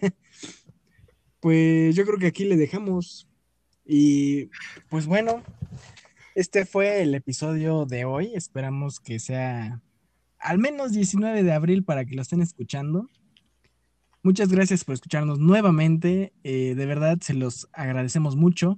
Pues 1.39 1.95
yo 1.95 2.05
creo 2.05 2.19
que 2.19 2.27
aquí 2.27 2.45
le 2.45 2.55
dejamos. 2.55 3.27
Y 3.83 4.51
pues 4.89 5.07
bueno, 5.07 5.41
este 6.35 6.65
fue 6.65 7.01
el 7.01 7.15
episodio 7.15 7.87
de 7.87 8.05
hoy. 8.05 8.33
Esperamos 8.35 8.99
que 8.99 9.19
sea 9.19 9.81
al 10.37 10.59
menos 10.59 10.91
19 10.91 11.41
de 11.41 11.51
abril 11.51 11.83
para 11.83 12.05
que 12.05 12.15
lo 12.15 12.21
estén 12.21 12.43
escuchando. 12.43 13.07
Muchas 14.21 14.49
gracias 14.49 14.83
por 14.83 14.95
escucharnos 14.95 15.39
nuevamente. 15.39 16.33
Eh, 16.43 16.75
de 16.75 16.85
verdad, 16.85 17.17
se 17.21 17.33
los 17.33 17.69
agradecemos 17.71 18.35
mucho. 18.35 18.77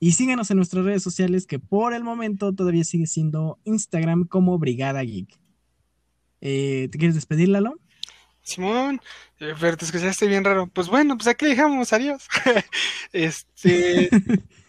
Y 0.00 0.12
síganos 0.12 0.50
en 0.50 0.56
nuestras 0.56 0.84
redes 0.84 1.02
sociales, 1.02 1.46
que 1.46 1.58
por 1.58 1.94
el 1.94 2.02
momento 2.02 2.54
todavía 2.54 2.84
sigue 2.84 3.06
siendo 3.06 3.58
Instagram 3.64 4.26
como 4.26 4.58
Brigada 4.58 5.02
Geek. 5.02 5.38
Eh, 6.40 6.88
¿Te 6.90 6.98
quieres 6.98 7.14
despedir, 7.14 7.50
Lalo? 7.50 7.78
Simón, 8.42 9.00
eh, 9.38 9.54
pero 9.60 9.76
te 9.76 9.84
escuchaste 9.84 10.26
bien 10.26 10.44
raro. 10.44 10.66
Pues 10.66 10.88
bueno, 10.88 11.16
pues 11.16 11.28
aquí 11.28 11.46
dejamos, 11.46 11.92
adiós. 11.92 12.26
este, 13.12 14.08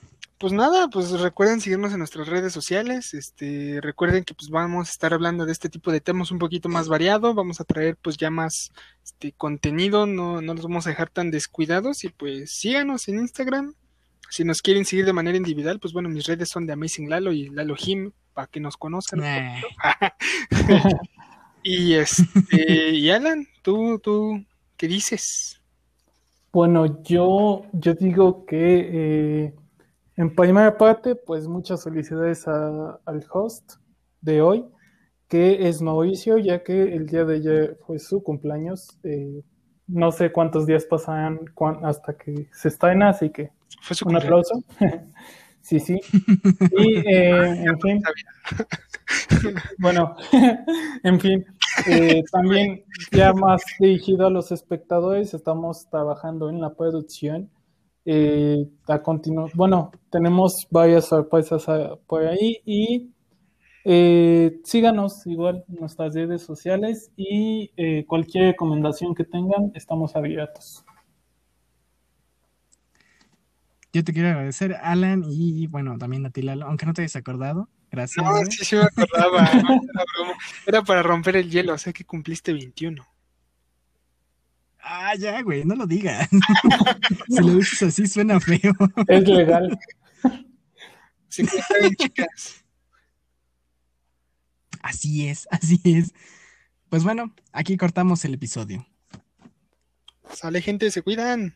pues 0.42 0.54
nada, 0.54 0.88
pues 0.88 1.12
recuerden 1.12 1.62
seguirnos 1.62 1.92
en 1.92 2.00
nuestras 2.00 2.28
redes 2.28 2.52
sociales. 2.52 3.14
Este, 3.14 3.78
recuerden 3.80 4.24
que 4.24 4.34
pues 4.34 4.50
vamos 4.50 4.88
a 4.88 4.92
estar 4.92 5.14
hablando 5.14 5.46
de 5.46 5.52
este 5.52 5.70
tipo 5.70 5.92
de 5.92 6.02
temas 6.02 6.32
un 6.32 6.40
poquito 6.40 6.68
más 6.68 6.90
variado. 6.90 7.36
Vamos 7.36 7.62
a 7.62 7.64
traer 7.64 7.96
pues 8.02 8.18
ya 8.18 8.32
más 8.32 8.72
este 9.04 9.34
contenido, 9.34 10.08
no, 10.08 10.42
no 10.42 10.56
los 10.56 10.64
vamos 10.64 10.88
a 10.88 10.90
dejar 10.90 11.12
tan 11.12 11.30
descuidados. 11.30 12.04
Y 12.06 12.10
pues 12.10 12.54
síganos 12.54 13.08
en 13.08 13.20
Instagram. 13.20 13.76
Si 14.32 14.44
nos 14.44 14.64
quieren 14.64 14.84
seguir 14.84 15.06
de 15.06 15.14
manera 15.14 15.38
individual, 15.38 15.80
pues 15.80 15.94
bueno, 15.94 16.10
mis 16.10 16.26
redes 16.26 16.50
son 16.50 16.66
de 16.66 16.74
Amazing 16.74 17.08
Lalo 17.08 17.34
y 17.34 17.50
Lalo 17.50 17.76
Jim, 17.76 18.12
para 18.34 18.48
que 18.48 18.60
nos 18.60 18.78
conozcan. 18.78 19.22
y 21.64 21.94
este, 21.94 22.90
y 22.90 23.12
Alan, 23.12 23.46
tú, 23.62 24.00
tú, 24.00 24.44
¿qué 24.76 24.88
dices? 24.88 25.62
Bueno, 26.52 27.04
yo, 27.04 27.68
yo 27.74 27.94
digo 27.94 28.44
que 28.48 28.90
eh, 28.92 29.54
en 30.22 30.36
primera 30.36 30.78
parte, 30.78 31.16
pues 31.16 31.48
muchas 31.48 31.84
felicidades 31.84 32.48
al 32.48 33.26
host 33.32 33.78
de 34.22 34.40
hoy, 34.44 34.64
que 35.28 35.68
es 35.68 35.82
Mauricio, 35.82 36.38
ya 36.38 36.64
que 36.64 36.94
el 36.94 37.08
día 37.08 37.26
de 37.26 37.38
ayer 37.38 37.80
fue 37.88 37.98
su 37.98 38.22
cumpleaños. 38.22 39.00
Eh, 39.04 39.42
no 39.88 40.12
sé 40.12 40.32
cuántos 40.32 40.68
días 40.68 40.86
pasan 40.86 41.40
hasta 41.82 42.14
que 42.14 42.48
se 42.54 42.68
estrena, 42.68 43.10
así 43.10 43.32
que 43.32 43.50
un 44.06 44.16
aplauso. 44.16 44.64
sí, 45.62 45.80
sí. 45.80 46.00
Y, 46.78 46.98
eh, 47.12 47.64
en 47.66 47.80
fin, 47.80 48.04
bueno, 49.80 50.16
en 51.02 51.20
fin, 51.20 51.44
eh, 51.88 52.22
también 52.32 52.84
ya 53.12 53.34
más 53.34 53.64
dirigido 53.80 54.28
a 54.28 54.30
los 54.30 54.52
espectadores, 54.52 55.34
estamos 55.34 55.90
trabajando 55.90 56.52
en 56.52 56.62
la 56.62 56.76
producción. 56.76 57.50
Eh, 58.06 58.68
a 58.88 59.02
bueno, 59.54 59.92
tenemos 60.10 60.68
varias 60.72 61.06
sorpresas 61.06 61.70
ah, 61.70 61.96
por 62.08 62.26
ahí 62.26 62.58
y 62.66 63.12
eh, 63.84 64.60
síganos 64.64 65.26
igual 65.28 65.64
en 65.70 65.76
nuestras 65.76 66.14
redes 66.14 66.44
sociales 66.44 67.12
y 67.16 67.72
eh, 67.78 68.06
cualquier 68.08 68.46
recomendación 68.46 69.14
que 69.14 69.24
tengan, 69.24 69.72
estamos 69.76 70.16
abiertos. 70.16 70.84
Yo 73.94 74.04
te 74.04 74.14
quiero 74.14 74.30
agradecer, 74.30 74.76
Alan, 74.82 75.24
y 75.28 75.68
bueno, 75.68 75.98
también 75.98 76.26
a 76.26 76.30
ti, 76.30 76.42
Lalo, 76.42 76.66
aunque 76.66 76.86
no 76.86 76.94
te 76.94 77.02
hayas 77.02 77.18
acordado. 77.18 77.68
Gracias. 77.92 78.26
No, 78.26 78.34
sí, 78.46 78.64
sí 78.64 78.76
me 78.78 78.84
acordaba. 78.84 79.50
era 80.66 80.82
para 80.82 81.04
romper 81.04 81.36
el 81.36 81.50
hielo, 81.52 81.78
sé 81.78 81.92
que 81.92 82.06
cumpliste 82.06 82.54
21. 82.54 83.06
Ah, 84.84 85.16
ya, 85.16 85.42
güey, 85.42 85.64
no 85.64 85.76
lo 85.76 85.86
digas. 85.86 86.28
si 87.30 87.40
lo 87.40 87.56
dices 87.56 87.84
así, 87.84 88.08
suena 88.08 88.40
feo. 88.40 88.74
Es 89.08 89.28
legal. 89.28 89.80
Sí, 91.30 91.44
está 91.44 91.78
bien, 91.80 91.96
chicas. 91.96 92.66
Así 94.82 95.28
es, 95.28 95.48
así 95.52 95.80
es. 95.84 96.14
Pues 96.90 97.04
bueno, 97.04 97.34
aquí 97.54 97.78
cortamos 97.78 98.26
el 98.26 98.34
episodio. 98.34 98.86
Sale, 100.34 100.62
gente, 100.62 100.92
se 100.92 101.02
cuidan. 101.02 101.56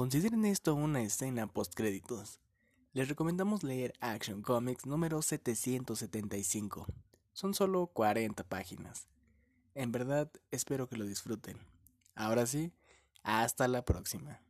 Consideren 0.00 0.46
esto 0.46 0.74
una 0.74 1.02
escena 1.02 1.46
postcréditos. 1.46 2.40
Les 2.94 3.06
recomendamos 3.06 3.62
leer 3.62 3.92
Action 4.00 4.40
Comics 4.40 4.86
número 4.86 5.20
775. 5.20 6.86
Son 7.34 7.52
solo 7.52 7.86
40 7.88 8.42
páginas. 8.44 9.08
En 9.74 9.92
verdad, 9.92 10.32
espero 10.50 10.88
que 10.88 10.96
lo 10.96 11.04
disfruten. 11.04 11.58
Ahora 12.14 12.46
sí, 12.46 12.72
hasta 13.22 13.68
la 13.68 13.84
próxima. 13.84 14.40